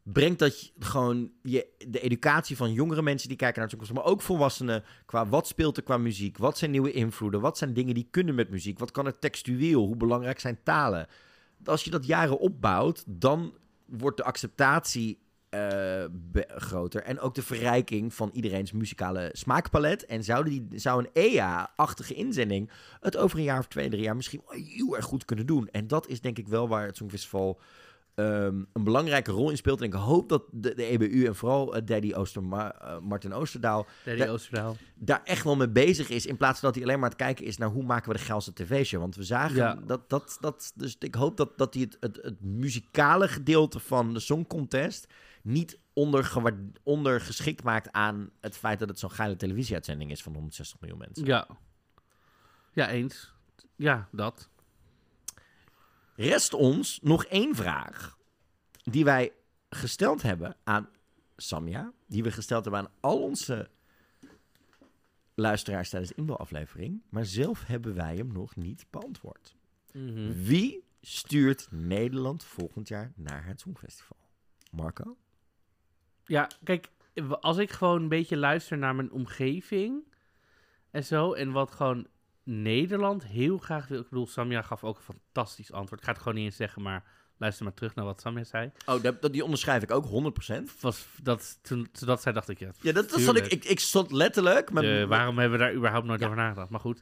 brengt 0.03 0.39
dat 0.39 0.61
je 0.61 0.71
gewoon 0.79 1.31
je, 1.41 1.67
de 1.87 1.99
educatie 1.99 2.57
van 2.57 2.73
jongere 2.73 3.01
mensen 3.01 3.27
die 3.27 3.37
kijken 3.37 3.61
naar 3.61 3.69
het 3.69 3.79
toekomst, 3.79 4.03
maar 4.03 4.13
ook 4.13 4.21
volwassenen, 4.21 4.83
qua 5.05 5.27
wat 5.27 5.47
speelt 5.47 5.77
er 5.77 5.83
qua 5.83 5.97
muziek, 5.97 6.37
wat 6.37 6.57
zijn 6.57 6.71
nieuwe 6.71 6.91
invloeden, 6.91 7.41
wat 7.41 7.57
zijn 7.57 7.73
dingen 7.73 7.93
die 7.93 8.07
kunnen 8.11 8.35
met 8.35 8.49
muziek, 8.49 8.79
wat 8.79 8.91
kan 8.91 9.05
er 9.05 9.19
textueel, 9.19 9.85
hoe 9.85 9.95
belangrijk 9.95 10.39
zijn 10.39 10.59
talen. 10.63 11.07
Als 11.65 11.83
je 11.83 11.89
dat 11.89 12.05
jaren 12.05 12.39
opbouwt, 12.39 13.03
dan 13.07 13.53
wordt 13.85 14.17
de 14.17 14.23
acceptatie 14.23 15.19
groter. 16.47 17.01
En 17.03 17.19
ook 17.19 17.35
de 17.35 17.41
verrijking 17.41 18.13
van 18.13 18.29
iedereen's 18.33 18.71
muzikale 18.71 19.29
smaakpalet. 19.33 20.05
En 20.05 20.23
zouden 20.23 20.51
die, 20.69 20.79
zou 20.79 20.99
een 21.03 21.09
EA-achtige 21.13 22.13
inzending 22.13 22.69
het 22.99 23.17
over 23.17 23.37
een 23.37 23.43
jaar 23.43 23.59
of 23.59 23.67
twee, 23.67 23.89
drie 23.89 24.01
jaar 24.03 24.15
misschien 24.15 24.41
wel 24.47 24.57
heel 24.59 24.95
erg 24.95 25.05
goed 25.05 25.25
kunnen 25.25 25.45
doen. 25.45 25.67
En 25.71 25.87
dat 25.87 26.07
is 26.07 26.21
denk 26.21 26.37
ik 26.37 26.47
wel 26.47 26.67
waar 26.67 26.85
het 26.85 26.97
Songfestival 26.97 27.59
ehm, 28.15 28.63
een 28.73 28.83
belangrijke 28.83 29.31
rol 29.31 29.49
in 29.49 29.57
speelt. 29.57 29.79
En 29.79 29.85
ik 29.85 29.93
hoop 29.93 30.29
dat 30.29 30.43
de, 30.51 30.73
de 30.75 30.85
EBU 30.85 31.25
en 31.25 31.35
vooral 31.35 31.75
eh, 31.75 31.81
Daddy 31.85 32.13
Oosterma, 32.13 32.73
eh, 32.81 32.99
Martin 32.99 33.33
Oosterdaal 33.33 33.85
Daddy 34.05 34.23
Da- 34.23 34.29
Oosterdaal. 34.31 34.75
daar 34.95 35.21
echt 35.23 35.43
wel 35.43 35.55
mee 35.55 35.69
bezig 35.69 36.09
is. 36.09 36.25
In 36.25 36.37
plaats 36.37 36.59
van 36.59 36.67
dat 36.69 36.77
hij 36.77 36.83
alleen 36.87 36.99
maar 36.99 37.09
aan 37.09 37.15
het 37.17 37.25
kijken 37.25 37.45
is 37.45 37.57
naar 37.57 37.69
hoe 37.69 37.83
maken 37.83 38.11
we 38.11 38.17
de 38.17 38.23
geilste 38.23 38.53
tv-show. 38.53 38.99
Want 39.01 39.15
we 39.15 39.23
zagen 39.23 39.55
Ja. 39.55 39.79
dat, 39.85 40.09
dat, 40.09 40.37
dat. 40.39 40.71
Dus 40.75 40.95
ik 40.99 41.15
hoop 41.15 41.37
dat, 41.37 41.57
dat 41.57 41.73
hij 41.73 41.83
het, 41.83 41.97
het, 41.99 42.19
het 42.21 42.41
muzikale 42.43 43.27
gedeelte 43.27 43.79
van 43.79 44.13
de 44.13 44.19
Song 44.19 44.45
Contest 44.47 45.07
niet 45.45 45.79
ondergewaar- 45.93 46.57
ondergeschikt 46.83 47.63
maakt 47.63 47.91
aan 47.91 48.29
het 48.39 48.57
feit 48.57 48.79
dat 48.79 48.89
het 48.89 48.99
zo'n 48.99 49.11
geile 49.11 49.35
televisieuitzending 49.35 50.11
is 50.11 50.23
van 50.23 50.33
160 50.33 50.79
miljoen 50.79 50.99
mensen. 50.99 51.25
Ja. 51.25 51.47
Ja, 52.71 52.89
eens. 52.89 53.33
Ja, 53.75 54.07
dat. 54.11 54.49
Rest 56.15 56.53
ons 56.53 56.99
nog 57.01 57.25
één 57.25 57.55
vraag 57.55 58.17
die 58.83 59.03
wij 59.03 59.33
gesteld 59.69 60.21
hebben 60.21 60.55
aan 60.63 60.89
Samja, 61.35 61.93
die 62.05 62.23
we 62.23 62.31
gesteld 62.31 62.63
hebben 62.63 62.81
aan 62.81 62.91
al 62.99 63.21
onze 63.21 63.69
luisteraars 65.33 65.89
tijdens 65.89 66.11
de 66.11 66.99
maar 67.09 67.25
zelf 67.25 67.65
hebben 67.65 67.95
wij 67.95 68.15
hem 68.15 68.31
nog 68.31 68.55
niet 68.55 68.85
beantwoord. 68.89 69.55
Mhm. 69.91 70.33
Wie 70.33 70.83
stuurt 71.01 71.67
Nederland 71.71 72.43
volgend 72.43 72.87
jaar 72.87 73.11
naar 73.15 73.45
het 73.45 73.59
Songfestival? 73.59 74.17
Marco? 74.71 75.17
Ja, 76.25 76.49
kijk, 76.63 76.87
als 77.41 77.57
ik 77.57 77.71
gewoon 77.71 78.01
een 78.01 78.09
beetje 78.09 78.37
luister 78.37 78.77
naar 78.77 78.95
mijn 78.95 79.11
omgeving 79.11 80.03
en 80.91 81.03
zo, 81.05 81.33
en 81.33 81.51
wat 81.51 81.71
gewoon 81.71 82.07
Nederland 82.43 83.25
heel 83.25 83.57
graag 83.57 83.87
wil. 83.87 83.99
Ik 83.99 84.09
bedoel, 84.09 84.27
Samja 84.27 84.61
gaf 84.61 84.83
ook 84.83 84.97
een 84.97 85.15
fantastisch 85.15 85.71
antwoord. 85.71 85.99
Ik 85.99 86.05
ga 86.05 86.11
het 86.13 86.21
gewoon 86.21 86.35
niet 86.37 86.45
eens 86.45 86.55
zeggen, 86.55 86.81
maar 86.81 87.03
luister 87.37 87.63
maar 87.65 87.73
terug 87.73 87.95
naar 87.95 88.05
wat 88.05 88.21
Samja 88.21 88.43
zei. 88.43 88.71
Oh, 88.85 89.01
dat, 89.01 89.21
dat- 89.21 89.33
die 89.33 89.43
onderschrijf 89.43 89.83
ik 89.83 89.91
ook 89.91 90.05
100%. 90.05 90.79
Was 90.81 91.07
dat, 91.21 91.59
toen, 91.61 91.87
toen 91.91 92.07
dat 92.07 92.21
zei, 92.21 92.35
dacht 92.35 92.49
ik, 92.49 92.59
ja, 92.59 92.71
Ja, 92.81 92.91
dat, 92.91 93.09
dat 93.09 93.19
zat 93.21 93.35
ik, 93.35 93.45
ik. 93.45 93.65
Ik 93.65 93.79
stond 93.79 94.11
letterlijk. 94.11 94.71
Met, 94.71 94.83
waarom 95.07 95.37
hebben 95.37 95.59
we 95.59 95.65
daar 95.65 95.73
überhaupt 95.73 96.05
nooit 96.05 96.23
over 96.23 96.35
nagedacht? 96.35 96.69
Maar 96.69 96.79
goed. 96.79 97.01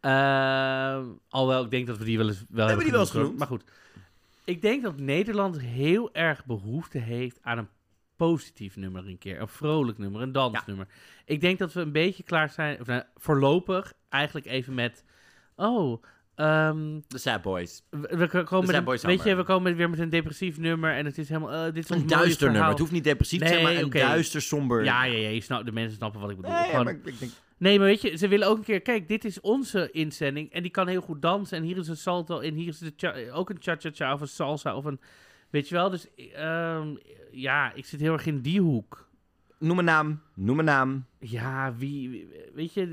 Ehm, 0.00 1.04
alhoewel, 1.28 1.64
ik 1.64 1.70
denk 1.70 1.86
dat 1.86 1.98
we 1.98 2.04
die 2.04 2.18
wel 2.18 2.28
eens 2.28 2.44
wel 2.48 2.66
hebben 2.66 2.84
die 2.84 2.92
wel 2.92 3.02
eens 3.02 3.10
genoemd. 3.10 3.38
Maar 3.38 3.46
goed. 3.46 3.64
Ik 4.44 4.62
denk 4.62 4.82
dat 4.82 4.96
Nederland 4.96 5.60
heel 5.60 6.14
erg 6.14 6.44
behoefte 6.44 6.98
heeft 6.98 7.38
aan 7.42 7.58
een 7.58 7.68
positief 8.18 8.76
nummer 8.76 9.06
een 9.06 9.18
keer. 9.18 9.40
Een 9.40 9.48
vrolijk 9.48 9.98
nummer, 9.98 10.20
een 10.22 10.32
dansnummer. 10.32 10.86
Ik 11.24 11.40
denk 11.40 11.58
dat 11.58 11.72
we 11.72 11.80
een 11.80 11.92
beetje 11.92 12.22
klaar 12.22 12.50
zijn, 12.50 12.80
of 12.80 12.86
nou, 12.86 13.02
voorlopig 13.16 13.92
eigenlijk 14.08 14.46
even 14.46 14.74
met... 14.74 15.04
Oh, 15.56 16.02
ehm, 16.34 17.00
De 17.08 17.18
Sad 17.18 17.42
Boys. 17.42 17.82
we, 17.90 18.16
we 18.16 18.44
komen 18.44 18.84
met 18.84 19.02
weet 19.02 19.22
je, 19.22 19.34
we 19.34 19.44
komen 19.44 19.76
weer 19.76 19.90
met 19.90 19.98
een 19.98 20.10
depressief 20.10 20.58
nummer 20.58 20.94
en 20.94 21.04
het 21.04 21.18
is 21.18 21.28
helemaal... 21.28 21.52
eh, 21.52 21.72
dit 21.72 21.90
is 21.90 21.90
Een 21.90 22.06
duister 22.06 22.50
nummer. 22.50 22.68
Het 22.68 22.78
hoeft 22.78 22.92
niet 22.92 23.04
depressief 23.04 23.40
te 23.40 23.46
zijn, 23.46 23.64
Nee, 23.64 23.74
maar 23.74 23.82
een 23.82 23.90
duister, 23.90 24.42
somber... 24.42 24.84
Ja, 24.84 25.04
ja, 25.04 25.18
ja, 25.18 25.28
je 25.28 25.40
snapt, 25.40 25.66
de 25.66 25.72
mensen 25.72 25.96
snappen 25.96 26.20
wat 26.20 26.30
ik 26.30 26.36
bedoel. 26.36 26.52
Nee, 26.52 26.70
ja, 26.70 26.82
maar 26.82 26.92
ik, 26.92 27.04
ik 27.04 27.18
denk... 27.18 27.32
Nee, 27.58 27.78
maar 27.78 27.86
weet 27.86 28.00
je, 28.00 28.16
ze 28.16 28.28
willen 28.28 28.48
ook 28.48 28.58
een 28.58 28.64
keer... 28.64 28.80
Kijk, 28.80 29.08
dit 29.08 29.24
is 29.24 29.40
onze 29.40 29.90
inzending 29.90 30.52
en 30.52 30.62
die 30.62 30.70
kan 30.70 30.88
heel 30.88 31.00
goed 31.00 31.22
dansen. 31.22 31.56
En 31.56 31.62
hier 31.62 31.76
is 31.76 31.88
een 31.88 31.96
salto 31.96 32.40
en 32.40 32.54
hier 32.54 32.68
is 32.68 32.78
de 32.78 33.30
ook 33.32 33.50
een 33.50 33.56
cha-cha-cha 33.60 34.12
of 34.12 34.20
een 34.20 34.28
salsa 34.28 34.76
of 34.76 34.84
een... 34.84 35.00
Weet 35.50 35.68
je 35.68 35.74
wel, 35.74 35.90
dus 35.90 36.14
ehm, 36.14 36.94
ja, 37.30 37.72
ik 37.72 37.84
zit 37.86 38.00
heel 38.00 38.12
erg 38.12 38.26
in 38.26 38.40
die 38.40 38.60
hoek. 38.60 39.08
Noem 39.58 39.78
een 39.78 39.84
naam. 39.84 40.20
Noem 40.34 40.58
een 40.58 40.64
naam. 40.64 41.06
Ja, 41.18 41.74
wie... 41.74 42.10
wie- 42.10 42.28
Weet 42.54 42.74
je, 42.74 42.86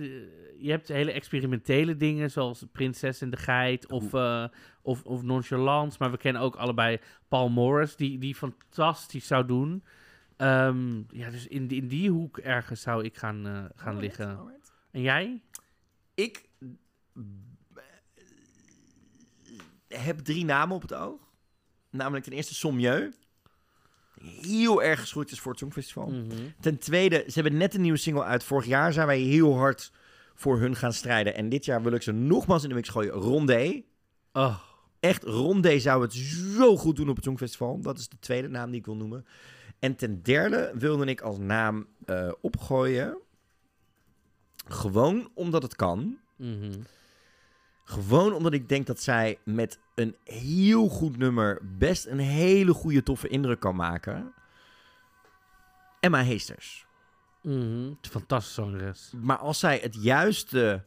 je 0.57 0.69
hebt 0.71 0.87
hele 0.87 1.11
experimentele 1.11 1.97
dingen 1.97 2.31
zoals 2.31 2.65
Prinses 2.71 3.21
en 3.21 3.29
de 3.29 3.37
Geit 3.37 3.91
of, 3.91 4.13
eh, 4.13 4.45
of, 4.81 5.03
of 5.03 5.23
Nonchalance. 5.23 5.97
Maar 5.99 6.11
we 6.11 6.17
kennen 6.17 6.41
ook 6.41 6.55
allebei 6.55 6.99
Paul 7.27 7.49
Morris, 7.49 7.95
die, 7.95 8.17
die 8.17 8.35
fantastisch 8.35 9.27
zou 9.27 9.45
doen. 9.45 9.83
Ehm, 10.37 11.01
ja, 11.09 11.29
dus 11.29 11.47
in, 11.47 11.67
die- 11.67 11.81
in 11.81 11.87
die 11.87 12.09
hoek 12.09 12.37
ergens 12.37 12.81
zou 12.81 13.03
ik 13.03 13.17
gaan, 13.17 13.47
eh, 13.47 13.63
gaan 13.75 13.93
liggen. 13.99 14.37
En 14.91 15.01
jij? 15.01 15.41
Ik 16.15 16.49
heb 19.87 20.19
drie 20.19 20.45
namen 20.45 20.75
op 20.75 20.81
het 20.81 20.93
oog. 20.93 21.24
Namelijk 21.95 22.23
ten 22.23 22.33
eerste 22.33 22.55
Sommieu. 22.55 23.13
Heel 24.41 24.83
erg 24.83 24.99
geschroeid 24.99 25.31
is 25.31 25.39
voor 25.39 25.51
het 25.51 25.59
Songfestival. 25.59 26.07
Mhm. 26.07 26.25
Ten 26.59 26.77
tweede, 26.77 27.23
ze 27.27 27.33
hebben 27.33 27.57
net 27.57 27.73
een 27.73 27.81
nieuwe 27.81 27.97
single 27.97 28.23
uit. 28.23 28.43
Vorig 28.43 28.65
jaar 28.65 28.93
zijn 28.93 29.07
wij 29.07 29.19
heel 29.19 29.57
hard 29.57 29.91
voor 30.33 30.59
hun 30.59 30.75
gaan 30.75 30.93
strijden. 30.93 31.35
En 31.35 31.49
dit 31.49 31.65
jaar 31.65 31.83
wil 31.83 31.91
ik 31.91 32.01
ze 32.01 32.11
nogmaals 32.11 32.63
in 32.63 32.69
de 32.69 32.75
mix 32.75 32.89
gooien. 32.89 33.11
Rondé. 33.13 33.83
Oh, 34.33 34.59
Echt, 34.99 35.23
Rondé 35.23 35.79
zou 35.79 36.01
het 36.01 36.13
zo 36.57 36.77
goed 36.77 36.95
doen 36.95 37.09
op 37.09 37.15
het 37.15 37.25
Songfestival. 37.25 37.81
Dat 37.81 37.97
is 37.97 38.09
de 38.09 38.19
tweede 38.19 38.47
naam 38.47 38.69
die 38.69 38.79
ik 38.79 38.85
wil 38.85 38.95
noemen. 38.95 39.25
En 39.79 39.95
ten 39.95 40.23
derde 40.23 40.71
wilde 40.75 41.05
ik 41.05 41.21
als 41.21 41.37
naam 41.37 41.87
eh, 42.05 42.31
opgooien. 42.41 43.17
Gewoon 44.67 45.29
omdat 45.33 45.63
het 45.63 45.75
kan. 45.75 46.17
mhm. 46.35 46.71
Gewoon 47.85 48.33
omdat 48.33 48.53
ik 48.53 48.69
denk 48.69 48.87
dat 48.87 49.01
zij 49.01 49.37
met 49.43 49.79
een 49.95 50.15
heel 50.23 50.89
goed 50.89 51.17
nummer 51.17 51.59
best 51.77 52.05
een 52.05 52.19
hele 52.19 52.73
goede 52.73 53.03
toffe 53.03 53.27
indruk 53.27 53.59
kan 53.59 53.75
maken. 53.75 54.33
Emma 55.99 56.23
Heesters. 56.23 56.85
Mhm. 57.41 57.93
Fantastische 58.01 58.61
zangeres. 58.61 59.13
Maar 59.21 59.37
als 59.37 59.59
zij 59.59 59.79
het 59.81 60.03
juiste 60.03 60.83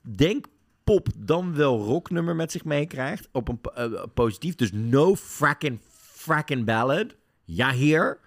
denk 0.00 0.46
pop 0.84 1.08
dan 1.16 1.54
wel 1.54 1.78
rocknummer 1.78 2.36
met 2.36 2.52
zich 2.52 2.64
meekrijgt 2.64 3.28
op 3.32 3.48
een 3.48 3.60
eh, 3.74 4.02
positief, 4.14 4.54
dus 4.54 4.72
no 4.72 5.16
fracking 5.16 5.80
fracking 6.24 6.64
ballad. 6.64 7.14
Ja 7.44 7.70
heer. 7.70 8.18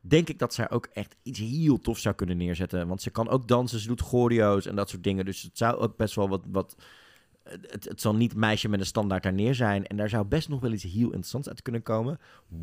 Denk 0.00 0.28
ik 0.28 0.38
dat 0.38 0.54
zij 0.54 0.70
ook 0.70 0.88
echt 0.92 1.16
iets 1.22 1.38
heel 1.38 1.78
tof 1.78 1.98
zou 1.98 2.14
kunnen 2.14 2.36
neerzetten. 2.36 2.88
Want 2.88 3.02
ze 3.02 3.10
kan 3.10 3.28
ook 3.28 3.48
dansen, 3.48 3.78
ze 3.78 3.86
doet 3.88 4.00
choreo's 4.00 4.66
en 4.66 4.76
dat 4.76 4.90
soort 4.90 5.04
dingen. 5.04 5.24
Dus 5.24 5.42
het 5.42 5.58
zou 5.58 5.76
ook 5.76 5.96
best 5.96 6.14
wel 6.14 6.28
wat... 6.28 6.44
wat 6.50 6.76
het, 7.42 7.84
het 7.84 8.00
zal 8.00 8.14
niet 8.14 8.34
meisje 8.34 8.68
met 8.68 8.80
een 8.80 8.86
standaard 8.86 9.22
daar 9.22 9.32
neer 9.32 9.54
zijn. 9.54 9.86
En 9.86 9.96
daar 9.96 10.08
zou 10.08 10.24
best 10.24 10.48
nog 10.48 10.60
wel 10.60 10.72
iets 10.72 10.82
heel 10.82 11.04
interessants 11.04 11.48
uit 11.48 11.62
kunnen 11.62 11.82
komen. 11.82 12.18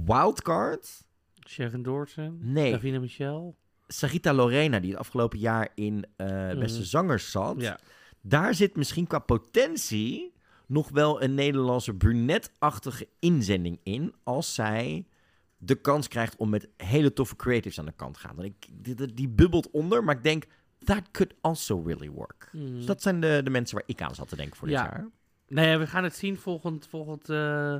Wildcard? 0.06 1.04
Sharon 1.48 1.82
Doorten? 1.82 2.38
Nee. 2.42 2.72
Davina 2.72 3.00
Michel? 3.00 3.56
Sarita 3.88 4.34
Lorena, 4.34 4.80
die 4.80 4.90
het 4.90 5.00
afgelopen 5.00 5.40
jaar 5.40 5.70
in 5.76 6.06
eh, 6.16 6.28
Beste 6.58 6.80
Mhm. 6.80 6.88
Zangers 6.88 7.32
zat. 7.32 7.62
Ja. 7.62 7.80
Daar 8.22 8.54
zit 8.56 8.76
misschien 8.76 9.08
qua 9.08 9.20
potentie 9.20 10.34
nog 10.68 10.90
wel 10.90 11.22
een 11.22 11.34
Nederlandse 11.34 11.94
brunetachtige 11.94 13.08
inzending 13.20 13.80
in. 13.84 14.14
Als 14.24 14.54
zij 14.54 15.06
de 15.58 15.76
kans 15.76 16.08
krijgt 16.08 16.36
om 16.36 16.50
met 16.50 16.70
hele 16.78 17.14
toffe 17.14 17.36
creatives 17.36 17.80
aan 17.80 17.86
de 17.86 17.92
kant 17.96 18.14
te 18.14 18.20
gaan. 18.20 18.36
Want 18.36 18.48
ik, 18.48 18.68
die, 19.16 19.30
bubbelt 19.30 19.72
onder, 19.72 20.04
maar 20.04 20.16
ik 20.16 20.24
denk, 20.24 20.44
that 20.84 21.02
could 21.12 21.34
also 21.42 21.82
really 21.86 22.10
work. 22.10 22.50
Mhm. 22.52 22.74
Dus 22.74 22.86
dat 22.86 23.02
zijn 23.02 23.20
de, 23.20 23.42
de 23.44 23.50
mensen 23.50 23.76
waar 23.78 23.84
ik 23.88 24.02
aan 24.02 24.16
zat 24.16 24.30
te 24.30 24.36
denken 24.36 24.56
voor 24.58 24.68
dit 24.68 24.78
Ja. 24.78 24.84
jaar. 24.84 25.10
Nee, 25.48 25.78
we 25.78 25.88
gaan 25.88 26.04
het 26.04 26.16
zien 26.16 26.38
volgend, 26.38 26.88
volgend 26.88 27.30
eh, 27.30 27.76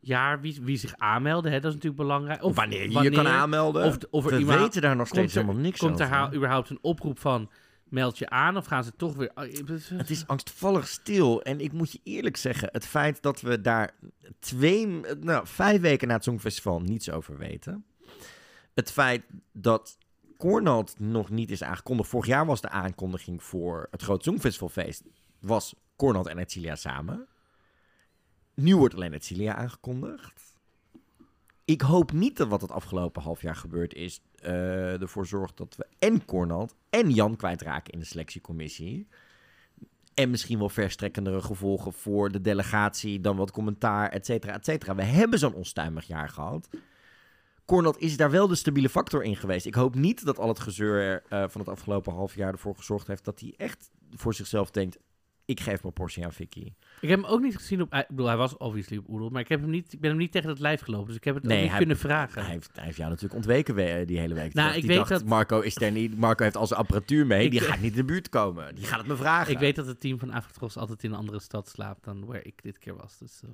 jaar 0.00 0.40
wie, 0.40 0.58
wie 0.62 0.76
zich 0.76 0.94
aanmelden. 0.96 1.52
Hè? 1.52 1.60
Dat 1.60 1.68
is 1.68 1.74
natuurlijk 1.74 2.02
belangrijk. 2.02 2.42
Of 2.42 2.56
wanneer 2.56 2.90
je 2.90 3.00
je 3.02 3.10
kan 3.10 3.26
aanmelden. 3.26 3.84
Of, 3.84 3.96
of 4.10 4.24
er 4.30 4.38
We 4.38 4.44
weten 4.58 4.82
daar 4.82 4.96
nog 4.96 5.06
steeds 5.06 5.22
komt 5.22 5.34
er- 5.34 5.40
helemaal 5.42 5.62
niks 5.62 5.80
Komt 5.80 6.00
er 6.00 6.06
over. 6.06 6.16
ha- 6.18 6.32
überhaupt 6.34 6.70
een 6.70 6.78
oproep 6.82 7.18
van 7.18 7.50
meld 7.90 8.18
je 8.18 8.28
aan 8.28 8.56
of 8.56 8.66
gaan 8.66 8.84
ze 8.84 8.92
toch 8.96 9.14
weer... 9.14 9.30
Oh, 9.34 9.44
Het 9.98 10.10
is 10.10 10.26
angstvallig 10.26 10.88
stil. 10.88 11.42
En 11.42 11.60
ik 11.60 11.72
moet 11.72 11.92
je 11.92 12.00
eerlijk 12.02 12.36
zeggen, 12.36 12.68
het 12.72 12.86
feit 12.86 13.22
dat 13.22 13.40
we 13.40 13.60
daar 13.60 13.94
twee, 14.38 14.86
nou, 15.20 15.46
vijf 15.46 15.80
weken 15.80 16.08
na 16.08 16.14
het 16.14 16.24
Songfestival 16.24 16.80
niets 16.80 17.10
over 17.10 17.38
weten. 17.38 17.84
Het 18.74 18.92
feit 18.92 19.24
dat 19.52 19.98
Cornald 20.36 20.98
nog 20.98 21.30
niet 21.30 21.50
is 21.50 21.62
aangekondigd. 21.62 22.08
Vorig 22.08 22.26
jaar 22.26 22.46
was 22.46 22.60
de 22.60 22.68
aankondiging 22.68 23.42
voor 23.42 23.88
het 23.90 24.02
grote 24.02 24.24
Songfestivalfeest. 24.24 25.02
Was 25.40 25.74
Cornald 25.96 26.26
en 26.26 26.38
Etcilia 26.38 26.76
samen. 26.76 27.26
Nu 28.54 28.76
wordt 28.76 28.94
alleen 28.94 29.12
Etcilia 29.12 29.54
aangekondigd. 29.54 30.56
Ik 31.64 31.80
hoop 31.80 32.12
niet 32.12 32.36
dat 32.36 32.48
wat 32.48 32.60
het 32.60 32.70
afgelopen 32.70 33.22
half 33.22 33.42
jaar 33.42 33.56
gebeurd 33.56 33.94
is... 33.94 34.20
eh, 34.40 35.00
ervoor 35.02 35.26
zorgt 35.26 35.56
dat 35.56 35.76
we 35.76 35.86
en 35.98 36.24
Cornald 36.24 36.74
en 36.90 37.10
Jan 37.10 37.36
kwijtraken 37.36 37.92
in 37.92 37.98
de 37.98 38.04
selectiecommissie. 38.04 39.08
En 40.14 40.30
misschien 40.30 40.58
wel 40.58 40.68
verstrekkendere 40.68 41.40
gevolgen 41.40 41.92
voor 41.92 42.30
de 42.30 42.40
delegatie... 42.40 43.20
dan 43.20 43.36
wat 43.36 43.50
commentaar, 43.50 44.08
et 44.08 44.26
cetera, 44.26 44.54
et 44.54 44.64
cetera. 44.64 44.94
We 44.94 45.02
hebben 45.02 45.38
zo'n 45.38 45.54
onstuimig 45.54 46.06
jaar 46.06 46.28
gehad. 46.28 46.68
Cornald 47.64 47.98
is 47.98 48.16
daar 48.16 48.30
wel 48.30 48.48
de 48.48 48.54
stabiele 48.54 48.88
factor 48.88 49.24
in 49.24 49.36
geweest. 49.36 49.66
Ik 49.66 49.74
hoop 49.74 49.94
niet 49.94 50.24
dat 50.24 50.38
al 50.38 50.48
het 50.48 50.58
gezeur 50.58 51.22
eh, 51.28 51.44
van 51.48 51.60
het 51.60 51.70
afgelopen 51.70 52.12
half 52.12 52.34
jaar 52.34 52.52
ervoor 52.52 52.76
gezorgd 52.76 53.06
heeft... 53.06 53.24
dat 53.24 53.40
hij 53.40 53.54
echt 53.56 53.90
voor 54.10 54.34
zichzelf 54.34 54.70
denkt... 54.70 54.98
ik 55.44 55.60
geef 55.60 55.82
mijn 55.82 55.94
portie 55.94 56.24
aan 56.24 56.32
Vicky. 56.32 56.72
Ik 57.00 57.08
heb 57.08 57.20
hem 57.22 57.30
ook 57.30 57.40
niet 57.40 57.56
gezien 57.56 57.80
op... 57.82 57.94
Ik 57.94 58.08
bedoel, 58.08 58.26
hij 58.26 58.36
was 58.36 58.56
obviously 58.56 58.96
op 58.96 59.08
Oedel, 59.08 59.28
maar 59.30 59.40
ik, 59.40 59.48
heb 59.48 59.60
hem 59.60 59.70
niet, 59.70 59.92
ik 59.92 60.00
ben 60.00 60.10
hem 60.10 60.18
niet 60.18 60.32
tegen 60.32 60.48
het 60.48 60.58
lijf 60.58 60.80
gelopen. 60.80 61.06
Dus 61.06 61.16
ik 61.16 61.24
heb 61.24 61.34
het 61.34 61.44
ook 61.44 61.50
niet 61.50 61.68
hij- 61.68 61.78
kunnen 61.78 61.98
vragen. 61.98 62.42
Hij 62.42 62.50
heeft, 62.52 62.70
hij 62.74 62.84
heeft 62.84 62.96
jou 62.96 63.08
natuurlijk 63.08 63.36
ontweken 63.36 63.74
we- 63.74 64.02
die 64.06 64.18
hele 64.18 64.34
week. 64.34 64.54
Nou, 64.54 64.72
Die 64.72 64.82
ik 64.82 64.88
dacht, 64.96 65.08
weet 65.08 65.18
dat- 65.18 65.28
Marco 65.28 65.60
is 65.60 65.76
er 65.76 65.92
niet. 65.92 66.18
Marco 66.18 66.42
heeft 66.42 66.56
al 66.56 66.66
zijn 66.66 66.80
apparatuur 66.80 67.26
mee. 67.26 67.44
Ik- 67.44 67.50
die 67.50 67.60
gaat 67.60 67.80
niet 67.80 67.90
in 67.90 67.96
de 67.96 68.04
buurt 68.04 68.28
komen. 68.28 68.74
Die 68.74 68.84
gaat 68.84 68.98
het 68.98 69.06
me 69.08 69.16
vragen. 69.16 69.52
Ik 69.52 69.58
weet 69.58 69.76
dat 69.76 69.86
het 69.86 70.00
team 70.00 70.18
van 70.18 70.30
Afrotros 70.30 70.76
altijd 70.76 71.02
in 71.04 71.10
een 71.10 71.16
andere 71.18 71.40
stad 71.40 71.68
slaapt 71.68 72.04
dan 72.04 72.24
waar 72.24 72.44
ik 72.44 72.62
dit 72.62 72.78
keer 72.78 72.96
was. 72.96 73.18
Dus, 73.18 73.40
eh. 73.44 73.50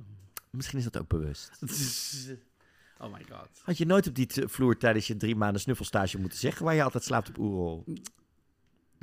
Misschien 0.50 0.78
is 0.78 0.84
dat 0.84 0.98
ook 0.98 1.08
bewust. 1.08 1.50
oh 3.00 3.12
my 3.12 3.24
god. 3.30 3.48
Had 3.62 3.78
je 3.78 3.86
nooit 3.86 4.06
op 4.08 4.14
die 4.14 4.28
vloer 4.46 4.76
tijdens 4.78 5.06
je 5.06 5.16
drie 5.16 5.36
maanden 5.36 5.60
snuffelstage 5.60 6.18
moeten 6.18 6.38
zeggen... 6.38 6.64
waar 6.64 6.74
je 6.74 6.82
altijd 6.82 7.04
slaapt 7.04 7.28
op 7.28 7.38
Oerol? 7.38 7.84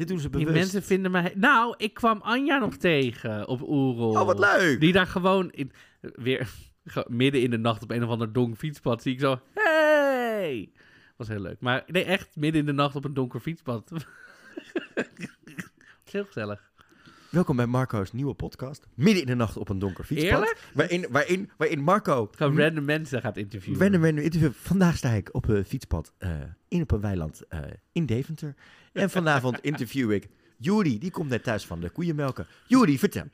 Dit 0.02 0.10
doen 0.10 0.20
ze 0.20 0.30
Die 0.30 0.46
bewust. 0.46 0.62
mensen 0.62 0.84
vinden 0.84 1.12
mij... 1.12 1.34
Nou, 1.36 1.74
ik 1.78 1.94
kwam 1.94 2.22
Anja 2.22 2.58
nog 2.58 2.76
tegen 2.76 3.48
op 3.48 3.62
Oerol. 3.62 4.10
Oh, 4.10 4.26
wat 4.26 4.40
leuk! 4.40 4.80
Die 4.80 4.92
daar 4.92 5.08
gewoon 5.08 5.52
in, 5.52 5.72
weer 6.02 6.50
midden 7.08 7.42
in 7.42 7.50
de 7.50 7.58
nacht 7.58 7.84
op 7.84 7.92
een 7.92 8.04
of 8.04 8.10
ander 8.10 8.34
donker 8.34 8.58
fietspad 8.58 9.02
zie 9.02 9.14
ik 9.14 9.20
zo... 9.20 9.40
Hey! 9.54 10.72
Was 11.16 11.28
heel 11.28 11.40
leuk. 11.40 11.60
Maar 11.60 11.84
nee, 11.88 12.04
echt 12.04 12.36
midden 12.36 12.62
in 12.62 12.66
de 12.66 12.72
nacht 12.72 12.96
op 12.96 13.06
een 13.06 13.14
donker 13.14 13.40
fietspad. 13.40 13.92
heel 16.12 16.26
gezellig. 16.26 16.72
Welkom 17.30 17.56
bij 17.56 17.68
Marco's 17.68 18.12
nieuwe 18.12 18.34
podcast. 18.34 18.88
Midden 18.94 19.22
in 19.22 19.28
de 19.28 19.36
nacht 19.36 19.58
op 19.58 19.70
een 19.70 19.80
donker 19.80 20.04
fietspad. 20.04 20.32
Eerlijk? 20.32 20.70
Waarin, 20.74 21.06
waarin, 21.10 21.50
waarin 21.58 21.84
Marco... 21.84 22.30
Gewoon 22.36 22.60
random 22.60 22.86
mensen 22.86 23.22
gaat 23.22 23.38
interviewen. 23.38 23.82
Random, 23.82 24.04
random 24.04 24.24
interview. 24.24 24.52
Vandaag 24.52 24.98
sta 24.98 25.10
ik 25.10 25.30
op 25.32 25.48
een 25.48 25.66
fietspad 25.66 26.14
eh, 26.18 26.32
in 26.68 26.82
op 26.82 26.92
een 26.92 27.02
weiland 27.02 27.48
eh, 27.48 27.60
in 27.92 28.06
Deventer. 28.06 28.56
En 28.94 29.10
vanavond 29.10 29.60
interview 29.62 30.12
ik 30.12 30.28
Juri, 30.58 31.00
die 31.00 31.12
komt 31.12 31.30
net 31.30 31.44
thuis 31.44 31.66
van 31.66 31.80
de 31.80 31.90
koeienmelken. 31.90 32.48
Juri, 32.68 33.00
vertel. 33.00 33.26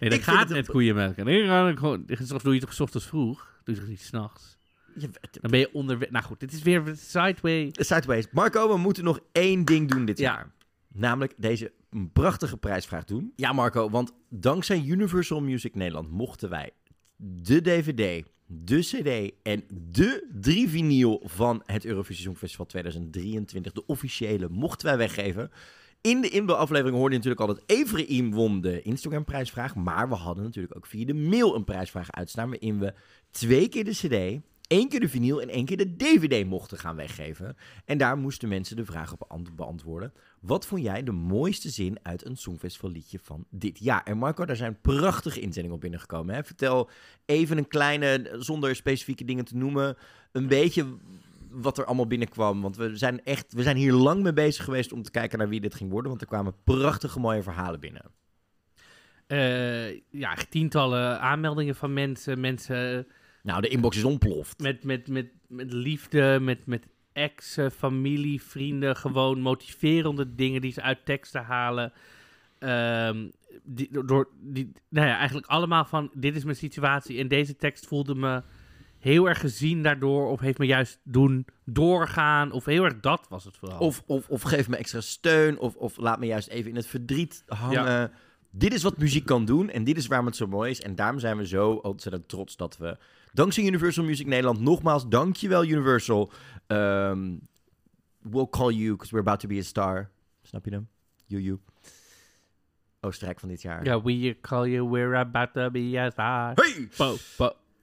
Nee, 0.00 0.10
dat 0.10 0.18
Ik 0.18 0.24
gaat 0.24 0.38
het 0.38 0.48
net 0.48 0.66
koeienmelken. 0.68 1.24
Nee, 1.24 1.46
dan 1.46 1.78
gewoon... 1.78 2.04
Doe 2.06 2.16
je 2.18 2.46
het 2.48 2.60
toch 2.60 2.72
's 2.74 2.80
ochtends 2.80 3.06
vroeg? 3.06 3.60
Doe 3.64 3.74
je 3.74 3.80
het 3.80 3.90
niet 3.90 4.00
s'nachts? 4.00 4.56
Dan 5.40 5.50
ben 5.50 5.58
je 5.58 5.72
onderweg... 5.72 6.10
Nou 6.10 6.24
goed, 6.24 6.40
dit 6.40 6.52
is 6.52 6.62
weer 6.62 6.82
sideway. 6.96 7.68
Sideways. 7.72 8.26
Marco, 8.32 8.68
we 8.68 8.76
moeten 8.78 9.04
nog 9.04 9.20
één 9.32 9.64
ding 9.64 9.90
doen 9.90 10.04
dit 10.04 10.18
Ja. 10.18 10.32
jaar. 10.32 10.50
Namelijk 10.92 11.34
deze 11.36 11.72
prachtige 12.12 12.56
prijsvraag 12.56 13.04
doen. 13.04 13.32
Ja, 13.36 13.52
Marco, 13.52 13.90
want 13.90 14.12
dankzij 14.28 14.82
Universal 14.86 15.40
Music 15.40 15.74
Nederland 15.74 16.10
mochten 16.10 16.50
wij 16.50 16.70
de 17.16 17.60
DVD, 17.60 18.26
de 18.46 18.80
CD 18.80 19.34
en 19.42 19.64
de 19.92 20.28
drie 20.40 20.68
vinyl 20.68 21.22
van 21.24 21.62
het 21.64 21.84
Eurovisie 21.84 22.24
Songfestival 22.24 22.66
2023, 22.66 23.72
de 23.72 23.86
officiële, 23.86 24.48
mochten 24.48 24.86
wij 24.86 24.96
weggeven. 24.96 25.50
In 26.00 26.20
de 26.20 26.28
inbelaflevering 26.28 26.96
hoorde 26.96 27.14
je 27.14 27.16
natuurlijk 27.16 27.40
al 27.40 27.54
dat 27.54 27.62
Evreem 27.66 28.32
won 28.32 28.60
de 28.60 28.82
Instagram-prijsvraag. 28.82 29.74
Maar 29.74 30.08
we 30.08 30.14
hadden 30.14 30.44
natuurlijk 30.44 30.76
ook 30.76 30.86
via 30.86 31.06
de 31.06 31.14
mail 31.14 31.54
een 31.54 31.64
prijsvraag 31.64 32.12
uitstaan. 32.12 32.48
Waarin 32.48 32.78
we 32.78 32.94
twee 33.30 33.68
keer 33.68 33.84
de 33.84 33.90
CD, 33.90 34.42
één 34.66 34.88
keer 34.88 35.00
de 35.00 35.08
vinyl 35.08 35.40
en 35.42 35.48
één 35.48 35.64
keer 35.64 35.76
de 35.76 35.96
DVD 35.96 36.46
mochten 36.46 36.78
gaan 36.78 36.96
weggeven. 36.96 37.56
En 37.84 37.98
daar 37.98 38.18
moesten 38.18 38.48
mensen 38.48 38.76
de 38.76 38.84
vraag 38.84 39.12
op 39.12 39.24
ant- 39.28 39.56
beantwoorden. 39.56 40.12
Wat 40.40 40.66
vond 40.66 40.82
jij 40.82 41.02
de 41.02 41.12
mooiste 41.12 41.70
zin 41.70 41.98
uit 42.02 42.24
een 42.26 42.36
Songfestival 42.36 42.90
liedje 42.90 43.18
van 43.22 43.44
dit 43.50 43.78
jaar? 43.78 44.02
En 44.02 44.18
Marco, 44.18 44.44
daar 44.44 44.56
zijn 44.56 44.80
prachtige 44.80 45.40
inzendingen 45.40 45.74
op 45.76 45.80
binnengekomen. 45.80 46.34
Hè? 46.34 46.44
Vertel 46.44 46.90
even 47.24 47.58
een 47.58 47.68
kleine, 47.68 48.36
zonder 48.38 48.76
specifieke 48.76 49.24
dingen 49.24 49.44
te 49.44 49.56
noemen, 49.56 49.96
een 50.32 50.46
beetje 50.46 50.86
wat 51.50 51.78
er 51.78 51.84
allemaal 51.84 52.06
binnenkwam. 52.06 52.62
Want 52.62 52.76
we 52.76 52.96
zijn 52.96 53.24
echt, 53.24 53.52
we 53.52 53.62
zijn 53.62 53.76
hier 53.76 53.92
lang 53.92 54.22
mee 54.22 54.32
bezig 54.32 54.64
geweest 54.64 54.92
om 54.92 55.02
te 55.02 55.10
kijken 55.10 55.38
naar 55.38 55.48
wie 55.48 55.60
dit 55.60 55.74
ging 55.74 55.90
worden. 55.90 56.10
Want 56.10 56.22
er 56.22 56.28
kwamen 56.28 56.54
prachtige 56.64 57.20
mooie 57.20 57.42
verhalen 57.42 57.80
binnen. 57.80 58.02
Eh, 59.26 59.90
ja, 60.10 60.36
tientallen 60.50 61.20
aanmeldingen 61.20 61.74
van 61.74 61.92
mensen. 61.92 62.40
Mensen 62.40 63.06
Nou, 63.46 63.60
de 63.60 63.68
inbox 63.68 63.96
is 63.96 64.04
ontploft. 64.04 64.60
met, 64.60 64.84
met, 64.84 65.08
met, 65.08 65.26
met 65.48 65.72
liefde, 65.72 66.38
met, 66.40 66.66
met 66.66 66.86
exen, 67.12 67.70
familie, 67.70 68.42
vrienden. 68.42 68.96
Gewoon 68.96 69.40
motiverende 69.40 70.34
dingen 70.34 70.60
die 70.60 70.72
ze 70.72 70.82
uit 70.82 71.04
teksten 71.04 71.44
halen. 71.44 71.92
Ehm, 72.58 73.28
die, 73.62 74.04
door, 74.04 74.28
die, 74.40 74.72
nou 74.88 75.06
ja, 75.06 75.16
eigenlijk 75.16 75.46
allemaal 75.46 75.84
van, 75.84 76.10
dit 76.14 76.36
is 76.36 76.44
mijn 76.44 76.56
situatie. 76.56 77.18
En 77.18 77.28
deze 77.28 77.56
tekst 77.56 77.86
voelde 77.86 78.14
me 78.14 78.42
heel 78.98 79.28
erg 79.28 79.40
gezien 79.40 79.82
daardoor. 79.82 80.28
Of 80.30 80.40
heeft 80.40 80.58
me 80.58 80.66
juist 80.66 81.00
doen 81.04 81.46
doorgaan. 81.64 82.52
Of 82.52 82.64
heel 82.64 82.84
erg 82.84 83.00
dat 83.00 83.26
was 83.28 83.44
het 83.44 83.56
vooral. 83.56 83.78
Of, 83.78 84.02
of, 84.06 84.28
of 84.28 84.42
geef 84.42 84.68
me 84.68 84.76
extra 84.76 85.00
steun. 85.00 85.58
Of, 85.58 85.74
of 85.74 85.96
laat 85.96 86.18
me 86.18 86.26
juist 86.26 86.48
even 86.48 86.70
in 86.70 86.76
het 86.76 86.86
verdriet 86.86 87.44
hangen. 87.46 88.12
Dit 88.50 88.74
is 88.74 88.82
wat 88.82 88.98
muziek 88.98 89.26
kan 89.26 89.44
doen. 89.44 89.70
En 89.70 89.84
dit 89.84 89.96
is 89.96 90.06
waarom 90.06 90.26
het 90.26 90.36
zo 90.36 90.46
mooi 90.46 90.70
is. 90.70 90.80
En 90.80 90.94
daarom 90.94 91.18
zijn 91.18 91.36
we 91.36 91.46
zo 91.46 91.70
ontzettend 91.70 92.28
trots 92.28 92.56
dat 92.56 92.76
we... 92.76 92.96
Dankzij 93.36 93.64
Universal 93.64 94.04
Music 94.04 94.26
Nederland. 94.26 94.60
Nogmaals, 94.60 95.08
dankjewel 95.08 95.64
Universal. 95.64 96.30
Ehm, 96.66 97.36
we'll 98.22 98.48
call 98.48 98.70
you 98.70 98.92
because 98.92 99.14
we're 99.14 99.26
about 99.26 99.40
to 99.40 99.48
be 99.48 99.58
a 99.58 99.62
star. 99.62 100.10
Snap 100.42 100.64
je 100.64 100.70
hem? 100.70 100.88
You, 101.26 101.42
you. 101.42 101.58
Oostenrijk 103.00 103.40
van 103.40 103.48
dit 103.48 103.62
jaar. 103.62 103.84
Ja, 103.84 104.02
we 104.02 104.36
call 104.40 104.68
you, 104.68 104.88
we're 104.88 105.16
about 105.16 105.52
to 105.52 105.70
be 105.70 105.98
a 105.98 106.10
star. 106.10 106.52
Hey! 106.54 106.88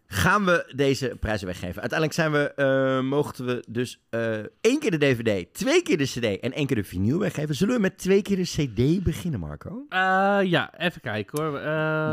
Gaan 0.06 0.46
we 0.46 0.72
deze 0.76 1.18
prijzen 1.20 1.48
weggeven. 1.48 1.82
Uiteindelijk 1.82 2.20
zijn 2.20 2.32
we, 2.32 2.54
eh, 2.54 3.10
mochten 3.10 3.46
we 3.46 3.64
dus 3.70 4.04
eh, 4.10 4.38
één 4.62 4.80
keer 4.80 4.92
de 4.92 4.98
DVD, 4.98 5.54
twee 5.54 5.82
keer 5.82 5.98
de 5.98 6.04
CD 6.04 6.40
en 6.40 6.54
één 6.54 6.66
keer 6.66 6.76
de 6.76 6.84
vinyl 6.84 7.20
weggeven. 7.20 7.56
Zullen 7.56 7.76
we 7.76 7.82
met 7.82 7.98
twee 7.98 8.22
keer 8.22 8.36
de 8.36 8.44
CD 8.44 9.04
beginnen, 9.04 9.40
Marco? 9.40 9.86
Eh, 9.90 10.40
ja, 10.44 10.78
even 10.78 11.02
kijken 11.02 11.44
hoor. 11.44 11.62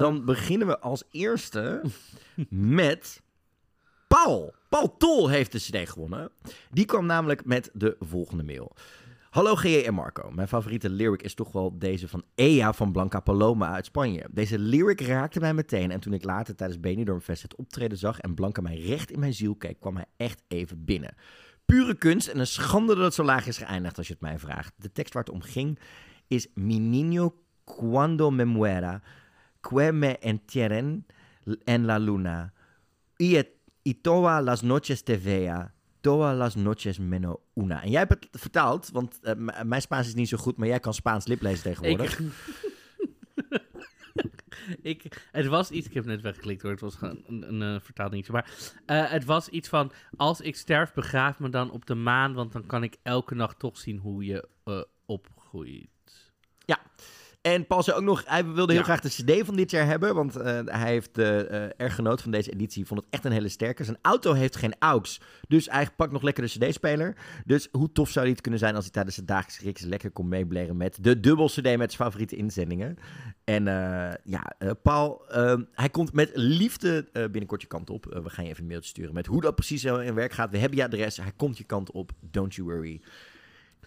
Dan 0.01 0.25
beginnen 0.25 0.67
we 0.67 0.79
als 0.79 1.05
eerste 1.11 1.83
met 2.49 3.23
Paul. 4.15 4.55
Paul 4.69 4.97
Tol 4.97 5.29
heeft 5.29 5.53
de 5.53 5.59
CD 5.59 5.89
gewonnen. 5.89 6.31
Die 6.71 6.85
kwam 6.85 7.07
namelijk 7.07 7.45
met 7.45 7.71
de 7.73 7.97
volgende 8.01 8.43
mail. 8.43 8.77
Hallo 9.31 9.55
GJ 9.55 9.83
en 9.87 9.95
Marco. 9.95 10.31
Mijn 10.31 10.49
favoriete 10.49 10.91
lyric 10.91 11.23
is 11.23 11.35
toch 11.35 11.53
wel 11.53 11.79
deze 11.79 12.09
van 12.09 12.25
Ea 12.35 12.73
van 12.73 12.93
Blanca 12.93 13.21
Paloma 13.21 13.73
uit 13.73 13.85
Spanje. 13.85 14.27
Deze 14.31 14.59
lyric 14.59 15.01
raakte 15.01 15.41
mij 15.41 15.55
meteen 15.55 15.91
en 15.91 16.01
toen 16.01 16.13
ik 16.13 16.25
later 16.25 16.57
tijdens 16.57 16.81
Benidorm 16.81 17.21
Fest 17.21 17.43
het 17.43 17.57
optreden 17.57 17.99
zag 17.99 18.21
en 18.21 18.35
Blanca 18.35 18.61
mij 18.61 18.79
recht 18.79 19.11
in 19.11 19.19
mijn 19.19 19.35
ziel 19.35 19.55
keek, 19.55 19.81
kwam 19.81 19.97
hij 19.97 20.07
echt 20.17 20.43
even 20.49 20.85
binnen. 20.85 21.15
Pure 21.65 21.95
kunst 21.95 22.29
en 22.29 22.39
een 22.39 22.47
schande 22.47 22.95
dat 22.95 23.05
het 23.05 23.15
zo 23.15 23.25
laag 23.25 23.47
is 23.47 23.59
geëindigd 23.59 23.99
als 23.99 24.07
je 24.07 24.13
het 24.13 24.23
mij 24.23 24.39
vraagt. 24.39 24.73
De 24.77 24.93
tekst 24.93 25.15
waar 25.15 25.25
het 25.25 25.33
om 25.33 25.43
ging 25.43 25.79
is 26.27 26.47
Mi 26.55 26.79
niño 26.79 27.35
cuando 27.65 28.31
me 28.31 28.45
muera, 28.45 29.03
que 29.61 29.93
me 29.93 30.19
entierren 30.19 31.07
en 31.65 31.85
la 31.85 31.99
luna, 31.99 32.53
y, 33.17 33.43
y 33.83 33.95
todas 33.95 34.43
las 34.45 34.63
noches 34.63 35.03
te 35.03 35.17
vea, 35.19 35.75
todas 36.01 36.37
las 36.37 36.55
noches 36.57 36.99
menos 36.99 37.37
una. 37.55 37.83
En 37.83 37.91
jij 37.91 38.01
hebt 38.09 38.11
het 38.31 38.41
vertaald, 38.41 38.91
want 38.93 39.19
eh, 39.23 39.35
m- 39.35 39.69
mijn 39.69 39.83
Spaans 39.83 40.07
is 40.07 40.15
niet 40.15 40.29
zo 40.29 40.37
goed, 40.37 40.57
maar 40.57 40.69
jij 40.69 40.81
kan 40.81 40.95
Spaans 40.95 41.27
liplezen 41.27 41.63
tegenwoordig. 41.63 42.19
Ik, 42.19 42.27
ik, 45.03 45.29
het 45.33 45.47
was 45.47 45.71
iets, 45.71 45.87
ik 45.87 45.95
heb 45.95 46.05
net 46.05 46.21
weggeklikt 46.21 46.63
hoor, 46.63 46.71
het 46.71 46.81
was 46.81 46.95
gewoon 46.95 47.23
een, 47.27 47.63
een, 47.63 47.81
eh. 48.03 48.29
Maar 48.29 48.51
eh, 48.87 49.11
het 49.11 49.25
was 49.25 49.49
iets 49.49 49.69
van, 49.69 49.93
als 50.17 50.41
ik 50.41 50.57
sterf, 50.57 50.93
begraaf 50.93 51.39
me 51.39 51.49
dan 51.49 51.71
op 51.71 51.87
de 51.87 51.95
maan, 51.95 52.35
want 52.35 52.53
dan 52.53 52.67
kan 52.67 52.83
ik 52.83 52.97
elke 53.03 53.35
nacht 53.35 53.59
toch 53.59 53.79
zien 53.79 53.99
hoe 53.99 54.25
je 54.25 54.49
eh, 54.65 54.83
opgroeit. 55.07 55.89
En 57.41 57.67
Paul 57.67 57.83
zei 57.83 57.97
ook 57.97 58.03
nog, 58.03 58.23
hij 58.27 58.45
wilde 58.45 58.73
heel 58.73 58.81
Ja. 58.81 58.97
graag 58.97 59.01
de 59.01 59.09
CD 59.09 59.47
van 59.47 59.57
dit 59.57 59.71
jaar 59.71 59.87
hebben. 59.87 60.15
Want 60.15 60.37
eh, 60.37 60.61
hij 60.65 60.91
heeft 60.91 61.19
uh, 61.19 61.81
erg 61.81 61.95
genoten 61.95 62.23
van 62.23 62.33
deze 62.33 62.53
editie. 62.53 62.87
Vond 62.87 63.01
het 63.01 63.09
echt 63.11 63.25
een 63.25 63.33
hele 63.33 63.49
sterke. 63.49 63.85
Zijn 63.85 63.99
auto 64.03 64.33
heeft 64.33 64.57
geen 64.57 64.75
AUX. 64.79 65.21
Dus 65.49 65.71
hij 65.71 65.89
pakt 65.97 66.13
nog 66.13 66.23
lekker 66.23 66.45
de 66.45 66.51
CD-speler. 66.51 67.17
Dus 67.45 67.69
hoe 67.73 67.93
tof 67.93 68.11
zou 68.11 68.27
dit 68.27 68.41
kunnen 68.41 68.61
zijn 68.61 68.75
als 68.75 68.85
hij 68.85 68.93
tijdens 68.93 69.17
de 69.17 69.25
dagelijkse 69.25 69.63
riks 69.65 69.81
lekker 69.81 70.11
kon 70.11 70.29
meeblaren 70.29 70.77
met 70.77 70.99
de 71.01 71.21
dubbel 71.21 71.47
CD 71.47 71.63
met 71.63 71.63
zijn 71.65 71.91
favoriete 71.91 72.37
inzendingen. 72.37 72.97
En 73.45 73.67
uh, 73.67 74.11
ja, 74.25 74.53
Paul, 74.83 75.25
hij 75.73 75.89
komt 75.91 76.13
met 76.13 76.31
liefde 76.35 77.09
binnenkort 77.13 77.63
je 77.63 77.69
kant 77.69 77.91
op. 77.91 78.05
we 78.05 78.31
gaan 78.31 78.45
je 78.45 78.51
even 78.51 78.63
een 78.63 78.69
mailtje 78.69 78.91
sturen 78.91 79.15
met 79.15 79.27
hoe 79.27 79.41
dat 79.41 79.55
precies 79.55 79.85
in 79.85 80.15
werk 80.15 80.33
gaat. 80.33 80.51
We 80.51 80.59
hebben 80.59 80.79
je 80.79 80.85
adres. 80.85 81.17
Hij 81.17 81.33
komt 81.37 81.59
je 81.59 81.65
kant 81.65 81.91
op. 81.91 82.13
Don't 82.21 82.55
you 82.55 82.69
worry. 82.69 83.01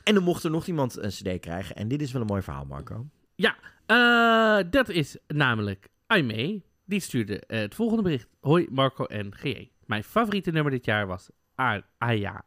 En 0.03 0.13
dan 0.13 0.23
mocht 0.23 0.43
er 0.43 0.51
nog 0.51 0.65
iemand 0.65 0.97
een 0.97 1.09
CD 1.09 1.39
krijgen. 1.39 1.75
En 1.75 1.87
dit 1.87 2.01
is 2.01 2.11
wel 2.11 2.21
een 2.21 2.27
mooi 2.27 2.41
verhaal, 2.41 2.65
Marco. 2.65 3.05
Ja, 3.43 3.57
uh, 3.87 4.71
dat 4.71 4.89
is 4.89 5.17
namelijk 5.27 5.87
Aimee. 6.07 6.65
Die 6.85 6.99
stuurde 6.99 7.43
uh, 7.47 7.59
het 7.59 7.75
volgende 7.75 8.03
bericht. 8.03 8.29
Hoi 8.39 8.67
Marco 8.71 9.05
en 9.05 9.35
GE. 9.35 9.69
Mijn 9.85 10.03
favoriete 10.03 10.51
nummer 10.51 10.71
dit 10.71 10.85
jaar 10.85 11.07
was 11.07 11.29
Aya. 11.97 12.45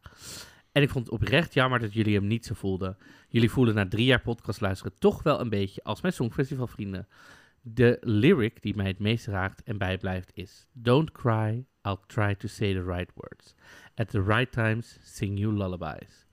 En 0.72 0.82
ik 0.82 0.90
vond 0.90 1.04
het 1.04 1.14
oprecht 1.14 1.54
jammer 1.54 1.78
dat 1.78 1.92
jullie 1.92 2.14
hem 2.14 2.26
niet 2.26 2.46
zo 2.46 2.54
voelden. 2.54 2.96
Jullie 3.28 3.50
voelen 3.50 3.74
na 3.74 3.88
drie 3.88 4.04
jaar 4.04 4.20
podcast 4.20 4.60
luisteren 4.60 4.98
toch 4.98 5.22
wel 5.22 5.40
een 5.40 5.48
beetje 5.48 5.82
als 5.82 6.00
mijn 6.00 6.14
Songfestival 6.14 6.66
vrienden. 6.66 7.08
De 7.60 7.98
lyric 8.00 8.62
die 8.62 8.76
mij 8.76 8.86
het 8.86 8.98
meest 8.98 9.26
raakt 9.26 9.62
en 9.62 9.78
bijblijft 9.78 10.30
is... 10.34 10.66
Don't 10.72 11.12
cry, 11.12 11.64
I'll 11.82 12.00
try 12.06 12.34
to 12.34 12.48
say 12.48 12.72
the 12.72 12.84
right 12.84 13.12
words. 13.14 13.54
At 13.94 14.10
the 14.10 14.22
right 14.22 14.52
times, 14.52 14.98
sing 15.02 15.38
you 15.38 15.56
lullabies. 15.56 16.25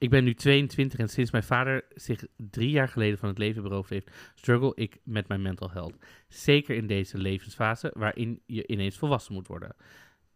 Ik 0.00 0.10
ben 0.10 0.24
nu 0.24 0.34
22 0.34 0.98
en 0.98 1.08
sinds 1.08 1.30
mijn 1.30 1.44
vader 1.44 1.84
zich 1.94 2.24
drie 2.36 2.70
jaar 2.70 2.88
geleden 2.88 3.18
van 3.18 3.28
het 3.28 3.38
leven 3.38 3.62
beroofd 3.62 3.90
heeft, 3.90 4.10
struggle 4.34 4.72
ik 4.74 5.00
met 5.04 5.28
mijn 5.28 5.42
mental 5.42 5.70
health. 5.70 5.94
Zeker 6.28 6.76
in 6.76 6.86
deze 6.86 7.18
levensfase 7.18 7.90
waarin 7.94 8.42
je 8.46 8.66
ineens 8.66 8.98
volwassen 8.98 9.34
moet 9.34 9.46
worden. 9.46 9.74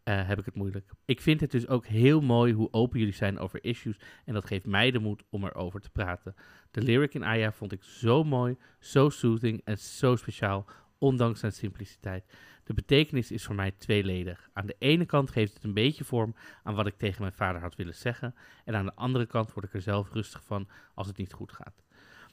Uh, 0.04 0.28
heb 0.28 0.38
ik 0.38 0.44
het 0.44 0.54
moeilijk. 0.54 0.90
Ik 1.04 1.20
vind 1.20 1.40
het 1.40 1.50
dus 1.50 1.68
ook 1.68 1.86
heel 1.86 2.20
mooi 2.20 2.52
hoe 2.52 2.72
open 2.72 2.98
jullie 2.98 3.14
zijn 3.14 3.38
over 3.38 3.64
issues 3.64 3.96
en 4.24 4.34
dat 4.34 4.46
geeft 4.46 4.66
mij 4.66 4.90
de 4.90 4.98
moed 4.98 5.22
om 5.30 5.44
erover 5.44 5.80
te 5.80 5.90
praten. 5.90 6.34
De 6.70 6.82
lyric 6.82 7.14
in 7.14 7.24
Aya 7.24 7.52
vond 7.52 7.72
ik 7.72 7.82
zo 7.82 8.24
mooi, 8.24 8.56
zo 8.78 9.08
soothing 9.08 9.60
en 9.64 9.78
zo 9.78 10.16
speciaal, 10.16 10.66
ondanks 10.98 11.40
zijn 11.40 11.52
simpliciteit. 11.52 12.24
De 12.64 12.74
betekenis 12.74 13.30
is 13.30 13.44
voor 13.44 13.54
mij 13.54 13.70
tweeledig. 13.78 14.48
Aan 14.52 14.66
de 14.66 14.76
ene 14.78 15.06
kant 15.06 15.30
geeft 15.30 15.54
het 15.54 15.64
een 15.64 15.74
beetje 15.74 16.04
vorm 16.04 16.34
aan 16.62 16.74
wat 16.74 16.86
ik 16.86 16.96
tegen 16.96 17.20
mijn 17.20 17.32
vader 17.32 17.60
had 17.60 17.76
willen 17.76 17.94
zeggen. 17.94 18.34
En 18.64 18.74
aan 18.74 18.84
de 18.84 18.94
andere 18.94 19.26
kant 19.26 19.52
word 19.52 19.66
ik 19.66 19.74
er 19.74 19.82
zelf 19.82 20.12
rustig 20.12 20.44
van 20.44 20.68
als 20.94 21.06
het 21.06 21.16
niet 21.16 21.32
goed 21.32 21.52
gaat. 21.52 21.82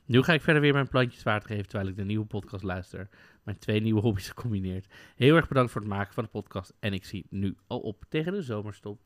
Nu 0.05 0.21
ga 0.21 0.33
ik 0.33 0.41
verder 0.41 0.61
weer 0.61 0.73
mijn 0.73 0.87
plantjes 0.87 1.23
water 1.23 1.49
geven 1.49 1.67
terwijl 1.67 1.89
ik 1.89 1.95
de 1.95 2.03
nieuwe 2.03 2.25
podcast 2.25 2.63
luister. 2.63 3.09
Mijn 3.43 3.57
twee 3.57 3.81
nieuwe 3.81 4.01
hobby's 4.01 4.27
gecombineerd. 4.27 4.93
Heel 5.15 5.35
erg 5.35 5.47
bedankt 5.47 5.71
voor 5.71 5.81
het 5.81 5.89
maken 5.89 6.13
van 6.13 6.23
de 6.23 6.29
podcast. 6.29 6.73
En 6.79 6.93
ik 6.93 7.05
zie 7.05 7.25
nu 7.29 7.55
al 7.67 7.79
op 7.79 8.03
tegen 8.09 8.33
de 8.33 8.41
zomerstop. 8.41 9.01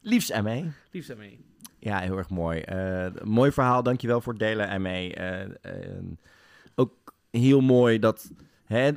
Liefst 0.00 0.42
ME. 0.42 0.70
Liefst 0.90 1.16
ME. 1.16 1.38
Ja, 1.78 1.98
heel 1.98 2.16
erg 2.16 2.30
mooi. 2.30 2.62
Uh, 2.72 3.22
mooi 3.22 3.52
verhaal, 3.52 3.82
dankjewel 3.82 4.20
voor 4.20 4.32
het 4.32 4.42
delen 4.42 4.82
ME. 4.82 5.16
Uh, 5.64 6.12
ook 6.74 7.14
heel 7.30 7.60
mooi 7.60 7.98
dat... 7.98 8.32
Hè, 8.74 8.92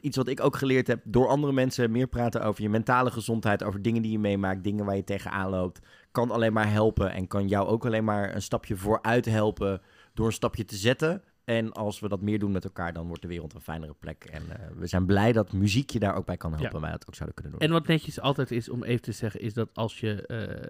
iets 0.00 0.16
wat 0.16 0.28
ik 0.28 0.44
ook 0.44 0.56
geleerd 0.56 0.86
heb, 0.86 1.00
door 1.04 1.28
andere 1.28 1.52
mensen 1.52 1.90
meer 1.90 2.06
praten 2.06 2.42
over 2.42 2.62
je 2.62 2.68
mentale 2.68 3.10
gezondheid, 3.10 3.64
over 3.64 3.82
dingen 3.82 4.02
die 4.02 4.12
je 4.12 4.18
meemaakt, 4.18 4.64
dingen 4.64 4.84
waar 4.84 4.96
je 4.96 5.04
tegenaan 5.04 5.50
loopt, 5.50 5.80
kan 6.12 6.30
alleen 6.30 6.52
maar 6.52 6.70
helpen 6.70 7.12
en 7.12 7.26
kan 7.26 7.48
jou 7.48 7.68
ook 7.68 7.86
alleen 7.86 8.04
maar 8.04 8.34
een 8.34 8.42
stapje 8.42 8.76
vooruit 8.76 9.24
helpen 9.24 9.80
door 10.14 10.26
een 10.26 10.32
stapje 10.32 10.64
te 10.64 10.76
zetten. 10.76 11.22
En 11.44 11.72
als 11.72 12.00
we 12.00 12.08
dat 12.08 12.20
meer 12.20 12.38
doen 12.38 12.52
met 12.52 12.64
elkaar, 12.64 12.92
dan 12.92 13.06
wordt 13.06 13.22
de 13.22 13.28
wereld 13.28 13.54
een 13.54 13.60
fijnere 13.60 13.94
plek. 13.98 14.24
En 14.24 14.42
uh, 14.48 14.54
we 14.78 14.86
zijn 14.86 15.06
blij 15.06 15.32
dat 15.32 15.52
muziek 15.52 15.90
je 15.90 15.98
daar 15.98 16.14
ook 16.14 16.26
bij 16.26 16.36
kan 16.36 16.50
helpen. 16.50 16.72
Ja. 16.72 16.80
Wij 16.80 16.90
dat 16.90 17.06
ook 17.08 17.14
zouden 17.14 17.34
kunnen 17.34 17.58
doen. 17.58 17.68
En 17.68 17.74
wat 17.74 17.86
netjes 17.86 18.20
altijd 18.20 18.50
is 18.50 18.68
om 18.68 18.82
even 18.82 19.02
te 19.02 19.12
zeggen, 19.12 19.40
is 19.40 19.54
dat 19.54 19.68
als 19.74 20.00
je 20.00 20.24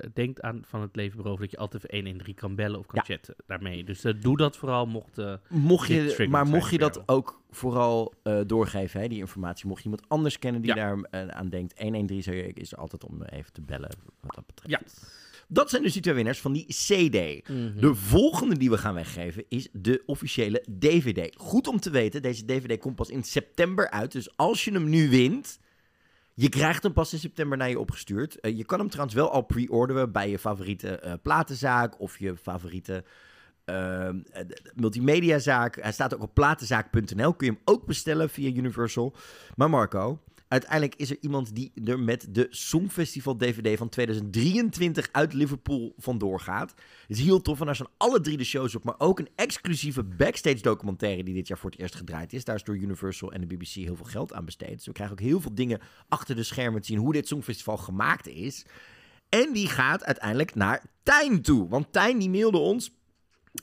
uh, 0.05 0.11
denkt 0.15 0.43
aan 0.43 0.63
van 0.67 0.81
het 0.81 0.97
leven 0.97 1.17
beroven, 1.17 1.41
dat 1.41 1.51
je 1.51 1.57
altijd 1.57 1.83
even 1.83 2.07
113 2.07 2.35
kan 2.35 2.55
bellen 2.55 2.79
of 2.79 2.87
kan 2.87 3.03
ja. 3.07 3.15
chatten 3.15 3.35
daarmee. 3.47 3.85
Dus 3.85 4.05
uh, 4.05 4.13
doe 4.21 4.37
dat 4.37 4.57
vooral 4.57 4.87
mocht. 4.87 5.17
mocht 5.49 5.89
je, 5.89 6.27
maar 6.31 6.47
mocht 6.47 6.71
je 6.71 6.79
dat 6.79 7.09
ook 7.09 7.41
vooral 7.51 8.15
doorgeven, 8.47 9.01
hè, 9.01 9.09
die 9.09 9.19
informatie. 9.19 9.67
Mocht 9.67 9.83
je 9.83 9.89
iemand 9.89 10.09
anders 10.09 10.39
kennen 10.39 10.61
die 10.61 10.75
ja. 10.75 10.97
daar 11.11 11.33
aan 11.33 11.49
denkt, 11.49 11.79
113 11.79 12.23
zou 12.23 12.37
je, 12.37 12.53
is 12.53 12.73
er 12.73 12.79
altijd 12.79 13.05
om 13.05 13.23
even 13.23 13.53
te 13.53 13.61
bellen 13.61 13.91
wat 14.21 14.35
dat 14.35 14.47
betreft. 14.47 14.71
Ja. 14.71 15.19
Dat 15.53 15.71
zijn 15.71 15.83
dus 15.83 15.93
die 15.93 16.03
twee 16.03 16.15
winnaars 16.15 16.41
van 16.41 16.53
die 16.53 16.67
CD. 16.67 17.49
Mhm. 17.49 17.81
De 17.81 17.95
volgende 17.95 18.59
die 18.59 18.71
we 18.71 18.79
gaan 18.79 18.95
weggeven 18.95 19.45
is 19.49 19.69
de 19.73 20.03
officiële 20.07 20.65
DVD. 20.79 21.35
Goed 21.37 21.67
om 21.67 21.81
te 21.81 21.91
weten, 21.91 22.23
deze 22.23 22.45
DVD 22.45 22.79
komt 22.79 22.97
pas 22.97 23.09
in 23.09 23.25
september 23.25 23.91
uit. 23.91 24.13
Dus 24.13 24.37
als 24.37 24.65
je 24.65 24.73
hem 24.73 24.89
nu 24.89 25.09
wint, 25.09 25.59
je 26.35 26.49
krijgt 26.49 26.83
hem 26.83 26.93
pas 26.93 27.13
in 27.13 27.19
september 27.19 27.59
naar 27.59 27.69
je 27.69 27.79
opgestuurd. 27.79 28.41
Eh, 28.41 28.57
je 28.57 28.65
kan 28.65 28.79
hem 28.79 28.89
trouwens 28.89 29.17
wel 29.17 29.31
al 29.31 29.43
pre-orderen 29.43 30.13
bij 30.13 30.31
je 30.31 30.39
favoriete 30.39 30.99
eh, 30.99 31.13
platenzaak 31.23 32.01
of 32.01 32.19
je 32.19 32.37
favoriete 32.37 33.05
ehm, 33.65 34.19
eh, 34.33 34.45
multimediazaak. 34.75 35.83
Hij 35.83 35.93
staat 35.93 36.15
ook 36.15 36.23
op 36.23 36.35
platenzaak.nl. 36.35 37.35
Kun 37.35 37.47
je 37.47 37.53
hem 37.53 37.63
ook 37.65 37.87
bestellen 37.87 38.31
via 38.31 38.51
Universal. 38.51 39.15
Maar 39.57 39.71
Marco, 39.71 40.21
uiteindelijk 40.51 40.95
is 40.95 41.11
er 41.11 41.17
iemand 41.21 41.55
die 41.55 41.73
er 41.85 42.01
met 42.01 42.27
de 42.31 42.47
Songfestival 42.51 43.37
DVD 43.37 43.79
van 43.79 43.89
2023 43.89 45.09
uit 45.13 45.33
Liverpool 45.33 45.95
vandoor 45.99 46.41
gaat. 46.41 46.71
Het 47.07 47.19
is 47.19 47.21
heel 47.21 47.43
tof 47.43 47.61
en 47.61 47.67
daar 47.67 47.75
staan 47.75 47.91
alle 47.97 48.21
drie 48.21 48.37
de 48.37 48.45
shows 48.45 48.75
op, 48.75 48.85
maar 48.85 48.95
ook 48.99 49.19
een 49.19 49.29
exclusieve 49.35 50.03
backstage 50.03 50.63
documentaire 50.63 51.25
die 51.25 51.35
dit 51.35 51.49
jaar 51.49 51.59
voor 51.59 51.71
het 51.71 51.81
eerst 51.81 51.95
gedraaid 51.95 52.33
is. 52.33 52.45
Daar 52.45 52.55
is 52.55 52.65
door 52.65 52.77
Universal 52.77 53.33
en 53.33 53.41
de 53.41 53.47
BBC 53.47 53.69
heel 53.69 53.97
veel 53.97 54.05
geld 54.05 54.33
aan 54.33 54.45
besteed. 54.45 54.77
Dus 54.77 54.87
we 54.87 54.93
krijgen 54.93 55.17
ook 55.17 55.25
heel 55.25 55.41
veel 55.41 55.55
dingen 55.55 55.81
achter 56.09 56.37
de 56.37 56.43
schermen 56.43 56.81
te 56.81 56.87
zien 56.87 56.99
hoe 56.99 57.13
dit 57.13 57.29
Songfestival 57.29 57.77
gemaakt 57.77 58.29
is. 58.29 58.67
En 59.29 59.53
die 59.53 59.69
gaat 59.69 60.05
uiteindelijk 60.05 60.55
naar 60.55 60.85
Tijn 61.03 61.43
toe. 61.43 61.69
Want 61.69 61.93
Tijn 61.93 62.19
die 62.19 62.31
mailde 62.31 62.59
ons 62.59 62.91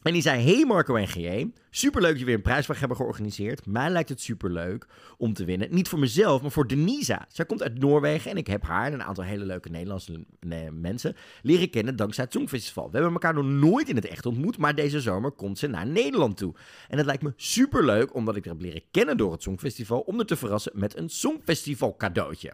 en 0.02 0.14
die 0.14 0.22
zei: 0.22 0.44
Hey 0.44 0.66
Marco 0.66 0.96
en 0.96 1.54
superleuk 1.70 2.10
dat 2.10 2.20
je 2.20 2.26
weer 2.26 2.36
een 2.36 2.42
prijsvraag 2.42 2.80
hebben 2.80 2.98
georganiseerd. 2.98 3.66
Mij 3.66 3.90
lijkt 3.90 4.10
het 4.10 4.22
superleuk 4.22 4.88
om 5.18 5.34
te 5.34 5.46
winnen. 5.46 5.68
Niet 5.72 5.88
voor 5.88 6.00
mezelf, 6.00 6.42
maar 6.42 6.52
voor 6.52 6.68
Denisa. 6.68 7.26
Zij 7.30 7.46
komt 7.46 7.64
uit 7.64 7.80
Noorwegen 7.80 8.32
en 8.32 8.38
ik 8.38 8.48
heb 8.48 8.64
haar 8.64 8.86
en 8.86 8.94
een 8.94 9.04
aantal 9.04 9.24
hele 9.24 9.46
leuke 9.46 9.70
Nederlandse 9.70 10.26
mensen 10.72 11.16
leren 11.42 11.70
kennen 11.70 11.96
dankzij 11.96 12.24
het 12.24 12.34
Songfestival. 12.34 12.86
We 12.86 12.94
hebben 12.94 13.14
elkaar 13.14 13.34
nog 13.34 13.46
nooit 13.46 13.90
in 13.90 13.96
het 13.96 14.08
echt 14.08 14.26
ontmoet, 14.26 14.58
maar 14.58 14.76
deze 14.76 15.02
zomer 15.02 15.32
komt 15.32 15.58
ze 15.58 15.68
naar 15.68 15.88
Nederland 15.88 16.38
toe. 16.38 16.56
En 16.88 16.98
het 16.98 17.06
lijkt 17.06 17.24
me 17.24 17.34
superleuk, 17.36 18.14
omdat 18.14 18.36
ik 18.36 18.46
haar 18.46 18.54
heb 18.54 18.64
leren 18.64 18.84
kennen 18.92 19.18
door 19.18 19.32
het 19.32 19.42
Songfestival, 19.42 20.00
om 20.00 20.20
er 20.20 20.26
te 20.26 20.36
verrassen 20.36 20.72
met 20.76 20.98
een 20.98 21.10
Songfestival 21.10 21.96
cadeautje. 21.96 22.54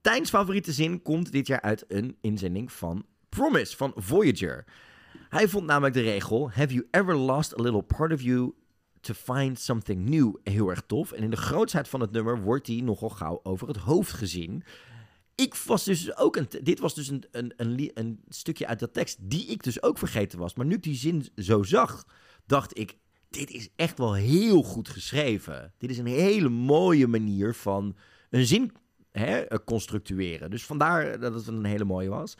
Tijns 0.00 0.30
favoriete 0.30 0.72
zin 0.72 1.02
komt 1.02 1.32
dit 1.32 1.46
jaar 1.46 1.60
uit 1.60 1.84
een 1.88 2.16
inzending 2.20 2.72
van 2.72 3.06
Promise 3.28 3.76
van 3.76 3.92
Voyager. 3.96 4.64
Hij 5.28 5.48
vond 5.48 5.66
namelijk 5.66 5.94
de 5.94 6.00
regel: 6.00 6.50
Have 6.50 6.74
you 6.74 6.86
ever 6.90 7.16
lost 7.16 7.58
a 7.58 7.62
little 7.62 7.82
part 7.82 8.12
of 8.12 8.20
you 8.20 8.54
to 9.00 9.14
find 9.14 9.58
something 9.58 10.08
new? 10.08 10.36
Heel 10.42 10.70
erg 10.70 10.82
tof. 10.86 11.12
En 11.12 11.22
in 11.22 11.30
de 11.30 11.36
grootsheid 11.36 11.88
van 11.88 12.00
het 12.00 12.10
nummer 12.10 12.42
wordt 12.42 12.66
hij 12.66 12.80
nogal 12.80 13.08
gauw 13.08 13.40
over 13.42 13.68
het 13.68 13.76
hoofd 13.76 14.12
gezien. 14.12 14.64
Ik 15.34 15.54
was 15.54 15.84
dus 15.84 16.16
ook 16.16 16.36
een. 16.36 16.48
Dit 16.62 16.78
was 16.78 16.94
dus 16.94 17.08
een, 17.08 17.24
een, 17.30 17.90
een 17.94 18.20
stukje 18.28 18.66
uit 18.66 18.78
dat 18.78 18.92
tekst 18.92 19.18
die 19.20 19.46
ik 19.46 19.62
dus 19.62 19.82
ook 19.82 19.98
vergeten 19.98 20.38
was. 20.38 20.54
Maar 20.54 20.66
nu 20.66 20.74
ik 20.74 20.82
die 20.82 20.96
zin 20.96 21.26
zo 21.36 21.62
zag, 21.62 22.06
dacht 22.46 22.78
ik. 22.78 22.96
Dit 23.28 23.50
is 23.50 23.68
echt 23.76 23.98
wel 23.98 24.14
heel 24.14 24.62
goed 24.62 24.88
geschreven. 24.88 25.72
Dit 25.78 25.90
is 25.90 25.98
een 25.98 26.06
hele 26.06 26.48
mooie 26.48 27.06
manier 27.06 27.54
van 27.54 27.96
een 28.30 28.46
zin 28.46 28.72
hè, 29.10 29.38
eh, 29.38 29.58
constructueren. 29.64 30.50
Dus 30.50 30.64
vandaar 30.64 31.20
dat 31.20 31.34
het 31.34 31.46
een 31.46 31.64
hele 31.64 31.84
mooie 31.84 32.08
was. 32.08 32.36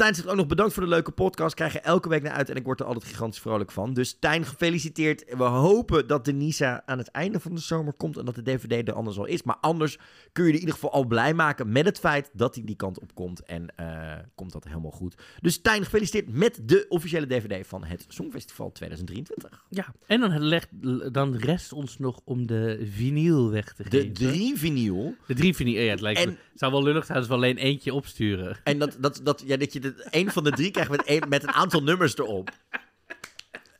Tijn 0.00 0.14
zegt 0.14 0.28
ook 0.28 0.36
nog 0.36 0.46
bedankt 0.46 0.72
voor 0.72 0.82
de 0.82 0.88
leuke 0.88 1.10
podcast. 1.10 1.54
Krijg 1.54 1.72
je 1.72 1.80
elke 1.80 2.08
week 2.08 2.22
naar 2.22 2.32
uit 2.32 2.48
en 2.50 2.56
ik 2.56 2.64
word 2.64 2.80
er 2.80 2.86
altijd 2.86 3.04
gigantisch 3.04 3.40
vrolijk 3.40 3.70
van. 3.70 3.94
Dus 3.94 4.16
Tijn, 4.18 4.44
gefeliciteerd. 4.44 5.24
We 5.36 5.42
hopen 5.44 6.06
dat 6.06 6.24
de 6.24 6.32
Nisa 6.32 6.82
aan 6.86 6.98
het 6.98 7.08
einde 7.10 7.40
van 7.40 7.54
de 7.54 7.60
zomer 7.60 7.92
komt 7.92 8.16
en 8.16 8.24
dat 8.24 8.34
de 8.34 8.42
DVD 8.42 8.88
er 8.88 8.94
anders 8.94 9.18
al 9.18 9.24
is. 9.26 9.42
Maar 9.42 9.56
anders 9.60 9.98
kun 10.32 10.42
je 10.44 10.48
er 10.48 10.54
in 10.54 10.60
ieder 10.60 10.74
geval 10.74 10.92
al 10.92 11.04
blij 11.04 11.34
maken 11.34 11.72
met 11.72 11.84
het 11.84 11.98
feit 11.98 12.30
dat 12.32 12.54
hij 12.54 12.64
die 12.64 12.76
kant 12.76 13.00
op 13.00 13.14
komt. 13.14 13.42
En 13.44 13.76
eh, 13.76 14.12
komt 14.34 14.52
dat 14.52 14.64
helemaal 14.64 14.90
goed. 14.90 15.14
Dus 15.40 15.60
Tijn, 15.60 15.84
gefeliciteerd 15.84 16.32
met 16.32 16.60
de 16.64 16.86
officiële 16.88 17.26
DVD 17.26 17.66
van 17.66 17.84
het 17.84 18.04
Songfestival 18.08 18.72
2023. 18.72 19.64
Ja, 19.68 19.94
en 20.06 20.20
dan, 20.20 20.42
legt, 20.42 20.68
dan 21.14 21.36
rest 21.36 21.72
ons 21.72 21.98
nog 21.98 22.20
om 22.24 22.46
de 22.46 22.88
vinyl 22.92 23.50
weg 23.50 23.72
te 23.72 23.82
De 23.82 23.90
geven. 23.90 24.12
drie 24.12 24.58
vinyl. 24.58 25.14
De 25.26 25.34
drie 25.34 25.54
vinyl. 25.56 25.82
Ja, 25.82 25.90
het 25.90 26.00
lijkt 26.00 26.20
En- 26.20 26.28
me. 26.28 26.34
Het 26.50 26.68
zou 26.68 26.72
wel 26.72 26.82
lullig 26.92 27.04
zijn 27.06 27.18
als 27.18 27.26
we 27.26 27.34
alleen 27.34 27.56
eentje 27.56 27.94
opsturen. 27.94 28.56
En 28.64 28.78
dat, 28.78 28.96
dat, 29.00 29.20
dat, 29.22 29.42
ja, 29.46 29.56
dat 29.56 29.72
je 29.72 29.80
de, 29.80 29.89
een 30.10 30.30
van 30.32 30.44
de 30.44 30.50
drie 30.50 30.70
krijgt 30.70 30.90
met 30.90 31.02
een, 31.04 31.22
met 31.28 31.42
een 31.42 31.52
aantal 31.52 31.82
nummers 31.82 32.16
erop. 32.18 32.50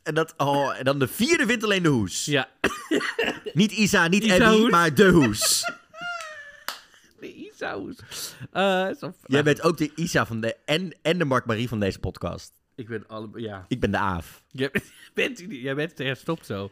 En, 0.03 0.13
dat, 0.13 0.33
oh, 0.37 0.77
en 0.77 0.83
dan 0.85 0.99
de 0.99 1.07
vierde 1.07 1.45
wint 1.45 1.63
alleen 1.63 1.83
de 1.83 1.89
hoes. 1.89 2.25
Ja. 2.25 2.49
Niet 3.53 3.71
Isa, 3.71 4.07
niet 4.07 4.23
Isa 4.23 4.33
Abby, 4.45 4.57
hoes. 4.59 4.71
maar 4.71 4.93
de 4.93 5.09
hoes. 5.09 5.71
De 7.19 7.33
Isaus. 7.33 7.95
Eh, 8.51 8.89
zo- 8.99 9.13
Jij 9.25 9.43
bent 9.43 9.61
ook 9.61 9.77
de 9.77 9.91
Isa 9.95 10.25
van 10.25 10.41
de, 10.41 10.55
en, 10.65 10.95
en 11.01 11.17
de 11.17 11.25
Mark 11.25 11.45
Marie 11.45 11.67
van 11.67 11.79
deze 11.79 11.99
podcast. 11.99 12.53
Ik 12.75 12.87
ben 12.87 13.07
alle... 13.07 13.29
Ja. 13.35 13.65
Ik 13.67 13.79
ben 13.79 13.91
de 13.91 13.97
Aaf. 13.97 14.43
Jij 14.51 14.71
bent, 15.13 15.43
jij 15.65 15.75
bent 15.75 15.99
er, 15.99 16.15
stop 16.15 16.43
zo. 16.43 16.71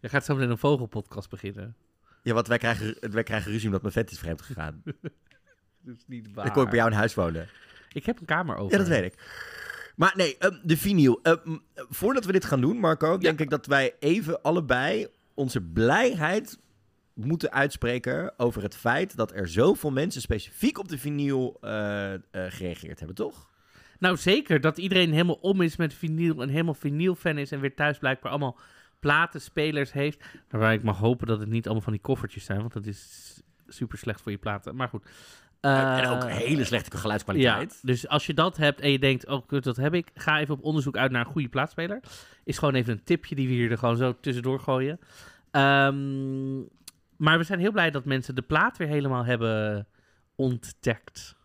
Je 0.00 0.08
gaat 0.08 0.24
zo 0.24 0.34
meteen 0.34 0.50
een 0.50 0.58
vogelpodcast 0.58 1.30
beginnen. 1.30 1.76
Ja, 2.22 2.34
want 2.34 2.46
wij 2.46 2.58
krijgen, 2.58 2.96
wij 3.10 3.22
krijgen 3.22 3.50
ruzie 3.50 3.66
omdat 3.66 3.82
mijn 3.82 3.94
vet 3.94 4.10
is 4.10 4.18
vreemd 4.18 4.42
gegaan. 4.42 4.82
Dat 5.84 5.96
is 5.96 6.04
niet 6.06 6.28
waar. 6.34 6.44
Dan 6.44 6.52
kom 6.54 6.62
ik 6.62 6.68
bij 6.68 6.78
jou 6.78 6.90
in 6.90 6.96
huis 6.96 7.14
wonen. 7.14 7.48
Ik 8.00 8.06
heb 8.06 8.20
een 8.20 8.26
kamer 8.26 8.56
over. 8.56 8.72
Ja, 8.72 8.78
dat 8.78 8.88
weet 8.88 9.04
ik. 9.04 9.14
Maar 9.96 10.12
nee, 10.16 10.36
ehm, 10.38 10.56
de 10.62 10.76
vinyl. 10.76 11.20
Ehm, 11.22 11.56
voordat 11.74 12.24
we 12.24 12.32
dit 12.32 12.44
gaan 12.44 12.60
doen, 12.60 12.76
Marco, 12.76 13.18
denk 13.18 13.40
ik 13.40 13.50
dat 13.50 13.66
wij 13.66 13.94
even 13.98 14.42
allebei 14.42 15.06
onze 15.34 15.60
blijheid 15.60 16.58
moeten 17.14 17.52
uitspreken 17.52 18.32
over 18.36 18.62
het 18.62 18.76
feit 18.76 19.16
dat 19.16 19.32
er 19.32 19.48
zoveel 19.48 19.90
mensen 19.90 20.20
specifiek 20.20 20.78
op 20.78 20.88
de 20.88 20.98
vinyl 20.98 21.56
eh, 21.60 22.14
gereageerd 22.30 22.98
hebben, 22.98 23.16
toch? 23.16 23.48
Nou, 23.98 24.16
zeker. 24.16 24.60
Dat 24.60 24.78
iedereen 24.78 25.12
helemaal 25.12 25.38
om 25.40 25.60
is 25.60 25.76
met 25.76 25.94
vinyl 25.94 26.42
en 26.42 26.48
helemaal 26.48 26.74
vinyl-fan 26.74 27.38
is 27.38 27.52
en 27.52 27.60
weer 27.60 27.74
thuis 27.74 27.98
blijkbaar 27.98 28.30
allemaal 28.30 28.58
platenspelers 29.00 29.92
heeft. 29.92 30.24
Waarbij 30.48 30.74
ik 30.74 30.82
mag 30.82 30.98
hopen 30.98 31.26
dat 31.26 31.40
het 31.40 31.48
niet 31.48 31.64
allemaal 31.64 31.82
van 31.82 31.92
die 31.92 32.02
koffertjes 32.02 32.44
zijn, 32.44 32.60
want 32.60 32.72
dat 32.72 32.86
is 32.86 33.42
super 33.66 33.98
slecht 33.98 34.20
voor 34.20 34.32
je 34.32 34.38
platen. 34.38 34.76
Maar 34.76 34.88
goed. 34.88 35.06
En 35.60 36.06
ook 36.06 36.24
hele 36.24 36.64
slechte 36.64 36.90
Ja, 36.92 36.98
geluidskwaliteit. 37.00 37.78
dus 37.82 38.08
als 38.08 38.26
je 38.26 38.34
dat 38.34 38.56
hebt 38.56 38.80
en 38.80 38.90
je 38.90 38.98
denkt, 38.98 39.26
oh 39.26 39.46
kut, 39.46 39.64
dat 39.64 39.76
heb 39.76 39.94
ik. 39.94 40.10
Ga 40.14 40.38
even 40.38 40.54
op 40.54 40.62
onderzoek 40.64 40.96
uit 40.96 41.10
naar 41.10 41.26
een 41.26 41.32
goede 41.32 41.48
plaatspeler. 41.48 42.00
Is 42.44 42.58
gewoon 42.58 42.74
even 42.74 42.92
een 42.92 43.04
tipje 43.04 43.34
die 43.34 43.48
we 43.48 43.54
hier 43.54 43.70
er 43.70 43.78
gewoon 43.78 43.96
zo 43.96 44.16
tussendoor 44.20 44.60
gooien. 44.60 44.98
Ehm, 45.50 46.58
maar 47.16 47.38
we 47.38 47.44
zijn 47.44 47.58
heel 47.58 47.72
blij 47.72 47.90
dat 47.90 48.04
mensen 48.04 48.34
de 48.34 48.42
plaat 48.42 48.76
weer 48.76 48.88
helemaal 48.88 49.24
hebben 49.24 49.86
ontdekt. 50.34 51.36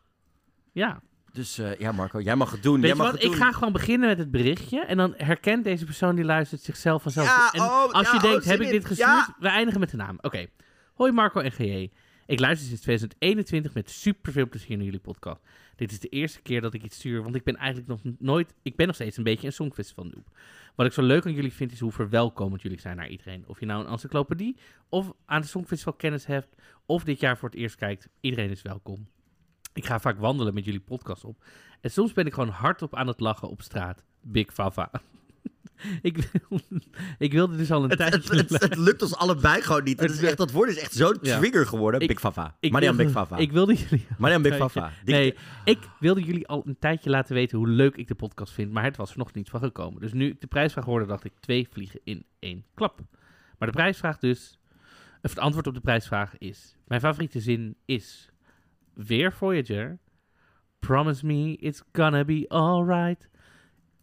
Ja. 0.71 1.01
Dus 1.31 1.57
eh, 1.57 1.75
ja, 1.79 1.91
Marco, 1.91 2.21
jij 2.21 2.35
mag 2.35 2.51
het 2.51 2.63
doen. 2.63 2.79
Weet 2.79 2.89
jij 2.89 2.95
mag 2.95 3.05
wat? 3.05 3.15
het 3.15 3.23
Ik 3.23 3.29
doen. 3.29 3.39
ga 3.39 3.51
gewoon 3.51 3.73
beginnen 3.73 4.09
met 4.09 4.17
het 4.17 4.31
berichtje. 4.31 4.79
En 4.79 4.97
dan 4.97 5.13
herkent 5.17 5.63
deze 5.63 5.85
persoon 5.85 6.15
die 6.15 6.25
luistert 6.25 6.61
zichzelf 6.61 7.01
vanzelf. 7.01 7.27
Ja, 7.27 7.51
en 7.51 7.61
oh, 7.61 7.91
als 7.91 8.07
ja, 8.07 8.13
je 8.13 8.19
denkt, 8.19 8.43
oh, 8.43 8.49
heb 8.49 8.61
ik 8.61 8.69
dit 8.69 8.85
gestuurd? 8.85 9.09
Ja. 9.09 9.35
We 9.39 9.47
eindigen 9.47 9.79
met 9.79 9.89
de 9.89 9.97
naam. 9.97 10.17
Oké. 10.21 10.45
Hoi 10.93 11.11
Marco 11.11 11.39
en 11.39 11.51
GJ. 11.51 11.89
Ik 12.25 12.39
luister 12.39 12.67
sinds 12.67 12.81
2021 12.81 13.73
met 13.73 13.89
super 13.89 14.31
veel 14.31 14.49
plezier 14.49 14.75
naar 14.75 14.85
jullie 14.85 14.99
podcast. 14.99 15.41
Dit 15.75 15.91
is 15.91 15.99
de 15.99 16.07
eerste 16.07 16.41
keer 16.41 16.61
dat 16.61 16.73
ik 16.73 16.83
iets 16.83 16.95
stuur, 16.95 17.23
want 17.23 17.35
ik 17.35 17.43
ben 17.43 17.55
eigenlijk 17.55 17.87
nog 17.87 18.13
nooit... 18.19 18.53
Ik 18.61 18.75
ben 18.75 18.87
nog 18.87 18.95
steeds 18.95 19.17
een 19.17 19.23
beetje 19.23 19.47
een 19.47 19.53
songfestival 19.53 20.03
noob. 20.03 20.27
Wat 20.75 20.85
ik 20.85 20.91
zo 20.91 21.01
leuk 21.01 21.25
aan 21.25 21.33
jullie 21.33 21.53
vind, 21.53 21.71
is 21.71 21.79
hoe 21.79 21.91
verwelkomend 21.91 22.61
jullie 22.61 22.79
zijn 22.79 22.97
naar 22.97 23.09
iedereen. 23.09 23.43
Of 23.47 23.59
je 23.59 23.65
nou 23.65 23.85
een 23.85 23.91
encyclopedie 23.91 24.57
of 24.89 25.13
aan 25.25 25.41
de 25.41 25.47
songfestival 25.47 25.93
kennis 25.93 26.25
hebt, 26.25 26.55
of 26.85 27.03
dit 27.03 27.19
jaar 27.19 27.37
voor 27.37 27.49
het 27.49 27.57
eerst 27.57 27.75
kijkt. 27.75 28.09
Iedereen 28.19 28.49
is 28.49 28.61
welkom. 28.61 29.07
Ik 29.73 29.85
ga 29.85 29.99
vaak 29.99 30.19
wandelen 30.19 30.53
met 30.53 30.65
jullie 30.65 30.79
podcast 30.79 31.23
op. 31.23 31.43
En 31.81 31.91
soms 31.91 32.13
ben 32.13 32.25
ik 32.25 32.33
gewoon 32.33 32.49
hardop 32.49 32.95
aan 32.95 33.07
het 33.07 33.19
lachen 33.19 33.49
op 33.49 33.61
straat. 33.61 34.03
Big 34.21 34.53
Fava. 34.53 34.91
ik, 36.01 36.17
wil- 36.17 36.59
ik 37.17 37.31
wilde 37.31 37.57
dus 37.57 37.71
al 37.71 37.83
een 37.83 37.89
Het, 37.89 37.97
tijdje... 37.99 38.35
het, 38.35 38.49
het, 38.49 38.61
het 38.61 38.77
lukt 38.77 39.01
ons 39.01 39.15
allebei 39.15 39.61
gewoon 39.61 39.83
niet. 39.83 39.99
Het 40.03 40.11
is 40.11 40.23
echt, 40.23 40.37
dat 40.37 40.51
woord 40.51 40.69
is 40.69 40.77
echt 40.79 40.93
zo'n 40.93 41.17
Ja. 41.21 41.37
trigger 41.39 41.65
geworden. 41.65 41.99
Ik- 42.01 42.07
Big 42.07 42.19
Fafa. 42.19 42.55
ik 42.59 42.71
Marian 42.71 42.95
Big 42.95 43.11
Fafa. 43.11 43.37
Ik 43.37 43.51
wilde 43.51 43.73
jullie... 43.73 44.05
Marian 44.17 44.41
Big 44.41 44.55
Fafa. 44.55 44.91
Nee, 45.05 45.35
ik 45.65 45.79
wilde 45.99 46.21
jullie 46.23 46.47
al 46.47 46.63
een 46.65 46.77
tijdje 46.79 47.09
laten 47.09 47.35
weten 47.35 47.57
hoe 47.57 47.67
leuk 47.67 47.95
ik 47.95 48.07
de 48.07 48.15
podcast 48.15 48.53
vind, 48.53 48.71
maar 48.71 48.83
het 48.83 48.97
was 48.97 49.11
er 49.11 49.17
nog 49.17 49.33
niet 49.33 49.49
van 49.49 49.59
gekomen. 49.59 50.01
Dus 50.01 50.13
nu 50.13 50.27
ik 50.29 50.41
de 50.41 50.47
prijsvraag 50.47 50.85
hoorde, 50.85 51.05
dacht 51.05 51.23
ik 51.23 51.33
twee 51.39 51.67
vliegen 51.71 51.99
in 52.03 52.25
één 52.39 52.65
klap. 52.73 52.99
Maar 53.57 53.67
de 53.71 53.77
prijsvraag 53.77 54.17
dus, 54.19 54.59
of 55.21 55.29
het 55.29 55.39
antwoord 55.39 55.67
op 55.67 55.73
de 55.73 55.81
prijsvraag 55.81 56.37
is, 56.37 56.75
mijn 56.87 57.01
favoriete 57.01 57.39
zin 57.39 57.75
is, 57.85 58.29
weer 58.93 59.33
Voyager, 59.33 59.99
promise 60.79 61.25
me 61.25 61.55
it's 61.55 61.83
gonna 61.91 62.23
be 62.25 62.45
alright. 62.47 63.29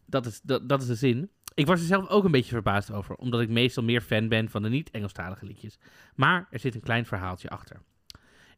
Dat 0.07 0.27
is, 0.27 0.41
dat, 0.43 0.69
dat 0.69 0.81
is 0.83 0.87
de 0.87 0.95
zin. 0.95 1.31
Ik 1.55 1.67
was 1.67 1.81
er 1.81 1.87
zelf 1.87 2.09
ook 2.09 2.25
een 2.25 2.31
beetje 2.31 2.51
verbaasd 2.51 2.93
over, 2.93 3.15
omdat 3.15 3.41
ik 3.41 3.49
meestal 3.49 3.83
meer 3.83 4.01
fan 4.01 4.29
ben 4.29 4.51
van 4.51 4.63
de 4.63 4.69
niet-Engelstalige 4.69 5.47
liedjes. 5.47 5.79
Maar 6.15 6.47
er 6.51 6.59
zit 6.59 6.75
een 6.75 6.81
klein 6.81 7.07
verhaaltje 7.07 7.49
achter. 7.49 7.81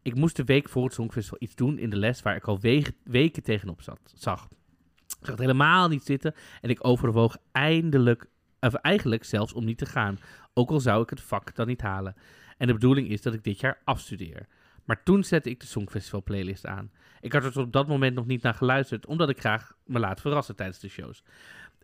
Ik 0.02 0.14
moest 0.14 0.36
de 0.36 0.44
week 0.44 0.68
voor 0.68 0.84
het 0.84 0.94
Songfestival 0.94 1.38
iets 1.40 1.54
doen 1.54 1.78
in 1.78 1.90
de 1.90 1.96
les 1.96 2.22
waar 2.22 2.36
ik 2.36 2.44
al 2.44 2.60
weken 3.04 3.42
tegenop 3.42 3.82
zat, 3.82 4.12
zag. 4.14 4.48
Ik 5.06 5.28
zag 5.28 5.30
het 5.30 5.38
helemaal 5.38 5.88
niet 5.88 6.04
zitten 6.04 6.34
en 6.60 6.70
ik 6.70 6.86
overwoog 6.86 7.36
eindelijk, 7.52 8.26
of 8.60 8.74
eigenlijk 8.74 9.24
zelfs 9.24 9.52
om 9.52 9.64
niet 9.64 9.78
te 9.78 9.86
gaan. 9.86 10.18
Ook 10.54 10.70
al 10.70 10.80
zou 10.80 11.02
ik 11.02 11.10
het 11.10 11.20
vak 11.20 11.54
dan 11.54 11.66
niet 11.66 11.80
halen. 11.80 12.16
En 12.58 12.66
de 12.66 12.72
bedoeling 12.72 13.08
is 13.08 13.22
dat 13.22 13.34
ik 13.34 13.44
dit 13.44 13.60
jaar 13.60 13.80
afstudeer. 13.84 14.46
Maar 14.84 15.02
toen 15.02 15.24
zette 15.24 15.50
ik 15.50 15.60
de 15.60 15.66
Songfestival 15.66 16.22
playlist 16.22 16.66
aan. 16.66 16.90
Ik 17.20 17.32
had 17.32 17.44
er 17.44 17.52
tot 17.52 17.64
op 17.64 17.72
dat 17.72 17.88
moment 17.88 18.14
nog 18.14 18.26
niet 18.26 18.42
naar 18.42 18.54
geluisterd, 18.54 19.06
omdat 19.06 19.28
ik 19.28 19.40
graag 19.40 19.76
me 19.84 19.98
laat 19.98 20.20
verrassen 20.20 20.56
tijdens 20.56 20.78
de 20.78 20.88
shows. 20.88 21.22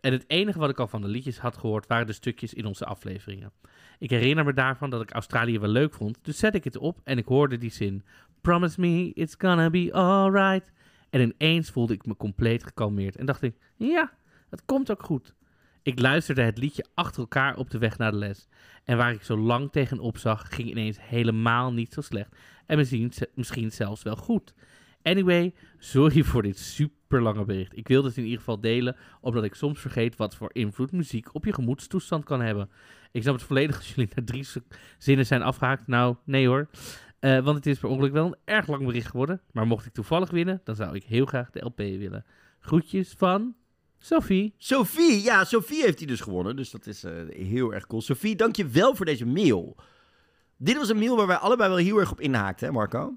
En 0.01 0.11
het 0.11 0.23
enige 0.27 0.59
wat 0.59 0.69
ik 0.69 0.79
al 0.79 0.87
van 0.87 1.01
de 1.01 1.07
liedjes 1.07 1.37
had 1.37 1.57
gehoord 1.57 1.87
waren 1.87 2.07
de 2.07 2.13
stukjes 2.13 2.53
in 2.53 2.65
onze 2.65 2.85
afleveringen. 2.85 3.51
Ik 3.99 4.09
herinner 4.09 4.45
me 4.45 4.53
daarvan 4.53 4.89
dat 4.89 5.01
ik 5.01 5.11
Australië 5.11 5.59
wel 5.59 5.69
leuk 5.69 5.93
vond, 5.93 6.17
dus 6.21 6.37
zette 6.37 6.57
ik 6.57 6.63
het 6.63 6.77
op 6.77 6.99
en 7.03 7.17
ik 7.17 7.25
hoorde 7.25 7.57
die 7.57 7.71
zin: 7.71 8.03
Promise 8.41 8.79
me 8.79 9.11
it's 9.13 9.35
gonna 9.37 9.69
be 9.69 9.93
alright. 9.93 10.71
En 11.09 11.21
ineens 11.21 11.69
voelde 11.69 11.93
ik 11.93 12.05
me 12.05 12.15
compleet 12.15 12.63
gekalmeerd 12.63 13.15
en 13.15 13.25
dacht 13.25 13.41
ik: 13.41 13.55
ja, 13.75 14.11
het 14.49 14.65
komt 14.65 14.91
ook 14.91 15.03
goed. 15.03 15.33
Ik 15.83 15.99
luisterde 15.99 16.41
het 16.41 16.57
liedje 16.57 16.85
achter 16.93 17.19
elkaar 17.19 17.57
op 17.57 17.69
de 17.69 17.77
weg 17.77 17.97
naar 17.97 18.11
de 18.11 18.17
les. 18.17 18.47
En 18.83 18.97
waar 18.97 19.13
ik 19.13 19.21
zo 19.21 19.37
lang 19.37 19.71
tegenop 19.71 20.17
zag, 20.17 20.55
ging 20.55 20.69
ineens 20.69 20.97
helemaal 21.01 21.73
niet 21.73 21.93
zo 21.93 22.01
slecht. 22.01 22.35
En 22.65 22.77
misschien, 22.77 23.11
misschien 23.33 23.71
zelfs 23.71 24.03
wel 24.03 24.15
goed. 24.15 24.53
Anyway, 25.01 25.53
sorry 25.77 26.23
voor 26.23 26.41
dit 26.41 26.57
super 26.57 26.98
lange 27.09 27.45
bericht. 27.45 27.77
Ik 27.77 27.87
wilde 27.87 28.07
het 28.07 28.17
in 28.17 28.23
ieder 28.23 28.37
geval 28.37 28.59
delen, 28.59 28.95
omdat 29.21 29.43
ik 29.43 29.53
soms 29.53 29.79
vergeet 29.79 30.15
wat 30.15 30.35
voor 30.35 30.49
invloed 30.53 30.91
muziek 30.91 31.35
op 31.35 31.45
je 31.45 31.53
gemoedstoestand 31.53 32.23
kan 32.23 32.41
hebben. 32.41 32.69
Ik 33.11 33.21
snap 33.21 33.33
het 33.33 33.43
volledig 33.43 33.75
als 33.75 33.93
jullie 33.93 34.11
na 34.15 34.23
drie 34.25 34.47
zinnen 34.97 35.25
zijn 35.25 35.41
afgehaakt. 35.41 35.87
Nou, 35.87 36.15
nee 36.23 36.47
hoor. 36.47 36.67
Eh, 37.19 37.39
want 37.39 37.55
het 37.55 37.65
is 37.65 37.79
per 37.79 37.89
ongeluk 37.89 38.11
wel 38.11 38.25
een 38.25 38.35
erg 38.45 38.67
lang 38.67 38.85
bericht 38.85 39.09
geworden. 39.09 39.41
Maar 39.51 39.67
mocht 39.67 39.85
ik 39.85 39.93
toevallig 39.93 40.29
winnen, 40.29 40.61
dan 40.63 40.75
zou 40.75 40.95
ik 40.95 41.03
heel 41.03 41.25
graag 41.25 41.49
de 41.49 41.65
LP 41.65 41.77
willen. 41.77 42.25
Groetjes 42.59 43.13
van 43.17 43.55
Sophie. 43.97 44.53
Sophie, 44.57 45.23
ja, 45.23 45.43
Sophie 45.43 45.81
heeft 45.81 45.97
hij 45.97 46.07
dus 46.07 46.21
gewonnen. 46.21 46.55
Dus 46.55 46.71
dat 46.71 46.87
is 46.87 47.03
eh, 47.03 47.13
heel 47.29 47.73
erg 47.73 47.87
cool. 47.87 48.01
Sophie, 48.01 48.35
dank 48.35 48.55
je 48.55 48.67
wel 48.67 48.95
voor 48.95 49.05
deze 49.05 49.25
mail. 49.25 49.75
Dit 50.57 50.77
was 50.77 50.89
een 50.89 50.99
mail 50.99 51.15
waar 51.15 51.27
wij 51.27 51.35
allebei 51.35 51.69
wel 51.69 51.77
heel 51.77 51.97
erg 51.97 52.11
op 52.11 52.21
inhaakten, 52.21 52.67
hè 52.67 52.73
Marco? 52.73 53.15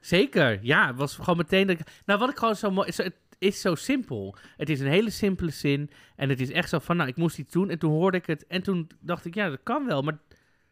Zeker, 0.00 0.58
ja. 0.62 0.86
Het 0.86 0.96
was 0.96 1.16
gewoon 1.16 1.36
meteen... 1.36 1.66
Dat 1.66 1.78
ik, 1.80 1.86
nou, 2.06 2.18
wat 2.18 2.30
ik 2.30 2.36
gewoon 2.36 2.56
zo 2.56 2.70
mooi... 2.70 2.90
Het 2.94 3.14
is 3.44 3.60
zo 3.60 3.74
simpel. 3.74 4.36
Het 4.56 4.70
is 4.70 4.80
een 4.80 4.86
hele 4.86 5.10
simpele 5.10 5.50
zin. 5.50 5.90
En 6.16 6.28
het 6.28 6.40
is 6.40 6.50
echt 6.50 6.68
zo 6.68 6.78
van, 6.78 6.96
nou, 6.96 7.08
ik 7.08 7.16
moest 7.16 7.38
iets 7.38 7.52
doen. 7.52 7.70
En 7.70 7.78
toen 7.78 7.90
hoorde 7.90 8.16
ik 8.16 8.26
het. 8.26 8.46
En 8.46 8.62
toen 8.62 8.90
dacht 9.00 9.24
ik, 9.24 9.34
ja, 9.34 9.48
dat 9.48 9.60
kan 9.62 9.86
wel. 9.86 10.02
Maar 10.02 10.18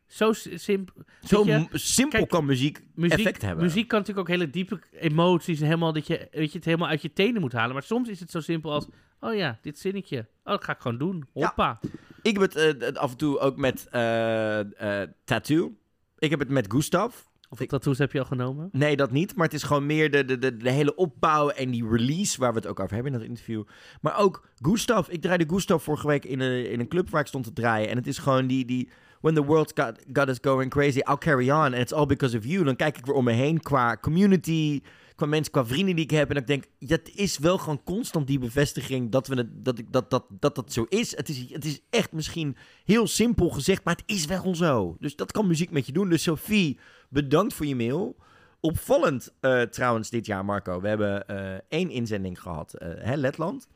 zo 0.06 0.32
simpel. 0.54 1.02
Zo 1.20 1.44
simpel 1.72 2.26
kan 2.26 2.44
muziek, 2.44 2.84
muziek, 2.94 3.18
effect 3.18 3.42
hebben. 3.42 3.64
Muziek 3.64 3.88
kan 3.88 3.98
natuurlijk 3.98 4.28
ook 4.28 4.34
hele 4.34 4.50
diepe 4.50 4.80
emoties. 4.92 5.60
En 5.60 5.66
helemaal 5.66 5.92
dat 5.92 6.06
je, 6.06 6.28
weet 6.30 6.52
je 6.52 6.56
het 6.56 6.64
helemaal 6.64 6.88
uit 6.88 7.02
je 7.02 7.12
tenen 7.12 7.40
moet 7.40 7.52
halen. 7.52 7.72
Maar 7.72 7.82
soms 7.82 8.08
is 8.08 8.20
het 8.20 8.30
zo 8.30 8.40
simpel 8.40 8.72
als, 8.72 8.86
oh 9.20 9.34
ja, 9.34 9.58
dit 9.62 9.78
zinnetje. 9.78 10.18
Oh, 10.18 10.52
dat 10.52 10.64
ga 10.64 10.72
ik 10.72 10.80
gewoon 10.80 10.98
doen. 10.98 11.24
Hoppa. 11.32 11.80
Ik 12.22 12.38
heb 12.38 12.52
het 12.52 12.82
uh, 12.82 12.88
af 12.88 13.10
en 13.10 13.16
toe 13.16 13.38
ook 13.38 13.56
met 13.56 13.88
uh, 13.92 14.60
uh, 14.60 15.02
Tattoo. 15.24 15.76
Ik 16.18 16.30
heb 16.30 16.38
het 16.38 16.48
met 16.48 16.72
Gustav. 16.72 17.30
Hoeveel 17.52 17.78
tattoos 17.78 17.98
heb 17.98 18.12
je 18.12 18.18
al 18.18 18.24
genomen? 18.24 18.68
Nee, 18.72 18.96
dat 18.96 19.10
niet. 19.10 19.36
Maar 19.36 19.44
het 19.44 19.54
is 19.54 19.62
gewoon 19.62 19.86
meer 19.86 20.10
de, 20.10 20.24
de, 20.24 20.38
de, 20.38 20.56
de, 20.56 20.70
hele 20.70 20.94
opbouw 20.94 21.48
en 21.48 21.70
die 21.70 21.88
release 21.88 22.40
waar 22.40 22.52
we 22.52 22.58
het 22.58 22.66
ook 22.66 22.80
over 22.80 22.94
hebben 22.94 23.12
in 23.12 23.18
dat 23.18 23.28
interview. 23.28 23.62
Maar 24.00 24.18
ook 24.18 24.48
Gustav. 24.60 25.08
Ik 25.08 25.20
draaide 25.20 25.48
Gustav 25.48 25.82
vorige 25.82 26.06
week 26.06 26.24
in 26.24 26.40
een, 26.40 26.70
in 26.70 26.80
een 26.80 26.88
club 26.88 27.10
waar 27.10 27.20
ik 27.20 27.26
stond 27.26 27.44
te 27.44 27.52
draaien. 27.52 27.88
En 27.88 27.96
het 27.96 28.06
is 28.06 28.18
gewoon 28.18 28.46
die, 28.46 28.64
die 28.64 28.88
when 29.20 29.34
the 29.34 29.44
world 29.44 29.72
got, 29.74 29.98
got 30.12 30.28
us 30.28 30.38
going 30.40 30.70
crazy, 30.70 30.98
I'll 30.98 31.18
carry 31.18 31.50
on. 31.50 31.64
And 31.64 31.74
it's 31.74 31.92
all 31.92 32.06
because 32.06 32.36
of 32.36 32.44
you. 32.44 32.64
Dan 32.64 32.76
kijk 32.76 32.98
ik 32.98 33.06
weer 33.06 33.14
om 33.14 33.24
me 33.24 33.32
heen 33.32 33.60
qua 33.60 33.96
community, 33.96 34.80
qua 35.16 35.26
mensen, 35.26 35.52
qua 35.52 35.66
vrienden 35.66 35.96
die 35.96 36.04
ik 36.04 36.10
heb. 36.10 36.30
En 36.30 36.36
ik 36.36 36.46
denk, 36.46 36.64
dat 36.78 37.10
is 37.14 37.38
wel 37.38 37.58
gewoon 37.58 37.82
constant 37.84 38.26
die 38.26 38.38
bevestiging 38.38 39.10
dat, 39.10 39.26
we 39.26 39.34
het, 39.34 39.64
dat, 39.64 39.78
ik, 39.78 39.92
dat, 39.92 40.10
dat, 40.10 40.24
dat 40.40 40.54
dat 40.54 40.72
zo 40.72 40.86
is. 40.88 41.16
Het, 41.16 41.28
is. 41.28 41.44
het 41.52 41.64
is 41.64 41.80
echt 41.90 42.12
misschien 42.12 42.56
heel 42.84 43.06
simpel 43.06 43.48
gezegd, 43.48 43.84
maar 43.84 43.94
het 43.94 44.16
is 44.16 44.26
wel 44.26 44.54
zo. 44.54 44.96
Dus 45.00 45.16
dat 45.16 45.32
kan 45.32 45.46
muziek 45.46 45.70
met 45.70 45.86
je 45.86 45.92
doen. 45.92 46.08
Dus 46.08 46.22
Sophie, 46.22 46.78
bedankt 47.12 47.54
voor 47.54 47.66
je 47.66 47.76
mail. 47.76 48.16
Opvallend 48.60 49.34
uh, 49.40 49.62
trouwens 49.62 50.10
dit 50.10 50.26
jaar, 50.26 50.44
Marco. 50.44 50.80
We 50.80 50.88
hebben 50.88 51.24
uh, 51.30 51.54
één 51.68 51.90
inzending 51.90 52.40
gehad, 52.40 52.74
uh, 52.78 52.88
hè, 52.96 53.14
Letland. 53.14 53.68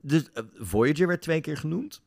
Dus 0.00 0.30
Voyager 0.54 1.06
werd 1.06 1.22
twee 1.22 1.40
keer 1.40 1.56
genoemd. 1.56 2.02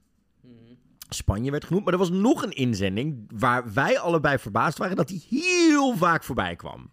Spanje 1.10 1.52
werd 1.52 1.66
genoemd. 1.66 1.84
Maar 1.84 1.94
er 1.94 2.00
was 2.00 2.10
nog 2.10 2.44
een 2.44 2.52
inzending 2.52 3.30
waar 3.36 3.74
wij 3.74 4.00
allebei 4.00 4.38
verbaasd 4.38 4.78
waren 4.78 4.96
dat 4.96 5.10
hij 5.10 5.22
heel 5.30 5.98
vaak 5.98 6.24
voorbij 6.24 6.56
kwam. 6.56 6.90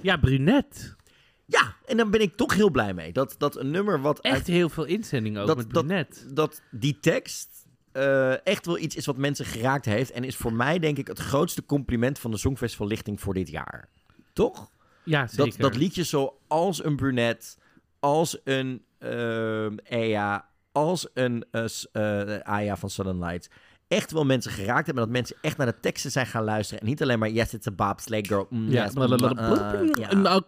Ja, 0.00 0.16
Brunet. 0.16 0.96
Ja, 1.44 1.76
en 1.86 1.96
dan 1.96 2.10
ben 2.10 2.20
ik 2.20 2.36
toch 2.36 2.54
heel 2.54 2.70
blij 2.70 2.94
mee. 2.94 3.12
Dat, 3.12 3.34
dat 3.38 3.56
een 3.56 3.70
nummer 3.70 4.00
wat... 4.00 4.20
Echt 4.20 4.46
heel 4.46 4.68
veel 4.68 4.84
inzendingen 4.84 5.40
ook 5.40 5.46
dat, 5.46 5.56
met 5.56 5.68
Brunet. 5.68 6.22
Dat, 6.26 6.34
dat 6.34 6.62
die 6.70 6.98
tekst 7.00 7.57
uh, 7.98 8.46
echt 8.46 8.66
wel 8.66 8.78
iets 8.78 8.96
is 8.96 9.06
wat 9.06 9.16
mensen 9.16 9.44
geraakt 9.44 9.84
heeft. 9.84 10.10
En 10.10 10.24
is 10.24 10.36
voor 10.36 10.52
mij 10.52 10.78
denk 10.78 10.98
ik 10.98 11.06
het 11.06 11.18
grootste 11.18 11.64
compliment 11.64 12.18
van 12.18 12.30
de 12.30 12.36
Songfestival 12.36 12.86
lichting 12.86 13.20
voor 13.20 13.34
dit 13.34 13.48
jaar. 13.48 13.88
Toch? 14.32 14.70
Ja, 15.04 15.26
zeker. 15.26 15.44
Dat, 15.44 15.60
dat 15.60 15.76
liedje 15.76 16.04
zoals 16.04 16.84
een 16.84 16.96
Brunet, 16.96 17.58
als 18.00 18.40
een 18.44 18.82
uh, 18.98 19.66
Ea, 19.84 20.48
als 20.72 21.08
een 21.14 21.44
uh, 21.52 22.38
Aya 22.42 22.76
van 22.76 22.90
Southern 22.90 23.18
Lights 23.18 23.48
echt 23.88 24.12
wel 24.12 24.24
mensen 24.24 24.50
geraakt 24.50 24.86
hebben. 24.86 25.04
Dat 25.04 25.12
mensen 25.12 25.36
echt 25.40 25.56
naar 25.56 25.66
de 25.66 25.80
teksten 25.80 26.10
zijn 26.10 26.26
gaan 26.26 26.44
luisteren. 26.44 26.82
En 26.82 26.88
niet 26.88 27.02
alleen 27.02 27.18
maar 27.18 27.30
Yes, 27.30 27.54
it's 27.54 27.66
a 27.80 27.94
girl. 28.06 28.46
Mm, 28.50 28.68
yes, 28.68 28.94
mm, 28.94 29.02
uh, 29.02 29.88
ja. 29.92 30.42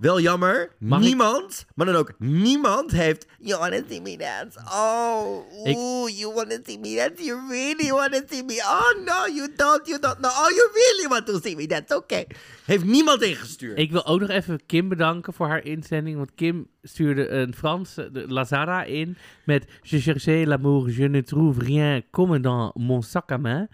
Wel 0.00 0.20
jammer. 0.20 0.72
Mag 0.78 1.00
niemand, 1.00 1.66
maar 1.74 1.86
dan 1.86 1.94
ook 1.94 2.12
niemand 2.18 2.90
heeft... 2.90 3.26
You 3.38 3.58
wanna 3.58 3.80
see 3.88 4.00
me 4.00 4.16
dance? 4.16 4.58
Oh, 4.58 5.44
ooh, 5.64 6.08
you 6.08 6.34
wanna 6.34 6.58
see 6.64 6.78
me 6.78 6.94
dance? 6.94 7.24
You 7.24 7.48
really 7.48 7.90
wanna 7.90 8.20
see 8.28 8.42
me? 8.42 8.54
Oh, 8.54 9.04
no, 9.04 9.34
you 9.34 9.48
don't, 9.56 9.86
you 9.86 9.98
don't. 10.00 10.18
No, 10.18 10.28
oh, 10.28 10.50
you 10.50 10.70
really 10.72 11.08
want 11.08 11.26
to 11.26 11.38
see 11.42 11.56
me 11.56 11.66
dance? 11.66 11.96
Oké. 11.96 12.14
Okay. 12.14 12.26
Heeft 12.64 12.84
niemand 12.84 13.22
ingestuurd. 13.22 13.78
Ik 13.78 13.90
wil 13.90 14.06
ook 14.06 14.20
nog 14.20 14.28
even 14.28 14.66
Kim 14.66 14.88
bedanken 14.88 15.32
voor 15.32 15.46
haar 15.46 15.64
inzending. 15.64 16.16
Want 16.16 16.34
Kim 16.34 16.66
stuurde 16.82 17.28
een 17.28 17.54
Franse, 17.54 18.10
de 18.12 18.28
Lazara, 18.28 18.84
in 18.84 19.16
met... 19.44 19.66
Je 19.82 20.00
cherchais 20.00 20.46
l'amour, 20.46 20.90
je 20.90 21.08
ne 21.08 21.22
trouve 21.22 21.60
rien 21.60 22.04
comme 22.10 22.40
dans 22.40 22.72
mon 22.74 23.02
sac 23.02 23.32
à 23.32 23.36
main. 23.36 23.68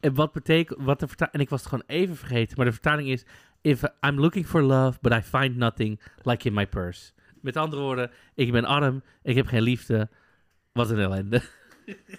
En 0.00 0.14
wat 0.14 0.32
betekent... 0.32 0.78
Wat 0.82 1.00
de 1.00 1.06
en 1.30 1.40
ik 1.40 1.50
was 1.50 1.60
het 1.60 1.68
gewoon 1.68 1.84
even 1.86 2.16
vergeten. 2.16 2.56
Maar 2.56 2.66
de 2.66 2.72
vertaling 2.72 3.08
is... 3.08 3.24
If 3.64 3.82
I'm 3.82 4.20
looking 4.20 4.46
for 4.46 4.62
love, 4.62 4.98
but 5.00 5.12
I 5.12 5.22
find 5.22 5.56
nothing 5.56 6.00
like 6.22 6.46
in 6.48 6.54
my 6.54 6.66
purse. 6.66 7.12
Met 7.40 7.56
andere 7.56 7.82
woorden, 7.82 8.10
ik 8.34 8.52
ben 8.52 8.64
arm, 8.64 9.02
ik 9.22 9.36
heb 9.36 9.46
geen 9.46 9.62
liefde. 9.62 10.08
Wat 10.72 10.90
een 10.90 10.98
ellende. 10.98 11.42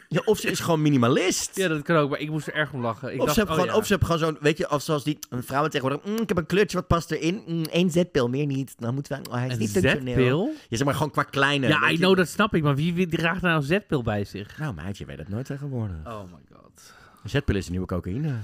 Ja, 0.10 0.22
of 0.26 0.40
ze 0.40 0.50
is 0.52 0.60
gewoon 0.60 0.82
minimalist. 0.82 1.56
Ja, 1.56 1.68
dat 1.68 1.82
kan 1.82 1.98
ook, 1.98 2.10
maar 2.10 2.20
ik 2.20 2.30
moest 2.30 2.48
er 2.48 2.54
erg 2.54 2.74
om 2.74 2.82
lachen. 2.82 3.14
Ik 3.14 3.20
of, 3.20 3.26
dacht, 3.26 3.38
ze 3.38 3.44
oh, 3.44 3.52
gewoon, 3.52 3.66
ja. 3.66 3.76
of 3.76 3.86
ze 3.86 3.90
hebben 3.90 4.12
gewoon 4.12 4.28
zo'n, 4.28 4.38
weet 4.42 4.58
je, 4.58 4.72
of 4.72 4.82
zoals 4.82 5.04
die 5.04 5.18
vrouwen 5.30 5.72
tegenwoordig, 5.72 6.06
mm, 6.06 6.18
ik 6.22 6.28
heb 6.28 6.38
een 6.38 6.46
kleurtje, 6.46 6.78
wat 6.78 6.88
past 6.88 7.12
erin? 7.12 7.44
Mm, 7.48 7.64
Eén 7.70 7.92
zetpil, 7.92 8.30
meer 8.30 8.46
niet. 8.46 8.74
Dan 8.78 8.94
moeten 8.94 9.22
we, 9.24 9.30
oh, 9.30 9.36
hij 9.36 9.48
is 9.48 9.54
Een 9.54 9.60
niet 9.60 9.70
zetpil? 9.70 10.54
Ja, 10.68 10.78
zeg 10.78 10.86
maar 10.86 10.94
gewoon 10.94 11.12
qua 11.12 11.24
kleine. 11.24 11.68
Ja, 11.68 11.90
I 11.90 11.92
je. 11.92 11.98
know, 11.98 12.18
dat 12.18 12.28
snap 12.28 12.56
ik. 12.56 12.64
Maar 12.64 12.76
wie, 12.76 12.94
wie 12.94 13.08
draagt 13.08 13.42
nou 13.42 13.56
een 13.56 13.64
zetpil 13.64 14.02
bij 14.02 14.26
zich? 14.26 14.58
Nou 14.58 14.74
meid, 14.74 14.98
je 14.98 15.06
weet 15.06 15.18
het 15.18 15.30
nooit 15.30 15.46
tegenwoordig. 15.46 16.06
Oh 16.06 16.24
my 16.24 16.40
god. 16.54 16.94
Een 17.24 17.30
zetpil 17.30 17.56
is 17.56 17.66
een 17.66 17.72
nieuwe 17.72 17.88
cocaïne. 17.88 18.40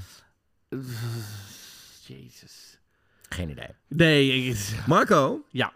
Jezus. 2.05 2.70
Geen 3.35 3.49
idee. 3.49 3.67
Nee, 3.87 4.31
ik- 4.45 4.75
Marco? 4.87 5.45
ja. 5.49 5.71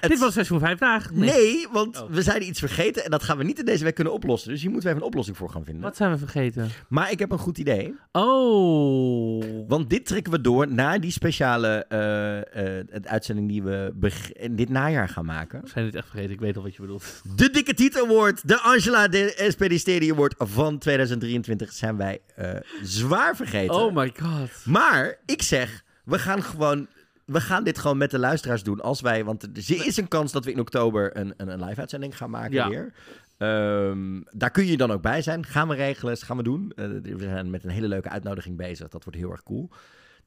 het- 0.00 0.10
Dit 0.10 0.18
was 0.18 0.32
seizoen 0.32 0.58
5 0.58 0.78
dagen. 0.78 1.18
Nee, 1.18 1.66
want 1.72 2.00
Oh. 2.02 2.10
we 2.10 2.22
zijn 2.22 2.42
iets 2.46 2.58
vergeten 2.58 3.04
en 3.04 3.10
dat 3.10 3.22
gaan 3.22 3.38
we 3.38 3.44
niet 3.44 3.58
in 3.58 3.64
deze 3.64 3.84
week 3.84 3.94
kunnen 3.94 4.12
oplossen. 4.12 4.50
Dus 4.50 4.60
hier 4.62 4.70
moeten 4.70 4.88
we 4.88 4.94
even 4.94 5.02
een 5.06 5.12
oplossing 5.12 5.36
voor 5.36 5.50
gaan 5.50 5.64
vinden. 5.64 5.82
Wat 5.82 5.96
zijn 5.96 6.10
we 6.10 6.18
vergeten? 6.18 6.68
Maar 6.88 7.10
ik 7.10 7.18
heb 7.18 7.30
een 7.32 7.38
goed 7.38 7.58
idee. 7.58 7.94
Oh. 8.12 9.44
Want 9.68 9.90
dit 9.90 10.06
trekken 10.06 10.32
we 10.32 10.40
door 10.40 10.72
naar 10.72 11.00
die 11.00 11.10
speciale 11.10 11.84
eh, 11.88 12.78
eh, 12.78 12.86
het 12.90 13.06
uitzending 13.06 13.48
die 13.48 13.62
we 13.62 13.92
beg- 13.94 14.32
in 14.32 14.56
dit 14.56 14.68
najaar 14.68 15.08
gaan 15.08 15.24
maken. 15.24 15.60
We 15.62 15.68
zijn 15.68 15.84
dit 15.84 15.94
echt 15.94 16.08
vergeten. 16.08 16.32
Ik 16.32 16.40
weet 16.40 16.56
al 16.56 16.62
wat 16.62 16.74
je 16.74 16.80
bedoelt. 16.80 17.22
De 17.36 17.50
Dikke 17.50 17.74
Tiet 17.74 17.98
Award, 18.02 18.48
de 18.48 18.60
Angela 18.60 19.08
de 19.08 19.44
Spedisteri 19.48 20.10
Award 20.12 20.34
van 20.38 20.78
2023 20.78 21.72
zijn 21.72 21.96
wij 21.96 22.20
eh, 22.36 22.50
zwaar 22.82 23.36
vergeten. 23.36 23.74
Oh 23.74 23.94
my 23.94 24.12
god. 24.20 24.50
Maar 24.64 25.18
ik 25.26 25.42
zeg, 25.42 25.84
we 26.08 26.18
gaan 26.18 26.42
gewoon... 26.42 26.86
We 27.24 27.40
gaan 27.40 27.64
dit 27.64 27.78
gewoon 27.78 27.96
met 27.98 28.10
de 28.10 28.18
luisteraars 28.18 28.62
doen 28.62 28.80
als 28.80 29.00
wij... 29.00 29.24
Want 29.24 29.42
er 29.42 29.86
is 29.86 29.96
een 29.96 30.08
kans 30.08 30.32
dat 30.32 30.44
we 30.44 30.52
in 30.52 30.60
oktober 30.60 31.16
een, 31.16 31.34
een, 31.36 31.48
een 31.48 31.64
live-uitzending 31.64 32.16
gaan 32.16 32.30
maken 32.30 32.52
Ja. 32.52 32.68
weer. 32.68 32.92
Ehm, 33.38 34.20
daar 34.30 34.50
kun 34.50 34.66
je 34.66 34.76
dan 34.76 34.90
ook 34.92 35.02
bij 35.02 35.22
zijn. 35.22 35.46
Gaan 35.46 35.68
we 35.68 35.74
regelen, 35.74 36.16
gaan 36.16 36.36
we 36.36 36.42
doen. 36.42 36.72
Eh, 36.76 36.86
we 37.02 37.18
zijn 37.18 37.50
met 37.50 37.64
een 37.64 37.70
hele 37.70 37.88
leuke 37.88 38.08
uitnodiging 38.08 38.56
bezig. 38.56 38.88
Dat 38.88 39.04
wordt 39.04 39.18
heel 39.18 39.30
erg 39.30 39.42
cool. 39.42 39.70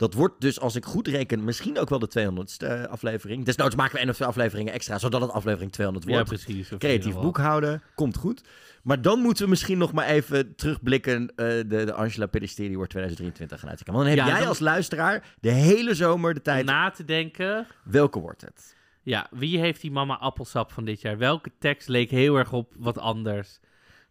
Dat 0.01 0.13
wordt 0.13 0.41
dus, 0.41 0.59
als 0.59 0.75
ik 0.75 0.85
goed 0.85 1.07
reken, 1.07 1.43
misschien 1.43 1.79
ook 1.79 1.89
wel 1.89 1.99
de 1.99 2.09
200ste 2.19 2.89
aflevering. 2.89 3.45
Desnoods 3.45 3.75
maken 3.75 3.93
we 3.93 3.99
één 3.99 4.09
of 4.09 4.15
twee 4.15 4.27
afleveringen 4.27 4.73
extra, 4.73 4.97
zodat 4.97 5.21
het 5.21 5.31
aflevering 5.31 5.71
200 5.71 6.07
Ja, 6.07 6.13
wordt. 6.13 6.29
precies. 6.29 6.71
Of 6.71 6.77
Creatief 6.79 7.13
boekhouden, 7.15 7.81
komt 7.95 8.17
goed. 8.17 8.41
Maar 8.83 9.01
dan 9.01 9.19
moeten 9.19 9.43
we 9.43 9.49
misschien 9.49 9.77
nog 9.77 9.93
maar 9.93 10.05
even 10.05 10.55
terugblikken... 10.55 11.29
eh, 11.35 11.35
de, 11.47 11.63
de 11.65 11.93
Angela 11.93 12.25
Pedesteri 12.25 12.75
wordt 12.75 12.89
2023 12.89 13.59
gaan 13.59 13.69
uitkijken. 13.69 13.93
Want 13.93 14.07
dan 14.07 14.17
heb 14.17 14.25
Ja, 14.25 14.31
jij 14.31 14.39
dan- 14.39 14.49
als 14.49 14.59
luisteraar 14.59 15.35
de 15.39 15.51
hele 15.51 15.93
zomer 15.95 16.33
de 16.33 16.41
tijd... 16.41 16.65
Na 16.65 16.89
te 16.91 17.05
denken. 17.05 17.67
Welke 17.83 18.19
wordt 18.19 18.41
het? 18.41 18.75
Ja, 19.03 19.27
wie 19.31 19.59
heeft 19.59 19.81
die 19.81 19.91
mama 19.91 20.17
appelsap 20.17 20.71
van 20.71 20.85
dit 20.85 21.01
jaar? 21.01 21.17
Welke 21.17 21.51
tekst 21.59 21.87
leek 21.87 22.09
heel 22.09 22.35
erg 22.35 22.53
op 22.53 22.73
wat 22.77 22.97
anders? 22.97 23.59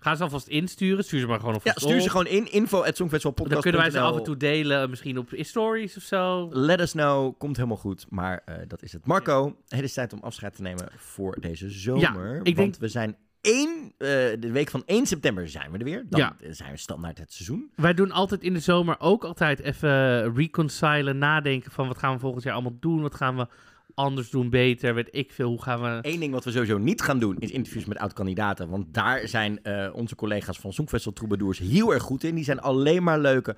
Ga 0.02 0.14
ze 0.14 0.22
alvast 0.22 0.46
insturen. 0.48 1.04
Stuur 1.04 1.20
ze 1.20 1.26
maar 1.26 1.38
gewoon 1.38 1.54
Ja, 1.54 1.60
alvast 1.64 1.80
stuur 1.86 2.00
ze 2.00 2.04
op. 2.04 2.10
gewoon 2.10 2.26
in. 2.26 2.52
Info 2.52 2.82
at 2.82 2.96
Dan 2.96 3.60
kunnen 3.60 3.80
wij 3.80 3.90
ze 3.90 4.00
af 4.00 4.16
en 4.16 4.22
toe 4.22 4.36
delen, 4.36 4.90
misschien 4.90 5.18
op 5.18 5.28
stories 5.36 5.96
of 5.96 6.02
zo. 6.02 6.48
Let 6.52 6.80
us 6.80 6.92
know. 6.92 7.38
Komt 7.38 7.56
helemaal 7.56 7.76
goed. 7.76 8.06
Maar 8.08 8.42
eh, 8.44 8.54
dat 8.68 8.82
is 8.82 8.92
het. 8.92 9.06
Marco, 9.06 9.56
het 9.68 9.82
is 9.82 9.92
tijd 9.92 10.12
om 10.12 10.18
afscheid 10.22 10.56
te 10.56 10.62
nemen 10.62 10.88
voor 10.96 11.36
deze 11.40 11.70
zomer. 11.70 12.36
ik 12.36 12.44
want 12.44 12.56
denk- 12.56 12.76
we 12.76 12.88
zijn 12.88 13.16
één, 13.40 13.92
eh, 13.98 14.08
de 14.38 14.50
week 14.52 14.70
van 14.70 14.82
1 14.86 15.06
september 15.06 15.48
zijn 15.48 15.70
we 15.70 15.78
er 15.78 15.84
weer. 15.84 16.06
Dan 16.08 16.20
Ja. 16.20 16.36
zijn 16.50 16.70
we 16.72 16.76
standaard 16.78 17.18
het 17.18 17.32
seizoen. 17.32 17.70
Wij 17.76 17.94
doen 17.94 18.10
altijd 18.12 18.42
in 18.42 18.52
de 18.54 18.60
zomer 18.60 18.96
ook 18.98 19.24
altijd 19.24 19.60
even 19.60 20.34
reconcilen, 20.34 21.18
nadenken 21.18 21.70
van 21.72 21.86
wat 21.86 21.98
gaan 21.98 22.12
we 22.14 22.20
volgend 22.20 22.42
jaar 22.42 22.52
allemaal 22.54 22.76
doen, 22.80 23.02
wat 23.02 23.14
gaan 23.14 23.36
we 23.36 23.46
anders 23.94 24.30
doen, 24.30 24.50
beter, 24.50 24.94
weet 24.94 25.08
ik 25.10 25.32
veel, 25.32 25.48
hoe 25.48 25.62
gaan 25.62 25.82
we... 25.82 25.98
Eén 26.02 26.20
ding 26.20 26.32
wat 26.32 26.44
we 26.44 26.50
sowieso 26.50 26.78
niet 26.78 27.02
gaan 27.02 27.18
doen 27.18 27.36
is 27.38 27.50
interviews 27.50 27.84
met 27.84 27.98
oud-kandidaten. 27.98 28.68
Want 28.68 28.94
daar 28.94 29.28
zijn 29.28 29.62
eh, 29.62 29.88
onze 29.92 30.14
collega's 30.14 30.58
van 30.58 30.72
Songfestival 30.72 31.12
Troubadours 31.12 31.58
heel 31.58 31.92
erg 31.92 32.02
goed 32.02 32.24
in. 32.24 32.34
Die 32.34 32.44
zijn 32.44 32.60
alleen 32.60 33.02
maar 33.02 33.18
leuke 33.18 33.56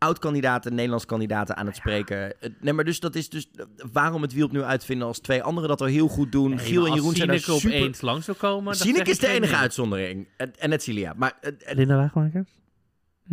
oud-kandidaten, 0.00 0.74
Nederlands 0.74 1.06
kandidaten 1.06 1.56
aan 1.56 1.66
het 1.66 1.76
spreken. 1.76 2.40
Eh, 2.40 2.50
Nee, 2.60 2.72
maar 2.72 2.84
dus 2.84 3.00
dat 3.00 3.14
is 3.14 3.28
dus 3.28 3.50
eh, 3.54 3.64
waarom 3.92 4.22
het 4.22 4.32
wiel 4.32 4.46
opnieuw 4.46 4.62
uitvinden 4.62 5.06
als 5.06 5.18
twee 5.18 5.42
anderen 5.42 5.68
dat 5.68 5.80
al 5.80 5.86
heel 5.86 6.08
goed 6.08 6.32
doen. 6.32 6.50
Nee, 6.50 6.58
Giel 6.58 6.86
en 6.86 6.92
Jeroen 6.92 7.14
zijn 7.14 7.28
daar 7.28 7.38
super... 7.38 7.68
opeens 7.68 8.00
langs 8.00 8.24
zou 8.24 8.36
komen... 8.36 8.74
zeg 8.74 8.96
is 8.96 9.18
de 9.18 9.28
enige 9.28 9.56
uitzondering. 9.56 10.28
En, 10.36 10.52
en 10.58 10.70
het 10.70 10.82
Cilia. 10.82 11.12
Maar 11.16 11.32
eh, 11.40 11.74
Linda 11.76 11.96
Wagenmakers? 11.96 12.59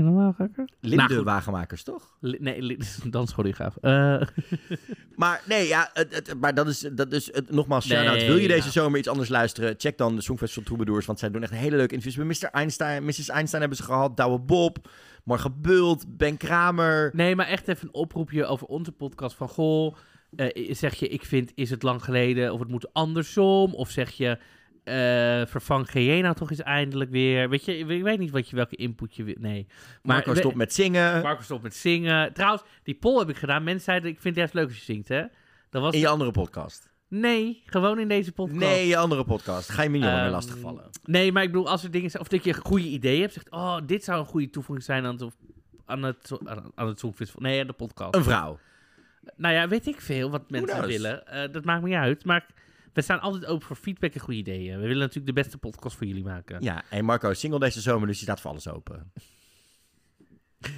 Linde 0.03 0.95
Nou, 0.95 1.13
goed. 1.15 1.23
Wagenmakers, 1.23 1.83
toch? 1.83 2.17
Li- 2.19 2.37
nee, 2.39 2.77
danschoreograaf. 3.09 3.77
Eh 3.81 4.21
Maar 5.15 5.41
nee, 5.45 5.67
ja, 5.67 5.89
het, 5.93 6.15
het- 6.15 6.39
maar 6.39 6.53
dat 6.53 6.67
is, 6.67 6.79
dat 6.79 7.11
is 7.11 7.33
het, 7.33 7.51
nogmaals, 7.51 7.85
shout-out. 7.87 8.17
Nee, 8.17 8.27
Wil 8.27 8.37
je 8.37 8.47
deze 8.47 8.71
zomer 8.71 8.99
iets 8.99 9.07
anders 9.07 9.29
luisteren? 9.29 9.75
Check 9.77 9.97
dan 9.97 10.15
de 10.15 10.21
Songfestival 10.21 10.63
Troubadours, 10.63 11.05
want 11.05 11.19
zij 11.19 11.31
doen 11.31 11.43
echt 11.43 11.51
hele 11.51 11.75
leuke 11.75 11.93
interviews. 11.93 12.27
Met 12.27 12.41
Mr. 12.41 12.49
Einstein, 12.51 13.03
Mrs. 13.05 13.29
Einstein 13.29 13.61
hebben 13.61 13.77
ze 13.79 13.83
gehad, 13.85 14.17
Douwe 14.17 14.39
Bob, 14.39 14.89
Morgen 15.23 15.61
Bult, 15.61 16.17
Ben 16.17 16.37
Kramer. 16.37 17.11
nee, 17.13 17.35
maar 17.35 17.47
echt 17.47 17.67
even 17.67 17.87
een 17.87 17.93
oproepje 17.93 18.45
over 18.45 18.67
onze 18.67 18.91
podcast 18.91 19.35
van... 19.35 19.47
Goh, 19.49 19.95
eh, 20.35 20.73
zeg 20.73 20.95
je, 20.95 21.07
ik 21.07 21.25
vind, 21.25 21.51
is 21.55 21.69
het 21.69 21.83
lang 21.83 22.03
geleden 22.03 22.53
of 22.53 22.59
het 22.59 22.69
moet 22.69 22.93
andersom? 22.93 23.73
Of 23.73 23.89
zeg 23.89 24.11
je, 24.11 24.37
eh, 24.87 25.45
vervang 25.45 25.93
nou 25.93 26.35
toch 26.35 26.49
eens 26.49 26.61
eindelijk 26.61 27.11
weer? 27.11 27.49
Weet 27.49 27.65
je, 27.65 27.77
ik 27.77 28.03
weet 28.03 28.19
niet 28.19 28.31
wat 28.31 28.49
je, 28.49 28.55
welke 28.55 28.75
input 28.75 29.15
je 29.15 29.23
wil. 29.23 29.35
Nee. 29.39 29.65
Maar 29.67 30.15
Marco 30.15 30.33
stopt 30.33 30.55
met 30.55 30.73
zingen. 30.73 31.21
Marco 31.21 31.41
stopt 31.41 31.63
met 31.63 31.75
zingen. 31.75 32.33
Trouwens, 32.33 32.63
die 32.83 32.95
poll 32.95 33.19
heb 33.19 33.29
ik 33.29 33.37
gedaan. 33.37 33.63
Mensen 33.63 33.83
zeiden, 33.83 34.09
ik 34.09 34.19
vind 34.19 34.35
het 34.35 34.35
juist 34.35 34.53
leuk 34.53 34.67
als 34.67 34.77
je 34.77 34.93
zingt, 34.93 35.07
hè? 35.07 35.23
Dat 35.69 35.81
was... 35.81 35.93
In 35.93 35.99
je 35.99 36.07
andere 36.07 36.31
podcast. 36.31 36.91
Nee, 37.07 37.61
gewoon 37.65 37.99
in 37.99 38.07
deze 38.07 38.31
podcast. 38.31 38.59
Nee, 38.59 38.87
je 38.87 38.97
andere 38.97 39.23
podcast. 39.23 39.69
Ga 39.69 39.83
je 39.83 39.89
me 39.89 39.97
meer 39.97 40.09
Ehm, 40.09 40.31
lastigvallen. 40.31 40.89
Nee, 41.03 41.31
maar 41.31 41.43
ik 41.43 41.51
bedoel, 41.51 41.69
als 41.69 41.83
er 41.83 41.91
dingen 41.91 42.09
zijn... 42.09 42.23
Of 42.23 42.29
dat 42.29 42.43
je 42.43 42.53
een 42.53 42.61
goede 42.61 42.87
idee 42.87 43.21
hebt. 43.21 43.33
Zegt, 43.33 43.49
oh, 43.49 43.77
dit 43.85 44.03
zou 44.03 44.19
een 44.19 44.25
goede 44.25 44.49
toevoeging 44.49 44.85
zijn 44.85 45.05
aan 45.05 45.13
het, 45.15 45.33
aan 45.85 46.03
het, 46.03 46.37
aan, 46.75 46.87
het 46.87 46.99
Songfestival. 46.99 47.41
Nee, 47.41 47.61
aan 47.61 47.67
de 47.67 47.73
podcast. 47.73 48.15
Een 48.15 48.23
vrouw. 48.23 48.59
Nou 49.35 49.53
ja, 49.53 49.67
weet 49.67 49.87
ik 49.87 50.01
veel 50.01 50.29
wat 50.29 50.49
mensen 50.49 50.87
willen. 50.87 51.27
Eh, 51.27 51.51
dat 51.51 51.65
maakt 51.65 51.81
me 51.81 51.87
niet 51.87 51.97
uit. 51.97 52.25
Maar 52.25 52.45
we 52.97 53.03
staan 53.03 53.19
altijd 53.19 53.45
open 53.45 53.67
voor 53.67 53.75
feedback 53.75 54.13
en 54.13 54.19
goede 54.19 54.39
ideeën. 54.39 54.75
We 54.75 54.81
willen 54.81 54.97
natuurlijk 54.97 55.25
de 55.25 55.33
beste 55.41 55.57
podcast 55.57 55.95
voor 55.97 56.07
jullie 56.07 56.23
maken. 56.23 56.61
Ja, 56.61 56.83
en 56.89 57.05
Marco 57.05 57.29
is 57.29 57.39
single 57.39 57.59
deze 57.59 57.81
zomer, 57.81 58.07
dus 58.07 58.17
je 58.17 58.23
staat 58.23 58.41
voor 58.41 58.51
alles 58.51 58.67
open. 58.67 59.11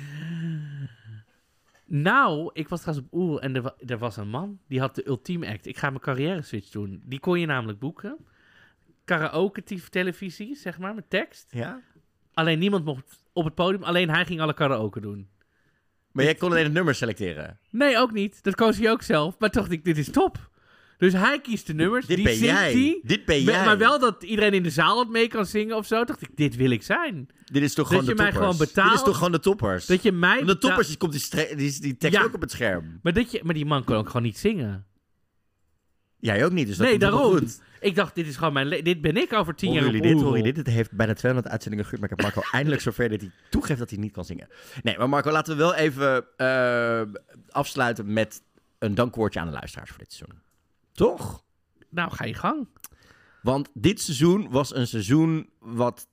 Nou, 1.85 2.49
ik 2.53 2.67
was 2.69 2.81
trouwens 2.81 3.07
op 3.07 3.13
Oer 3.19 3.39
en 3.39 3.55
er, 3.55 3.61
wa- 3.61 3.75
er 3.85 3.97
was 3.97 4.17
een 4.17 4.29
man. 4.29 4.59
Die 4.67 4.79
had 4.79 4.95
de 4.95 5.07
ultieme 5.07 5.47
act. 5.47 5.65
Ik 5.65 5.77
ga 5.77 5.89
mijn 5.89 6.01
carrière 6.01 6.41
switch 6.41 6.69
doen. 6.69 7.01
Die 7.05 7.19
kon 7.19 7.39
je 7.39 7.45
namelijk 7.45 7.79
boeken. 7.79 8.17
Karaoke 9.05 9.63
televisie, 9.89 10.55
zeg 10.55 10.77
maar, 10.79 10.95
met 10.95 11.09
tekst. 11.09 11.47
Ja? 11.51 11.81
Alleen 12.33 12.59
niemand 12.59 12.85
mocht 12.85 13.23
op 13.33 13.45
het 13.45 13.55
podium. 13.55 13.83
Alleen 13.83 14.09
hij 14.09 14.25
ging 14.25 14.41
alle 14.41 14.53
karaoke 14.53 14.99
doen. 15.01 15.29
Maar 16.11 16.23
jij 16.23 16.35
kon 16.35 16.51
alleen 16.51 16.63
het 16.63 16.73
nummer 16.73 16.95
selecteren. 16.95 17.59
Nee, 17.69 17.97
ook 17.97 18.11
niet. 18.11 18.43
Dat 18.43 18.55
koos 18.55 18.77
hij 18.77 18.91
ook 18.91 19.01
zelf. 19.01 19.39
Maar 19.39 19.49
toch 19.49 19.67
dit 19.67 19.97
is 19.97 20.11
top. 20.11 20.48
Dus 20.99 21.13
hij 21.13 21.39
kiest 21.41 21.67
de 21.67 21.73
nummers. 21.73 22.05
Dit 22.05 22.15
die 22.15 22.25
ben 22.25 22.35
zingt 22.35 22.53
jij. 22.59 22.73
die. 22.73 22.99
Dit 23.03 23.25
ben 23.25 23.43
jij. 23.43 23.65
Maar 23.65 23.77
wel 23.77 23.99
dat 23.99 24.23
iedereen 24.23 24.53
in 24.53 24.63
de 24.63 24.69
zaal 24.69 24.99
het 24.99 25.09
mee 25.09 25.27
kan 25.27 25.45
zingen 25.45 25.75
of 25.75 25.85
zo. 25.87 26.03
Dacht 26.03 26.21
ik, 26.21 26.29
dit 26.35 26.55
wil 26.55 26.69
ik 26.71 26.83
zijn. 26.83 27.27
Dit 27.45 27.63
is 27.63 27.73
toch 27.73 27.89
Dat 27.89 27.99
gewoon 27.99 28.03
je 28.03 28.09
de 28.09 28.21
mij 28.23 28.31
toppers. 28.31 28.51
gewoon 28.55 28.67
betaalt. 28.67 28.89
Dit 28.89 28.97
is 28.99 29.05
toch 29.05 29.15
gewoon 29.15 29.31
de 29.31 29.39
toppers. 29.39 29.85
Dat 29.85 30.03
je 30.03 30.11
mij... 30.11 30.35
Want 30.35 30.47
de 30.47 30.57
toppers, 30.57 30.87
die 30.87 30.97
komt 30.97 31.11
die, 31.29 31.55
die, 31.55 31.79
die 31.81 31.97
tekst 31.97 32.17
Ja. 32.17 32.23
ook 32.23 32.33
op 32.33 32.41
het 32.41 32.51
scherm. 32.51 32.99
Maar, 33.03 33.13
dat 33.13 33.31
je, 33.31 33.39
maar 33.43 33.53
die 33.53 33.65
man 33.65 33.83
kon 33.83 33.95
ook 33.95 34.07
gewoon 34.07 34.23
niet 34.23 34.37
zingen. 34.37 34.85
Jij 36.19 36.45
ook 36.45 36.51
niet, 36.51 36.67
dus 36.67 36.77
dat 36.77 36.87
nee, 36.87 36.99
daarom. 36.99 37.21
goed. 37.37 37.61
Ik 37.79 37.95
dacht, 37.95 38.15
dit 38.15 38.27
is 38.27 38.35
gewoon 38.37 38.53
mijn... 38.53 38.83
Dit 38.83 39.01
ben 39.01 39.17
ik 39.17 39.33
over 39.33 39.55
tien 39.55 39.71
jaar 39.73 39.83
jullie 39.85 40.01
dit? 40.01 40.13
Horen 40.13 40.27
jullie 40.37 40.53
dit? 40.53 40.65
Het 40.65 40.75
heeft 40.75 40.91
bijna 40.91 41.13
200 41.13 41.51
uitzendingen 41.51 41.85
geduurd, 41.89 42.09
maar 42.09 42.11
ik 42.19 42.25
heb 42.25 42.35
Marco 42.35 42.49
eindelijk 42.57 42.81
zover 42.81 43.09
dat 43.09 43.21
hij 43.21 43.31
toegeeft 43.49 43.79
dat 43.79 43.89
hij 43.89 43.99
niet 43.99 44.11
kan 44.11 44.25
zingen. 44.25 44.47
Nee, 44.83 44.97
maar 44.97 45.09
Marco, 45.09 45.31
laten 45.31 45.53
we 45.53 45.59
wel 45.61 45.75
even 45.75 46.25
eh, 46.37 47.01
afsluiten 47.49 48.13
met 48.13 48.41
een 48.79 48.95
dankwoordje 48.95 49.39
aan 49.39 49.45
de 49.47 49.51
luisteraars 49.53 49.89
voor 49.89 49.99
dit 49.99 50.13
seizoen. 50.13 50.39
Toch? 50.99 51.43
Nou, 51.89 52.11
ga 52.11 52.25
je 52.25 52.33
gang. 52.33 52.67
Want 53.41 53.69
dit 53.73 54.01
seizoen 54.01 54.49
was 54.49 54.75
een 54.75 54.87
seizoen 54.87 55.49
wat 55.59 56.07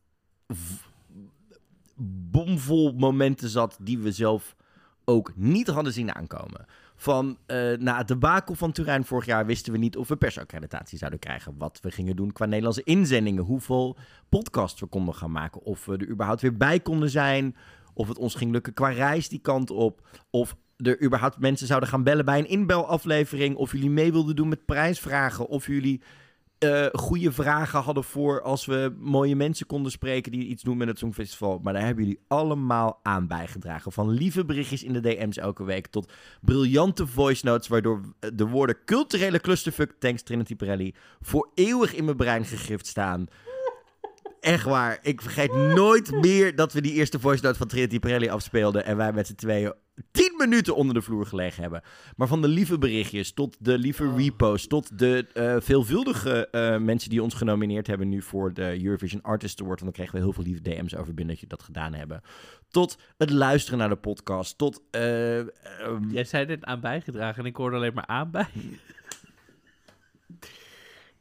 bomvol 2.30 2.92
momenten 2.92 3.48
zat 3.48 3.78
die 3.80 3.98
we 3.98 4.12
zelf 4.12 4.56
ook 5.04 5.32
niet 5.36 5.66
hadden 5.66 5.92
zien 5.92 6.14
aankomen. 6.14 6.66
Van 6.96 7.38
eh, 7.46 7.72
na 7.72 7.96
het 7.96 8.08
debakel 8.08 8.54
van 8.54 8.72
Turijn 8.72 9.04
vorig 9.04 9.26
jaar 9.26 9.46
wisten 9.46 9.72
we 9.72 9.78
niet 9.78 9.96
of 9.96 10.08
we 10.08 10.16
persaccreditatie 10.16 10.98
zouden 10.98 11.20
krijgen. 11.20 11.54
Wat 11.58 11.78
we 11.82 11.90
gingen 11.90 12.16
doen 12.16 12.32
qua 12.32 12.44
Nederlandse 12.44 12.82
inzendingen. 12.82 13.44
Hoeveel 13.44 13.96
podcasts 14.28 14.80
we 14.80 14.86
konden 14.86 15.14
gaan 15.14 15.32
maken. 15.32 15.62
Of 15.62 15.84
we 15.84 15.96
er 15.96 16.08
überhaupt 16.08 16.40
weer 16.40 16.56
bij 16.56 16.80
konden 16.80 17.10
zijn. 17.10 17.56
Of 17.94 18.08
het 18.08 18.18
ons 18.18 18.34
ging 18.34 18.52
lukken 18.52 18.74
qua 18.74 18.88
reis 18.88 19.28
die 19.28 19.40
kant 19.40 19.70
op. 19.70 20.08
Of 20.30 20.56
er 20.76 21.02
überhaupt 21.02 21.38
mensen 21.38 21.66
zouden 21.66 21.88
gaan 21.88 22.02
bellen 22.02 22.24
bij 22.24 22.38
een 22.38 22.48
inbelaflevering. 22.48 23.56
Of 23.56 23.72
jullie 23.72 23.90
mee 23.90 24.12
wilden 24.12 24.36
doen 24.36 24.48
met 24.48 24.64
prijsvragen. 24.64 25.46
Of 25.46 25.66
jullie 25.66 26.02
eh, 26.58 26.86
goede 26.92 27.32
vragen 27.32 27.80
hadden 27.80 28.04
voor 28.04 28.42
als 28.42 28.66
we 28.66 28.94
mooie 28.98 29.36
mensen 29.36 29.66
konden 29.66 29.92
spreken 29.92 30.32
die 30.32 30.46
iets 30.46 30.62
doen 30.62 30.76
met 30.76 30.88
het 30.88 30.98
Songfestival. 30.98 31.60
Maar 31.62 31.72
daar 31.72 31.84
hebben 31.84 32.04
jullie 32.04 32.20
allemaal 32.28 33.00
aan 33.02 33.26
bijgedragen. 33.26 33.92
Van 33.92 34.10
lieve 34.10 34.44
berichtjes 34.44 34.82
in 34.82 34.92
de 34.92 35.00
DM's 35.00 35.36
elke 35.36 35.64
week 35.64 35.86
tot 35.86 36.12
briljante 36.40 37.06
voice 37.06 37.44
notes, 37.44 37.68
waardoor 37.68 38.00
de 38.34 38.46
woorden 38.46 38.76
culturele 38.84 39.40
clusterfuck, 39.40 39.92
thanks 39.98 40.22
Trinity 40.22 40.56
Pirelli, 40.56 40.94
voor 41.20 41.50
eeuwig 41.54 41.94
in 41.94 42.04
mijn 42.04 42.16
brein 42.16 42.44
gegrift 42.44 42.86
staan. 42.86 43.26
Echt 44.40 44.64
waar, 44.64 44.98
ik 45.02 45.22
vergeet 45.22 45.54
nooit 45.54 46.10
meer 46.10 46.56
dat 46.56 46.72
we 46.72 46.80
die 46.80 46.92
eerste 46.92 47.20
voice 47.20 47.42
note 47.42 47.58
van 47.58 47.66
Trinity 47.66 47.98
Pirelli 47.98 48.28
afspeelden 48.28 48.84
en 48.84 48.96
wij 48.96 49.12
met 49.12 49.26
z'n 49.26 49.34
tweeën 49.34 49.74
minuten 50.36 50.76
onder 50.76 50.94
de 50.94 51.02
vloer 51.02 51.26
gelegen 51.26 51.62
hebben. 51.62 51.82
Maar 52.16 52.28
van 52.28 52.42
de 52.42 52.48
lieve 52.48 52.78
berichtjes 52.78 53.32
tot 53.32 53.56
de 53.60 53.78
lieve 53.78 54.14
reposts, 54.16 54.66
tot 54.66 54.98
de 54.98 55.26
eh, 55.34 55.56
veelvuldige 55.58 56.48
eh, 56.50 56.78
mensen 56.78 57.10
die 57.10 57.22
ons 57.22 57.34
genomineerd 57.34 57.86
hebben 57.86 58.08
nu 58.08 58.22
voor 58.22 58.52
de 58.54 58.84
Eurovision 58.84 59.22
Artist 59.22 59.60
Award. 59.60 59.80
Want 59.80 59.94
dan 59.96 60.04
kregen 60.04 60.14
we 60.14 60.24
heel 60.24 60.32
veel 60.42 60.52
lieve 60.52 60.62
DM's 60.62 60.94
over 60.94 61.14
binnen 61.14 61.34
dat 61.34 61.40
je 61.40 61.46
dat 61.46 61.62
gedaan 61.62 61.94
hebben. 61.94 62.20
Tot 62.70 62.98
het 63.16 63.30
luisteren 63.30 63.78
naar 63.78 63.88
de 63.88 63.96
podcast, 63.96 64.58
tot... 64.58 64.82
eh, 64.90 65.38
ehm, 65.38 66.10
Jij 66.10 66.24
zei 66.24 66.46
dit 66.46 66.64
aan 66.64 66.80
bijgedragen 66.80 67.42
en 67.42 67.48
ik 67.48 67.56
hoorde 67.56 67.76
alleen 67.76 67.94
maar 67.94 68.06
aan 68.06 68.30
bij. 68.30 68.46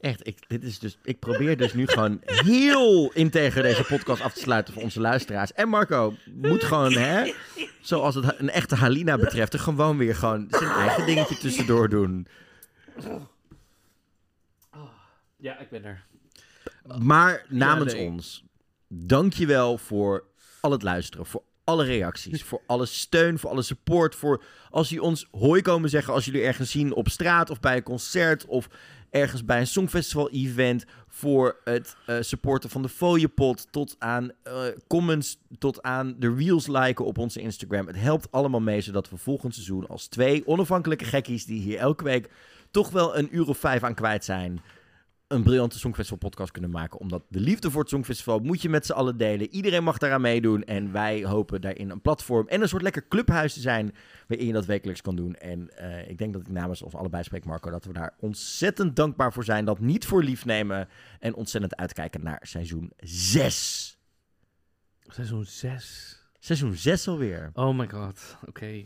Echt, 0.05 0.27
ik, 0.27 0.37
dit 0.47 0.63
is 0.63 0.79
dus, 0.79 0.97
ik 1.03 1.19
probeer 1.19 1.57
dus 1.57 1.73
nu 1.73 1.87
gewoon 1.87 2.21
heel 2.25 3.11
integer 3.13 3.61
deze 3.61 3.83
podcast 3.83 4.21
af 4.21 4.33
te 4.33 4.39
sluiten 4.39 4.73
voor 4.73 4.83
onze 4.83 4.99
luisteraars. 4.99 5.53
En 5.53 5.69
Marco 5.69 6.13
moet 6.25 6.63
gewoon, 6.63 6.93
hè, 6.93 7.33
zoals 7.81 8.15
het 8.15 8.39
een 8.39 8.49
echte 8.49 8.75
Halina 8.75 9.17
betreft, 9.17 9.53
er 9.53 9.59
gewoon 9.59 9.97
weer 9.97 10.15
gewoon 10.15 10.47
zijn 10.49 10.71
eigen 10.71 11.05
dingetje 11.05 11.37
tussendoor 11.37 11.89
doen. 11.89 12.27
Ja, 15.37 15.59
ik 15.59 15.69
ben 15.69 15.85
er. 15.85 16.05
Maar 16.97 17.45
namens 17.49 17.93
nee. 17.93 18.07
ons, 18.07 18.43
dankjewel 18.87 19.77
voor 19.77 20.23
al 20.61 20.71
het 20.71 20.83
luisteren, 20.83 21.25
voor 21.25 21.43
alle 21.63 21.85
reacties, 21.85 22.43
voor 22.43 22.61
alle 22.65 22.85
steun, 22.85 23.39
voor 23.39 23.49
alle 23.49 23.61
support, 23.61 24.15
voor 24.15 24.43
als 24.69 24.89
jullie 24.89 25.03
ons 25.03 25.27
hoi 25.31 25.61
komen 25.61 25.89
zeggen 25.89 26.13
als 26.13 26.25
jullie 26.25 26.43
ergens 26.43 26.71
zien 26.71 26.93
op 26.93 27.09
straat 27.09 27.49
of 27.49 27.59
bij 27.59 27.75
een 27.75 27.83
concert 27.83 28.45
of 28.45 28.67
ergens 29.15 29.45
bij 29.45 29.59
een 29.59 29.67
songfestival-event, 29.67 30.85
voor 31.07 31.59
het 31.63 31.95
eh, 32.05 32.15
supporten 32.19 32.69
van 32.69 32.81
de 32.81 32.89
fooiepot, 32.89 33.67
tot 33.71 33.95
aan 33.99 34.31
eh, 34.43 34.63
comments, 34.87 35.37
tot 35.57 35.81
aan 35.83 36.15
de 36.19 36.33
reels 36.37 36.67
liken 36.67 37.05
op 37.05 37.17
onze 37.17 37.41
Instagram. 37.41 37.87
Het 37.87 37.99
helpt 37.99 38.31
allemaal 38.31 38.61
mee, 38.61 38.81
zodat 38.81 39.09
we 39.09 39.17
volgend 39.17 39.53
seizoen 39.53 39.87
als 39.87 40.07
twee 40.07 40.47
onafhankelijke 40.47 41.05
gekkies 41.05 41.45
die 41.45 41.61
hier 41.61 41.77
elke 41.77 42.03
week 42.03 42.29
toch 42.71 42.89
wel 42.89 43.17
een 43.17 43.35
uur 43.35 43.47
of 43.47 43.57
vijf 43.57 43.83
aan 43.83 43.93
kwijt 43.93 44.23
zijn, 44.23 44.61
een 45.27 45.43
briljante 45.43 45.79
Songfestival 45.79 46.17
podcast 46.17 46.51
kunnen 46.51 46.69
maken. 46.69 46.99
Omdat 46.99 47.23
de 47.29 47.39
liefde 47.39 47.71
voor 47.71 47.81
het 47.81 47.89
Songfestival 47.89 48.39
moet 48.39 48.61
je 48.61 48.69
met 48.69 48.85
z'n 48.85 48.91
allen 48.91 49.17
delen. 49.17 49.49
Iedereen 49.49 49.83
mag 49.83 49.97
daaraan 49.97 50.21
meedoen. 50.21 50.63
En 50.63 50.91
wij 50.91 51.25
hopen 51.25 51.61
daarin 51.61 51.89
een 51.89 52.01
platform 52.01 52.47
en 52.47 52.61
een 52.61 52.67
soort 52.67 52.81
lekker 52.81 53.07
clubhuis 53.07 53.53
te 53.53 53.59
zijn 53.59 53.95
waarin 54.27 54.47
je 54.47 54.53
dat 54.53 54.65
wekelijks 54.65 55.01
kan 55.01 55.15
doen. 55.15 55.35
En 55.35 55.77
eh, 55.77 56.09
ik 56.09 56.17
denk 56.17 56.33
dat 56.33 56.41
ik 56.41 56.49
namens 56.49 56.81
ons 56.81 56.95
allebei 56.95 57.23
spreek, 57.23 57.45
Marco, 57.45 57.69
dat 57.69 57.85
we 57.85 57.93
daar 57.93 58.13
ontzettend 58.19 58.95
dankbaar 58.95 59.33
voor 59.33 59.43
zijn. 59.43 59.65
Dat 59.65 59.79
niet 59.79 60.05
voor 60.05 60.23
lief 60.23 60.45
nemen 60.45 60.89
en 61.19 61.35
ontzettend 61.35 61.75
uitkijken 61.75 62.23
naar 62.23 62.39
seizoen 62.41 62.91
6. 62.97 63.97
Seizoen 65.01 65.45
6. 65.45 66.23
Seizoen 66.39 66.73
6 66.73 67.07
alweer. 67.07 67.49
Oh 67.53 67.77
my 67.77 67.89
god. 67.89 68.37
Oké. 68.47 68.83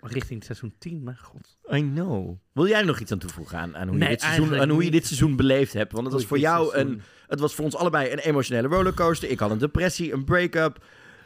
Richting 0.00 0.44
seizoen 0.44 0.74
10, 0.78 1.02
mijn 1.02 1.18
god. 1.18 1.58
I 1.72 1.80
know. 1.80 2.38
Wil 2.52 2.66
jij 2.68 2.82
nog 2.82 3.00
iets 3.00 3.12
aan 3.12 3.18
toevoegen 3.18 3.58
aan, 3.58 3.76
aan, 3.76 3.88
hoe, 3.88 3.96
Nee, 3.96 4.08
je 4.08 4.14
dit 4.14 4.22
seizoen, 4.22 4.60
aan 4.60 4.68
hoe 4.68 4.84
je 4.84 4.90
dit 4.90 5.06
seizoen 5.06 5.36
beleefd 5.36 5.72
hebt? 5.72 5.92
Want 5.92 6.04
het 6.04 6.14
was 6.14 6.24
voor 6.26 6.38
jou 6.38 6.70
seizoen- 6.70 6.92
een, 6.92 7.02
het 7.26 7.40
was 7.40 7.54
voor 7.54 7.64
ons 7.64 7.76
allebei 7.76 8.12
een 8.12 8.18
emotionele 8.18 8.68
rollercoaster. 8.68 9.30
Ik 9.30 9.38
had 9.38 9.50
een 9.50 9.58
depressie, 9.58 10.12
een 10.12 10.24
break-up, 10.24 10.84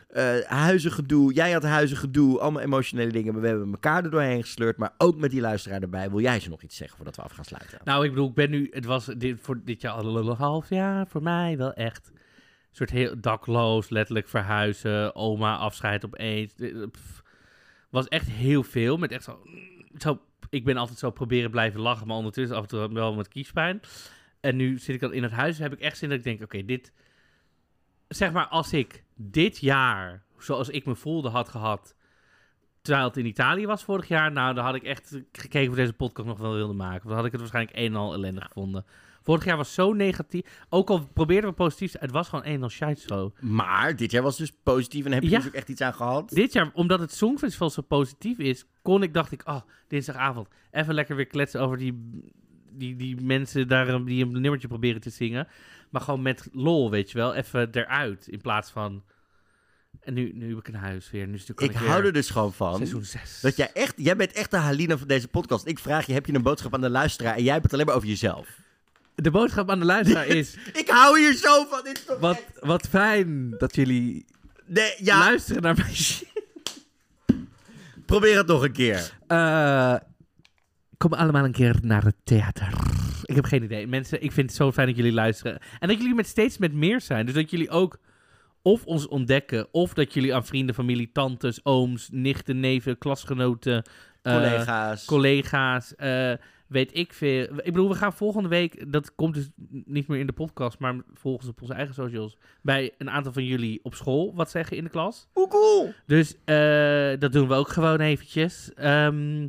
eh 0.08 0.38
huizengedoe. 0.46 1.32
Jij 1.32 1.52
had 1.52 1.62
huizengedoe, 1.62 2.40
allemaal 2.40 2.62
emotionele 2.62 3.12
dingen. 3.12 3.32
Maar 3.32 3.42
we 3.42 3.48
hebben 3.48 3.70
elkaar 3.70 4.04
er 4.04 4.10
doorheen 4.10 4.42
gesleurd. 4.42 4.76
Maar 4.76 4.94
ook 4.98 5.16
met 5.16 5.30
die 5.30 5.40
luisteraar 5.40 5.82
erbij. 5.82 6.10
Wil 6.10 6.20
jij 6.20 6.40
ze 6.40 6.48
nog 6.48 6.62
iets 6.62 6.76
zeggen 6.76 6.96
voordat 6.96 7.16
we 7.16 7.22
af 7.22 7.32
gaan 7.32 7.44
sluiten? 7.44 7.78
Nou, 7.84 8.04
ik 8.04 8.10
bedoel, 8.10 8.28
ik 8.28 8.34
ben 8.34 8.50
nu... 8.50 8.68
Het 8.70 8.84
was 8.84 9.04
dit, 9.06 9.38
voor 9.40 9.60
dit 9.64 9.80
jaar 9.80 9.92
al 9.92 10.16
een 10.16 10.36
half 10.36 10.68
jaar 10.68 11.06
voor 11.06 11.22
mij 11.22 11.56
wel 11.56 11.72
echt... 11.72 12.10
Een 12.14 12.80
soort 12.80 12.90
heel 12.90 13.20
dakloos, 13.20 13.88
letterlijk 13.88 14.28
verhuizen, 14.28 15.14
oma 15.14 15.56
afscheid 15.56 16.04
opeens. 16.04 16.54
Eh, 16.54 16.82
pff. 16.90 17.22
Was 17.94 18.08
echt 18.08 18.28
heel 18.28 18.62
veel. 18.62 18.96
Met 18.96 19.12
echt 19.12 19.24
zo, 19.24 19.42
zo... 19.98 20.20
Ik 20.50 20.64
ben 20.64 20.76
altijd 20.76 20.98
zo 20.98 21.10
proberen 21.10 21.50
blijven 21.50 21.80
lachen, 21.80 22.06
maar 22.06 22.16
ondertussen 22.16 22.56
af 22.56 22.62
en 22.62 22.68
toe 22.68 22.92
wel 22.92 23.14
met 23.14 23.28
kiespijn. 23.28 23.80
En 24.40 24.56
nu 24.56 24.78
zit 24.78 24.94
ik 24.94 25.00
dan 25.00 25.12
in 25.12 25.22
het 25.22 25.32
huis, 25.32 25.58
heb 25.58 25.72
ik 25.72 25.80
echt 25.80 25.98
zin 25.98 26.08
dat 26.08 26.18
ik 26.18 26.24
denk, 26.24 26.42
oké, 26.42 26.64
dit... 26.64 26.92
Zeg 28.08 28.32
maar, 28.32 28.46
als 28.46 28.72
ik 28.72 29.04
dit 29.14 29.58
jaar, 29.58 30.22
zoals 30.38 30.68
ik 30.68 30.86
me 30.86 30.94
voelde, 30.94 31.28
had 31.28 31.48
gehad... 31.48 31.96
Terwijl 32.82 33.06
het 33.06 33.16
in 33.16 33.26
Italië 33.26 33.66
was 33.66 33.84
vorig 33.84 34.08
jaar, 34.08 34.32
nou, 34.32 34.54
dan 34.54 34.64
had 34.64 34.74
ik 34.74 34.82
echt 34.82 35.20
gekeken 35.32 35.70
of 35.70 35.76
deze 35.76 35.92
podcast 35.92 36.28
nog 36.28 36.38
wel 36.38 36.54
wilde 36.54 36.72
maken. 36.72 37.08
Dan 37.08 37.16
had 37.16 37.24
ik 37.24 37.32
het 37.32 37.40
waarschijnlijk 37.40 37.76
een 37.76 37.86
en 37.86 37.96
al 37.96 38.14
ellendig 38.14 38.44
gevonden. 38.44 38.84
Vorig 39.24 39.44
jaar 39.44 39.56
was 39.56 39.74
zo 39.74 39.92
negatief. 39.92 40.64
Ook 40.68 40.90
al 40.90 41.06
probeerden 41.06 41.50
we 41.50 41.56
positief, 41.56 41.94
het 41.98 42.10
was 42.10 42.28
gewoon 42.28 42.44
een 42.44 42.54
en 42.54 42.62
al 42.62 42.68
shitshow. 42.68 43.34
Maar 43.40 43.96
dit 43.96 44.10
jaar 44.10 44.22
was 44.22 44.36
dus 44.36 44.52
positief 44.62 45.04
en 45.04 45.12
heb 45.12 45.22
je 45.22 45.28
Ja. 45.30 45.38
dus 45.38 45.46
ook 45.46 45.52
echt 45.54 45.68
iets 45.68 45.80
aan 45.80 45.94
gehad. 45.94 46.28
Dit 46.30 46.52
jaar, 46.52 46.70
omdat 46.74 47.00
het 47.00 47.12
Songfestival 47.12 47.70
zo 47.70 47.82
positief 47.82 48.38
is, 48.38 48.64
kon 48.82 49.02
ik, 49.02 49.14
dacht 49.14 49.32
ik, 49.32 49.42
oh, 49.48 49.60
dinsdagavond, 49.88 50.48
even 50.70 50.94
lekker 50.94 51.16
weer 51.16 51.26
kletsen 51.26 51.60
over 51.60 51.76
die, 51.78 52.20
die, 52.70 52.96
die 52.96 53.20
mensen 53.20 53.68
daar 53.68 54.04
die 54.04 54.24
een 54.24 54.40
nummertje 54.40 54.68
proberen 54.68 55.00
te 55.00 55.10
zingen. 55.10 55.48
Maar 55.90 56.02
gewoon 56.02 56.22
met 56.22 56.48
lol, 56.52 56.90
weet 56.90 57.10
je 57.10 57.18
wel, 57.18 57.34
even 57.34 57.68
eruit. 57.72 58.26
In 58.28 58.40
plaats 58.40 58.70
van, 58.70 59.02
en 60.00 60.14
nu, 60.14 60.32
nu 60.34 60.48
heb 60.48 60.58
ik 60.58 60.68
een 60.68 60.74
huis 60.74 61.10
weer. 61.10 61.26
Nu 61.26 61.34
Ik 61.46 61.60
ik 61.60 61.72
hou 61.72 62.04
er 62.04 62.12
dus 62.12 62.30
gewoon 62.30 62.52
van. 62.52 62.76
seizoen 62.76 63.04
6. 63.04 63.40
Dat 63.40 63.56
jij 63.56 63.70
echt, 63.72 63.94
jij 63.96 64.16
bent 64.16 64.32
echt 64.32 64.50
de 64.50 64.56
Halina 64.56 64.98
van 64.98 65.08
deze 65.08 65.28
podcast. 65.28 65.66
Ik 65.66 65.78
vraag 65.78 66.06
je, 66.06 66.12
heb 66.12 66.26
je 66.26 66.34
een 66.34 66.42
boodschap 66.42 66.74
aan 66.74 66.80
de 66.80 66.90
luisteraar 66.90 67.34
en 67.36 67.42
jij 67.42 67.52
hebt 67.52 67.64
het 67.64 67.72
alleen 67.72 67.86
maar 67.86 67.94
over 67.94 68.08
jezelf. 68.08 68.62
De 69.14 69.30
boodschap 69.30 69.70
aan 69.70 69.78
de 69.78 69.84
luisteraar 69.84 70.26
is, 70.26 70.54
Ik 70.72 70.88
hou 70.88 71.18
hier 71.18 71.34
zo 71.34 71.64
van. 71.64 71.80
Dit 71.84 71.98
is 71.98 72.04
toch 72.04 72.18
wat, 72.18 72.36
echt- 72.36 72.58
wat 72.60 72.88
fijn 72.88 73.50
dat 73.58 73.74
jullie 73.74 74.24
Nee, 74.66 74.94
ja, 74.98 75.18
luisteren 75.18 75.62
naar 75.62 75.74
mijn 75.76 75.94
shit. 75.94 76.32
probeer 78.06 78.36
het 78.36 78.46
nog 78.46 78.62
een 78.62 78.72
keer. 78.72 79.10
Eh, 79.26 79.94
kom 80.96 81.12
allemaal 81.12 81.44
een 81.44 81.52
keer 81.52 81.76
naar 81.82 82.04
het 82.04 82.16
theater. 82.24 82.72
Ik 83.22 83.34
heb 83.34 83.44
geen 83.44 83.62
idee. 83.62 83.86
Mensen, 83.86 84.22
ik 84.22 84.32
vind 84.32 84.46
het 84.48 84.56
zo 84.56 84.72
fijn 84.72 84.86
dat 84.86 84.96
jullie 84.96 85.12
luisteren. 85.12 85.58
En 85.78 85.88
dat 85.88 85.98
jullie 85.98 86.14
met 86.14 86.26
steeds 86.26 86.58
met 86.58 86.72
meer 86.72 87.00
zijn. 87.00 87.26
Dus 87.26 87.34
dat 87.34 87.50
jullie 87.50 87.70
ook 87.70 87.98
of 88.62 88.84
ons 88.84 89.06
ontdekken, 89.08 89.66
of 89.72 89.94
dat 89.94 90.14
jullie 90.14 90.34
aan 90.34 90.44
vrienden, 90.46 90.74
familie, 90.74 91.10
tantes, 91.12 91.64
ooms, 91.64 92.08
nichten, 92.12 92.60
neven, 92.60 92.98
klasgenoten, 92.98 93.82
eh, 94.22 94.32
Collega's. 94.34 95.04
collega's, 95.04 95.94
eh, 95.94 96.32
weet 96.74 96.96
ik 96.96 97.12
veel. 97.12 97.42
Ik 97.42 97.64
bedoel, 97.64 97.88
we 97.88 97.94
gaan 97.94 98.12
volgende 98.12 98.48
week, 98.48 98.92
dat 98.92 99.14
komt 99.14 99.34
dus 99.34 99.50
niet 99.84 100.08
meer 100.08 100.18
in 100.18 100.26
de 100.26 100.32
podcast, 100.32 100.78
maar 100.78 100.94
volgens 101.12 101.48
op 101.48 101.60
onze 101.60 101.74
eigen 101.74 101.94
socials, 101.94 102.36
bij 102.62 102.94
een 102.98 103.10
aantal 103.10 103.32
van 103.32 103.44
jullie 103.44 103.80
op 103.82 103.94
school 103.94 104.34
wat 104.34 104.50
zeggen 104.50 104.76
in 104.76 104.84
de 104.84 104.90
klas. 104.90 105.28
Hoe 105.32 105.48
cool. 105.48 105.92
Dus 106.06 106.34
eh, 106.44 107.18
dat 107.18 107.32
doen 107.32 107.48
we 107.48 107.54
ook 107.54 107.68
gewoon 107.68 108.00
eventjes. 108.00 108.72
Ehm, 108.74 109.48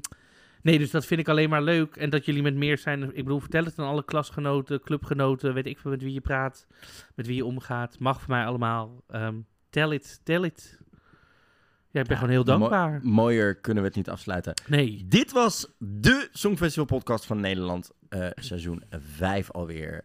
nee, 0.62 0.78
dus 0.78 0.92
dat 0.92 1.06
vind 1.06 1.20
ik 1.20 1.28
alleen 1.28 1.50
maar 1.50 1.64
leuk. 1.64 1.96
En 1.96 2.10
dat 2.10 2.26
jullie 2.26 2.42
met 2.42 2.56
meer 2.56 2.78
zijn. 2.78 3.04
Ik 3.04 3.24
bedoel, 3.24 3.40
vertel 3.40 3.64
het 3.64 3.80
aan 3.80 3.88
alle 3.88 4.06
klasgenoten, 4.06 4.82
clubgenoten, 4.82 5.54
weet 5.54 5.66
ik 5.66 5.80
veel 5.80 5.92
met 5.92 6.02
wie 6.02 6.14
je 6.14 6.22
praat, 6.22 6.68
met 7.16 7.28
wie 7.28 7.36
je 7.36 7.46
omgaat. 7.46 8.00
Mag 8.00 8.22
voor 8.22 8.30
mij 8.30 8.46
allemaal. 8.46 9.04
Ehm 9.08 9.36
tell 9.76 9.92
it, 9.92 10.20
tell 10.24 10.44
it. 10.44 10.80
Ja, 11.96 12.02
ik 12.02 12.08
ben 12.08 12.18
gewoon 12.18 12.32
heel 12.34 12.44
dankbaar. 12.44 13.00
Mooier 13.04 13.56
kunnen 13.56 13.84
we 13.84 13.88
het 13.90 13.98
niet 13.98 14.10
afsluiten. 14.10 14.54
Nee. 14.68 15.06
Dit 15.08 15.32
was 15.32 15.68
de 15.78 16.30
Songfestival 16.32 16.86
podcast 16.86 17.26
van 17.26 17.40
Nederland. 17.40 17.92
eh, 18.10 18.28
seizoen 18.36 18.84
5 18.90 19.52
alweer. 19.52 20.04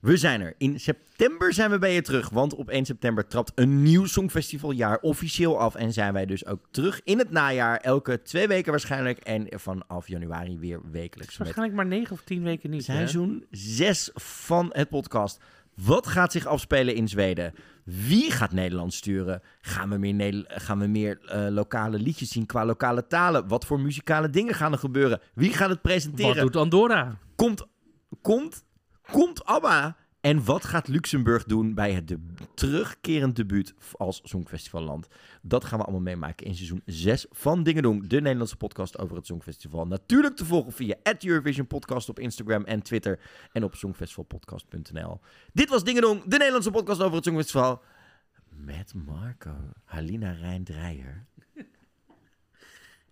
We 0.00 0.16
zijn 0.16 0.40
er. 0.40 0.54
In 0.58 0.80
september 0.80 1.52
zijn 1.52 1.70
we 1.70 1.78
bij 1.78 1.94
je 1.94 2.02
terug. 2.02 2.28
Want 2.28 2.54
op 2.54 2.68
1 2.68 2.84
september 2.84 3.26
trapt 3.26 3.52
een 3.54 3.82
nieuw 3.82 4.04
Songfestivaljaar 4.06 4.98
officieel 5.00 5.58
af. 5.58 5.74
En 5.74 5.92
zijn 5.92 6.12
wij 6.12 6.26
dus 6.26 6.46
ook 6.46 6.66
terug 6.70 7.00
in 7.04 7.18
het 7.18 7.30
najaar. 7.30 7.76
Elke 7.76 8.22
twee 8.22 8.46
weken 8.48 8.70
waarschijnlijk. 8.70 9.18
En 9.18 9.46
vanaf 9.50 10.08
januari 10.08 10.58
weer 10.58 10.80
wekelijks. 10.90 11.36
Waarschijnlijk 11.36 11.76
maar 11.76 11.86
negen 11.86 12.12
of 12.12 12.22
tien 12.22 12.42
weken 12.42 12.70
niet. 12.70 12.84
Seizoen 12.84 13.46
6 13.50 14.10
van 14.14 14.70
het 14.72 14.88
podcast. 14.88 15.40
Wat 15.82 16.06
gaat 16.06 16.32
zich 16.32 16.46
afspelen 16.46 16.94
in 16.94 17.08
Zweden? 17.08 17.54
Wie 17.84 18.30
gaat 18.30 18.52
Nederland 18.52 18.94
sturen? 18.94 19.42
Gaan 19.60 19.88
we 19.90 19.98
meer, 19.98 20.44
gaan 20.48 20.78
we 20.78 20.86
meer 20.86 21.20
eh, 21.26 21.46
lokale 21.50 21.98
liedjes 21.98 22.28
zien 22.28 22.46
qua 22.46 22.64
lokale 22.64 23.06
talen? 23.06 23.48
Wat 23.48 23.64
voor 23.64 23.80
muzikale 23.80 24.30
dingen 24.30 24.54
gaan 24.54 24.72
er 24.72 24.78
gebeuren? 24.78 25.20
Wie 25.34 25.52
gaat 25.52 25.68
het 25.68 25.82
presenteren? 25.82 26.34
Wat 26.34 26.52
doet 26.52 26.56
Andorra? 26.56 27.18
Komt, 27.36 27.66
komt, 28.22 28.64
komt 29.12 29.44
ABBA? 29.44 29.96
En 30.20 30.44
wat 30.44 30.64
gaat 30.64 30.88
Luxemburg 30.88 31.44
doen 31.44 31.74
bij 31.74 31.92
het 31.92 32.08
de 32.08 32.18
terugkerend 32.54 33.36
debuut 33.36 33.74
als 33.92 34.20
Songfestivalland? 34.24 35.08
Dat 35.42 35.64
gaan 35.64 35.78
we 35.78 35.84
allemaal 35.84 36.02
meemaken 36.02 36.46
in 36.46 36.54
seizoen 36.54 36.82
6 36.84 37.26
van 37.30 37.62
Dingen 37.62 37.82
Doen, 37.82 38.04
de 38.06 38.20
Nederlandse 38.20 38.56
podcast 38.56 38.98
over 38.98 39.16
het 39.16 39.26
Songfestival. 39.26 39.86
Natuurlijk 39.86 40.36
te 40.36 40.44
volgen 40.44 40.72
via 40.72 40.96
Eurovision 41.20 41.66
Podcast 41.66 42.08
op 42.08 42.18
Instagram 42.18 42.64
en 42.64 42.82
Twitter 42.82 43.20
en 43.52 43.64
op 43.64 43.74
songfestivalpodcast.nl. 43.74 45.20
Dit 45.52 45.68
was 45.68 45.84
Dingen 45.84 46.02
Doen, 46.02 46.22
de 46.26 46.36
Nederlandse 46.36 46.70
podcast 46.70 47.00
over 47.02 47.16
het 47.16 47.24
Songfestival. 47.24 47.82
Met 48.48 48.94
Marco, 48.94 49.56
Halina 49.84 50.30
Rijn-Dreyer. 50.30 51.26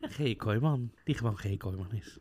G. 0.01 0.37
Kooijman. 0.37 0.93
Die 1.05 1.15
gewoon 1.15 1.39
G. 1.39 1.57
Kooijman 1.57 1.93
is. 1.93 2.19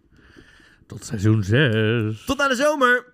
Tot 0.86 1.06
seizoen 1.06 1.44
6. 1.44 2.26
Tot 2.26 2.40
aan 2.40 2.49
de 2.49 2.56
zomer! 2.56 3.14